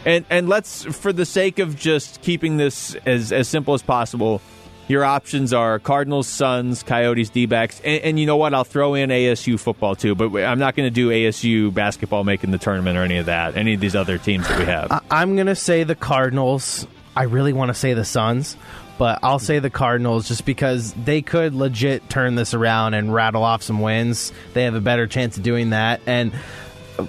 And 0.05 0.25
and 0.29 0.49
let's 0.49 0.83
for 0.83 1.13
the 1.13 1.25
sake 1.25 1.59
of 1.59 1.77
just 1.77 2.21
keeping 2.21 2.57
this 2.57 2.95
as 3.05 3.31
as 3.31 3.47
simple 3.47 3.73
as 3.73 3.81
possible, 3.81 4.41
your 4.87 5.03
options 5.05 5.53
are 5.53 5.79
Cardinals, 5.79 6.27
Suns, 6.27 6.83
Coyotes, 6.83 7.29
D-backs, 7.29 7.79
and, 7.83 8.03
and 8.03 8.19
you 8.19 8.25
know 8.25 8.37
what? 8.37 8.53
I'll 8.53 8.63
throw 8.63 8.93
in 8.95 9.09
ASU 9.09 9.59
football 9.59 9.95
too, 9.95 10.15
but 10.15 10.35
I'm 10.43 10.59
not 10.59 10.75
going 10.75 10.87
to 10.87 10.93
do 10.93 11.09
ASU 11.09 11.73
basketball 11.73 12.23
making 12.23 12.51
the 12.51 12.57
tournament 12.57 12.97
or 12.97 13.03
any 13.03 13.17
of 13.17 13.27
that. 13.27 13.55
Any 13.55 13.73
of 13.75 13.79
these 13.79 13.95
other 13.95 14.17
teams 14.17 14.47
that 14.47 14.59
we 14.59 14.65
have. 14.65 14.91
I- 14.91 15.01
I'm 15.09 15.35
going 15.35 15.47
to 15.47 15.55
say 15.55 15.83
the 15.83 15.95
Cardinals. 15.95 16.87
I 17.15 17.23
really 17.23 17.53
want 17.53 17.69
to 17.69 17.75
say 17.75 17.93
the 17.93 18.05
Suns, 18.05 18.57
but 18.97 19.19
I'll 19.23 19.39
say 19.39 19.59
the 19.59 19.69
Cardinals 19.69 20.27
just 20.27 20.45
because 20.45 20.93
they 20.93 21.21
could 21.21 21.53
legit 21.53 22.09
turn 22.09 22.35
this 22.35 22.53
around 22.53 22.93
and 22.95 23.13
rattle 23.13 23.43
off 23.43 23.61
some 23.63 23.79
wins. 23.79 24.33
They 24.53 24.63
have 24.63 24.75
a 24.75 24.81
better 24.81 25.07
chance 25.07 25.37
of 25.37 25.43
doing 25.43 25.69
that. 25.69 26.01
And 26.07 26.31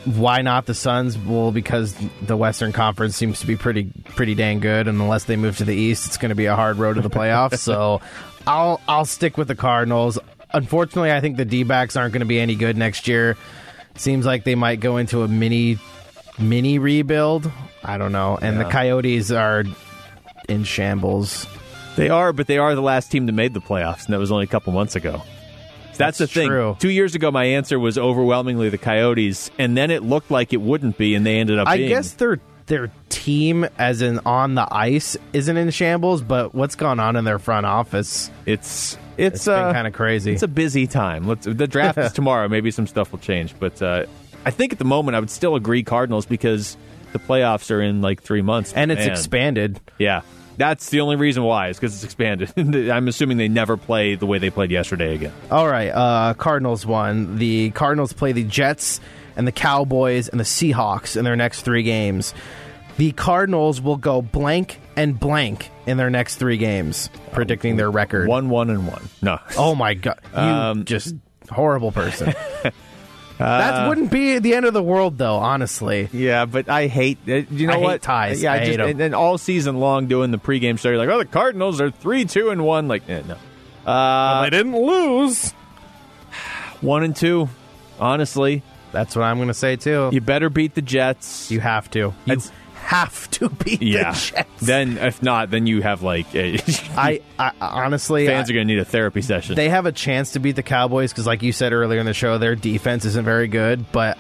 why 0.05 0.43
not 0.43 0.67
the 0.67 0.75
Suns? 0.75 1.19
Well, 1.19 1.53
because 1.53 1.95
the 2.23 2.37
Western 2.37 2.73
Conference 2.73 3.17
seems 3.17 3.41
to 3.41 3.47
be 3.47 3.57
pretty 3.57 3.91
pretty 4.07 4.35
dang 4.35 4.61
good, 4.61 4.89
and 4.89 5.01
unless 5.01 5.25
they 5.25 5.37
move 5.37 5.59
to 5.59 5.65
the 5.65 5.75
East, 5.75 6.07
it's 6.07 6.17
going 6.17 6.31
to 6.31 6.35
be 6.35 6.47
a 6.47 6.57
hard 6.57 6.79
road 6.79 6.95
to 6.95 7.03
the 7.03 7.11
playoffs. 7.11 7.59
so 7.59 8.01
I'll 8.47 8.81
I'll 8.89 9.05
stick 9.05 9.37
with 9.37 9.49
the 9.49 9.55
Cardinals. 9.55 10.19
Unfortunately, 10.53 11.13
I 11.13 11.21
think 11.21 11.37
the 11.37 11.45
D-backs 11.45 11.97
aren't 11.97 12.13
going 12.13 12.21
to 12.21 12.27
be 12.27 12.39
any 12.39 12.55
good 12.55 12.77
next 12.77 13.09
year. 13.09 13.37
Seems 13.97 14.25
like 14.25 14.45
they 14.45 14.55
might 14.55 14.81
go 14.81 14.97
into 14.97 15.23
a 15.23 15.29
mini 15.29 15.79
mini 16.39 16.79
rebuild. 16.79 17.51
I 17.83 17.99
don't 17.99 18.13
know. 18.13 18.39
And 18.41 18.59
the 18.59 18.65
Coyotes 18.65 19.31
are 19.31 19.65
in 20.49 20.65
shambles. 20.65 21.47
They 21.97 22.09
are, 22.09 22.33
but 22.33 22.47
they 22.47 22.59
are 22.59 22.75
the 22.75 22.83
last 22.83 23.13
team 23.13 23.27
that 23.27 23.33
made 23.33 23.55
the 23.55 23.61
playoffs, 23.61 24.07
and 24.07 24.15
that 24.15 24.19
was 24.19 24.33
only 24.33 24.45
a 24.45 24.49
couple 24.49 24.73
months 24.73 24.97
ago. 24.97 25.23
That's, 25.97 26.19
the 26.19 26.27
thing. 26.27 26.49
true. 26.49 26.77
Two 26.79 26.91
years 26.91 27.15
ago, 27.15 27.31
my 27.31 27.45
answer 27.45 27.79
was 27.79 27.97
overwhelmingly 27.99 28.69
the 28.69 28.79
Coyotes, 28.79 29.51
and 29.59 29.77
then 29.77 29.91
it 29.91 30.03
looked 30.03 30.31
like 30.31 30.53
it 30.53 30.61
wouldn't 30.61 30.99
be, 30.99 31.15
and 31.15 31.25
they 31.25 31.39
ended 31.39 31.59
up. 31.59 31.69
I 31.69 31.77
being. 31.79 31.89
guess 31.89 32.13
their 32.13 32.41
their 32.67 32.91
team, 33.11 33.67
as 33.79 34.01
in 34.01 34.21
on 34.25 34.55
the 34.55 34.67
ice, 34.75 35.17
isn't 35.33 35.57
in 35.57 35.71
shambles. 35.71 36.23
But 36.23 36.55
what's 36.55 36.75
gone 36.77 36.99
on 37.01 37.17
in 37.17 37.25
their 37.25 37.39
front 37.39 37.67
office? 37.67 38.31
it's 38.47 38.97
it's, 39.17 39.37
It's 39.37 39.45
been 39.47 39.55
uh, 39.55 39.73
kinda 39.73 39.91
crazy. 39.91 40.33
It's 40.33 40.43
a 40.43 40.49
busy 40.49 40.87
time. 40.87 41.27
Let's, 41.27 41.47
the 41.47 41.67
draft 41.69 41.99
is 41.99 42.13
tomorrow. 42.15 42.49
Maybe 42.49 42.71
some 42.71 42.87
stuff 42.87 43.13
will 43.13 43.19
change, 43.21 43.55
but 43.61 43.81
uh, 43.83 44.07
I 44.45 44.51
think 44.51 44.73
at 44.73 44.79
the 44.79 44.85
moment 44.85 45.15
I 45.17 45.21
would 45.21 45.31
still 45.31 45.55
agree 45.55 45.83
Cardinals 45.85 46.27
because 46.27 46.77
the 47.13 47.19
playoffs 47.21 47.71
are 47.71 47.81
in 47.81 48.01
like 48.03 48.23
three 48.23 48.43
months, 48.43 48.73
And 48.73 48.91
it's 48.91 49.01
Man. 49.03 49.11
expanded. 49.11 49.81
Yeah, 49.99 50.23
that's 50.57 50.91
the 50.91 51.01
only 51.01 51.17
reason 51.17 51.43
why 51.43 51.69
is 51.69 51.77
because 51.79 51.95
it's 51.95 52.05
expanded. 52.05 52.53
I'm 52.91 53.09
assuming 53.09 53.37
they 53.37 53.49
never 53.49 53.77
play 53.77 54.15
the 54.15 54.27
way 54.27 54.39
they 54.39 54.51
played 54.51 54.71
yesterday 54.71 55.15
again. 55.15 55.33
All 55.51 55.69
right, 55.69 55.89
uh, 55.89 56.35
Cardinals 56.35 56.87
won. 56.87 57.39
The 57.39 57.71
Cardinals 57.71 58.13
play 58.13 58.33
the 58.33 58.45
Jets 58.45 59.01
and 59.37 59.47
the 59.47 59.53
Cowboys 59.53 60.29
and 60.29 60.39
the 60.39 60.45
Seahawks 60.45 61.17
in 61.17 61.25
their 61.25 61.37
next 61.37 61.63
three 61.63 61.83
games. 61.83 62.35
The 62.97 63.11
Cardinals 63.13 63.81
will 63.81 63.97
go 63.97 64.23
blank 64.23 64.81
and 64.97 65.19
blank 65.19 65.71
in 65.87 65.97
their 65.97 66.11
next 66.11 66.37
three 66.37 66.57
games, 66.57 67.11
predicting 67.33 67.77
their 67.77 67.91
record. 67.91 68.29
One, 68.29 68.49
one, 68.49 68.71
and 68.71 68.87
one. 68.87 69.09
No. 69.21 69.39
Oh 69.59 69.75
my 69.75 69.95
god, 69.95 70.21
you 70.33 70.39
Um, 70.39 70.85
just 70.85 71.15
horrible 71.51 71.91
person. 71.93 72.35
that 73.39 73.89
wouldn't 73.89 74.11
be 74.11 74.39
the 74.39 74.55
end 74.55 74.65
of 74.67 74.75
the 74.75 74.83
world, 74.83 75.19
though. 75.19 75.37
Honestly, 75.37 76.09
Yeah, 76.13 76.45
but 76.47 76.69
I 76.69 76.87
hate. 76.87 77.19
Uh, 77.29 77.43
you 77.51 77.67
know 77.67 77.73
I 77.75 77.77
hate 77.77 77.83
what? 77.83 78.03
ties. 78.03 78.43
Yeah, 78.43 78.53
I 78.53 78.59
just, 78.61 78.71
hate 78.71 78.81
'em. 78.81 78.89
and 78.91 79.01
then 79.01 79.15
all 79.15 79.39
season 79.39 79.79
long 79.81 80.07
doing 80.07 80.31
the 80.31 80.39
pregame 80.39 80.79
show, 80.79 80.89
you're 80.91 80.99
like, 80.99 81.09
oh, 81.09 81.19
the 81.19 81.25
Cardinals 81.25 81.81
are 81.81 81.91
three, 81.91 82.25
two, 82.25 82.51
and 82.51 82.65
one. 82.65 82.87
Like, 82.89 83.09
eh, 83.09 83.23
no, 83.27 83.91
uh, 83.91 84.43
they 84.45 84.51
didn't 84.51 84.77
lose. 84.77 85.51
one 86.81 87.03
and 87.03 87.15
two. 87.17 87.49
Honestly, 88.01 88.63
That's 88.93 89.15
what 89.17 89.23
I'm 89.23 89.37
going 89.37 89.49
to 89.49 89.55
say 89.55 89.77
too. 89.77 90.11
you 90.13 90.21
better 90.21 90.51
beat 90.51 90.75
the 90.75 90.83
Jets. 90.83 91.51
You 91.51 91.61
have 91.61 91.91
to. 91.93 92.13
You 92.27 92.37
have 92.95 93.31
to 93.33 93.49
beat 93.49 93.83
yeah. 93.83 94.13
the 94.13 94.19
Jets. 94.19 94.61
Then 94.61 94.99
if 94.99 95.23
not, 95.23 95.51
then 95.51 95.67
you 95.67 95.83
have 95.83 96.03
like 96.03 96.33
a, 96.35 96.55
I, 96.97 97.21
I 97.39 97.53
honestly, 97.61 98.27
fans 98.27 98.49
I- 98.49 98.53
are 98.53 98.55
going 98.55 98.69
to 98.69 98.75
need 98.75 98.81
a 98.81 98.85
therapy 98.85 99.23
session. 99.23 99.57
they 99.57 99.69
have 99.69 99.87
a 99.87 99.93
chance 99.93 100.33
to 100.33 100.39
beat 100.39 100.57
the 100.57 100.63
Cowboys 100.63 101.13
because, 101.13 101.27
like 101.27 101.43
you 101.43 101.53
said 101.53 101.73
earlier 101.73 102.01
in 102.01 102.07
the 102.07 102.15
show, 102.15 102.39
their 102.39 102.55
defense 102.55 103.05
isn't 103.05 103.25
very 103.25 103.49
good. 103.49 103.91
But 103.93 104.19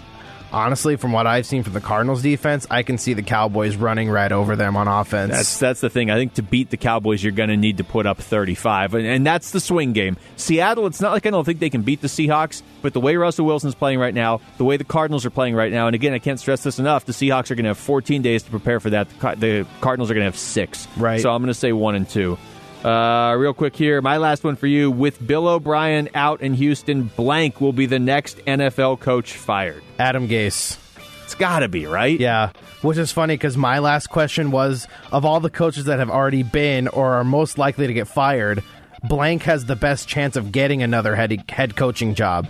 honestly, 0.54 0.96
from 0.96 1.12
what 1.12 1.26
I've 1.26 1.44
seen 1.44 1.62
from 1.62 1.72
the 1.72 1.80
Cardinals' 1.80 2.22
defense, 2.22 2.66
I 2.70 2.82
can 2.82 2.96
see 2.96 3.12
the 3.12 3.22
Cowboys 3.22 3.76
running 3.76 4.08
right 4.08 4.30
over 4.30 4.56
them 4.56 4.76
on 4.76 4.88
offense. 4.88 5.32
That's 5.32 5.58
that's 5.58 5.80
the 5.80 5.90
thing. 5.90 6.10
I 6.10 6.16
think 6.16 6.34
to 6.34 6.42
beat 6.42 6.70
the 6.70 6.76
Cowboys, 6.76 7.22
you're 7.22 7.32
going 7.32 7.48
to 7.48 7.56
need 7.56 7.78
to 7.78 7.84
put 7.84 8.06
up 8.06 8.18
35, 8.18 8.94
and, 8.94 9.06
and 9.06 9.26
that's 9.26 9.50
the 9.50 9.60
swing 9.60 9.92
game. 9.92 10.16
Seattle, 10.36 10.86
it's 10.86 11.00
not 11.00 11.12
like 11.12 11.26
I 11.26 11.30
don't 11.30 11.44
think 11.44 11.58
they 11.58 11.70
can 11.70 11.82
beat 11.82 12.00
the 12.00 12.08
Seahawks, 12.08 12.62
but 12.82 12.92
the 12.92 13.00
way 13.00 13.16
Russell 13.16 13.46
Wilson's 13.46 13.74
playing 13.74 13.98
right 13.98 14.14
now, 14.14 14.40
the 14.58 14.64
way 14.64 14.76
the 14.76 14.84
Cardinals 14.84 15.26
are 15.26 15.30
playing 15.30 15.54
right 15.54 15.72
now, 15.72 15.86
and 15.86 15.94
again, 15.94 16.14
I 16.14 16.18
can't 16.18 16.38
stress 16.38 16.62
this 16.62 16.78
enough. 16.78 17.04
The 17.04 17.12
Seahawks 17.12 17.50
are 17.50 17.54
going 17.54 17.64
to 17.64 17.70
have 17.70 17.78
14 17.78 18.22
days 18.22 18.42
to 18.44 18.50
prepare 18.50 18.80
for 18.80 18.90
that. 18.90 19.08
The, 19.10 19.34
the 19.36 19.66
Cardinals 19.80 20.10
are 20.10 20.14
going 20.14 20.22
to 20.22 20.30
have 20.30 20.38
six. 20.38 20.86
Right. 20.96 21.20
So 21.20 21.30
I'm 21.30 21.42
going 21.42 21.48
to 21.48 21.54
say 21.54 21.72
one 21.72 21.94
and 21.94 22.08
two. 22.08 22.38
Uh, 22.84 23.34
real 23.38 23.54
quick 23.54 23.74
here, 23.74 24.02
my 24.02 24.18
last 24.18 24.44
one 24.44 24.56
for 24.56 24.66
you. 24.66 24.90
With 24.90 25.26
Bill 25.26 25.48
O'Brien 25.48 26.10
out 26.14 26.42
in 26.42 26.52
Houston, 26.54 27.04
blank 27.04 27.60
will 27.60 27.72
be 27.72 27.86
the 27.86 27.98
next 27.98 28.38
NFL 28.38 29.00
coach 29.00 29.32
fired. 29.32 29.82
Adam 29.98 30.28
Gase. 30.28 30.78
It's 31.24 31.34
got 31.34 31.60
to 31.60 31.68
be 31.68 31.86
right. 31.86 32.20
Yeah, 32.20 32.50
which 32.82 32.98
is 32.98 33.10
funny 33.10 33.34
because 33.34 33.56
my 33.56 33.78
last 33.78 34.08
question 34.08 34.50
was 34.50 34.86
of 35.10 35.24
all 35.24 35.40
the 35.40 35.48
coaches 35.48 35.86
that 35.86 35.98
have 35.98 36.10
already 36.10 36.42
been 36.42 36.86
or 36.88 37.14
are 37.14 37.24
most 37.24 37.56
likely 37.56 37.86
to 37.86 37.94
get 37.94 38.06
fired, 38.06 38.62
blank 39.02 39.44
has 39.44 39.64
the 39.64 39.76
best 39.76 40.06
chance 40.06 40.36
of 40.36 40.52
getting 40.52 40.82
another 40.82 41.16
head 41.16 41.50
head 41.50 41.76
coaching 41.76 42.14
job. 42.14 42.46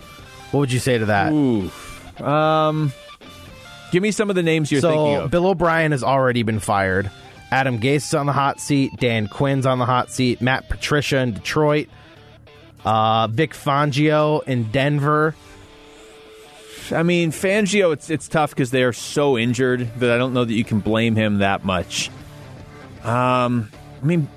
What 0.51 0.61
would 0.61 0.73
you 0.73 0.81
say 0.81 0.99
to 0.99 1.07
that? 1.07 1.33
Um, 2.25 2.93
give 3.93 4.03
me 4.03 4.11
some 4.11 4.29
of 4.31 4.35
the 4.37 4.43
names 4.43 4.73
you're 4.73 4.81
thinking 4.81 5.17
so 5.17 5.23
of. 5.23 5.31
Bill 5.31 5.47
O'Brien 5.47 5.93
has 5.93 6.03
already 6.03 6.43
been 6.43 6.59
fired. 6.59 7.09
Adam 7.55 7.79
Gase 7.79 7.99
is 7.99 8.15
on 8.15 8.27
the 8.27 8.33
hot 8.33 8.59
seat. 8.59 8.97
Dan 8.99 9.29
Quinn's 9.29 9.65
on 9.65 9.79
the 9.79 9.87
hot 9.87 10.11
seat. 10.11 10.41
Matt 10.41 10.69
Patricia 10.69 11.19
in 11.19 11.35
Detroit. 11.35 11.89
Uh, 12.85 13.29
Vic 13.29 13.53
Fangio 13.53 14.43
in 14.43 14.65
Denver. 14.73 15.37
I 16.91 17.05
mean, 17.05 17.31
Fangio, 17.31 17.93
it's 17.93 18.11
it's 18.11 18.27
tough 18.27 18.51
because 18.51 18.73
they 18.73 18.83
are 18.83 18.93
so 18.93 19.39
injured 19.39 19.89
that 20.01 20.11
I 20.11 20.19
don't 20.19 20.35
know 20.35 20.45
that 20.45 20.53
you 20.53 20.65
can 20.65 20.81
blame 20.81 21.15
him 21.15 21.39
that 21.39 21.65
much. 21.65 22.11
Um, 23.05 23.71
I 24.03 24.05
mean, 24.05 24.29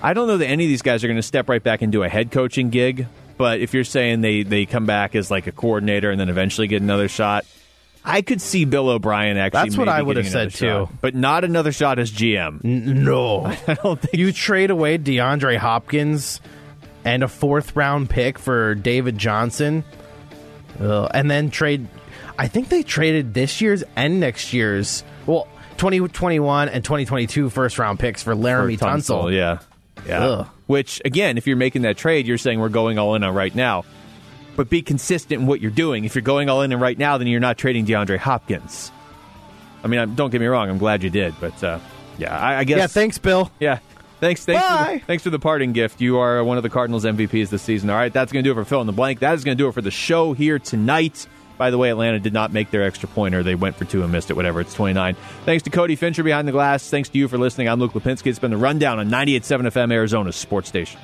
I 0.00 0.14
don't 0.14 0.28
know 0.28 0.38
that 0.38 0.46
any 0.46 0.64
of 0.64 0.68
these 0.68 0.80
guys 0.80 1.04
are 1.04 1.08
going 1.08 1.16
to 1.16 1.22
step 1.22 1.46
right 1.46 1.62
back 1.62 1.82
and 1.82 1.92
do 1.92 2.04
a 2.04 2.08
head 2.08 2.30
coaching 2.30 2.70
gig. 2.70 3.06
But 3.36 3.60
if 3.60 3.74
you're 3.74 3.84
saying 3.84 4.22
they 4.22 4.44
they 4.44 4.64
come 4.64 4.86
back 4.86 5.14
as 5.14 5.30
like 5.30 5.46
a 5.46 5.52
coordinator 5.52 6.10
and 6.10 6.18
then 6.18 6.30
eventually 6.30 6.68
get 6.68 6.80
another 6.80 7.08
shot, 7.08 7.44
I 8.08 8.22
could 8.22 8.40
see 8.40 8.64
Bill 8.64 8.88
O'Brien 8.88 9.36
actually. 9.36 9.62
That's 9.64 9.76
what 9.76 9.88
I 9.88 10.00
would 10.02 10.16
have 10.16 10.28
said, 10.28 10.52
too. 10.54 10.88
but 11.00 11.14
not 11.14 11.44
another 11.44 11.72
shot 11.72 11.98
as 11.98 12.10
GM. 12.10 12.64
No. 12.64 13.44
I 13.66 13.74
don't 13.74 14.00
think 14.00 14.14
You 14.14 14.32
trade 14.32 14.70
away 14.70 14.98
DeAndre 14.98 15.56
Hopkins 15.58 16.40
and 17.04 17.22
a 17.22 17.28
fourth 17.28 17.76
round 17.76 18.10
pick 18.10 18.38
for 18.38 18.74
David 18.74 19.18
Johnson, 19.18 19.84
Ugh, 20.80 21.10
and 21.12 21.30
then 21.30 21.50
trade. 21.50 21.86
I 22.38 22.48
think 22.48 22.68
they 22.68 22.82
traded 22.82 23.34
this 23.34 23.60
year's 23.60 23.84
and 23.96 24.20
next 24.20 24.52
year's. 24.52 25.04
Well, 25.26 25.46
2021 25.78 26.68
and 26.68 26.84
2022 26.84 27.50
first 27.50 27.78
round 27.78 27.98
picks 27.98 28.22
for 28.22 28.34
Laremy 28.34 28.78
for 28.78 28.86
Tunsil. 28.86 29.34
Yeah. 29.34 29.58
Yeah. 30.06 30.24
Ugh. 30.24 30.48
Which, 30.66 31.00
again, 31.04 31.38
if 31.38 31.46
you're 31.46 31.56
making 31.56 31.82
that 31.82 31.96
trade, 31.96 32.26
you're 32.26 32.38
saying 32.38 32.60
we're 32.60 32.68
going 32.68 32.98
all 32.98 33.14
in 33.14 33.24
on 33.24 33.34
right 33.34 33.54
now. 33.54 33.84
But 34.58 34.68
be 34.68 34.82
consistent 34.82 35.40
in 35.40 35.46
what 35.46 35.60
you're 35.60 35.70
doing. 35.70 36.04
If 36.04 36.16
you're 36.16 36.22
going 36.22 36.48
all 36.50 36.62
in 36.62 36.72
on 36.72 36.80
right 36.80 36.98
now, 36.98 37.16
then 37.16 37.28
you're 37.28 37.38
not 37.38 37.58
trading 37.58 37.86
DeAndre 37.86 38.18
Hopkins. 38.18 38.90
I 39.84 39.86
mean, 39.86 40.00
I'm, 40.00 40.16
don't 40.16 40.30
get 40.30 40.40
me 40.40 40.48
wrong. 40.48 40.68
I'm 40.68 40.78
glad 40.78 41.04
you 41.04 41.10
did. 41.10 41.32
But, 41.38 41.62
uh, 41.62 41.78
yeah, 42.18 42.36
I, 42.36 42.56
I 42.56 42.64
guess. 42.64 42.78
Yeah, 42.78 42.86
thanks, 42.88 43.18
Bill. 43.18 43.52
Yeah. 43.60 43.78
Thanks, 44.18 44.44
thanks, 44.44 44.66
for 44.66 44.94
the, 44.94 44.98
thanks 45.06 45.22
for 45.22 45.30
the 45.30 45.38
parting 45.38 45.72
gift. 45.74 46.00
You 46.00 46.18
are 46.18 46.42
one 46.42 46.56
of 46.56 46.64
the 46.64 46.70
Cardinals 46.70 47.04
MVPs 47.04 47.50
this 47.50 47.62
season. 47.62 47.88
All 47.88 47.94
right, 47.94 48.12
that's 48.12 48.32
going 48.32 48.42
to 48.42 48.48
do 48.48 48.50
it 48.50 48.60
for 48.60 48.64
Fill 48.64 48.80
in 48.80 48.88
the 48.88 48.92
Blank. 48.92 49.20
That 49.20 49.34
is 49.34 49.44
going 49.44 49.56
to 49.56 49.62
do 49.62 49.68
it 49.68 49.74
for 49.74 49.80
the 49.80 49.92
show 49.92 50.32
here 50.32 50.58
tonight. 50.58 51.28
By 51.56 51.70
the 51.70 51.78
way, 51.78 51.90
Atlanta 51.90 52.18
did 52.18 52.32
not 52.32 52.52
make 52.52 52.72
their 52.72 52.82
extra 52.82 53.08
pointer. 53.08 53.44
They 53.44 53.54
went 53.54 53.76
for 53.76 53.84
two 53.84 54.02
and 54.02 54.10
missed 54.10 54.28
it, 54.28 54.34
whatever. 54.34 54.60
It's 54.60 54.74
29. 54.74 55.14
Thanks 55.44 55.62
to 55.62 55.70
Cody 55.70 55.94
Fincher 55.94 56.24
behind 56.24 56.48
the 56.48 56.52
glass. 56.52 56.90
Thanks 56.90 57.08
to 57.10 57.18
you 57.18 57.28
for 57.28 57.38
listening. 57.38 57.68
I'm 57.68 57.78
Luke 57.78 57.92
Lapinski. 57.92 58.26
It's 58.26 58.40
been 58.40 58.50
the 58.50 58.56
rundown 58.56 58.98
on 58.98 59.08
98.7 59.08 59.68
FM, 59.68 59.92
Arizona's 59.92 60.34
sports 60.34 60.68
station. 60.68 60.98